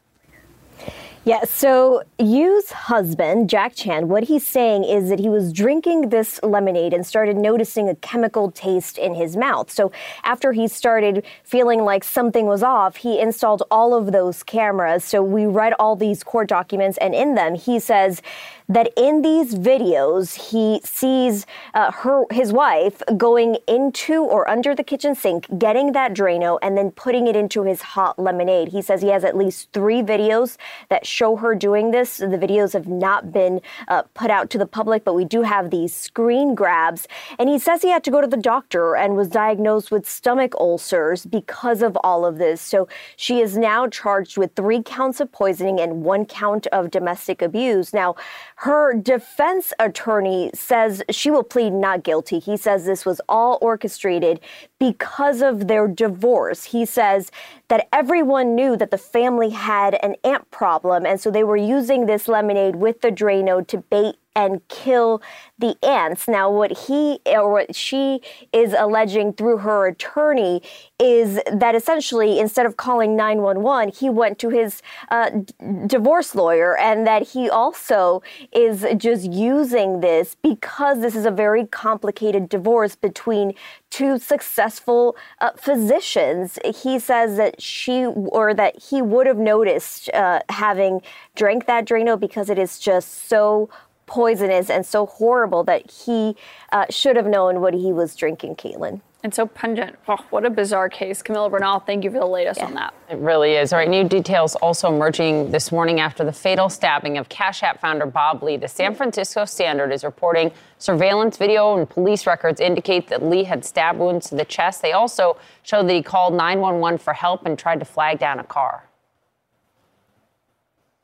Yeah, 1.26 1.42
so 1.42 2.04
Yu's 2.20 2.70
husband, 2.70 3.50
Jack 3.50 3.74
Chan, 3.74 4.06
what 4.06 4.22
he's 4.22 4.46
saying 4.46 4.84
is 4.84 5.08
that 5.08 5.18
he 5.18 5.28
was 5.28 5.52
drinking 5.52 6.10
this 6.10 6.40
lemonade 6.44 6.92
and 6.92 7.04
started 7.04 7.36
noticing 7.36 7.88
a 7.88 7.96
chemical 7.96 8.52
taste 8.52 8.96
in 8.96 9.12
his 9.12 9.36
mouth. 9.36 9.68
So 9.68 9.90
after 10.22 10.52
he 10.52 10.68
started 10.68 11.26
feeling 11.42 11.80
like 11.82 12.04
something 12.04 12.46
was 12.46 12.62
off, 12.62 12.94
he 12.94 13.18
installed 13.18 13.64
all 13.72 13.92
of 13.92 14.12
those 14.12 14.44
cameras. 14.44 15.02
So 15.02 15.20
we 15.20 15.46
read 15.46 15.72
all 15.80 15.96
these 15.96 16.22
court 16.22 16.48
documents, 16.48 16.96
and 16.98 17.12
in 17.12 17.34
them, 17.34 17.56
he 17.56 17.80
says 17.80 18.22
that 18.68 18.92
in 18.96 19.22
these 19.22 19.54
videos 19.54 20.50
he 20.50 20.80
sees 20.84 21.46
uh, 21.74 21.92
her 21.92 22.24
his 22.30 22.52
wife 22.52 23.02
going 23.16 23.56
into 23.68 24.22
or 24.24 24.48
under 24.48 24.74
the 24.74 24.82
kitchen 24.82 25.14
sink 25.14 25.46
getting 25.58 25.92
that 25.92 26.12
drano 26.14 26.58
and 26.62 26.76
then 26.76 26.90
putting 26.90 27.26
it 27.26 27.36
into 27.36 27.62
his 27.62 27.82
hot 27.82 28.18
lemonade. 28.18 28.68
He 28.68 28.82
says 28.82 29.02
he 29.02 29.08
has 29.08 29.24
at 29.24 29.36
least 29.36 29.70
three 29.72 30.02
videos 30.02 30.56
that 30.88 31.06
show 31.06 31.36
her 31.36 31.54
doing 31.54 31.90
this. 31.90 32.16
The 32.16 32.26
videos 32.26 32.72
have 32.72 32.88
not 32.88 33.32
been 33.32 33.60
uh, 33.88 34.02
put 34.14 34.30
out 34.30 34.50
to 34.50 34.58
the 34.58 34.66
public 34.66 35.04
but 35.04 35.14
we 35.14 35.24
do 35.24 35.42
have 35.42 35.70
these 35.70 35.94
screen 35.94 36.54
grabs. 36.54 37.06
And 37.38 37.48
he 37.48 37.58
says 37.58 37.82
he 37.82 37.90
had 37.90 38.04
to 38.04 38.10
go 38.10 38.20
to 38.20 38.26
the 38.26 38.36
doctor 38.36 38.96
and 38.96 39.16
was 39.16 39.28
diagnosed 39.28 39.90
with 39.90 40.08
stomach 40.08 40.54
ulcers 40.58 41.24
because 41.24 41.82
of 41.82 41.96
all 42.02 42.24
of 42.24 42.38
this. 42.38 42.60
So 42.60 42.88
she 43.16 43.40
is 43.40 43.56
now 43.56 43.86
charged 43.86 44.36
with 44.36 44.54
three 44.54 44.82
counts 44.82 45.20
of 45.20 45.30
poisoning 45.30 45.80
and 45.80 46.02
one 46.02 46.24
count 46.24 46.66
of 46.68 46.90
domestic 46.90 47.42
abuse. 47.42 47.92
Now 47.92 48.16
her 48.60 48.94
defense 48.94 49.74
attorney 49.78 50.50
says 50.54 51.02
she 51.10 51.30
will 51.30 51.42
plead 51.42 51.74
not 51.74 52.02
guilty. 52.02 52.38
He 52.38 52.56
says 52.56 52.86
this 52.86 53.04
was 53.04 53.20
all 53.28 53.58
orchestrated 53.60 54.40
because 54.78 55.42
of 55.42 55.68
their 55.68 55.86
divorce. 55.86 56.64
He 56.64 56.86
says 56.86 57.30
that 57.68 57.86
everyone 57.92 58.54
knew 58.54 58.74
that 58.76 58.90
the 58.90 58.98
family 58.98 59.50
had 59.50 59.94
an 60.02 60.16
ant 60.24 60.50
problem, 60.50 61.04
and 61.04 61.20
so 61.20 61.30
they 61.30 61.44
were 61.44 61.58
using 61.58 62.06
this 62.06 62.28
lemonade 62.28 62.76
with 62.76 63.02
the 63.02 63.10
Drano 63.10 63.66
to 63.66 63.78
bait 63.78 64.16
and 64.36 64.60
kill 64.68 65.22
the 65.58 65.74
ants. 65.82 66.28
Now, 66.28 66.50
what 66.50 66.86
he 66.86 67.18
or 67.24 67.50
what 67.50 67.74
she 67.74 68.20
is 68.52 68.74
alleging 68.78 69.32
through 69.32 69.58
her 69.58 69.86
attorney 69.86 70.60
is 71.00 71.40
that 71.50 71.74
essentially, 71.74 72.38
instead 72.38 72.66
of 72.66 72.76
calling 72.76 73.16
911, 73.16 73.94
he 73.94 74.10
went 74.10 74.38
to 74.40 74.50
his 74.50 74.82
uh, 75.10 75.30
d- 75.30 75.54
divorce 75.86 76.34
lawyer, 76.34 76.76
and 76.76 77.06
that 77.06 77.28
he 77.28 77.48
also 77.48 78.22
is 78.52 78.84
just 78.98 79.24
using 79.24 80.00
this 80.00 80.36
because 80.42 81.00
this 81.00 81.16
is 81.16 81.24
a 81.24 81.30
very 81.30 81.66
complicated 81.66 82.50
divorce 82.50 82.94
between 82.94 83.54
two 83.88 84.18
successful 84.18 85.16
uh, 85.40 85.50
physicians. 85.56 86.58
He 86.82 86.98
says 86.98 87.38
that 87.38 87.62
she 87.62 88.04
or 88.04 88.52
that 88.52 88.82
he 88.82 89.00
would 89.00 89.26
have 89.26 89.38
noticed 89.38 90.10
uh, 90.10 90.40
having 90.50 91.00
drank 91.34 91.66
that 91.66 91.86
Drano 91.86 92.20
because 92.20 92.50
it 92.50 92.58
is 92.58 92.78
just 92.78 93.28
so 93.28 93.70
poisonous 94.06 94.70
and 94.70 94.86
so 94.86 95.06
horrible 95.06 95.64
that 95.64 95.90
he 95.90 96.36
uh, 96.72 96.86
should 96.90 97.16
have 97.16 97.26
known 97.26 97.60
what 97.60 97.74
he 97.74 97.92
was 97.92 98.14
drinking, 98.16 98.56
Kaitlan. 98.56 99.00
And 99.22 99.34
so 99.34 99.46
pungent. 99.46 99.96
Oh, 100.06 100.24
what 100.30 100.46
a 100.46 100.50
bizarre 100.50 100.88
case. 100.88 101.20
Camila 101.20 101.50
Bernal, 101.50 101.80
thank 101.80 102.04
you 102.04 102.12
for 102.12 102.20
the 102.20 102.26
latest 102.26 102.60
yeah. 102.60 102.66
on 102.66 102.74
that. 102.74 102.94
It 103.10 103.18
really 103.18 103.54
is. 103.54 103.72
All 103.72 103.80
right, 103.80 103.88
new 103.88 104.04
details 104.04 104.54
also 104.56 104.94
emerging 104.94 105.50
this 105.50 105.72
morning 105.72 105.98
after 105.98 106.22
the 106.22 106.32
fatal 106.32 106.68
stabbing 106.68 107.18
of 107.18 107.28
Cash 107.28 107.64
App 107.64 107.80
founder 107.80 108.06
Bob 108.06 108.44
Lee. 108.44 108.56
The 108.56 108.68
San 108.68 108.94
Francisco 108.94 109.44
Standard 109.44 109.90
is 109.90 110.04
reporting 110.04 110.52
surveillance 110.78 111.38
video 111.38 111.76
and 111.76 111.90
police 111.90 112.24
records 112.24 112.60
indicate 112.60 113.08
that 113.08 113.24
Lee 113.24 113.42
had 113.42 113.64
stab 113.64 113.98
wounds 113.98 114.28
to 114.28 114.36
the 114.36 114.44
chest. 114.44 114.80
They 114.80 114.92
also 114.92 115.38
show 115.64 115.82
that 115.82 115.92
he 115.92 116.02
called 116.02 116.34
911 116.34 116.98
for 116.98 117.12
help 117.12 117.46
and 117.46 117.58
tried 117.58 117.80
to 117.80 117.84
flag 117.84 118.20
down 118.20 118.38
a 118.38 118.44
car. 118.44 118.84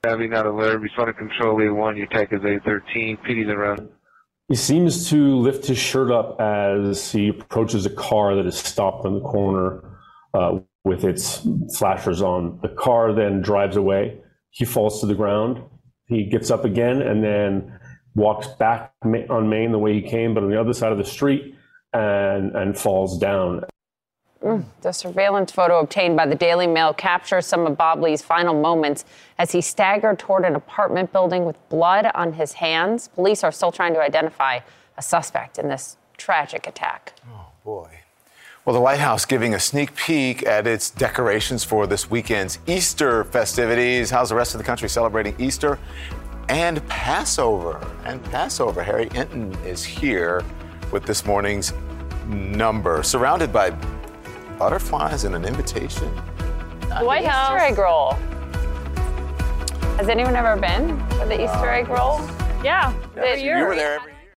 Having 0.05 0.35
out 0.35 0.47
alert, 0.47 0.81
respond 0.81 1.07
to 1.07 1.13
control 1.13 1.59
A1, 1.59 1.97
your 1.97 2.09
tech 2.09 2.33
is 2.33 2.41
A13, 2.41 3.25
PD's 3.25 3.49
around. 3.49 3.89
He 4.49 4.57
seems 4.57 5.09
to 5.11 5.37
lift 5.37 5.65
his 5.67 5.79
shirt 5.79 6.11
up 6.11 6.41
as 6.41 7.13
he 7.13 7.29
approaches 7.29 7.87
a 7.87 7.91
car 7.91 8.35
that 8.35 8.45
is 8.45 8.59
stopped 8.59 9.07
on 9.07 9.15
the 9.15 9.21
corner 9.21 9.97
uh, 10.35 10.59
with 10.83 11.05
its 11.05 11.47
flashers 11.79 12.21
on. 12.21 12.59
The 12.63 12.71
car 12.71 13.13
then 13.13 13.43
drives 13.43 13.77
away. 13.77 14.21
He 14.51 14.65
falls 14.65 14.99
to 15.03 15.07
the 15.07 15.15
ground. 15.15 15.63
He 16.07 16.25
gets 16.25 16.51
up 16.51 16.65
again 16.65 17.01
and 17.01 17.23
then 17.23 17.79
walks 18.17 18.49
back 18.49 18.93
on 19.05 19.49
Main 19.49 19.71
the 19.71 19.79
way 19.79 19.95
he 19.95 20.03
came, 20.03 20.35
but 20.35 20.43
on 20.43 20.51
the 20.51 20.61
other 20.61 20.73
side 20.73 20.91
of 20.91 20.99
the 20.99 21.05
street 21.05 21.55
and, 21.93 22.57
and 22.57 22.77
falls 22.77 23.19
down. 23.19 23.63
The 24.43 24.93
surveillance 24.93 25.53
photo 25.53 25.79
obtained 25.79 26.17
by 26.17 26.27
the 26.27 26.35
Daily 26.35 26.67
Mail 26.67 26.93
captures 26.93 27.47
some 27.47 27.67
of 27.67 27.77
Bob 27.77 28.03
Lee's 28.03 28.23
final 28.23 28.61
moments 28.61 29.05
as 29.39 29.53
he 29.53 29.61
staggered 29.61 30.19
toward 30.19 30.45
an 30.45 30.57
apartment 30.57 31.13
building 31.13 31.45
with 31.45 31.57
blood 31.69 32.11
on 32.15 32.33
his 32.33 32.55
hands. 32.55 33.09
Police 33.09 33.45
are 33.45 33.53
still 33.53 33.71
trying 33.71 33.95
to 33.95 34.01
identify 34.01 34.61
a 34.97 35.03
suspect 35.03 35.59
in 35.59 35.69
this 35.69 35.97
tragic 36.17 36.67
attack. 36.67 37.13
Oh, 37.29 37.47
boy. 37.65 37.89
Well, 38.65 38.75
the 38.75 38.81
White 38.81 39.01
House 39.01 39.25
giving 39.25 39.55
a 39.55 39.61
sneak 39.61 39.95
peek 39.97 40.47
at 40.47 40.67
its 40.67 40.91
decorations 40.91 41.65
for 41.65 41.87
this 41.87 42.11
weekend's 42.11 42.59
Easter 42.67 43.25
festivities. 43.25 44.11
How's 44.11 44.29
the 44.29 44.37
rest 44.37 44.55
of 44.55 44.59
the 44.59 44.65
country 44.65 44.89
celebrating 44.89 45.35
Easter 45.39 45.79
and 46.49 46.87
Passover? 46.89 47.85
And 48.05 48.23
Passover. 48.25 48.83
Harry 48.83 49.07
Enten 49.11 49.65
is 49.65 49.85
here 49.85 50.45
with 50.93 51.05
this 51.05 51.25
morning's 51.25 51.73
number, 52.29 53.03
surrounded 53.03 53.53
by 53.53 53.71
butterflies 54.63 55.25
and 55.25 55.35
an 55.35 55.45
invitation. 55.45 56.09
The 56.83 57.01
White 57.01 57.25
House. 57.25 57.51
Easter 57.51 57.65
egg 57.65 57.79
roll. 57.79 58.13
Has 59.97 60.09
anyone 60.09 60.37
ever 60.37 60.55
been 60.55 60.97
to 61.19 61.27
the 61.27 61.43
Easter 61.43 61.69
egg 61.69 61.91
uh, 61.91 61.95
roll? 61.95 62.21
Yeah, 62.63 62.95
yeah 63.17 63.35
you 63.35 63.67
were 63.67 63.75
there 63.75 63.97
every 63.97 64.13
year. 64.13 64.37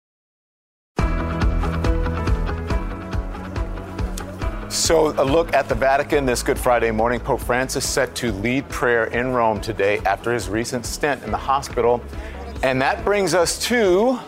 So, 4.71 5.13
a 5.21 5.23
look 5.23 5.53
at 5.53 5.69
the 5.69 5.75
Vatican 5.75 6.25
this 6.25 6.41
Good 6.41 6.57
Friday 6.57 6.89
morning. 6.89 7.19
Pope 7.19 7.41
Francis 7.41 7.87
set 7.87 8.15
to 8.15 8.31
lead 8.31 8.67
prayer 8.69 9.05
in 9.05 9.31
Rome 9.31 9.61
today 9.61 9.99
after 10.07 10.33
his 10.33 10.49
recent 10.49 10.87
stint 10.87 11.21
in 11.21 11.29
the 11.29 11.37
hospital. 11.37 12.01
And 12.63 12.81
that 12.81 13.05
brings 13.05 13.35
us 13.35 13.59
to 13.67 14.19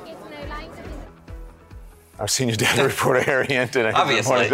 our 2.19 2.27
senior 2.27 2.55
data 2.57 2.83
reporter, 2.83 3.21
Harry 3.21 3.47
Enten. 3.47 3.93
Obviously. 3.93 4.49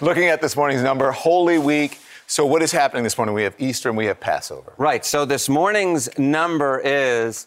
Looking 0.00 0.24
at 0.24 0.40
this 0.40 0.56
morning's 0.56 0.82
number, 0.82 1.10
Holy 1.12 1.58
Week. 1.58 1.98
So, 2.26 2.44
what 2.44 2.62
is 2.62 2.72
happening 2.72 3.04
this 3.04 3.16
morning? 3.16 3.34
We 3.34 3.44
have 3.44 3.54
Easter 3.58 3.88
and 3.88 3.96
we 3.96 4.06
have 4.06 4.18
Passover. 4.18 4.72
Right. 4.78 5.04
So, 5.04 5.24
this 5.24 5.48
morning's 5.48 6.08
number 6.18 6.80
is 6.84 7.46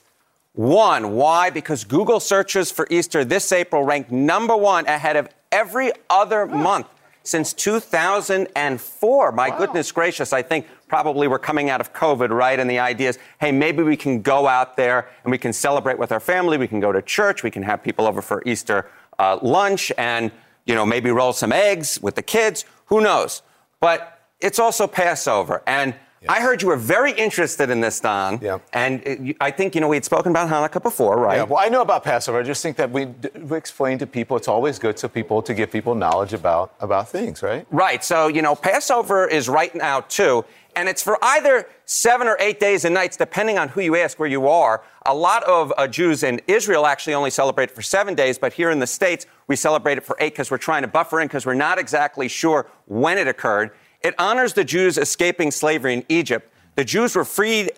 one. 0.54 1.12
Why? 1.16 1.50
Because 1.50 1.84
Google 1.84 2.20
searches 2.20 2.72
for 2.72 2.88
Easter 2.90 3.26
this 3.26 3.52
April 3.52 3.84
ranked 3.84 4.12
number 4.12 4.56
one 4.56 4.86
ahead 4.88 5.18
of 5.18 5.28
every 5.52 5.91
other 6.10 6.46
month 6.46 6.88
since 7.24 7.52
2004. 7.54 9.32
My 9.34 9.50
wow. 9.50 9.58
goodness 9.58 9.91
gracious, 9.91 10.32
I 10.32 10.41
think 10.41 10.68
probably 10.88 11.28
we're 11.28 11.40
coming 11.40 11.70
out 11.70 11.82
of 11.82 11.94
COVID, 11.94 12.30
right? 12.30 12.60
And 12.60 12.70
the 12.70 12.80
idea 12.80 13.10
is, 13.10 13.20
hey, 13.40 13.52
maybe 13.52 13.84
we 13.84 13.98
can 13.98 14.22
go 14.22 14.48
out 14.48 14.78
there 14.78 15.10
and 15.24 15.32
we 15.32 15.38
can 15.38 15.54
celebrate 15.54 16.00
with 16.00 16.12
our 16.12 16.20
family. 16.20 16.58
We 16.58 16.68
can 16.68 16.80
go 16.80 16.91
to 16.91 17.02
church. 17.02 17.44
We 17.44 17.52
can 17.52 17.64
have 17.64 17.84
people 17.84 18.08
over 18.08 18.22
for 18.22 18.41
Easter 18.46 18.90
uh, 19.20 19.38
lunch 19.41 19.91
and, 19.98 20.32
you 20.66 20.74
know, 20.74 20.86
maybe 20.86 21.12
roll 21.12 21.34
some 21.34 21.52
eggs 21.52 22.00
with 22.02 22.16
the 22.16 22.24
kids. 22.24 22.66
Who 22.88 23.02
knows? 23.02 23.44
But 23.80 24.20
it's 24.40 24.60
also 24.60 24.88
Passover. 24.88 25.62
And. 25.68 25.94
I 26.28 26.41
heard 26.41 26.62
you 26.62 26.68
were 26.68 26.76
very 26.76 27.14
interested 27.14 27.70
in 27.70 27.80
this, 27.80 28.02
Don. 28.02 28.40
Yeah. 28.41 28.60
And 28.74 29.02
it, 29.08 29.38
I 29.40 29.52
think, 29.52 29.74
you 29.74 29.80
know, 29.80 29.88
we 29.88 29.96
had 29.96 30.04
spoken 30.04 30.32
about 30.32 30.50
Hanukkah 30.50 30.84
before, 30.84 31.18
right? 31.18 31.38
Yeah, 31.38 31.44
well, 31.44 31.64
I 31.66 31.70
know 31.70 31.82
about 31.82 32.04
Passover. 32.04 32.38
I 32.38 32.44
just 32.44 32.62
think 32.62 32.76
that 32.76 32.91
we, 32.91 33.06
we 33.06 33.58
explain 33.58 33.98
to 34.00 34.06
people, 34.06 34.36
it's 34.36 34.50
always 34.50 34.80
good 34.80 34.98
to 34.98 35.08
people 35.08 35.41
to 35.41 35.54
give 35.54 35.72
people 35.72 35.96
knowledge 35.96 36.34
about, 36.34 36.74
about 36.82 37.08
things, 37.08 37.41
right? 37.41 37.66
Right. 37.72 38.04
So, 38.04 38.28
you 38.28 38.41
know, 38.41 38.54
Passover 38.54 39.30
is 39.30 39.48
right 39.48 39.74
now, 39.74 40.02
too. 40.02 40.44
And 40.76 40.88
it's 40.88 41.02
for 41.04 41.18
either 41.22 41.68
seven 41.86 42.28
or 42.28 42.38
eight 42.40 42.60
days 42.60 42.86
and 42.86 42.94
nights, 42.94 43.18
depending 43.18 43.58
on 43.58 43.70
who 43.70 43.82
you 43.82 43.96
ask 43.96 44.20
where 44.20 44.30
you 44.30 44.48
are. 44.48 44.84
A 45.06 45.14
lot 45.14 45.44
of 45.44 45.74
uh, 45.78 45.88
Jews 45.88 46.24
in 46.24 46.40
Israel 46.48 46.86
actually 46.86 47.14
only 47.14 47.32
celebrate 47.32 47.70
it 47.70 47.76
for 47.76 47.82
seven 47.82 48.16
days, 48.16 48.38
but 48.38 48.54
here 48.54 48.70
in 48.70 48.80
the 48.80 48.88
States, 48.88 49.26
we 49.48 49.56
celebrate 49.56 49.98
it 49.98 50.06
for 50.06 50.16
eight 50.20 50.34
because 50.34 50.52
we're 50.52 50.58
trying 50.58 50.84
to 50.84 50.88
buffer 50.88 51.20
in 51.20 51.28
because 51.28 51.46
we're 51.46 51.54
not 51.54 51.80
exactly 51.80 52.28
sure 52.28 52.70
when 52.86 53.18
it 53.18 53.28
occurred. 53.28 53.72
It 54.02 54.16
honors 54.18 54.54
the 54.54 54.64
Jews 54.64 54.98
escaping 54.98 55.52
slavery 55.52 55.94
in 55.94 56.06
Egypt. 56.08 56.54
The 56.76 56.86
Jews 56.86 57.16
were 57.16 57.26
freed 57.26 57.72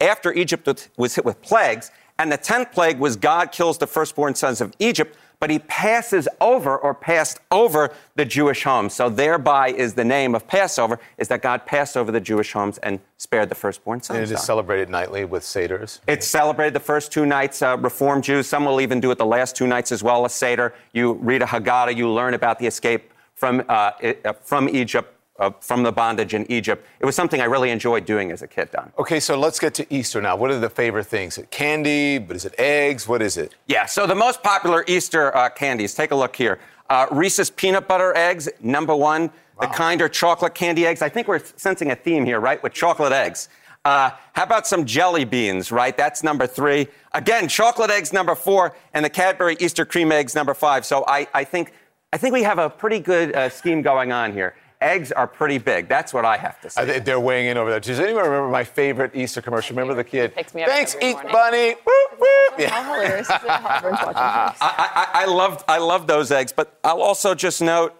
after 0.00 0.32
Egypt 0.32 0.90
was 0.96 1.14
hit 1.14 1.24
with 1.24 1.40
plagues. 1.42 1.90
And 2.18 2.30
the 2.30 2.38
10th 2.38 2.72
plague 2.72 2.98
was 2.98 3.16
God 3.16 3.52
kills 3.52 3.78
the 3.78 3.86
firstborn 3.86 4.34
sons 4.34 4.60
of 4.60 4.74
Egypt, 4.78 5.16
but 5.42 5.50
he 5.50 5.58
passes 5.58 6.28
over 6.40 6.78
or 6.78 6.94
passed 6.94 7.40
over 7.50 7.92
the 8.14 8.24
Jewish 8.24 8.62
homes. 8.62 8.94
So 8.94 9.08
thereby 9.08 9.70
is 9.70 9.92
the 9.92 10.04
name 10.04 10.36
of 10.36 10.46
Passover, 10.46 11.00
is 11.18 11.26
that 11.26 11.42
God 11.42 11.66
passed 11.66 11.96
over 11.96 12.12
the 12.12 12.20
Jewish 12.20 12.52
homes 12.52 12.78
and 12.78 13.00
spared 13.18 13.48
the 13.48 13.56
firstborn 13.56 14.00
sons. 14.00 14.18
And 14.20 14.30
it 14.30 14.32
is 14.32 14.40
celebrated 14.44 14.88
nightly 14.88 15.24
with 15.24 15.42
Seder's. 15.42 16.00
It's 16.06 16.28
celebrated 16.28 16.74
the 16.74 16.80
first 16.80 17.10
two 17.10 17.26
nights, 17.26 17.60
uh, 17.60 17.76
Reform 17.76 18.22
Jews. 18.22 18.46
Some 18.46 18.64
will 18.64 18.80
even 18.80 19.00
do 19.00 19.10
it 19.10 19.18
the 19.18 19.26
last 19.26 19.56
two 19.56 19.66
nights 19.66 19.90
as 19.90 20.00
well, 20.00 20.24
a 20.24 20.30
Seder. 20.30 20.74
You 20.92 21.14
read 21.14 21.42
a 21.42 21.46
Haggadah, 21.46 21.96
you 21.96 22.08
learn 22.08 22.34
about 22.34 22.60
the 22.60 22.68
escape 22.68 23.12
from, 23.34 23.64
uh, 23.68 23.90
uh 24.24 24.34
from 24.44 24.68
Egypt 24.68 25.11
uh, 25.42 25.50
from 25.60 25.82
the 25.82 25.90
bondage 25.90 26.34
in 26.34 26.50
Egypt. 26.50 26.86
It 27.00 27.04
was 27.04 27.16
something 27.16 27.40
I 27.40 27.44
really 27.44 27.70
enjoyed 27.70 28.06
doing 28.06 28.30
as 28.30 28.42
a 28.42 28.46
kid, 28.46 28.70
Don. 28.70 28.92
Okay, 28.98 29.18
so 29.18 29.36
let's 29.36 29.58
get 29.58 29.74
to 29.74 29.94
Easter 29.94 30.22
now. 30.22 30.36
What 30.36 30.52
are 30.52 30.60
the 30.60 30.70
favorite 30.70 31.06
things? 31.06 31.38
Candy, 31.50 32.18
but 32.18 32.36
is 32.36 32.44
it 32.44 32.54
eggs? 32.58 33.08
What 33.08 33.20
is 33.20 33.36
it? 33.36 33.54
Yeah, 33.66 33.86
so 33.86 34.06
the 34.06 34.14
most 34.14 34.42
popular 34.42 34.84
Easter 34.86 35.36
uh, 35.36 35.48
candies, 35.48 35.94
take 35.94 36.12
a 36.12 36.16
look 36.16 36.36
here. 36.36 36.60
Uh, 36.88 37.06
Reese's 37.10 37.50
peanut 37.50 37.88
butter 37.88 38.16
eggs, 38.16 38.48
number 38.60 38.94
one. 38.94 39.22
Wow. 39.22 39.30
The 39.62 39.66
kinder 39.68 40.08
chocolate 40.08 40.54
candy 40.54 40.86
eggs. 40.86 41.02
I 41.02 41.08
think 41.08 41.26
we're 41.28 41.42
sensing 41.56 41.90
a 41.90 41.96
theme 41.96 42.24
here, 42.24 42.40
right, 42.40 42.62
with 42.62 42.72
chocolate 42.72 43.12
eggs. 43.12 43.48
Uh, 43.84 44.10
how 44.34 44.44
about 44.44 44.66
some 44.66 44.84
jelly 44.86 45.24
beans, 45.24 45.72
right? 45.72 45.96
That's 45.96 46.22
number 46.22 46.46
three. 46.46 46.86
Again, 47.12 47.48
chocolate 47.48 47.90
eggs, 47.90 48.12
number 48.12 48.36
four, 48.36 48.74
and 48.94 49.04
the 49.04 49.10
Cadbury 49.10 49.56
Easter 49.58 49.84
cream 49.84 50.12
eggs, 50.12 50.34
number 50.36 50.54
five. 50.54 50.86
So 50.86 51.04
I, 51.08 51.26
I 51.34 51.42
think, 51.42 51.72
I 52.12 52.16
think 52.16 52.32
we 52.32 52.44
have 52.44 52.58
a 52.58 52.70
pretty 52.70 53.00
good 53.00 53.34
uh, 53.34 53.48
scheme 53.48 53.82
going 53.82 54.12
on 54.12 54.32
here 54.32 54.54
eggs 54.82 55.12
are 55.12 55.26
pretty 55.26 55.58
big. 55.58 55.88
That's 55.88 56.12
what 56.12 56.24
I 56.24 56.36
have 56.36 56.60
to 56.62 56.70
say. 56.70 56.98
they're 56.98 57.20
weighing 57.20 57.46
in 57.46 57.56
over 57.56 57.70
there. 57.70 57.80
Does 57.80 58.00
anyone 58.00 58.24
remember 58.24 58.48
my 58.48 58.64
favorite 58.64 59.14
Easter 59.14 59.40
commercial? 59.40 59.74
Remember 59.76 59.94
the 59.94 60.04
kid? 60.08 60.34
Picks 60.34 60.54
me 60.54 60.62
up 60.62 60.68
Thanks, 60.68 60.96
eat 61.00 61.14
morning. 61.14 61.32
bunny. 61.32 61.68
Whoop, 61.70 62.10
whoop. 62.18 62.58
Yeah. 62.58 62.70
How 62.70 62.94
hilarious 62.94 63.28
is 63.28 63.34
it? 63.34 63.42
I, 63.48 64.54
I, 64.60 65.08
I 65.22 65.24
love 65.26 65.64
I 65.68 65.78
love 65.78 66.06
those 66.06 66.30
eggs, 66.30 66.52
but 66.52 66.78
I'll 66.84 67.02
also 67.02 67.34
just 67.34 67.62
note 67.62 67.94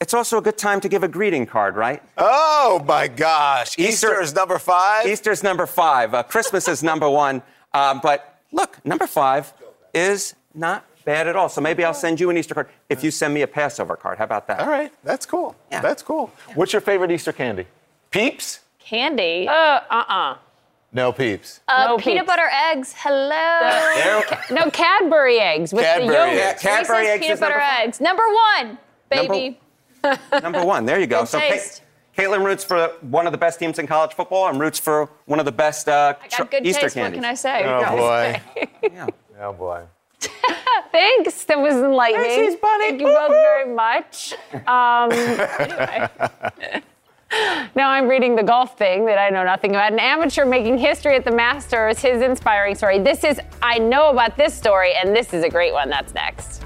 it's 0.00 0.12
also 0.12 0.38
a 0.38 0.42
good 0.42 0.58
time 0.58 0.80
to 0.82 0.88
give 0.88 1.02
a 1.02 1.08
greeting 1.08 1.46
card, 1.46 1.74
right? 1.74 2.02
Oh 2.18 2.82
my 2.86 3.08
gosh! 3.08 3.78
Easter, 3.78 4.08
Easter 4.10 4.22
is 4.22 4.34
number 4.34 4.58
five. 4.58 5.06
Easter's 5.06 5.42
number 5.42 5.66
five. 5.66 6.12
Uh, 6.14 6.22
Christmas 6.22 6.68
is 6.68 6.82
number 6.82 7.08
one. 7.08 7.42
Um, 7.72 8.00
but 8.02 8.40
look, 8.52 8.84
number 8.84 9.06
five 9.06 9.52
is 9.94 10.34
not 10.54 10.84
bad 11.06 11.26
at 11.26 11.36
all. 11.36 11.48
So 11.48 11.62
maybe 11.62 11.82
I'll 11.84 11.94
send 11.94 12.20
you 12.20 12.28
an 12.28 12.36
Easter 12.36 12.52
card 12.52 12.68
if 12.90 13.02
you 13.02 13.10
send 13.10 13.32
me 13.32 13.40
a 13.40 13.46
Passover 13.46 13.96
card. 13.96 14.18
How 14.18 14.24
about 14.24 14.46
that? 14.48 14.60
All 14.60 14.68
right, 14.68 14.92
that's 15.02 15.24
cool. 15.24 15.56
Yeah. 15.72 15.80
That's 15.80 16.02
cool. 16.02 16.30
What's 16.54 16.74
your 16.74 16.82
favorite 16.82 17.10
Easter 17.10 17.32
candy? 17.32 17.66
Peeps? 18.10 18.60
Candy? 18.78 19.48
Uh, 19.48 19.52
uh-uh. 19.90 20.36
No 20.92 21.12
peeps. 21.12 21.60
Uh, 21.68 21.86
No 21.88 21.96
peanut 21.98 22.20
peeps. 22.24 22.26
butter 22.26 22.48
eggs. 22.70 22.94
Hello. 22.96 24.22
No, 24.50 24.70
Cadbury 24.70 25.38
eggs 25.40 25.72
with 25.72 25.82
Cadbury 25.84 26.08
the 26.08 26.14
yogurt. 26.14 26.38
eggs. 26.38 26.62
Cadbury 26.62 26.98
Reese's 26.98 27.10
eggs 27.14 27.22
peanut 27.26 27.40
butter 27.40 27.54
number 27.54 27.82
eggs. 27.82 28.00
Number 28.00 28.22
one, 28.32 28.78
baby. 29.10 29.60
Number 30.42 30.64
one. 30.64 30.84
There 30.86 31.00
you 31.00 31.06
go. 31.08 31.20
Good 31.20 31.28
so 31.28 31.38
Ka- 31.40 31.48
taste. 31.48 31.82
Kaitlan 32.16 32.44
roots 32.44 32.64
for 32.64 32.88
one 33.02 33.26
of 33.26 33.32
the 33.32 33.38
best 33.38 33.58
teams 33.58 33.78
in 33.78 33.86
college 33.86 34.14
football 34.14 34.48
and 34.48 34.58
roots 34.60 34.78
for 34.78 35.10
one 35.26 35.38
of 35.38 35.44
the 35.44 35.52
best 35.52 35.88
uh, 35.88 36.14
I 36.22 36.28
got 36.28 36.50
good 36.50 36.64
Easter 36.64 36.82
taste. 36.82 36.94
candies. 36.94 37.18
What 37.18 37.22
can 37.22 37.30
I 37.30 37.34
say? 37.34 37.64
Oh 37.66 37.96
boy. 37.96 38.40
Yeah. 38.90 39.06
Oh 39.40 39.52
boy. 39.52 39.82
Thanks. 40.92 41.44
That 41.44 41.58
was 41.58 41.74
enlightening. 41.74 42.24
Thanks, 42.24 42.60
bunny. 42.60 42.88
Thank 42.88 43.00
you 43.00 43.06
both 43.06 43.28
very 43.28 43.74
much. 43.74 44.34
Um, 44.66 45.12
anyway. 45.12 46.82
Now 47.74 47.90
I'm 47.90 48.06
reading 48.08 48.36
the 48.36 48.42
golf 48.42 48.78
thing 48.78 49.04
that 49.06 49.18
I 49.18 49.30
know 49.30 49.44
nothing 49.44 49.72
about. 49.72 49.92
An 49.92 49.98
amateur 49.98 50.44
making 50.44 50.78
history 50.78 51.16
at 51.16 51.24
the 51.24 51.32
Masters, 51.32 51.98
his 51.98 52.22
inspiring 52.22 52.74
story. 52.76 53.00
This 53.00 53.24
is, 53.24 53.40
I 53.62 53.78
know 53.78 54.10
about 54.10 54.36
this 54.36 54.54
story, 54.54 54.94
and 54.94 55.14
this 55.14 55.34
is 55.34 55.44
a 55.44 55.48
great 55.48 55.72
one. 55.72 55.90
That's 55.90 56.14
next. 56.14 56.64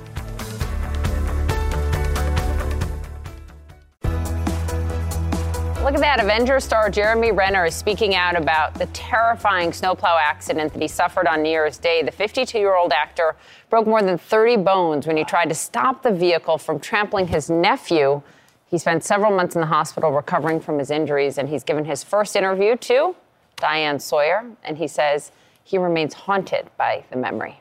Look 5.82 5.94
at 5.94 6.00
that. 6.00 6.20
Avenger 6.20 6.60
star 6.60 6.90
Jeremy 6.90 7.32
Renner 7.32 7.64
is 7.64 7.74
speaking 7.74 8.14
out 8.14 8.36
about 8.36 8.74
the 8.74 8.84
terrifying 8.86 9.72
snowplow 9.72 10.18
accident 10.20 10.74
that 10.74 10.82
he 10.82 10.86
suffered 10.86 11.26
on 11.26 11.42
New 11.42 11.48
Year's 11.48 11.78
Day. 11.78 12.02
The 12.02 12.12
52 12.12 12.58
year 12.58 12.76
old 12.76 12.92
actor 12.92 13.34
broke 13.70 13.86
more 13.86 14.02
than 14.02 14.18
30 14.18 14.58
bones 14.58 15.06
when 15.06 15.16
he 15.16 15.24
tried 15.24 15.48
to 15.48 15.54
stop 15.54 16.02
the 16.02 16.10
vehicle 16.12 16.58
from 16.58 16.80
trampling 16.80 17.28
his 17.28 17.48
nephew. 17.48 18.20
He 18.66 18.76
spent 18.76 19.04
several 19.04 19.34
months 19.34 19.54
in 19.54 19.62
the 19.62 19.68
hospital 19.68 20.12
recovering 20.12 20.60
from 20.60 20.78
his 20.78 20.90
injuries, 20.90 21.38
and 21.38 21.48
he's 21.48 21.64
given 21.64 21.86
his 21.86 22.04
first 22.04 22.36
interview 22.36 22.76
to 22.76 23.16
Diane 23.56 23.98
Sawyer, 23.98 24.44
and 24.62 24.76
he 24.76 24.86
says 24.86 25.32
he 25.64 25.78
remains 25.78 26.12
haunted 26.12 26.68
by 26.76 27.04
the 27.10 27.16
memory. 27.16 27.58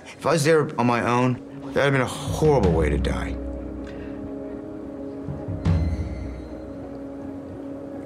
If 0.00 0.26
I 0.26 0.32
was 0.32 0.44
there 0.44 0.78
on 0.78 0.86
my 0.86 1.00
own, 1.00 1.32
that 1.72 1.74
would 1.74 1.76
have 1.76 1.92
been 1.92 2.02
a 2.02 2.04
horrible 2.04 2.72
way 2.72 2.90
to 2.90 2.98
die. 2.98 3.36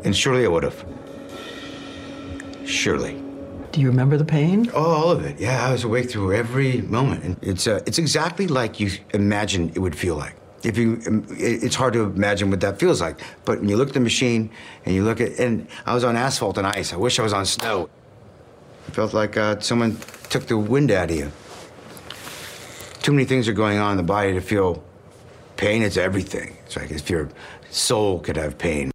And 0.04 0.16
surely 0.16 0.44
I 0.44 0.48
would 0.48 0.62
have. 0.62 0.84
Surely. 2.64 3.20
Do 3.72 3.80
you 3.80 3.86
remember 3.88 4.16
the 4.16 4.24
pain? 4.24 4.70
Oh, 4.74 4.90
all 4.90 5.10
of 5.10 5.24
it. 5.24 5.38
Yeah, 5.38 5.66
I 5.66 5.72
was 5.72 5.84
awake 5.84 6.10
through 6.10 6.34
every 6.34 6.82
moment. 6.82 7.24
And 7.24 7.36
it's, 7.42 7.66
uh, 7.66 7.80
it's 7.86 7.98
exactly 7.98 8.48
like 8.48 8.80
you 8.80 8.90
imagine 9.14 9.70
it 9.70 9.78
would 9.78 9.94
feel 9.96 10.16
like. 10.16 10.34
If 10.62 10.76
you, 10.76 11.00
um, 11.06 11.24
it's 11.30 11.74
hard 11.76 11.94
to 11.94 12.02
imagine 12.02 12.50
what 12.50 12.60
that 12.60 12.78
feels 12.78 13.00
like. 13.00 13.20
But 13.44 13.60
when 13.60 13.68
you 13.68 13.76
look 13.76 13.88
at 13.88 13.94
the 13.94 14.00
machine 14.00 14.50
and 14.84 14.94
you 14.94 15.04
look 15.04 15.20
at, 15.20 15.38
and 15.38 15.68
I 15.86 15.94
was 15.94 16.04
on 16.04 16.16
asphalt 16.16 16.58
and 16.58 16.66
ice. 16.66 16.92
I 16.92 16.96
wish 16.96 17.18
I 17.18 17.22
was 17.22 17.32
on 17.32 17.46
snow. 17.46 17.88
It 18.88 18.94
felt 18.94 19.14
like 19.14 19.36
uh, 19.36 19.60
someone 19.60 19.96
took 20.28 20.46
the 20.46 20.58
wind 20.58 20.90
out 20.90 21.10
of 21.10 21.16
you. 21.16 21.30
Too 23.02 23.12
many 23.12 23.24
things 23.24 23.48
are 23.48 23.54
going 23.54 23.78
on 23.78 23.92
in 23.92 23.96
the 23.96 24.02
body 24.02 24.34
to 24.34 24.40
feel 24.40 24.82
pain. 25.56 25.82
It's 25.82 25.96
everything. 25.96 26.56
It's 26.66 26.76
like 26.76 26.90
if 26.90 27.08
your 27.08 27.30
soul 27.70 28.18
could 28.20 28.36
have 28.36 28.58
pain. 28.58 28.90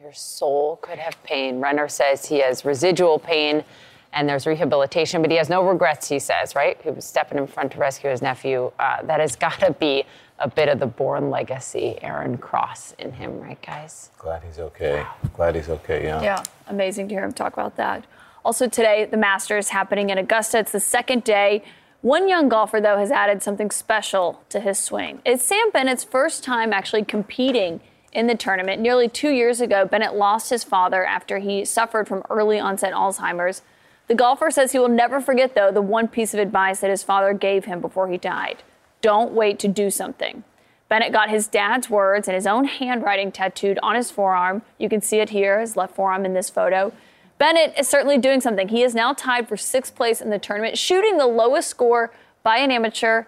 Your 0.00 0.12
soul 0.12 0.76
could 0.76 0.98
have 0.98 1.20
pain. 1.24 1.60
Renner 1.60 1.88
says 1.88 2.26
he 2.26 2.38
has 2.40 2.64
residual 2.64 3.18
pain 3.18 3.64
and 4.12 4.28
there's 4.28 4.46
rehabilitation, 4.46 5.20
but 5.20 5.30
he 5.30 5.36
has 5.36 5.48
no 5.48 5.62
regrets, 5.66 6.08
he 6.08 6.18
says, 6.18 6.54
right? 6.54 6.80
He 6.82 6.90
was 6.90 7.04
stepping 7.04 7.38
in 7.38 7.46
front 7.46 7.72
to 7.72 7.78
rescue 7.78 8.10
his 8.10 8.22
nephew. 8.22 8.72
Uh, 8.78 9.02
that 9.02 9.20
has 9.20 9.36
got 9.46 9.60
to 9.60 9.72
be 9.72 10.04
a 10.38 10.48
bit 10.48 10.68
of 10.68 10.78
the 10.78 10.86
Bourne 10.86 11.30
legacy, 11.30 11.98
Aaron 12.00 12.38
Cross, 12.38 12.94
in 12.98 13.12
him, 13.12 13.40
right, 13.40 13.60
guys? 13.60 14.10
Glad 14.18 14.44
he's 14.44 14.58
okay. 14.58 15.04
Glad 15.34 15.56
he's 15.56 15.68
okay. 15.68 16.04
Yeah. 16.04 16.22
Yeah, 16.22 16.44
amazing 16.68 17.08
to 17.08 17.14
hear 17.14 17.24
him 17.24 17.32
talk 17.32 17.52
about 17.52 17.76
that. 17.76 18.06
Also, 18.44 18.68
today, 18.68 19.04
the 19.04 19.16
Masters 19.16 19.70
happening 19.70 20.10
in 20.10 20.16
Augusta. 20.16 20.58
It's 20.60 20.72
the 20.72 20.80
second 20.80 21.24
day. 21.24 21.64
One 22.00 22.28
young 22.28 22.48
golfer, 22.48 22.80
though, 22.80 22.98
has 22.98 23.10
added 23.10 23.42
something 23.42 23.70
special 23.72 24.42
to 24.50 24.60
his 24.60 24.78
swing. 24.78 25.20
It's 25.24 25.44
Sam 25.44 25.70
Bennett's 25.72 26.04
first 26.04 26.44
time 26.44 26.72
actually 26.72 27.04
competing 27.04 27.80
in 28.12 28.26
the 28.26 28.34
tournament. 28.34 28.80
Nearly 28.80 29.08
two 29.08 29.30
years 29.30 29.60
ago, 29.60 29.84
Bennett 29.84 30.14
lost 30.14 30.50
his 30.50 30.64
father 30.64 31.04
after 31.04 31.38
he 31.38 31.64
suffered 31.64 32.08
from 32.08 32.22
early 32.30 32.58
onset 32.58 32.92
Alzheimer's. 32.92 33.62
The 34.06 34.14
golfer 34.14 34.50
says 34.50 34.72
he 34.72 34.78
will 34.78 34.88
never 34.88 35.20
forget, 35.20 35.54
though, 35.54 35.70
the 35.70 35.82
one 35.82 36.08
piece 36.08 36.32
of 36.32 36.40
advice 36.40 36.80
that 36.80 36.90
his 36.90 37.02
father 37.02 37.34
gave 37.34 37.66
him 37.66 37.80
before 37.80 38.08
he 38.08 38.16
died 38.16 38.62
don't 39.00 39.32
wait 39.32 39.58
to 39.60 39.68
do 39.68 39.90
something. 39.90 40.44
Bennett 40.88 41.12
got 41.12 41.28
his 41.30 41.46
dad's 41.46 41.90
words 41.90 42.28
and 42.28 42.34
his 42.34 42.46
own 42.46 42.64
handwriting 42.64 43.30
tattooed 43.30 43.78
on 43.82 43.94
his 43.94 44.10
forearm. 44.10 44.62
You 44.78 44.88
can 44.88 45.02
see 45.02 45.18
it 45.18 45.30
here, 45.30 45.60
his 45.60 45.76
left 45.76 45.94
forearm 45.94 46.24
in 46.24 46.32
this 46.32 46.48
photo. 46.48 46.92
Bennett 47.36 47.74
is 47.78 47.86
certainly 47.88 48.18
doing 48.18 48.40
something. 48.40 48.68
He 48.68 48.82
is 48.82 48.94
now 48.94 49.12
tied 49.12 49.48
for 49.48 49.56
sixth 49.56 49.94
place 49.94 50.20
in 50.20 50.30
the 50.30 50.38
tournament, 50.38 50.78
shooting 50.78 51.18
the 51.18 51.26
lowest 51.26 51.68
score 51.68 52.10
by 52.42 52.58
an 52.58 52.70
amateur 52.70 53.24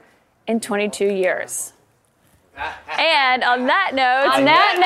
in 0.47 0.59
22 0.59 1.05
years. 1.05 1.75
And 2.99 3.43
on 3.45 3.67
that 3.67 3.95
note, 3.95 4.29
On 4.37 4.45
that 4.45 4.77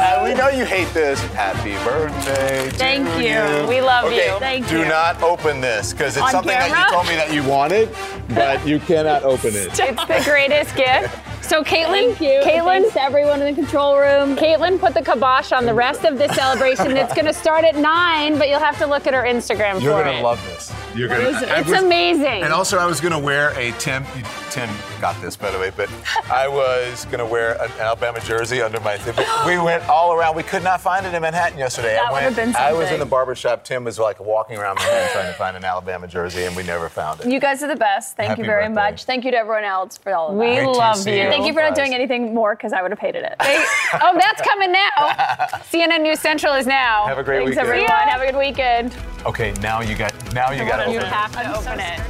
Uh, 0.00 0.24
we 0.24 0.34
know 0.34 0.48
you 0.48 0.64
hate 0.64 0.92
this. 0.94 1.20
Happy 1.34 1.72
birthday. 1.84 2.70
to 2.70 2.76
Thank 2.76 3.06
you. 3.18 3.66
We 3.68 3.80
love 3.80 4.04
okay, 4.06 4.32
you. 4.32 4.38
Thank 4.38 4.68
do 4.68 4.80
you. 4.80 4.84
not 4.84 5.20
open 5.22 5.60
this 5.60 5.92
because 5.92 6.16
it's 6.16 6.24
On 6.24 6.30
something 6.30 6.52
that 6.56 6.70
you 6.70 6.94
told 6.94 7.06
me 7.08 7.16
that 7.16 7.32
you 7.32 7.42
wanted, 7.42 7.88
but 8.28 8.64
you 8.66 8.78
cannot 8.78 9.24
open 9.24 9.54
it. 9.54 9.78
It's 9.78 10.04
the 10.06 10.22
greatest 10.24 10.76
gift. 10.76 11.16
So, 11.42 11.64
Kaitlan, 11.64 12.16
Thank 12.16 12.20
you. 12.20 12.40
Kaitlan, 12.44 12.82
Thanks 12.82 12.92
to 12.94 13.02
everyone 13.02 13.42
in 13.42 13.52
the 13.54 13.60
control 13.60 13.98
room. 13.98 14.36
Kaitlan 14.36 14.78
put 14.78 14.94
the 14.94 15.02
kibosh 15.02 15.50
on 15.52 15.66
the 15.66 15.74
rest 15.74 16.04
of 16.04 16.16
this 16.16 16.32
celebration. 16.36 16.96
It's 16.96 17.12
going 17.12 17.24
to 17.26 17.32
start 17.34 17.64
at 17.64 17.74
nine, 17.76 18.38
but 18.38 18.48
you'll 18.48 18.60
have 18.60 18.78
to 18.78 18.86
look 18.86 19.06
at 19.08 19.14
her 19.14 19.22
Instagram 19.24 19.82
You're 19.82 19.98
for 19.98 20.04
gonna 20.04 20.20
love 20.22 20.40
this. 20.46 20.72
You're 20.94 21.08
gonna. 21.08 21.30
it? 21.30 21.48
I 21.48 21.60
It's 21.60 21.68
was- 21.70 21.82
amazing. 21.82 22.42
And 22.44 22.52
also, 22.52 22.78
I 22.78 22.86
was 22.86 23.00
gonna 23.00 23.18
wear 23.18 23.50
a 23.58 23.72
Tim. 23.78 24.04
Tim 24.50 24.68
got 25.00 25.20
this, 25.20 25.36
by 25.36 25.50
the 25.50 25.58
way, 25.58 25.70
but 25.76 25.88
I 26.30 26.46
was 26.48 27.04
going 27.06 27.20
to 27.20 27.24
wear 27.26 27.52
an 27.62 27.70
Alabama 27.78 28.18
jersey 28.20 28.60
under 28.60 28.80
my 28.80 28.98
thing. 28.98 29.14
We 29.46 29.58
went 29.58 29.88
all 29.88 30.12
around. 30.12 30.34
We 30.36 30.42
could 30.42 30.64
not 30.64 30.80
find 30.80 31.06
it 31.06 31.14
in 31.14 31.22
Manhattan 31.22 31.56
yesterday. 31.56 31.94
That 31.94 32.08
I 32.08 32.12
would 32.12 32.22
have 32.22 32.34
been 32.36 32.54
I 32.56 32.72
was 32.72 32.90
in 32.90 32.98
the 32.98 33.06
barber 33.06 33.34
shop. 33.36 33.62
Tim 33.64 33.84
was 33.84 33.98
like 33.98 34.18
walking 34.20 34.58
around 34.58 34.74
Manhattan 34.76 35.08
trying 35.12 35.32
to 35.32 35.38
find 35.38 35.56
an 35.56 35.64
Alabama 35.64 36.06
jersey, 36.08 36.44
and 36.44 36.56
we 36.56 36.64
never 36.64 36.88
found 36.88 37.20
it. 37.20 37.26
You 37.28 37.38
guys 37.40 37.62
are 37.62 37.68
the 37.68 37.76
best. 37.76 38.16
Thank 38.16 38.30
Happy 38.30 38.42
you 38.42 38.46
very 38.46 38.64
birthday. 38.66 38.74
much. 38.90 39.04
Thank 39.04 39.24
you 39.24 39.30
to 39.30 39.36
everyone 39.38 39.62
else 39.64 39.96
for 39.96 40.12
all 40.12 40.28
of 40.30 40.34
that. 40.34 40.40
We 40.40 40.56
Great 40.56 40.66
love 40.66 40.96
see 40.96 41.16
you. 41.22 41.29
You. 41.30 41.36
Thank 41.36 41.46
you 41.46 41.52
for 41.54 41.60
not 41.60 41.74
doing 41.74 41.94
anything 41.94 42.34
more 42.34 42.54
because 42.54 42.72
I 42.72 42.82
would 42.82 42.90
have 42.90 42.98
hated 42.98 43.22
it. 43.24 43.34
oh, 43.40 44.16
that's 44.18 44.40
coming 44.42 44.72
now. 44.72 44.90
CNN 45.70 46.02
News 46.02 46.20
Central 46.20 46.54
is 46.54 46.66
now. 46.66 47.06
Have 47.06 47.18
a 47.18 47.22
great 47.22 47.38
Thanks, 47.44 47.50
weekend. 47.50 47.66
everyone. 47.68 48.08
Have 48.08 48.20
a 48.22 48.26
good 48.26 48.38
weekend. 48.38 48.96
Okay, 49.26 49.52
now 49.60 49.80
you 49.80 49.94
got 49.96 50.12
now 50.34 50.50
you 50.50 50.64
got 50.66 50.84
to 50.84 50.90
You 50.92 50.98
open 50.98 51.06
it. 51.08 51.10
You 51.10 51.14
have 51.14 51.32
to 51.32 51.56
open 51.58 51.80
it. 51.80 52.00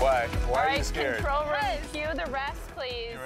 Why? 0.00 0.26
Why 0.48 0.62
All 0.64 0.68
are 0.72 0.76
you 0.76 0.82
scared? 0.82 1.16
control 1.16 1.44
room, 1.44 1.78
cue 1.92 2.06
the 2.24 2.30
rest, 2.30 2.60
please. 2.74 3.12
You 3.12 3.18
ready? 3.18 3.19